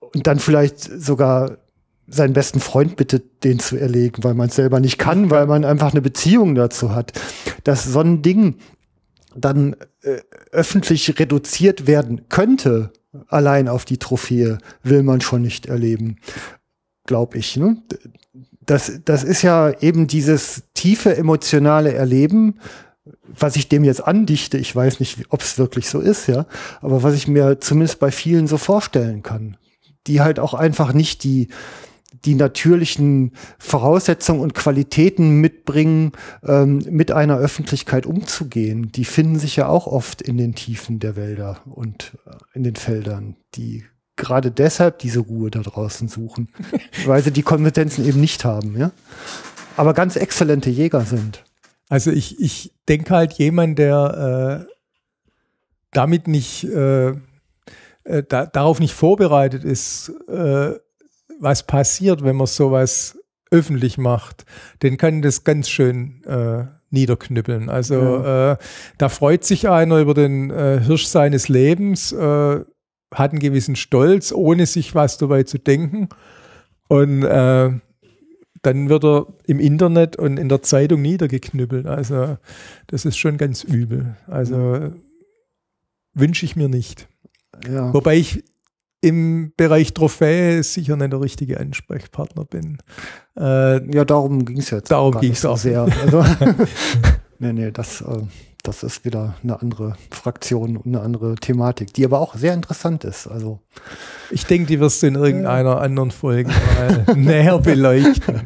und 0.00 0.26
dann 0.26 0.38
vielleicht 0.38 0.78
sogar 0.78 1.56
seinen 2.06 2.34
besten 2.34 2.60
Freund 2.60 2.96
bittet, 2.96 3.44
den 3.44 3.60
zu 3.60 3.78
erlegen, 3.78 4.22
weil 4.22 4.34
man 4.34 4.50
es 4.50 4.56
selber 4.56 4.78
nicht 4.78 4.98
kann, 4.98 5.30
weil 5.30 5.46
man 5.46 5.64
einfach 5.64 5.92
eine 5.92 6.02
Beziehung 6.02 6.54
dazu 6.54 6.94
hat. 6.94 7.12
Dass 7.64 7.84
so 7.84 8.00
ein 8.00 8.20
Ding 8.20 8.56
dann 9.34 9.74
äh, 10.02 10.18
öffentlich 10.52 11.18
reduziert 11.18 11.86
werden 11.86 12.28
könnte, 12.28 12.92
allein 13.28 13.68
auf 13.68 13.86
die 13.86 13.96
Trophäe, 13.96 14.58
will 14.82 15.02
man 15.02 15.22
schon 15.22 15.40
nicht 15.40 15.64
erleben, 15.64 16.18
glaube 17.06 17.38
ich. 17.38 17.56
Ne? 17.56 17.76
Das, 18.66 19.00
das 19.04 19.24
ist 19.24 19.42
ja 19.42 19.70
eben 19.80 20.06
dieses 20.06 20.64
tiefe 20.74 21.16
emotionale 21.16 21.92
Erleben, 21.92 22.58
was 23.26 23.56
ich 23.56 23.68
dem 23.68 23.84
jetzt 23.84 24.06
andichte. 24.06 24.58
Ich 24.58 24.74
weiß 24.74 25.00
nicht, 25.00 25.26
ob 25.28 25.42
es 25.42 25.58
wirklich 25.58 25.88
so 25.88 26.00
ist, 26.00 26.26
ja, 26.26 26.46
aber 26.80 27.02
was 27.02 27.14
ich 27.14 27.28
mir 27.28 27.60
zumindest 27.60 27.98
bei 27.98 28.10
vielen 28.10 28.46
so 28.46 28.56
vorstellen 28.56 29.22
kann, 29.22 29.56
die 30.06 30.20
halt 30.20 30.38
auch 30.38 30.54
einfach 30.54 30.92
nicht 30.92 31.24
die 31.24 31.48
die 32.24 32.34
natürlichen 32.34 33.32
Voraussetzungen 33.58 34.40
und 34.40 34.54
Qualitäten 34.54 35.40
mitbringen, 35.40 36.12
ähm, 36.42 36.82
mit 36.88 37.12
einer 37.12 37.36
Öffentlichkeit 37.36 38.06
umzugehen. 38.06 38.90
Die 38.92 39.04
finden 39.04 39.38
sich 39.38 39.56
ja 39.56 39.68
auch 39.68 39.86
oft 39.86 40.22
in 40.22 40.38
den 40.38 40.54
Tiefen 40.54 41.00
der 41.00 41.16
Wälder 41.16 41.60
und 41.66 42.16
äh, 42.26 42.30
in 42.54 42.62
den 42.62 42.76
Feldern, 42.76 43.36
die 43.54 43.84
gerade 44.16 44.50
deshalb 44.50 44.98
diese 44.98 45.20
Ruhe 45.20 45.50
da 45.50 45.60
draußen 45.60 46.08
suchen, 46.08 46.48
weil 47.06 47.22
sie 47.22 47.30
die 47.30 47.42
Kompetenzen 47.42 48.06
eben 48.06 48.20
nicht 48.20 48.44
haben, 48.44 48.76
ja. 48.78 48.92
Aber 49.76 49.92
ganz 49.92 50.16
exzellente 50.16 50.70
Jäger 50.70 51.00
sind. 51.02 51.44
Also 51.88 52.10
ich, 52.10 52.40
ich 52.40 52.72
denke 52.88 53.14
halt, 53.14 53.34
jemand, 53.34 53.78
der 53.78 54.66
äh, 54.68 54.74
damit 55.92 56.28
nicht, 56.28 56.64
äh, 56.64 57.10
äh, 58.04 58.22
da, 58.28 58.46
darauf 58.46 58.80
nicht 58.80 58.94
vorbereitet 58.94 59.64
ist, 59.64 60.12
äh, 60.28 60.72
was 61.40 61.66
passiert, 61.66 62.22
wenn 62.22 62.36
man 62.36 62.46
sowas 62.46 63.18
öffentlich 63.50 63.98
macht, 63.98 64.44
den 64.82 64.96
kann 64.96 65.22
das 65.22 65.44
ganz 65.44 65.68
schön 65.68 66.22
äh, 66.24 66.64
niederknüppeln. 66.90 67.68
Also 67.68 68.24
äh, 68.24 68.56
da 68.98 69.08
freut 69.08 69.44
sich 69.44 69.68
einer 69.68 69.98
über 69.98 70.14
den 70.14 70.50
Hirsch 70.80 71.06
seines 71.06 71.48
Lebens, 71.48 72.12
äh, 72.12 72.64
hat 73.14 73.30
einen 73.30 73.40
gewissen 73.40 73.76
Stolz, 73.76 74.32
ohne 74.32 74.66
sich 74.66 74.94
was 74.94 75.18
dabei 75.18 75.44
zu 75.44 75.58
denken. 75.58 76.08
Und 76.88 77.22
äh, 77.22 77.70
dann 78.62 78.88
wird 78.88 79.04
er 79.04 79.26
im 79.46 79.60
Internet 79.60 80.16
und 80.16 80.38
in 80.38 80.48
der 80.48 80.62
Zeitung 80.62 81.02
niedergeknüppelt. 81.02 81.86
Also 81.86 82.38
das 82.86 83.04
ist 83.04 83.16
schon 83.16 83.36
ganz 83.36 83.62
übel. 83.62 84.16
Also 84.26 84.92
wünsche 86.14 86.46
ich 86.46 86.56
mir 86.56 86.68
nicht. 86.68 87.08
Ja. 87.68 87.92
Wobei 87.92 88.16
ich 88.16 88.44
im 89.00 89.52
Bereich 89.56 89.92
Trophäe 89.92 90.62
sicher 90.62 90.96
nicht 90.96 91.12
der 91.12 91.20
richtige 91.20 91.60
Ansprechpartner 91.60 92.46
bin. 92.46 92.78
Äh, 93.36 93.94
ja, 93.94 94.04
darum 94.04 94.46
ging 94.46 94.58
es 94.58 94.70
jetzt. 94.70 94.90
Darum 94.90 95.20
ging 95.20 95.32
es 95.32 95.44
auch 95.44 95.58
sehr. 95.58 95.82
Also, 95.82 96.24
nee, 97.38 97.52
nee, 97.52 97.70
das, 97.70 98.00
äh, 98.00 98.22
das 98.64 98.82
ist 98.82 99.04
wieder 99.04 99.34
eine 99.42 99.60
andere 99.60 99.94
Fraktion 100.10 100.78
und 100.78 100.86
eine 100.86 101.00
andere 101.00 101.34
Thematik, 101.36 101.92
die 101.92 102.04
aber 102.04 102.18
auch 102.20 102.34
sehr 102.34 102.54
interessant 102.54 103.04
ist. 103.04 103.26
Also 103.26 103.60
ich 104.30 104.46
denke, 104.46 104.66
die 104.66 104.80
wirst 104.80 105.02
du 105.02 105.06
in 105.06 105.16
irgendeiner 105.16 105.80
anderen 105.80 106.10
Folge 106.10 106.50
mal 106.50 107.04
näher 107.14 107.58
beleuchten. 107.58 108.42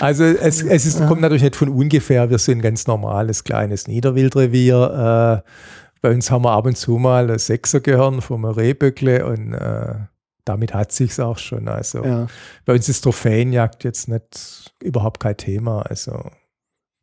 Also 0.00 0.24
es, 0.24 0.62
es 0.62 0.86
ist, 0.86 1.04
kommt 1.06 1.20
natürlich 1.20 1.42
nicht 1.42 1.56
von 1.56 1.70
ungefähr. 1.70 2.30
Wir 2.30 2.38
sind 2.38 2.58
ein 2.58 2.62
ganz 2.62 2.86
normales 2.86 3.42
kleines 3.42 3.88
Niederwildrevier. 3.88 5.42
Äh, 5.44 5.50
bei 6.00 6.10
uns 6.12 6.30
haben 6.30 6.44
wir 6.44 6.52
ab 6.52 6.66
und 6.66 6.76
zu 6.76 6.92
mal 6.92 7.28
ein 7.28 7.38
Sechsergehirn 7.38 8.20
vom 8.20 8.44
Rehböckle 8.44 9.26
und 9.26 9.54
äh, 9.54 9.94
damit 10.44 10.72
hat 10.72 10.92
sich's 10.92 11.18
auch 11.18 11.38
schon. 11.38 11.66
Also 11.66 12.04
ja. 12.04 12.28
bei 12.64 12.74
uns 12.74 12.88
ist 12.88 13.00
Trophäenjagd 13.00 13.82
jetzt 13.82 14.08
nicht 14.08 14.72
überhaupt 14.80 15.18
kein 15.18 15.36
Thema. 15.36 15.82
Also 15.82 16.30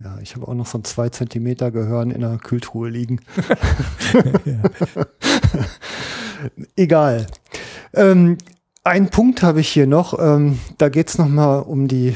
ja, 0.05 0.19
ich 0.21 0.35
habe 0.35 0.47
auch 0.47 0.53
noch 0.53 0.67
so 0.67 0.77
ein 0.77 0.83
zwei 0.83 1.09
Zentimeter 1.09 1.71
Gehirn 1.71 2.11
in 2.11 2.21
der 2.21 2.37
Kühltruhe 2.37 2.89
liegen. 2.89 3.21
Egal. 6.75 7.25
Ähm, 7.91 8.37
ein 8.83 9.09
Punkt 9.09 9.41
habe 9.41 9.61
ich 9.61 9.69
hier 9.69 9.87
noch. 9.87 10.19
Ähm, 10.19 10.59
da 10.77 10.89
geht 10.89 11.09
es 11.09 11.17
nochmal 11.17 11.63
um 11.63 11.87
die, 11.87 12.15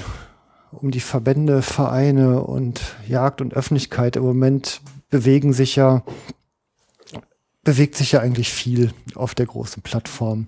um 0.71 0.91
die 0.91 0.99
Verbände, 0.99 1.63
Vereine 1.63 2.43
und 2.43 2.79
Jagd 3.07 3.41
und 3.41 3.55
Öffentlichkeit. 3.55 4.17
Im 4.17 4.23
Moment 4.23 4.81
bewegen 5.09 5.51
sich 5.51 5.75
ja 5.75 6.03
bewegt 7.63 7.95
sich 7.95 8.11
ja 8.11 8.19
eigentlich 8.19 8.51
viel 8.51 8.93
auf 9.15 9.33
der 9.33 9.47
großen 9.47 9.81
Plattform. 9.81 10.47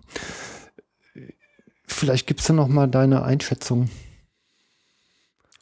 Vielleicht 1.87 2.27
gibst 2.27 2.47
du 2.49 2.53
noch 2.53 2.67
mal 2.67 2.87
deine 2.87 3.23
Einschätzung. 3.23 3.89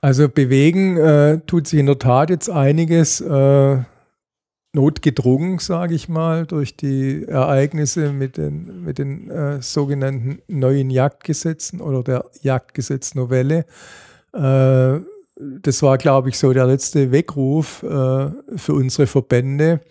Also 0.02 0.30
bewegen 0.30 0.98
äh, 0.98 1.40
tut 1.46 1.68
sich 1.68 1.80
in 1.80 1.86
der 1.86 2.00
Tat 2.00 2.30
jetzt 2.30 2.50
einiges 2.50 3.20
äh, 3.20 3.78
notgedrungen, 4.74 5.60
sage 5.60 5.96
ich 5.96 6.08
mal, 6.08 6.46
durch 6.46 6.78
die 6.78 7.26
Ereignisse 7.28 8.14
mit 8.14 8.38
den, 8.38 8.84
mit 8.84 8.98
den 8.98 9.30
äh, 9.30 9.62
sogenannten 9.62 10.42
neuen 10.48 10.90
Jagdgesetzen 10.90 11.82
oder 11.82 12.04
der 12.04 12.26
Jagdgesetznovelle. 12.42 13.66
Äh, 14.34 15.00
das 15.36 15.82
war, 15.82 15.98
glaube 15.98 16.30
ich, 16.30 16.38
so 16.38 16.54
der 16.54 16.66
letzte 16.66 17.12
Weckruf 17.12 17.84
äh, 17.84 17.88
für 17.88 18.74
unsere 18.74 19.08
Verbände 19.08 19.82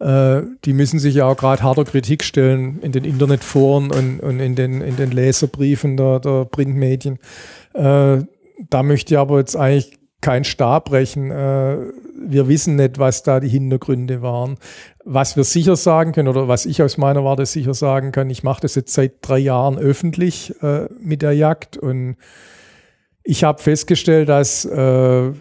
äh, 0.00 0.42
die 0.64 0.72
müssen 0.72 0.98
sich 0.98 1.16
ja 1.16 1.26
auch 1.26 1.36
gerade 1.36 1.62
harter 1.62 1.84
Kritik 1.84 2.24
stellen 2.24 2.80
in 2.80 2.90
den 2.90 3.04
Internetforen 3.04 3.90
und, 3.92 4.20
und 4.20 4.40
in, 4.40 4.54
den, 4.56 4.80
in 4.80 4.96
den 4.96 5.10
Leserbriefen 5.10 5.98
der, 5.98 6.20
der 6.20 6.46
Printmedien. 6.46 7.18
Da 8.68 8.82
möchte 8.82 9.14
ich 9.14 9.18
aber 9.18 9.38
jetzt 9.38 9.56
eigentlich 9.56 10.00
kein 10.20 10.44
Stab 10.44 10.86
brechen. 10.86 11.30
Äh, 11.30 11.78
wir 12.22 12.48
wissen 12.48 12.76
nicht, 12.76 12.98
was 12.98 13.22
da 13.22 13.40
die 13.40 13.48
Hintergründe 13.48 14.22
waren. 14.22 14.56
Was 15.04 15.36
wir 15.36 15.44
sicher 15.44 15.76
sagen 15.76 16.12
können 16.12 16.28
oder 16.28 16.48
was 16.48 16.66
ich 16.66 16.82
aus 16.82 16.98
meiner 16.98 17.24
Warte 17.24 17.46
sicher 17.46 17.74
sagen 17.74 18.12
kann, 18.12 18.28
ich 18.28 18.42
mache 18.42 18.60
das 18.60 18.74
jetzt 18.74 18.92
seit 18.92 19.14
drei 19.22 19.38
Jahren 19.38 19.78
öffentlich 19.78 20.54
äh, 20.62 20.88
mit 21.00 21.22
der 21.22 21.32
Jagd 21.32 21.78
und 21.78 22.16
ich 23.22 23.44
habe 23.44 23.62
festgestellt, 23.62 24.28
dass 24.28 24.64
äh, 24.64 25.32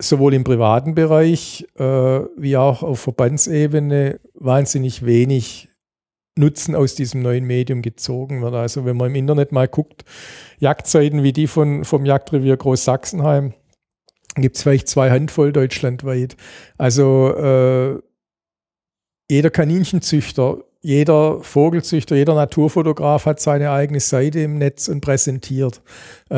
sowohl 0.00 0.34
im 0.34 0.44
privaten 0.44 0.94
Bereich 0.94 1.66
wie 1.76 2.56
auch 2.56 2.82
auf 2.82 3.00
Verbandsebene 3.00 4.18
wahnsinnig 4.32 5.04
wenig 5.04 5.69
Nutzen 6.36 6.74
aus 6.74 6.94
diesem 6.94 7.22
neuen 7.22 7.44
Medium 7.44 7.82
gezogen 7.82 8.42
wird. 8.42 8.54
Also 8.54 8.84
wenn 8.84 8.96
man 8.96 9.08
im 9.08 9.16
Internet 9.16 9.52
mal 9.52 9.68
guckt, 9.68 10.04
Jagdzeiten 10.58 11.22
wie 11.22 11.32
die 11.32 11.46
von, 11.46 11.84
vom 11.84 12.06
Jagdrevier 12.06 12.56
Großsachsenheim, 12.56 13.54
gibt 14.36 14.56
es 14.56 14.62
vielleicht 14.62 14.88
zwei 14.88 15.10
Handvoll 15.10 15.52
deutschlandweit. 15.52 16.36
Also 16.78 17.34
äh, 17.36 17.98
jeder 19.28 19.50
Kaninchenzüchter 19.50 20.58
jeder 20.82 21.42
Vogelzüchter, 21.42 22.16
jeder 22.16 22.34
Naturfotograf 22.34 23.26
hat 23.26 23.38
seine 23.40 23.70
eigene 23.70 24.00
Seite 24.00 24.40
im 24.40 24.56
Netz 24.56 24.88
und 24.88 25.02
präsentiert. 25.02 25.82
Äh, 26.30 26.36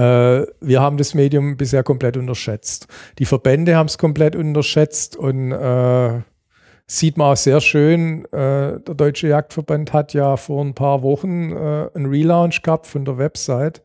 wir 0.61 0.81
haben 0.81 0.97
das 0.97 1.15
Medium 1.15 1.57
bisher 1.57 1.85
komplett 1.85 2.17
unterschätzt. 2.17 2.89
Die 3.19 3.25
Verbände 3.25 3.77
haben 3.77 3.87
es 3.87 3.99
komplett 3.99 4.35
unterschätzt 4.35 5.17
und 5.17 5.53
äh, 5.53 6.23
sieht 6.87 7.17
man 7.17 7.33
auch 7.33 7.37
sehr 7.37 7.61
schön. 7.61 8.25
Äh, 8.27 8.81
der 8.81 8.95
Deutsche 8.95 9.29
Jagdverband 9.29 9.93
hat 9.93 10.15
ja 10.15 10.37
vor 10.37 10.65
ein 10.65 10.75
paar 10.75 11.03
Wochen 11.03 11.53
äh, 11.53 11.89
einen 11.95 12.07
Relaunch 12.07 12.63
gehabt 12.63 12.87
von 12.87 13.05
der 13.05 13.19
Website. 13.19 13.83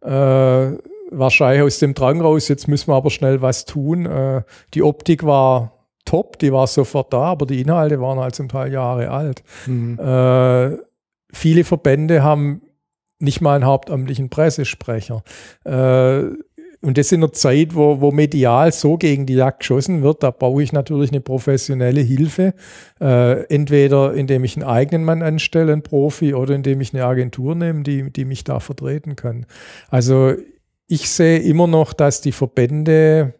Äh, 0.00 0.72
wahrscheinlich 1.10 1.62
aus 1.62 1.78
dem 1.78 1.94
Drang 1.94 2.20
raus, 2.20 2.48
jetzt 2.48 2.68
müssen 2.68 2.88
wir 2.88 2.96
aber 2.96 3.10
schnell 3.10 3.42
was 3.42 3.64
tun. 3.64 4.06
Äh, 4.06 4.42
die 4.74 4.82
Optik 4.82 5.24
war 5.24 5.72
top, 6.04 6.38
die 6.38 6.52
war 6.52 6.66
sofort 6.66 7.12
da, 7.12 7.22
aber 7.22 7.46
die 7.46 7.60
Inhalte 7.60 8.00
waren 8.00 8.18
halt 8.18 8.38
ein 8.40 8.48
paar 8.48 8.66
Jahre 8.66 9.10
alt. 9.10 9.42
Mhm. 9.66 9.98
Äh, 9.98 10.78
viele 11.32 11.64
Verbände 11.64 12.22
haben 12.22 12.62
nicht 13.18 13.40
mal 13.40 13.56
einen 13.56 13.66
hauptamtlichen 13.66 14.30
Pressesprecher. 14.30 15.22
Äh, 15.64 16.22
und 16.80 16.96
das 16.96 17.10
in 17.10 17.22
einer 17.22 17.32
Zeit, 17.32 17.74
wo, 17.74 18.00
wo 18.00 18.12
medial 18.12 18.70
so 18.72 18.96
gegen 18.96 19.26
die 19.26 19.34
Jagd 19.34 19.60
geschossen 19.60 20.02
wird, 20.02 20.22
da 20.22 20.30
brauche 20.30 20.62
ich 20.62 20.72
natürlich 20.72 21.10
eine 21.10 21.20
professionelle 21.20 22.00
Hilfe. 22.00 22.54
Äh, 23.00 23.42
entweder 23.52 24.14
indem 24.14 24.44
ich 24.44 24.56
einen 24.56 24.66
eigenen 24.66 25.04
Mann 25.04 25.22
anstelle, 25.22 25.72
einen 25.72 25.82
Profi, 25.82 26.34
oder 26.34 26.54
indem 26.54 26.80
ich 26.80 26.94
eine 26.94 27.04
Agentur 27.04 27.56
nehme, 27.56 27.82
die, 27.82 28.12
die 28.12 28.24
mich 28.24 28.44
da 28.44 28.60
vertreten 28.60 29.16
kann. 29.16 29.46
Also 29.90 30.34
ich 30.86 31.10
sehe 31.10 31.38
immer 31.40 31.66
noch, 31.66 31.92
dass 31.92 32.20
die 32.20 32.32
Verbände 32.32 33.34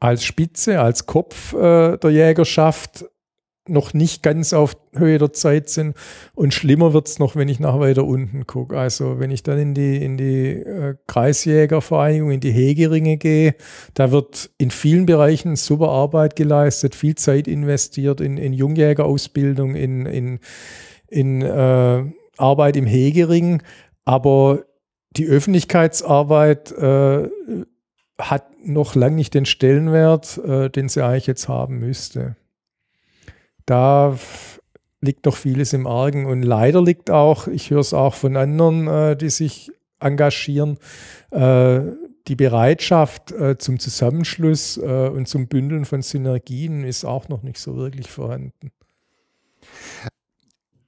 als 0.00 0.24
Spitze, 0.24 0.80
als 0.80 1.06
Kopf 1.06 1.54
äh, 1.54 1.96
der 1.96 2.10
Jägerschaft 2.10 3.04
noch 3.68 3.94
nicht 3.94 4.22
ganz 4.22 4.52
auf 4.52 4.76
Höhe 4.94 5.18
der 5.18 5.32
Zeit 5.32 5.68
sind. 5.68 5.96
Und 6.34 6.52
schlimmer 6.52 6.92
wird 6.92 7.08
es 7.08 7.18
noch, 7.18 7.36
wenn 7.36 7.48
ich 7.48 7.60
nach 7.60 7.78
weiter 7.78 8.04
unten 8.04 8.46
gucke. 8.46 8.76
Also 8.76 9.20
wenn 9.20 9.30
ich 9.30 9.42
dann 9.42 9.58
in 9.58 9.74
die, 9.74 10.02
in 10.02 10.16
die 10.16 10.50
äh, 10.50 10.96
Kreisjägervereinigung, 11.06 12.32
in 12.32 12.40
die 12.40 12.50
Hegeringe 12.50 13.18
gehe, 13.18 13.54
da 13.94 14.10
wird 14.10 14.50
in 14.58 14.70
vielen 14.70 15.06
Bereichen 15.06 15.54
super 15.56 15.90
Arbeit 15.90 16.34
geleistet, 16.34 16.94
viel 16.94 17.14
Zeit 17.14 17.46
investiert 17.46 18.20
in, 18.20 18.36
in 18.36 18.52
Jungjägerausbildung, 18.52 19.76
in, 19.76 20.06
in, 20.06 20.40
in 21.08 21.42
äh, 21.42 22.04
Arbeit 22.38 22.76
im 22.76 22.86
Hegering. 22.86 23.62
Aber 24.04 24.64
die 25.16 25.26
Öffentlichkeitsarbeit 25.26 26.72
äh, 26.72 27.28
hat 28.18 28.46
noch 28.64 28.94
lange 28.94 29.16
nicht 29.16 29.34
den 29.34 29.46
Stellenwert, 29.46 30.38
äh, 30.38 30.68
den 30.68 30.88
sie 30.88 31.04
eigentlich 31.04 31.26
jetzt 31.26 31.48
haben 31.48 31.78
müsste. 31.78 32.36
Da 33.66 34.18
liegt 35.00 35.26
noch 35.26 35.36
vieles 35.36 35.72
im 35.72 35.86
Argen 35.86 36.26
und 36.26 36.42
leider 36.42 36.82
liegt 36.82 37.10
auch, 37.10 37.48
ich 37.48 37.70
höre 37.70 37.80
es 37.80 37.92
auch 37.92 38.14
von 38.14 38.36
anderen, 38.36 38.86
äh, 38.86 39.16
die 39.16 39.30
sich 39.30 39.72
engagieren, 39.98 40.78
äh, 41.30 41.80
die 42.28 42.36
Bereitschaft 42.36 43.32
äh, 43.32 43.58
zum 43.58 43.80
Zusammenschluss 43.80 44.76
äh, 44.76 45.08
und 45.08 45.26
zum 45.26 45.48
Bündeln 45.48 45.84
von 45.84 46.02
Synergien 46.02 46.84
ist 46.84 47.04
auch 47.04 47.28
noch 47.28 47.42
nicht 47.42 47.58
so 47.58 47.76
wirklich 47.76 48.08
vorhanden. 48.08 48.70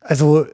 Also 0.01 0.46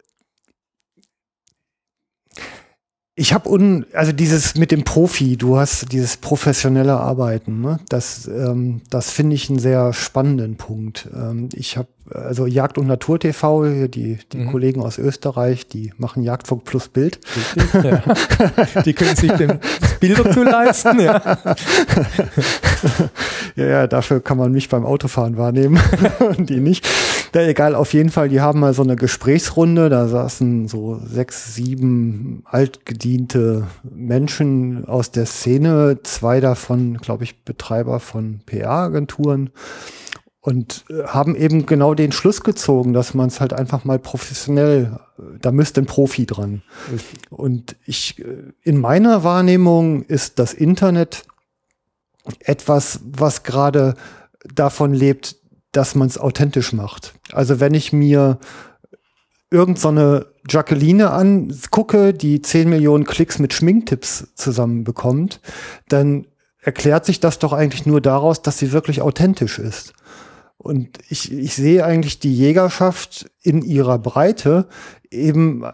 Ich 3.20 3.34
habe 3.34 3.50
un, 3.50 3.84
also 3.92 4.12
dieses 4.12 4.54
mit 4.54 4.70
dem 4.70 4.82
Profi, 4.82 5.36
du 5.36 5.58
hast 5.58 5.92
dieses 5.92 6.16
professionelle 6.16 6.96
Arbeiten, 6.96 7.60
ne? 7.60 7.78
das, 7.90 8.26
ähm, 8.26 8.80
das 8.88 9.10
finde 9.10 9.36
ich 9.36 9.50
einen 9.50 9.58
sehr 9.58 9.92
spannenden 9.92 10.56
Punkt. 10.56 11.06
Ähm, 11.12 11.50
ich 11.52 11.76
habe 11.76 11.88
also 12.12 12.46
Jagd 12.46 12.78
und 12.78 12.86
Natur 12.86 13.18
TV, 13.18 13.86
die, 13.86 14.18
die 14.32 14.38
mhm. 14.38 14.50
Kollegen 14.50 14.82
aus 14.82 14.98
Österreich, 14.98 15.66
die 15.66 15.92
machen 15.96 16.22
Jagdfunk 16.22 16.64
plus 16.64 16.88
Bild. 16.88 17.20
Richtig, 17.36 17.84
ja. 17.84 18.82
die 18.84 18.92
können 18.92 19.16
sich 19.16 19.32
den 19.32 19.60
Bilder 20.00 20.30
zu 20.30 20.42
leisten, 20.42 21.00
ja. 21.00 21.20
ja, 23.56 23.64
ja, 23.64 23.86
dafür 23.86 24.20
kann 24.20 24.38
man 24.38 24.52
mich 24.52 24.68
beim 24.68 24.84
Autofahren 24.84 25.36
wahrnehmen 25.36 25.80
und 26.36 26.50
die 26.50 26.60
nicht. 26.60 26.88
Ja, 27.34 27.42
egal, 27.42 27.76
auf 27.76 27.92
jeden 27.92 28.10
Fall, 28.10 28.28
die 28.28 28.40
haben 28.40 28.58
mal 28.58 28.74
so 28.74 28.82
eine 28.82 28.96
Gesprächsrunde, 28.96 29.88
da 29.88 30.08
saßen 30.08 30.66
so 30.66 31.00
sechs, 31.04 31.54
sieben 31.54 32.42
altgediente 32.44 33.68
Menschen 33.84 34.84
aus 34.88 35.12
der 35.12 35.26
Szene, 35.26 35.98
zwei 36.02 36.40
davon, 36.40 36.96
glaube 36.96 37.22
ich, 37.22 37.44
Betreiber 37.44 38.00
von 38.00 38.40
PR-Agenturen 38.46 39.50
und 40.40 40.84
äh, 40.88 41.04
haben 41.04 41.36
eben 41.36 41.66
genau 41.66 41.94
den 41.94 42.12
Schluss 42.12 42.42
gezogen, 42.42 42.92
dass 42.92 43.14
man 43.14 43.28
es 43.28 43.40
halt 43.40 43.52
einfach 43.52 43.84
mal 43.84 43.98
professionell, 43.98 44.98
da 45.40 45.52
müsste 45.52 45.82
ein 45.82 45.86
Profi 45.86 46.26
dran. 46.26 46.62
Und 47.30 47.76
ich, 47.84 48.18
äh, 48.18 48.52
in 48.62 48.78
meiner 48.78 49.22
Wahrnehmung 49.22 50.02
ist 50.02 50.38
das 50.38 50.54
Internet 50.54 51.24
etwas, 52.40 53.00
was 53.04 53.42
gerade 53.42 53.94
davon 54.54 54.94
lebt, 54.94 55.36
dass 55.72 55.94
man 55.94 56.08
es 56.08 56.18
authentisch 56.18 56.72
macht. 56.72 57.14
Also 57.32 57.60
wenn 57.60 57.74
ich 57.74 57.92
mir 57.92 58.38
irgendeine 59.50 60.20
so 60.20 60.26
Jacqueline 60.48 61.10
angucke, 61.10 62.14
die 62.14 62.40
10 62.40 62.68
Millionen 62.68 63.04
Klicks 63.04 63.38
mit 63.38 63.52
Schminktipps 63.52 64.28
zusammenbekommt, 64.34 65.40
dann 65.88 66.26
erklärt 66.62 67.04
sich 67.04 67.20
das 67.20 67.38
doch 67.38 67.52
eigentlich 67.52 67.86
nur 67.86 68.00
daraus, 68.00 68.42
dass 68.42 68.58
sie 68.58 68.72
wirklich 68.72 69.02
authentisch 69.02 69.58
ist. 69.58 69.92
Und 70.62 70.98
ich, 71.08 71.32
ich 71.32 71.54
sehe 71.54 71.86
eigentlich 71.86 72.18
die 72.18 72.36
Jägerschaft 72.36 73.30
in 73.42 73.62
ihrer 73.62 73.98
Breite 73.98 74.68
eben, 75.10 75.64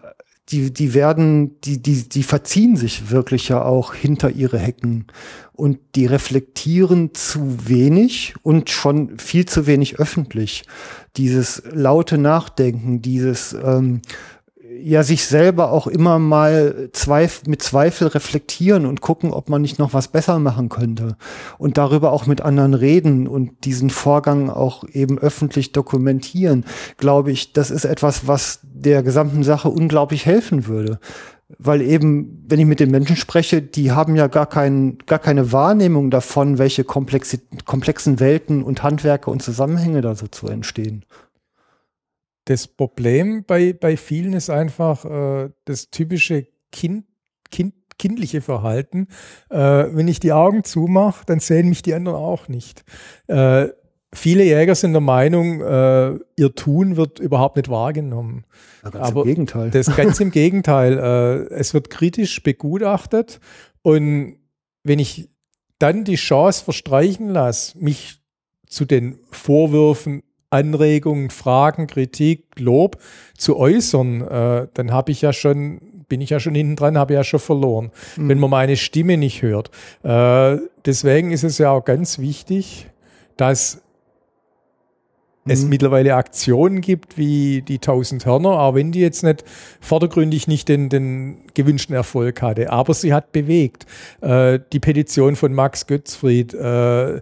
die, 0.47 0.71
die 0.71 0.93
werden, 0.93 1.59
die, 1.59 1.81
die, 1.81 2.07
die 2.07 2.23
verziehen 2.23 2.77
sich 2.77 3.11
wirklich 3.11 3.49
ja 3.49 3.61
auch 3.61 3.93
hinter 3.93 4.29
ihre 4.29 4.57
Hecken 4.57 5.07
und 5.51 5.79
die 5.95 6.05
reflektieren 6.05 7.13
zu 7.13 7.67
wenig 7.67 8.35
und 8.43 8.69
schon 8.69 9.19
viel 9.19 9.45
zu 9.45 9.67
wenig 9.67 9.99
öffentlich. 9.99 10.63
Dieses 11.17 11.63
laute 11.69 12.17
Nachdenken, 12.17 13.01
dieses, 13.01 13.51
ähm, 13.61 14.01
ja 14.81 15.03
sich 15.03 15.25
selber 15.25 15.71
auch 15.71 15.87
immer 15.87 16.19
mal 16.19 16.89
zweif 16.93 17.43
mit 17.47 17.61
Zweifel 17.61 18.07
reflektieren 18.07 18.85
und 18.85 19.01
gucken, 19.01 19.31
ob 19.31 19.49
man 19.49 19.61
nicht 19.61 19.79
noch 19.79 19.93
was 19.93 20.07
besser 20.07 20.39
machen 20.39 20.69
könnte 20.69 21.17
und 21.57 21.77
darüber 21.77 22.11
auch 22.11 22.25
mit 22.25 22.41
anderen 22.41 22.73
reden 22.73 23.27
und 23.27 23.65
diesen 23.65 23.89
Vorgang 23.89 24.49
auch 24.49 24.83
eben 24.91 25.17
öffentlich 25.17 25.71
dokumentieren, 25.71 26.65
glaube 26.97 27.31
ich, 27.31 27.53
das 27.53 27.71
ist 27.71 27.85
etwas, 27.85 28.27
was 28.27 28.59
der 28.63 29.03
gesamten 29.03 29.43
Sache 29.43 29.69
unglaublich 29.69 30.25
helfen 30.25 30.67
würde. 30.67 30.99
Weil 31.59 31.81
eben, 31.81 32.43
wenn 32.49 32.59
ich 32.59 32.65
mit 32.65 32.81
den 32.81 32.91
Menschen 32.91 33.15
spreche, 33.15 33.61
die 33.61 33.93
haben 33.93 34.17
ja 34.17 34.27
gar, 34.27 34.47
kein, 34.47 34.97
gar 35.05 35.19
keine 35.19 35.53
Wahrnehmung 35.53 36.11
davon, 36.11 36.57
welche 36.57 36.83
komplexi 36.83 37.39
komplexen 37.63 38.19
Welten 38.19 38.63
und 38.63 38.83
Handwerke 38.83 39.31
und 39.31 39.41
Zusammenhänge 39.41 40.01
da 40.01 40.13
so 40.13 40.27
zu 40.27 40.47
entstehen 40.47 41.05
das 42.47 42.67
Problem 42.67 43.43
bei, 43.45 43.73
bei 43.73 43.97
vielen 43.97 44.33
ist 44.33 44.49
einfach 44.49 45.03
äh, 45.05 45.49
das 45.65 45.89
typische 45.89 46.47
kind, 46.71 47.05
kind, 47.51 47.73
kindliche 47.99 48.41
Verhalten. 48.41 49.07
Äh, 49.49 49.57
wenn 49.57 50.07
ich 50.07 50.21
die 50.21 50.31
Augen 50.31 50.63
zumache, 50.63 51.25
dann 51.25 51.39
sehen 51.39 51.67
mich 51.67 51.81
die 51.81 51.93
anderen 51.93 52.17
auch 52.17 52.47
nicht. 52.47 52.85
Äh, 53.27 53.67
viele 54.13 54.45
Jäger 54.45 54.75
sind 54.75 54.93
der 54.93 55.01
Meinung, 55.01 55.59
äh, 55.61 56.19
ihr 56.37 56.55
Tun 56.55 56.95
wird 56.95 57.19
überhaupt 57.19 57.57
nicht 57.57 57.69
wahrgenommen. 57.69 58.45
Ganz 58.81 58.95
Aber 58.95 59.21
im 59.23 59.27
Gegenteil. 59.27 59.69
Das 59.69 59.93
ganz 59.93 60.21
im 60.21 60.31
Gegenteil. 60.31 60.97
Äh, 60.97 61.53
es 61.53 61.73
wird 61.73 61.89
kritisch 61.89 62.41
begutachtet 62.43 63.41
und 63.81 64.37
wenn 64.83 64.99
ich 64.99 65.29
dann 65.79 66.05
die 66.05 66.15
Chance 66.15 66.63
verstreichen 66.63 67.27
lasse, 67.27 67.77
mich 67.77 68.21
zu 68.67 68.85
den 68.85 69.19
Vorwürfen 69.31 70.23
Anregungen, 70.49 71.29
Fragen, 71.29 71.87
Kritik, 71.87 72.45
Lob 72.57 72.97
zu 73.37 73.57
äußern, 73.57 74.21
äh, 74.21 74.67
dann 74.73 74.91
habe 74.91 75.11
ich 75.11 75.21
ja 75.21 75.33
schon, 75.33 75.81
bin 76.07 76.21
ich 76.21 76.29
ja 76.29 76.39
schon 76.39 76.55
hinten 76.55 76.75
dran, 76.75 76.97
habe 76.97 77.13
ja 77.13 77.23
schon 77.23 77.39
verloren, 77.39 77.91
mhm. 78.15 78.29
wenn 78.29 78.39
man 78.39 78.49
meine 78.49 78.77
Stimme 78.77 79.17
nicht 79.17 79.41
hört. 79.41 79.71
Äh, 80.03 80.57
deswegen 80.85 81.31
ist 81.31 81.43
es 81.43 81.57
ja 81.57 81.71
auch 81.71 81.83
ganz 81.83 82.19
wichtig, 82.19 82.87
dass 83.35 83.81
es 85.47 85.63
mhm. 85.63 85.69
mittlerweile 85.69 86.15
Aktionen 86.15 86.81
gibt 86.81 87.17
wie 87.17 87.61
die 87.61 87.75
1000 87.75 88.25
Hörner, 88.25 88.59
auch 88.59 88.75
wenn 88.75 88.91
die 88.91 88.99
jetzt 88.99 89.23
nicht 89.23 89.43
vordergründig 89.79 90.47
nicht 90.47 90.67
den, 90.69 90.89
den 90.89 91.45
gewünschten 91.53 91.95
Erfolg 91.95 92.41
hatte, 92.41 92.71
aber 92.71 92.93
sie 92.93 93.13
hat 93.13 93.31
bewegt. 93.31 93.85
Äh, 94.21 94.59
die 94.71 94.79
Petition 94.79 95.35
von 95.35 95.53
Max 95.53 95.87
Götzfried, 95.87 96.53
äh, 96.53 97.21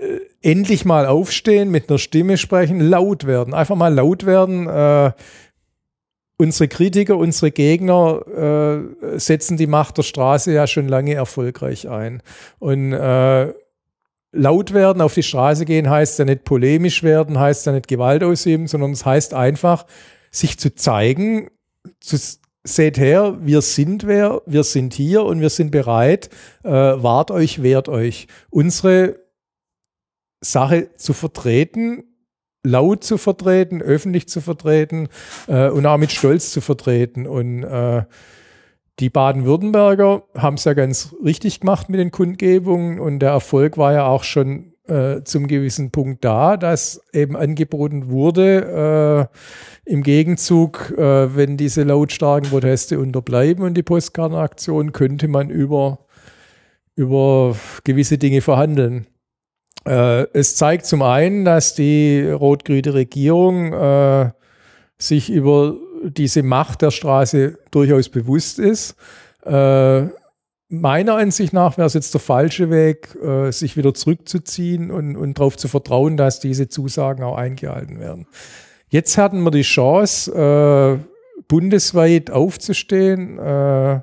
äh, 0.00 0.20
endlich 0.42 0.84
mal 0.84 1.06
aufstehen, 1.06 1.70
mit 1.70 1.88
einer 1.88 1.98
Stimme 1.98 2.38
sprechen, 2.38 2.80
laut 2.80 3.26
werden, 3.26 3.54
einfach 3.54 3.76
mal 3.76 3.92
laut 3.92 4.24
werden. 4.24 4.66
Äh, 4.66 5.12
unsere 6.38 6.68
Kritiker, 6.68 7.18
unsere 7.18 7.50
Gegner 7.50 8.86
äh, 9.04 9.18
setzen 9.18 9.58
die 9.58 9.66
Macht 9.66 9.98
der 9.98 10.02
Straße 10.02 10.52
ja 10.52 10.66
schon 10.66 10.88
lange 10.88 11.12
erfolgreich 11.12 11.88
ein. 11.88 12.22
Und 12.58 12.94
äh, 12.94 13.52
laut 14.32 14.72
werden, 14.72 15.02
auf 15.02 15.14
die 15.14 15.22
Straße 15.22 15.66
gehen, 15.66 15.90
heißt 15.90 16.18
ja 16.18 16.24
nicht 16.24 16.44
polemisch 16.44 17.02
werden, 17.02 17.38
heißt 17.38 17.66
ja 17.66 17.72
nicht 17.72 17.88
Gewalt 17.88 18.24
ausüben, 18.24 18.68
sondern 18.68 18.92
es 18.92 19.04
heißt 19.04 19.34
einfach, 19.34 19.84
sich 20.30 20.58
zu 20.58 20.74
zeigen, 20.74 21.50
zu, 22.00 22.16
seht 22.64 22.98
her, 22.98 23.36
wir 23.40 23.60
sind 23.62 24.06
wer, 24.06 24.42
wir 24.46 24.64
sind 24.64 24.94
hier 24.94 25.24
und 25.24 25.40
wir 25.40 25.50
sind 25.50 25.70
bereit, 25.70 26.30
äh, 26.62 26.70
wahrt 26.70 27.30
euch, 27.30 27.62
wehrt 27.62 27.88
euch. 27.88 28.28
Unsere 28.48 29.16
Sache 30.40 30.94
zu 30.96 31.12
vertreten, 31.12 32.04
laut 32.62 33.04
zu 33.04 33.18
vertreten, 33.18 33.82
öffentlich 33.82 34.28
zu 34.28 34.40
vertreten 34.40 35.08
äh, 35.46 35.68
und 35.68 35.86
auch 35.86 35.98
mit 35.98 36.12
Stolz 36.12 36.50
zu 36.50 36.60
vertreten. 36.60 37.26
Und 37.26 37.62
äh, 37.62 38.04
die 38.98 39.10
Baden-Württemberger 39.10 40.24
haben 40.36 40.56
es 40.56 40.64
ja 40.64 40.74
ganz 40.74 41.14
richtig 41.24 41.60
gemacht 41.60 41.88
mit 41.88 42.00
den 42.00 42.10
Kundgebungen 42.10 43.00
und 43.00 43.20
der 43.20 43.30
Erfolg 43.30 43.78
war 43.78 43.92
ja 43.92 44.06
auch 44.06 44.24
schon 44.24 44.74
äh, 44.86 45.22
zum 45.24 45.46
gewissen 45.46 45.90
Punkt 45.90 46.24
da, 46.24 46.56
dass 46.56 47.00
eben 47.12 47.36
angeboten 47.36 48.10
wurde, 48.10 49.28
äh, 49.86 49.90
im 49.90 50.02
Gegenzug, 50.02 50.92
äh, 50.98 51.34
wenn 51.34 51.56
diese 51.56 51.84
lautstarken 51.84 52.50
Proteste 52.50 52.98
unterbleiben 52.98 53.64
und 53.64 53.74
die 53.74 53.82
Postkartenaktion, 53.82 54.92
könnte 54.92 55.28
man 55.28 55.48
über, 55.48 56.06
über 56.94 57.56
gewisse 57.84 58.18
Dinge 58.18 58.40
verhandeln. 58.40 59.06
Äh, 59.86 60.26
es 60.32 60.56
zeigt 60.56 60.86
zum 60.86 61.02
einen, 61.02 61.44
dass 61.44 61.74
die 61.74 62.28
rot-grüne 62.30 62.94
Regierung 62.94 63.72
äh, 63.72 64.30
sich 64.98 65.30
über 65.30 65.76
diese 66.04 66.42
Macht 66.42 66.82
der 66.82 66.90
Straße 66.90 67.58
durchaus 67.70 68.08
bewusst 68.08 68.58
ist. 68.58 68.94
Äh, 69.44 70.08
meiner 70.68 71.16
Ansicht 71.16 71.52
nach 71.52 71.76
wäre 71.78 71.86
es 71.86 71.94
jetzt 71.94 72.14
der 72.14 72.20
falsche 72.20 72.70
Weg, 72.70 73.16
äh, 73.22 73.50
sich 73.50 73.76
wieder 73.76 73.94
zurückzuziehen 73.94 74.90
und, 74.90 75.16
und 75.16 75.38
darauf 75.38 75.56
zu 75.56 75.68
vertrauen, 75.68 76.16
dass 76.16 76.40
diese 76.40 76.68
Zusagen 76.68 77.24
auch 77.24 77.36
eingehalten 77.36 77.98
werden. 77.98 78.26
Jetzt 78.88 79.18
hatten 79.18 79.42
wir 79.42 79.50
die 79.50 79.62
Chance, 79.62 80.32
äh, 80.32 81.42
bundesweit 81.48 82.30
aufzustehen 82.30 83.38
äh, 83.38 84.00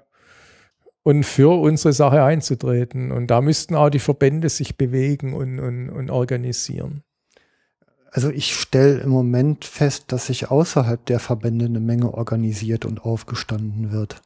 und 1.07 1.23
für 1.23 1.57
unsere 1.57 1.93
Sache 1.93 2.21
einzutreten. 2.21 3.13
Und 3.13 3.27
da 3.27 3.39
müssten 3.39 3.75
auch 3.75 3.89
die 3.89 3.97
Verbände 3.97 4.49
sich 4.49 4.75
bewegen 4.75 5.33
und, 5.33 5.57
und, 5.57 5.89
und 5.89 6.09
organisieren. 6.09 7.01
Also 8.11 8.29
ich 8.29 8.53
stelle 8.53 8.99
im 8.99 9.11
Moment 9.11 9.63
fest, 9.63 10.11
dass 10.11 10.25
sich 10.25 10.51
außerhalb 10.51 11.05
der 11.05 11.21
Verbände 11.21 11.63
eine 11.63 11.79
Menge 11.79 12.13
organisiert 12.13 12.83
und 12.83 13.05
aufgestanden 13.05 13.93
wird. 13.93 14.21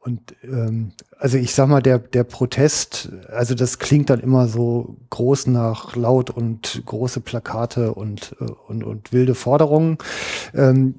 Und 0.00 0.34
ähm, 0.42 0.90
also 1.20 1.38
ich 1.38 1.54
sag 1.54 1.68
mal, 1.68 1.82
der, 1.82 2.00
der 2.00 2.24
Protest, 2.24 3.12
also 3.28 3.54
das 3.54 3.78
klingt 3.78 4.10
dann 4.10 4.18
immer 4.18 4.48
so 4.48 4.96
groß 5.10 5.46
nach 5.46 5.94
laut 5.94 6.30
und 6.30 6.82
große 6.84 7.20
Plakate 7.20 7.94
und, 7.94 8.34
äh, 8.40 8.44
und, 8.66 8.82
und 8.82 9.12
wilde 9.12 9.36
Forderungen. 9.36 9.98
Ähm, 10.52 10.96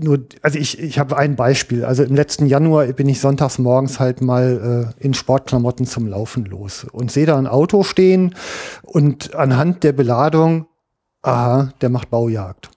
nur, 0.00 0.24
also 0.42 0.58
ich, 0.58 0.78
ich 0.78 0.98
habe 0.98 1.16
ein 1.16 1.36
Beispiel. 1.36 1.84
Also 1.84 2.02
im 2.02 2.14
letzten 2.14 2.46
Januar 2.46 2.86
bin 2.86 3.08
ich 3.08 3.20
sonntags 3.20 3.58
morgens 3.58 4.00
halt 4.00 4.20
mal 4.20 4.92
äh, 4.98 5.04
in 5.04 5.14
Sportklamotten 5.14 5.86
zum 5.86 6.06
Laufen 6.06 6.44
los 6.44 6.84
und 6.92 7.10
sehe 7.10 7.26
da 7.26 7.36
ein 7.38 7.46
Auto 7.46 7.82
stehen 7.82 8.34
und 8.82 9.34
anhand 9.34 9.84
der 9.84 9.92
Beladung, 9.92 10.66
aha, 11.22 11.72
der 11.80 11.88
macht 11.88 12.10
Baujagd. 12.10 12.70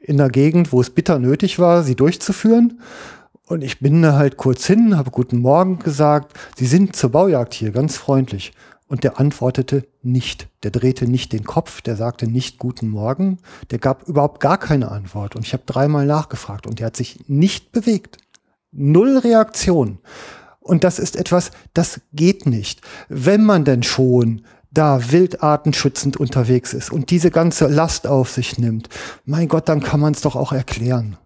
In 0.00 0.18
der 0.18 0.28
Gegend, 0.28 0.72
wo 0.72 0.80
es 0.80 0.90
bitter 0.90 1.18
nötig 1.18 1.58
war, 1.58 1.82
sie 1.82 1.94
durchzuführen. 1.94 2.80
Und 3.46 3.62
ich 3.62 3.80
bin 3.80 4.00
da 4.00 4.14
halt 4.14 4.36
kurz 4.36 4.66
hin, 4.66 4.96
habe 4.96 5.10
guten 5.10 5.38
Morgen 5.38 5.78
gesagt, 5.78 6.32
Sie 6.56 6.66
sind 6.66 6.96
zur 6.96 7.10
Baujagd 7.10 7.52
hier, 7.52 7.72
ganz 7.72 7.96
freundlich. 7.96 8.52
Und 8.86 9.04
der 9.04 9.20
antwortete 9.20 9.86
nicht. 10.04 10.48
Der 10.62 10.70
drehte 10.70 11.06
nicht 11.06 11.32
den 11.32 11.44
Kopf, 11.44 11.80
der 11.80 11.96
sagte 11.96 12.26
nicht 12.26 12.58
Guten 12.58 12.88
Morgen. 12.88 13.38
Der 13.70 13.78
gab 13.78 14.08
überhaupt 14.08 14.40
gar 14.40 14.58
keine 14.58 14.90
Antwort. 14.90 15.36
Und 15.36 15.46
ich 15.46 15.52
habe 15.52 15.64
dreimal 15.66 16.06
nachgefragt 16.06 16.66
und 16.66 16.78
der 16.78 16.86
hat 16.86 16.96
sich 16.96 17.28
nicht 17.28 17.72
bewegt. 17.72 18.18
Null 18.72 19.18
Reaktion. 19.18 19.98
Und 20.60 20.84
das 20.84 20.98
ist 20.98 21.16
etwas, 21.16 21.50
das 21.74 22.00
geht 22.12 22.46
nicht. 22.46 22.80
Wenn 23.08 23.44
man 23.44 23.64
denn 23.64 23.82
schon 23.82 24.44
da 24.70 25.12
wildartenschützend 25.12 26.16
unterwegs 26.16 26.72
ist 26.72 26.90
und 26.90 27.10
diese 27.10 27.30
ganze 27.30 27.68
Last 27.68 28.06
auf 28.06 28.30
sich 28.30 28.58
nimmt, 28.58 28.88
mein 29.24 29.48
Gott, 29.48 29.68
dann 29.68 29.80
kann 29.80 30.00
man 30.00 30.14
es 30.14 30.22
doch 30.22 30.36
auch 30.36 30.52
erklären 30.52 31.16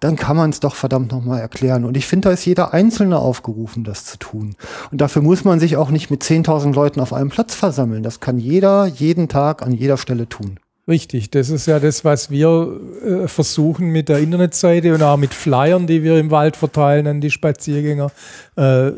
dann 0.00 0.16
kann 0.16 0.36
man 0.36 0.50
es 0.50 0.60
doch 0.60 0.74
verdammt 0.74 1.10
nochmal 1.12 1.40
erklären. 1.40 1.84
Und 1.84 1.96
ich 1.96 2.06
finde, 2.06 2.28
da 2.28 2.34
ist 2.34 2.44
jeder 2.44 2.74
Einzelne 2.74 3.18
aufgerufen, 3.18 3.82
das 3.82 4.04
zu 4.04 4.18
tun. 4.18 4.54
Und 4.90 5.00
dafür 5.00 5.22
muss 5.22 5.44
man 5.44 5.58
sich 5.58 5.76
auch 5.76 5.90
nicht 5.90 6.10
mit 6.10 6.22
10.000 6.22 6.74
Leuten 6.74 7.00
auf 7.00 7.12
einem 7.12 7.30
Platz 7.30 7.54
versammeln. 7.54 8.02
Das 8.02 8.20
kann 8.20 8.38
jeder 8.38 8.86
jeden 8.86 9.28
Tag 9.28 9.62
an 9.62 9.72
jeder 9.72 9.96
Stelle 9.96 10.28
tun. 10.28 10.58
Richtig, 10.88 11.30
das 11.30 11.50
ist 11.50 11.66
ja 11.66 11.80
das, 11.80 12.04
was 12.04 12.30
wir 12.30 12.80
äh, 13.04 13.26
versuchen 13.26 13.88
mit 13.88 14.08
der 14.08 14.18
Internetseite 14.18 14.94
und 14.94 15.02
auch 15.02 15.16
mit 15.16 15.34
Flyern, 15.34 15.88
die 15.88 16.04
wir 16.04 16.16
im 16.16 16.30
Wald 16.30 16.56
verteilen 16.56 17.08
an 17.08 17.20
die 17.20 17.32
Spaziergänger, 17.32 18.12
äh, 18.54 18.92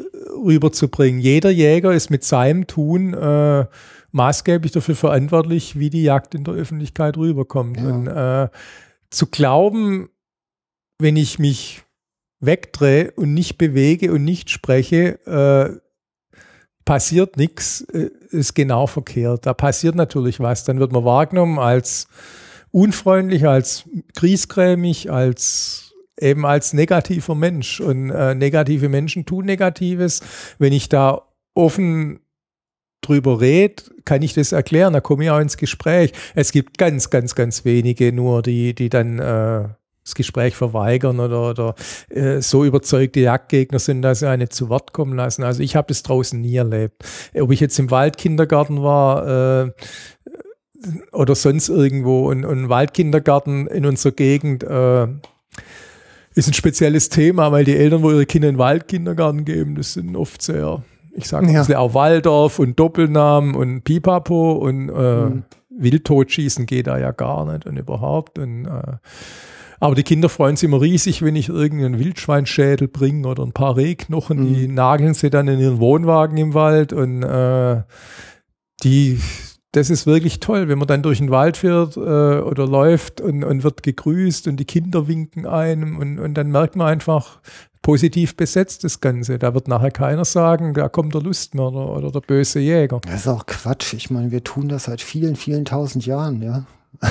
rüberzubringen. 0.45 1.19
Jeder 1.19 1.49
Jäger 1.49 1.93
ist 1.95 2.11
mit 2.11 2.25
seinem 2.25 2.67
Tun 2.67 3.15
äh, 3.15 3.65
maßgeblich 4.13 4.73
dafür 4.73 4.97
verantwortlich, 4.97 5.79
wie 5.79 5.89
die 5.89 6.03
Jagd 6.03 6.35
in 6.35 6.45
der 6.45 6.55
Öffentlichkeit 6.55 7.17
rüberkommt. 7.17 7.79
Ja. 7.79 7.87
Und 7.87 8.07
äh, 8.07 8.49
zu 9.09 9.27
glauben, 9.29 10.11
wenn 10.99 11.17
ich 11.17 11.39
mich 11.39 11.83
wegdrehe 12.41 13.13
und 13.13 13.35
nicht 13.35 13.59
bewege 13.59 14.13
und 14.13 14.25
nicht 14.25 14.51
spreche, 14.51 15.19
äh, 15.27 15.81
passiert 16.85 17.37
nichts, 17.37 17.83
äh, 17.93 18.11
ist 18.31 18.55
genau 18.55 18.87
verkehrt. 18.87 19.47
Da 19.47 19.55
passiert 19.55 19.95
natürlich 19.95 20.41
was. 20.41 20.65
Dann 20.65 20.81
wird 20.81 20.93
man 20.93 21.05
wahrgenommen 21.05 21.59
als 21.59 22.09
unfreundlich, 22.71 23.47
als 23.47 23.85
griesgrämig, 24.15 25.11
als 25.11 25.95
eben 26.21 26.47
als 26.47 26.73
negativer 26.73 27.35
Mensch. 27.35 27.81
Und 27.81 28.11
äh, 28.11 28.35
negative 28.35 28.89
Menschen 28.89 29.27
tun 29.27 29.47
Negatives. 29.47 30.21
Wenn 30.59 30.73
ich 30.73 30.89
da 30.89 31.23
offen 31.55 32.21
drüber 33.01 33.41
rede, 33.41 33.83
kann 34.05 34.23
ich 34.23 34.35
das 34.35 34.53
erklären, 34.53 34.93
da 34.93 35.01
komme 35.01 35.25
ich 35.25 35.31
auch 35.31 35.39
ins 35.39 35.57
Gespräch. 35.57 36.13
Es 36.35 36.53
gibt 36.53 36.79
ganz, 36.79 37.11
ganz, 37.11 37.35
ganz 37.35 37.65
wenige 37.65 38.13
nur, 38.13 38.43
die, 38.43 38.75
die 38.75 38.89
dann 38.89 39.19
äh, 39.19 39.69
das 40.09 40.15
Gespräch 40.15 40.57
verweigern 40.57 41.21
oder, 41.21 41.51
oder 41.51 41.75
äh, 42.09 42.41
so 42.41 42.65
überzeugte 42.65 43.21
Jagdgegner 43.21 43.79
sind, 43.79 44.03
dass 44.03 44.21
sie 44.21 44.29
eine 44.29 44.49
zu 44.49 44.69
Wort 44.69 44.93
kommen 44.93 45.17
lassen. 45.17 45.43
Also 45.45 45.63
ich 45.63 45.77
habe 45.77 45.89
das 45.89 46.03
draußen 46.03 46.41
nie 46.41 46.57
erlebt. 46.57 47.05
Ob 47.39 47.53
ich 47.53 47.61
jetzt 47.61 47.79
im 47.79 47.91
Waldkindergarten 47.91 48.83
war 48.83 49.67
äh, 49.67 49.71
oder 51.13 51.35
sonst 51.35 51.69
irgendwo, 51.69 52.29
und, 52.29 52.45
und 52.45 52.69
Waldkindergarten 52.69 53.67
in 53.67 53.85
unserer 53.85 54.13
Gegend 54.13 54.63
äh, 54.63 55.09
ist 56.35 56.49
ein 56.49 56.55
spezielles 56.55 57.09
Thema, 57.09 57.53
weil 57.53 57.65
die 57.65 57.77
Eltern, 57.77 58.03
wo 58.03 58.11
ihre 58.11 58.27
Kinder 58.27 58.49
in 58.49 58.55
den 58.55 58.59
Waldkindergarten 58.59 59.45
geben, 59.45 59.75
das 59.75 59.95
sind 59.95 60.17
oft 60.17 60.41
sehr, 60.41 60.83
ich 61.13 61.29
sage 61.29 61.47
mal, 61.47 61.67
ja. 61.69 61.79
auch 61.79 61.95
Waldorf 61.95 62.59
und 62.59 62.79
Doppelnamen 62.79 63.55
und 63.55 63.83
Pipapo 63.83 64.53
und 64.53 64.89
äh, 64.89 65.25
mhm. 65.27 65.45
Wildtotschießen 65.71 66.67
geht 66.67 66.87
da 66.87 66.99
ja 66.99 67.13
gar 67.13 67.51
nicht 67.51 67.67
und 67.67 67.77
überhaupt. 67.77 68.39
Und 68.39 68.67
äh, 68.67 68.97
aber 69.81 69.95
die 69.95 70.03
Kinder 70.03 70.29
freuen 70.29 70.57
sich 70.57 70.69
immer 70.69 70.81
riesig, 70.81 71.23
wenn 71.23 71.37
ich 71.37 71.49
irgendeinen 71.49 71.99
Wildschweinschädel 71.99 72.89
bringe 72.89 73.29
oder 73.29 73.43
ein 73.45 73.53
paar 73.53 73.77
Rehknochen. 73.77 74.41
Mhm. 74.41 74.55
Die 74.55 74.69
nageln 74.69 75.15
sie 75.15 75.31
dann 75.31 75.49
in 75.49 75.61
ihren 75.61 75.79
Wohnwagen 75.79 76.37
im 76.39 76.55
Wald 76.55 76.93
und 76.93 77.23
äh, 77.23 77.83
die, 78.83 79.21
das 79.73 79.91
ist 79.91 80.07
wirklich 80.07 80.41
toll, 80.41 80.69
wenn 80.69 80.79
man 80.79 80.89
dann 80.89 81.03
durch 81.03 81.19
den 81.19 81.31
Wald 81.31 81.57
fährt 81.57 81.97
äh, 81.97 82.01
oder 82.01 82.67
läuft 82.67 83.21
und, 83.21 83.45
und 83.45 83.63
wird 83.63 83.83
gegrüßt 83.83 84.49
und 84.49 84.57
die 84.59 84.65
Kinder 84.65 85.09
winken 85.09 85.47
einem 85.47 85.99
und, 85.99 86.19
und 86.19 86.35
dann 86.35 86.51
merkt 86.51 86.77
man 86.77 86.89
einfach, 86.89 87.41
positiv 87.83 88.37
besetzt, 88.37 88.85
das 88.85 89.01
Ganze. 89.01 89.39
Da 89.39 89.55
wird 89.55 89.67
nachher 89.67 89.91
keiner 89.91 90.27
sagen, 90.27 90.75
da 90.75 90.91
kommt 90.91 91.15
der 91.15 91.23
Lustmörder 91.23 91.91
oder 91.97 92.11
der 92.11 92.21
böse 92.21 92.61
Jäger. 92.61 93.01
Das 93.07 93.21
ist 93.21 93.29
auch 93.29 93.47
Quatsch. 93.47 93.95
Ich 93.95 94.11
meine, 94.11 94.31
wir 94.31 94.45
tun 94.45 94.69
das 94.69 94.85
seit 94.85 95.01
vielen, 95.01 95.37
vielen 95.37 95.65
tausend 95.65 96.05
Jahren, 96.05 96.43
ja. 96.43 96.67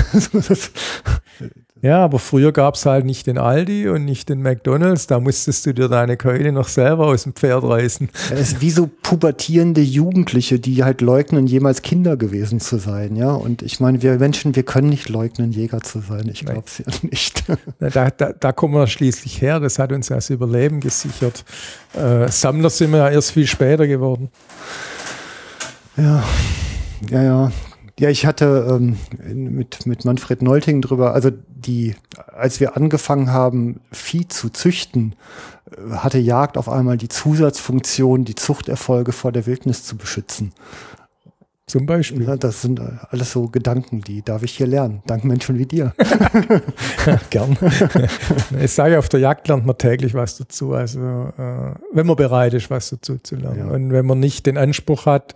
Ja, 1.80 2.04
aber 2.04 2.18
früher 2.18 2.52
gab 2.52 2.74
es 2.74 2.86
halt 2.86 3.04
nicht 3.04 3.26
den 3.26 3.38
Aldi 3.38 3.88
und 3.88 4.04
nicht 4.04 4.28
den 4.28 4.42
McDonalds. 4.42 5.06
Da 5.06 5.20
musstest 5.20 5.64
du 5.64 5.72
dir 5.72 5.88
deine 5.88 6.16
Keule 6.16 6.50
noch 6.50 6.66
selber 6.68 7.06
aus 7.06 7.22
dem 7.22 7.34
Pferd 7.34 7.62
reißen. 7.62 8.08
Es 8.32 8.52
ist 8.52 8.60
wie 8.60 8.70
so 8.70 8.88
pubertierende 9.02 9.80
Jugendliche, 9.80 10.58
die 10.58 10.82
halt 10.82 11.00
leugnen, 11.00 11.46
jemals 11.46 11.82
Kinder 11.82 12.16
gewesen 12.16 12.58
zu 12.58 12.78
sein. 12.78 13.14
Ja, 13.14 13.30
und 13.30 13.62
ich 13.62 13.78
meine, 13.78 14.02
wir 14.02 14.18
Menschen, 14.18 14.56
wir 14.56 14.64
können 14.64 14.88
nicht 14.88 15.08
leugnen, 15.08 15.52
Jäger 15.52 15.80
zu 15.80 16.00
sein. 16.00 16.28
Ich 16.32 16.44
glaube 16.44 16.64
es 16.66 16.78
ja 16.78 16.84
nicht. 17.02 17.44
Da, 17.78 18.10
da, 18.10 18.32
da 18.32 18.52
kommen 18.52 18.74
wir 18.74 18.86
schließlich 18.86 19.40
her. 19.40 19.60
Das 19.60 19.78
hat 19.78 19.92
uns 19.92 20.08
ja 20.08 20.16
das 20.16 20.30
Überleben 20.30 20.80
gesichert. 20.80 21.44
Äh, 21.94 22.28
Sammler 22.28 22.70
sind 22.70 22.90
wir 22.90 22.98
ja 22.98 23.08
erst 23.08 23.32
viel 23.32 23.46
später 23.46 23.86
geworden. 23.86 24.30
Ja, 25.96 26.22
ja, 27.10 27.22
ja. 27.22 27.52
Ja, 27.98 28.08
ich 28.10 28.26
hatte 28.26 28.66
ähm, 28.70 28.96
mit, 29.34 29.86
mit 29.86 30.04
Manfred 30.04 30.40
Neulting 30.40 30.82
drüber, 30.82 31.14
also 31.14 31.30
die, 31.30 31.96
als 32.32 32.60
wir 32.60 32.76
angefangen 32.76 33.32
haben, 33.32 33.80
Vieh 33.90 34.28
zu 34.28 34.50
züchten, 34.50 35.16
äh, 35.70 35.96
hatte 35.96 36.18
Jagd 36.18 36.56
auf 36.56 36.68
einmal 36.68 36.96
die 36.96 37.08
Zusatzfunktion, 37.08 38.24
die 38.24 38.36
Zuchterfolge 38.36 39.12
vor 39.12 39.32
der 39.32 39.46
Wildnis 39.46 39.84
zu 39.84 39.96
beschützen. 39.96 40.52
Zum 41.66 41.84
Beispiel. 41.84 42.22
Ja, 42.22 42.36
das 42.36 42.62
sind 42.62 42.80
alles 43.10 43.32
so 43.32 43.48
Gedanken, 43.48 44.00
die 44.00 44.22
darf 44.22 44.42
ich 44.42 44.56
hier 44.56 44.66
lernen. 44.66 45.02
Dank 45.06 45.24
Menschen 45.24 45.58
wie 45.58 45.66
dir. 45.66 45.92
Gern. 47.30 47.58
Ich 48.58 48.72
sage, 48.72 48.98
auf 48.98 49.10
der 49.10 49.20
Jagd 49.20 49.48
lernt 49.48 49.66
man 49.66 49.76
täglich 49.76 50.14
was 50.14 50.38
dazu. 50.38 50.72
Also, 50.72 50.98
äh, 50.98 51.74
wenn 51.92 52.06
man 52.06 52.16
bereit 52.16 52.54
ist, 52.54 52.70
was 52.70 52.88
dazu 52.88 53.18
zu 53.18 53.36
lernen. 53.36 53.58
Ja. 53.58 53.66
Und 53.66 53.92
wenn 53.92 54.06
man 54.06 54.18
nicht 54.18 54.46
den 54.46 54.56
Anspruch 54.56 55.04
hat, 55.04 55.34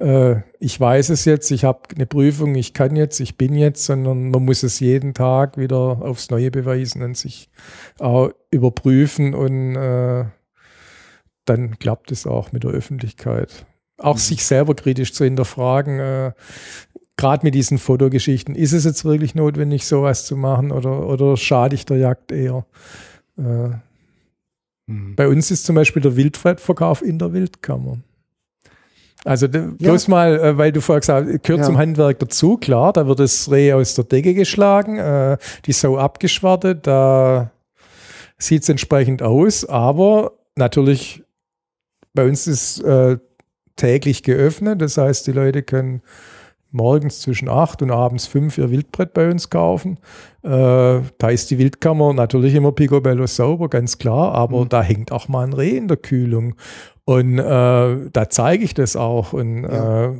äh, 0.00 0.42
ich 0.58 0.80
weiß 0.80 1.10
es 1.10 1.24
jetzt, 1.24 1.50
ich 1.50 1.64
habe 1.64 1.80
eine 1.94 2.06
Prüfung, 2.06 2.54
ich 2.54 2.74
kann 2.74 2.96
jetzt, 2.96 3.20
ich 3.20 3.36
bin 3.36 3.54
jetzt, 3.54 3.84
sondern 3.84 4.30
man 4.30 4.44
muss 4.44 4.62
es 4.62 4.80
jeden 4.80 5.14
Tag 5.14 5.58
wieder 5.58 6.02
aufs 6.02 6.30
Neue 6.30 6.50
beweisen 6.50 7.02
und 7.02 7.16
sich 7.16 7.50
auch 7.98 8.30
überprüfen 8.50 9.34
und 9.34 9.76
äh, 9.76 10.24
dann 11.44 11.78
klappt 11.78 12.12
es 12.12 12.26
auch 12.26 12.52
mit 12.52 12.64
der 12.64 12.70
Öffentlichkeit. 12.70 13.66
Auch 13.98 14.14
mhm. 14.14 14.20
sich 14.20 14.44
selber 14.44 14.74
kritisch 14.74 15.12
zu 15.12 15.24
hinterfragen, 15.24 15.98
äh, 16.00 16.32
gerade 17.16 17.44
mit 17.44 17.54
diesen 17.54 17.76
Fotogeschichten, 17.76 18.54
ist 18.54 18.72
es 18.72 18.84
jetzt 18.84 19.04
wirklich 19.04 19.34
notwendig, 19.34 19.86
sowas 19.86 20.24
zu 20.24 20.36
machen 20.36 20.72
oder, 20.72 21.06
oder 21.06 21.36
schade 21.36 21.74
ich 21.74 21.84
der 21.84 21.98
Jagd 21.98 22.32
eher? 22.32 22.64
Äh, 23.36 23.68
mhm. 24.86 25.14
Bei 25.16 25.28
uns 25.28 25.50
ist 25.50 25.66
zum 25.66 25.74
Beispiel 25.74 26.00
der 26.00 26.16
Wildverkauf 26.16 27.02
in 27.02 27.18
der 27.18 27.34
Wildkammer. 27.34 27.98
Also 29.24 29.48
bloß 29.48 30.06
ja. 30.06 30.10
mal, 30.10 30.40
äh, 30.40 30.58
weil 30.58 30.72
du 30.72 30.80
vorher 30.80 31.00
gesagt 31.00 31.28
hast, 31.28 31.42
gehört 31.42 31.60
ja. 31.60 31.66
zum 31.66 31.76
Handwerk 31.76 32.18
dazu, 32.18 32.56
klar, 32.56 32.92
da 32.92 33.06
wird 33.06 33.20
das 33.20 33.50
Reh 33.50 33.72
aus 33.72 33.94
der 33.94 34.04
Decke 34.04 34.34
geschlagen, 34.34 34.96
äh, 34.96 35.36
die 35.66 35.72
Sau 35.72 35.98
abgeschwartet, 35.98 36.86
da 36.86 37.50
sieht 38.38 38.62
es 38.62 38.68
entsprechend 38.70 39.22
aus, 39.22 39.66
aber 39.66 40.32
natürlich, 40.56 41.22
bei 42.14 42.26
uns 42.26 42.46
ist 42.46 42.80
äh, 42.82 43.18
täglich 43.76 44.22
geöffnet, 44.22 44.80
das 44.80 44.96
heißt, 44.96 45.26
die 45.26 45.32
Leute 45.32 45.62
können 45.62 46.00
morgens 46.72 47.20
zwischen 47.20 47.48
acht 47.48 47.82
und 47.82 47.90
abends 47.90 48.26
fünf 48.26 48.56
ihr 48.56 48.70
Wildbrett 48.70 49.12
bei 49.12 49.30
uns 49.30 49.50
kaufen. 49.50 49.98
Äh, 50.42 51.00
da 51.18 51.28
ist 51.28 51.50
die 51.50 51.58
Wildkammer 51.58 52.14
natürlich 52.14 52.54
immer 52.54 52.72
picobello 52.72 53.26
sauber, 53.26 53.68
ganz 53.68 53.98
klar, 53.98 54.32
aber 54.32 54.64
mhm. 54.64 54.68
da 54.68 54.82
hängt 54.82 55.12
auch 55.12 55.28
mal 55.28 55.44
ein 55.44 55.52
Reh 55.52 55.76
in 55.76 55.88
der 55.88 55.96
Kühlung. 55.96 56.54
Und 57.10 57.40
äh, 57.40 57.42
da 58.12 58.30
zeige 58.30 58.62
ich 58.62 58.72
das 58.72 58.94
auch. 58.94 59.32
Und 59.32 59.64
ja. 59.64 60.10
äh, 60.10 60.12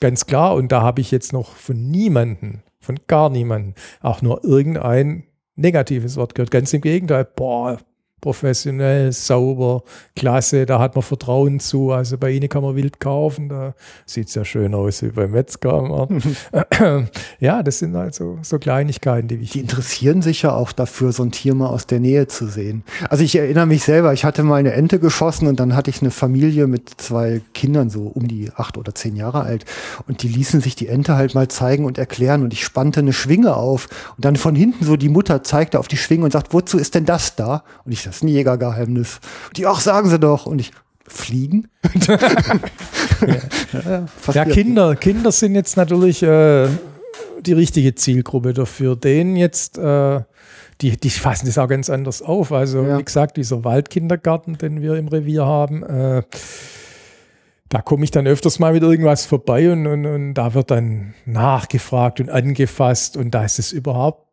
ganz 0.00 0.24
klar, 0.24 0.54
und 0.54 0.72
da 0.72 0.80
habe 0.80 1.02
ich 1.02 1.10
jetzt 1.10 1.34
noch 1.34 1.54
von 1.54 1.90
niemanden, 1.90 2.62
von 2.80 2.98
gar 3.08 3.28
niemanden, 3.28 3.74
auch 4.00 4.22
nur 4.22 4.42
irgendein 4.42 5.24
negatives 5.56 6.16
Wort 6.16 6.34
gehört. 6.34 6.50
Ganz 6.50 6.72
im 6.72 6.80
Gegenteil, 6.80 7.26
boah, 7.26 7.76
professionell, 8.20 9.12
sauber, 9.12 9.82
klasse, 10.16 10.66
da 10.66 10.78
hat 10.78 10.94
man 10.94 11.02
Vertrauen 11.02 11.60
zu. 11.60 11.92
Also 11.92 12.18
bei 12.18 12.30
Ihnen 12.30 12.48
kann 12.48 12.62
man 12.62 12.76
wild 12.76 13.00
kaufen, 13.00 13.48
da 13.48 13.74
sieht 14.06 14.28
es 14.28 14.34
ja 14.34 14.44
schön 14.44 14.74
aus 14.74 15.02
wie 15.02 15.08
beim 15.08 15.30
Metzger. 15.32 16.08
ja, 17.40 17.62
das 17.62 17.78
sind 17.78 17.96
also 17.96 18.38
so 18.42 18.58
Kleinigkeiten, 18.58 19.28
die 19.28 19.40
wichtig 19.40 19.52
Die 19.52 19.60
interessieren 19.60 20.22
sich 20.22 20.42
ja 20.42 20.54
auch 20.54 20.72
dafür, 20.72 21.12
so 21.12 21.22
ein 21.22 21.30
Tier 21.30 21.54
mal 21.54 21.68
aus 21.68 21.86
der 21.86 22.00
Nähe 22.00 22.26
zu 22.26 22.46
sehen. 22.46 22.84
Also 23.08 23.24
ich 23.24 23.36
erinnere 23.36 23.66
mich 23.66 23.84
selber, 23.84 24.12
ich 24.12 24.24
hatte 24.24 24.42
mal 24.42 24.56
eine 24.56 24.72
Ente 24.72 24.98
geschossen 24.98 25.48
und 25.48 25.58
dann 25.60 25.74
hatte 25.74 25.90
ich 25.90 26.02
eine 26.02 26.10
Familie 26.10 26.66
mit 26.66 26.90
zwei 26.98 27.40
Kindern, 27.54 27.90
so 27.90 28.02
um 28.02 28.28
die 28.28 28.50
acht 28.54 28.76
oder 28.76 28.94
zehn 28.94 29.16
Jahre 29.16 29.42
alt. 29.42 29.64
Und 30.06 30.22
die 30.22 30.28
ließen 30.28 30.60
sich 30.60 30.76
die 30.76 30.88
Ente 30.88 31.16
halt 31.16 31.34
mal 31.34 31.48
zeigen 31.48 31.84
und 31.84 31.98
erklären 31.98 32.42
und 32.42 32.52
ich 32.52 32.64
spannte 32.64 33.00
eine 33.00 33.12
Schwinge 33.12 33.56
auf 33.56 33.88
und 34.16 34.24
dann 34.24 34.36
von 34.36 34.54
hinten 34.54 34.84
so 34.84 34.96
die 34.96 35.08
Mutter 35.08 35.42
zeigte 35.42 35.78
auf 35.78 35.88
die 35.88 35.96
Schwinge 35.96 36.24
und 36.24 36.32
sagt, 36.32 36.52
wozu 36.52 36.78
ist 36.78 36.94
denn 36.94 37.04
das 37.04 37.36
da? 37.36 37.64
Und 37.84 37.92
ich 37.92 38.02
das 38.10 38.16
ist 38.16 38.24
ein 38.24 38.28
Jägergeheimnis. 38.28 39.20
Die, 39.56 39.66
ach, 39.66 39.80
sagen 39.80 40.10
sie 40.10 40.18
doch. 40.18 40.46
Und 40.46 40.60
ich, 40.60 40.72
fliegen? 41.06 41.68
ja, 42.08 42.18
ja, 43.72 44.06
ja, 44.32 44.44
Kinder, 44.44 44.96
Kinder 44.96 45.30
sind 45.30 45.54
jetzt 45.54 45.76
natürlich 45.76 46.22
äh, 46.24 46.68
die 47.40 47.52
richtige 47.52 47.94
Zielgruppe 47.94 48.52
dafür. 48.52 48.96
Denen 48.96 49.36
jetzt, 49.36 49.78
äh, 49.78 50.20
die, 50.80 50.96
die 50.96 51.10
fassen 51.10 51.46
das 51.46 51.56
auch 51.56 51.68
ganz 51.68 51.88
anders 51.88 52.20
auf. 52.20 52.50
Also, 52.52 52.82
ja. 52.82 52.98
wie 52.98 53.04
gesagt, 53.04 53.36
dieser 53.36 53.62
Waldkindergarten, 53.62 54.58
den 54.58 54.82
wir 54.82 54.96
im 54.96 55.06
Revier 55.06 55.46
haben, 55.46 55.84
äh, 55.84 56.22
da 57.68 57.80
komme 57.80 58.02
ich 58.02 58.10
dann 58.10 58.26
öfters 58.26 58.58
mal 58.58 58.72
mit 58.72 58.82
irgendwas 58.82 59.26
vorbei 59.26 59.70
und, 59.70 59.86
und, 59.86 60.04
und 60.04 60.34
da 60.34 60.54
wird 60.54 60.72
dann 60.72 61.14
nachgefragt 61.24 62.18
und 62.18 62.28
angefasst 62.28 63.16
und 63.16 63.30
da 63.32 63.44
ist 63.44 63.60
es 63.60 63.70
überhaupt 63.70 64.29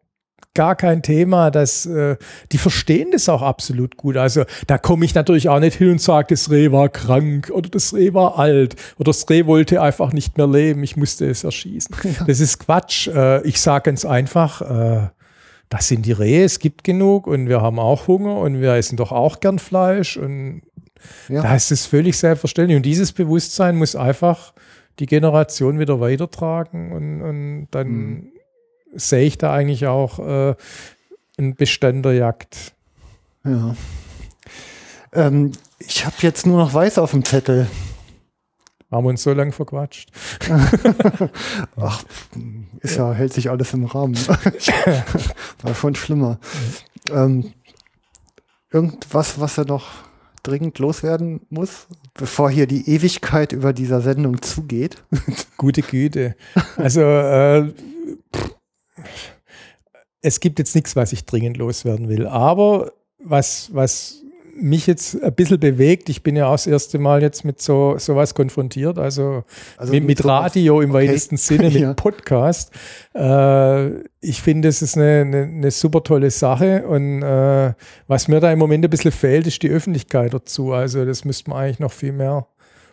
gar 0.57 0.75
kein 0.75 1.03
Thema. 1.03 1.51
dass 1.51 1.85
äh, 1.85 2.17
die 2.51 2.57
verstehen 2.57 3.11
das 3.11 3.29
auch 3.29 3.43
absolut 3.43 3.95
gut. 3.95 4.17
Also 4.17 4.43
da 4.65 4.79
komme 4.79 5.05
ich 5.05 5.13
natürlich 5.13 5.49
auch 5.49 5.59
nicht 5.59 5.77
hin 5.77 5.91
und 5.91 6.01
sage, 6.01 6.27
das 6.31 6.49
Reh 6.49 6.71
war 6.71 6.89
krank 6.89 7.51
oder 7.53 7.69
das 7.69 7.93
Reh 7.93 8.13
war 8.13 8.39
alt 8.39 8.75
oder 8.97 9.11
das 9.11 9.29
Reh 9.29 9.45
wollte 9.45 9.81
einfach 9.81 10.11
nicht 10.13 10.37
mehr 10.37 10.47
leben. 10.47 10.83
Ich 10.83 10.97
musste 10.97 11.29
es 11.29 11.43
erschießen. 11.43 11.95
Ja. 12.07 12.23
Das 12.25 12.39
ist 12.39 12.59
Quatsch. 12.59 13.07
Äh, 13.07 13.45
ich 13.45 13.59
sage 13.59 13.83
ganz 13.83 14.05
einfach, 14.05 14.61
äh, 14.61 15.09
das 15.67 15.89
sind 15.89 16.05
die 16.05 16.13
Rehe, 16.13 16.45
es 16.45 16.59
gibt 16.59 16.85
genug 16.85 17.27
und 17.27 17.49
wir 17.49 17.61
haben 17.61 17.79
auch 17.79 18.07
Hunger 18.07 18.37
und 18.37 18.61
wir 18.61 18.73
essen 18.73 18.95
doch 18.95 19.11
auch 19.11 19.41
gern 19.41 19.59
Fleisch 19.59 20.15
und 20.15 20.61
ja. 21.27 21.41
da 21.41 21.55
ist 21.55 21.71
es 21.71 21.85
völlig 21.85 22.17
selbstverständlich. 22.17 22.77
Und 22.77 22.85
dieses 22.85 23.11
Bewusstsein 23.11 23.75
muss 23.75 23.95
einfach 23.95 24.53
die 24.99 25.05
Generation 25.05 25.79
wieder 25.79 25.99
weitertragen 25.99 26.93
und, 26.93 27.21
und 27.21 27.67
dann 27.71 27.87
mhm 27.87 28.31
sehe 28.93 29.25
ich 29.25 29.37
da 29.37 29.53
eigentlich 29.53 29.87
auch 29.87 30.19
äh, 30.19 30.55
einen 31.37 31.55
Bestand 31.55 32.05
der 32.05 32.13
Jagd 32.13 32.73
Ja. 33.43 33.75
Ähm, 35.13 35.51
ich 35.79 36.05
habe 36.05 36.15
jetzt 36.21 36.45
nur 36.45 36.57
noch 36.57 36.73
weiß 36.73 36.97
auf 36.97 37.11
dem 37.11 37.23
Zettel. 37.23 37.67
Haben 38.89 39.05
wir 39.05 39.09
uns 39.09 39.23
so 39.23 39.33
lange 39.33 39.51
verquatscht. 39.51 40.11
Ach, 41.75 42.03
ist 42.79 42.95
ja, 42.95 43.11
hält 43.11 43.33
sich 43.33 43.49
alles 43.49 43.73
im 43.73 43.85
Rahmen. 43.85 44.15
War 45.61 45.75
schon 45.75 45.95
schlimmer. 45.95 46.39
Ähm, 47.11 47.53
irgendwas, 48.71 49.39
was 49.39 49.57
er 49.57 49.65
noch 49.65 49.87
dringend 50.43 50.79
loswerden 50.79 51.41
muss, 51.49 51.87
bevor 52.13 52.49
hier 52.49 52.65
die 52.65 52.89
Ewigkeit 52.89 53.51
über 53.51 53.73
dieser 53.73 53.99
Sendung 53.99 54.41
zugeht? 54.41 55.03
Gute 55.57 55.81
Güte. 55.81 56.35
Also 56.77 57.01
äh, 57.01 57.73
es 60.21 60.39
gibt 60.39 60.59
jetzt 60.59 60.75
nichts, 60.75 60.95
was 60.95 61.13
ich 61.13 61.25
dringend 61.25 61.57
loswerden 61.57 62.09
will. 62.09 62.27
Aber 62.27 62.91
was, 63.19 63.69
was 63.73 64.23
mich 64.59 64.87
jetzt 64.87 65.21
ein 65.21 65.33
bisschen 65.33 65.59
bewegt. 65.59 66.09
Ich 66.09 66.23
bin 66.23 66.35
ja 66.35 66.47
auch 66.47 66.53
das 66.53 66.67
erste 66.67 66.99
Mal 66.99 67.21
jetzt 67.21 67.45
mit 67.45 67.61
so 67.61 67.95
sowas 67.97 68.33
konfrontiert, 68.33 68.97
also, 68.97 69.43
also 69.77 69.93
mit, 69.93 70.05
mit 70.05 70.25
Radio 70.25 70.81
im 70.81 70.91
okay. 70.91 71.07
weitesten 71.07 71.37
Sinne, 71.37 71.65
mit 71.65 71.73
ja. 71.81 71.93
Podcast. 71.93 72.71
Äh, 73.13 73.99
ich 74.19 74.41
finde, 74.41 74.67
es 74.67 74.81
ist 74.81 74.97
eine, 74.97 75.21
eine, 75.21 75.43
eine, 75.43 75.71
super 75.71 76.03
tolle 76.03 76.31
Sache 76.31 76.87
und 76.87 77.21
äh, 77.21 77.73
was 78.07 78.27
mir 78.27 78.39
da 78.39 78.51
im 78.51 78.59
Moment 78.59 78.83
ein 78.83 78.89
bisschen 78.89 79.11
fehlt, 79.11 79.47
ist 79.47 79.61
die 79.61 79.69
Öffentlichkeit 79.69 80.33
dazu. 80.33 80.73
Also 80.73 81.05
das 81.05 81.23
müsste 81.23 81.49
man 81.49 81.59
eigentlich 81.59 81.79
noch 81.79 81.91
viel 81.91 82.13
mehr 82.13 82.47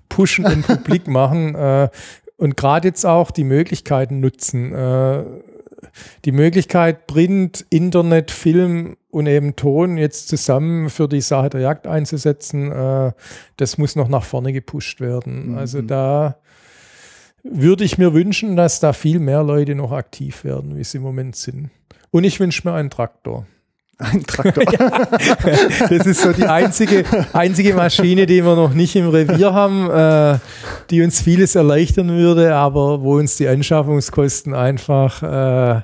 pushen 0.08 0.44
und 0.44 0.62
publik 0.66 1.08
machen 1.08 1.54
äh, 1.54 1.88
und 2.36 2.56
gerade 2.56 2.88
jetzt 2.88 3.06
auch 3.06 3.30
die 3.30 3.44
Möglichkeiten 3.44 4.20
nutzen. 4.20 4.72
Äh, 4.72 5.24
die 6.24 6.32
Möglichkeit, 6.32 7.06
Print, 7.06 7.64
Internet, 7.70 8.30
Film 8.30 8.96
und 9.10 9.26
eben 9.26 9.56
Ton 9.56 9.96
jetzt 9.96 10.28
zusammen 10.28 10.90
für 10.90 11.08
die 11.08 11.20
Sache 11.20 11.50
der 11.50 11.60
Jagd 11.60 11.86
einzusetzen, 11.86 12.72
äh, 12.72 13.12
das 13.56 13.78
muss 13.78 13.96
noch 13.96 14.08
nach 14.08 14.24
vorne 14.24 14.52
gepusht 14.52 15.00
werden. 15.00 15.50
Mhm. 15.50 15.58
Also 15.58 15.82
da 15.82 16.36
würde 17.42 17.84
ich 17.84 17.98
mir 17.98 18.14
wünschen, 18.14 18.56
dass 18.56 18.80
da 18.80 18.92
viel 18.92 19.20
mehr 19.20 19.42
Leute 19.42 19.74
noch 19.74 19.92
aktiv 19.92 20.44
werden, 20.44 20.76
wie 20.76 20.84
sie 20.84 20.98
im 20.98 21.04
Moment 21.04 21.36
sind. 21.36 21.70
Und 22.10 22.24
ich 22.24 22.40
wünsche 22.40 22.66
mir 22.66 22.74
einen 22.74 22.90
Traktor. 22.90 23.46
Ein 23.98 24.24
Traktor. 24.24 24.64
ja, 24.72 25.06
das 25.88 26.06
ist 26.06 26.22
so 26.22 26.32
die 26.32 26.46
einzige, 26.46 27.04
einzige 27.32 27.74
Maschine, 27.74 28.26
die 28.26 28.44
wir 28.44 28.56
noch 28.56 28.74
nicht 28.74 28.96
im 28.96 29.08
Revier 29.08 29.52
haben, 29.52 29.90
äh, 29.90 30.38
die 30.90 31.02
uns 31.02 31.20
vieles 31.20 31.54
erleichtern 31.54 32.08
würde, 32.08 32.54
aber 32.54 33.02
wo 33.02 33.16
uns 33.16 33.36
die 33.36 33.46
Anschaffungskosten 33.48 34.54
einfach 34.54 35.22
äh, 35.22 35.82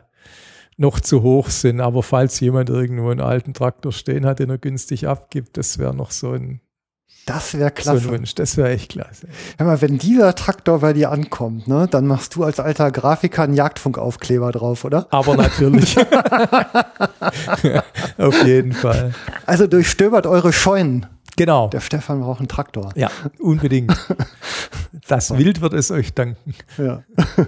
noch 0.77 1.01
zu 1.01 1.23
hoch 1.23 1.51
sind. 1.51 1.81
Aber 1.81 2.03
falls 2.03 2.41
jemand 2.41 2.70
irgendwo 2.70 3.11
einen 3.11 3.20
alten 3.20 3.55
Traktor 3.55 3.93
stehen 3.93 4.27
hat, 4.27 4.39
den 4.39 4.51
er 4.51 4.59
günstig 4.59 5.07
abgibt, 5.07 5.57
das 5.57 5.78
wäre 5.78 5.95
noch 5.95 6.11
so 6.11 6.32
ein 6.32 6.61
das 7.27 7.57
wäre 7.57 7.71
klasse. 7.71 8.01
So 8.01 8.11
Wunsch, 8.11 8.35
das 8.35 8.57
wäre 8.57 8.71
echt 8.71 8.93
klasse. 8.93 9.29
Hör 9.59 9.67
mal, 9.67 9.81
wenn 9.81 9.99
dieser 9.99 10.35
Traktor 10.35 10.81
bei 10.81 10.93
dir 10.93 11.13
ankommt, 11.13 11.69
ne, 11.69 11.87
dann 11.91 12.07
machst 12.07 12.35
du 12.35 12.45
als 12.45 12.59
alter 12.59 12.91
Grafiker 12.91 13.45
einen 13.45 13.55
Jagdfunkaufkleber 13.55 14.51
drauf, 14.53 14.85
oder? 14.85 15.07
Aber 15.11 15.37
natürlich. 15.37 15.97
Auf 18.19 18.45
jeden 18.45 18.73
Fall. 18.73 19.15
Also 19.47 19.67
durchstöbert 19.67 20.27
eure 20.27 20.53
Scheunen. 20.53 21.07
Genau. 21.37 21.69
Der 21.69 21.81
Stefan 21.81 22.21
braucht 22.21 22.41
einen 22.41 22.49
Traktor. 22.49 22.91
Ja, 22.97 23.11
unbedingt. 23.39 23.97
Das 25.09 25.31
Wild 25.39 25.61
wird 25.61 25.73
es 25.73 25.91
euch 25.91 26.15
danken. 26.15 26.55
Ja. 26.79 27.03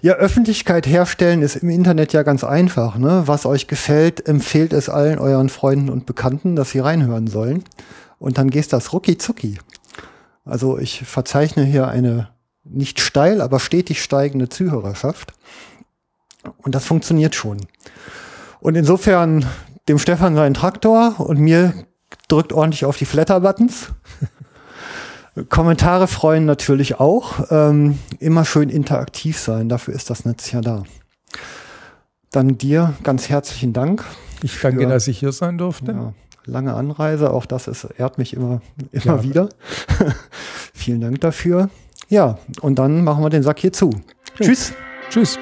Ja, 0.00 0.12
Öffentlichkeit 0.12 0.86
herstellen 0.86 1.42
ist 1.42 1.56
im 1.56 1.70
Internet 1.70 2.12
ja 2.12 2.22
ganz 2.22 2.44
einfach. 2.44 2.98
Ne? 2.98 3.24
Was 3.26 3.46
euch 3.46 3.66
gefällt, 3.66 4.28
empfehlt 4.28 4.72
es 4.72 4.88
allen 4.88 5.18
euren 5.18 5.48
Freunden 5.48 5.90
und 5.90 6.06
Bekannten, 6.06 6.54
dass 6.54 6.70
sie 6.70 6.78
reinhören 6.78 7.26
sollen 7.26 7.64
und 8.18 8.38
dann 8.38 8.50
geht 8.50 8.72
das 8.72 8.92
rucki 8.92 9.18
zucki. 9.18 9.58
Also 10.44 10.78
ich 10.78 11.02
verzeichne 11.04 11.64
hier 11.64 11.88
eine 11.88 12.28
nicht 12.64 13.00
steil, 13.00 13.40
aber 13.40 13.60
stetig 13.60 14.02
steigende 14.02 14.48
Zuhörerschaft. 14.48 15.32
Und 16.58 16.74
das 16.74 16.84
funktioniert 16.84 17.34
schon. 17.34 17.58
Und 18.60 18.74
insofern 18.74 19.46
dem 19.88 19.98
Stefan 19.98 20.34
sein 20.34 20.54
Traktor 20.54 21.18
und 21.18 21.38
mir 21.38 21.72
drückt 22.28 22.52
ordentlich 22.52 22.84
auf 22.84 22.96
die 22.96 23.04
Flatter-Buttons. 23.04 23.88
Kommentare 25.48 26.08
freuen 26.08 26.44
natürlich 26.44 26.98
auch. 26.98 27.50
Ähm, 27.50 27.98
immer 28.18 28.44
schön 28.44 28.70
interaktiv 28.70 29.38
sein, 29.38 29.68
dafür 29.68 29.94
ist 29.94 30.10
das 30.10 30.24
Netz 30.24 30.50
ja 30.50 30.60
da. 30.60 30.82
Dann 32.30 32.58
dir 32.58 32.94
ganz 33.02 33.28
herzlichen 33.28 33.72
Dank. 33.72 34.04
Ich 34.42 34.60
danke, 34.60 34.86
dass 34.86 35.08
ich 35.08 35.18
hier 35.18 35.32
sein 35.32 35.58
durfte. 35.58 35.92
Ja, 35.92 36.12
lange 36.48 36.74
Anreise. 36.74 37.32
Auch 37.32 37.46
das 37.46 37.68
ist, 37.68 37.86
ehrt 37.96 38.18
mich 38.18 38.34
immer, 38.34 38.60
immer 38.90 39.16
ja. 39.16 39.22
wieder. 39.22 39.48
Vielen 40.74 41.00
Dank 41.00 41.20
dafür. 41.20 41.70
Ja, 42.08 42.38
und 42.60 42.78
dann 42.78 43.04
machen 43.04 43.22
wir 43.22 43.30
den 43.30 43.42
Sack 43.42 43.60
hier 43.60 43.72
zu. 43.72 43.90
Tschüss. 44.40 44.72
Tschüss. 45.10 45.38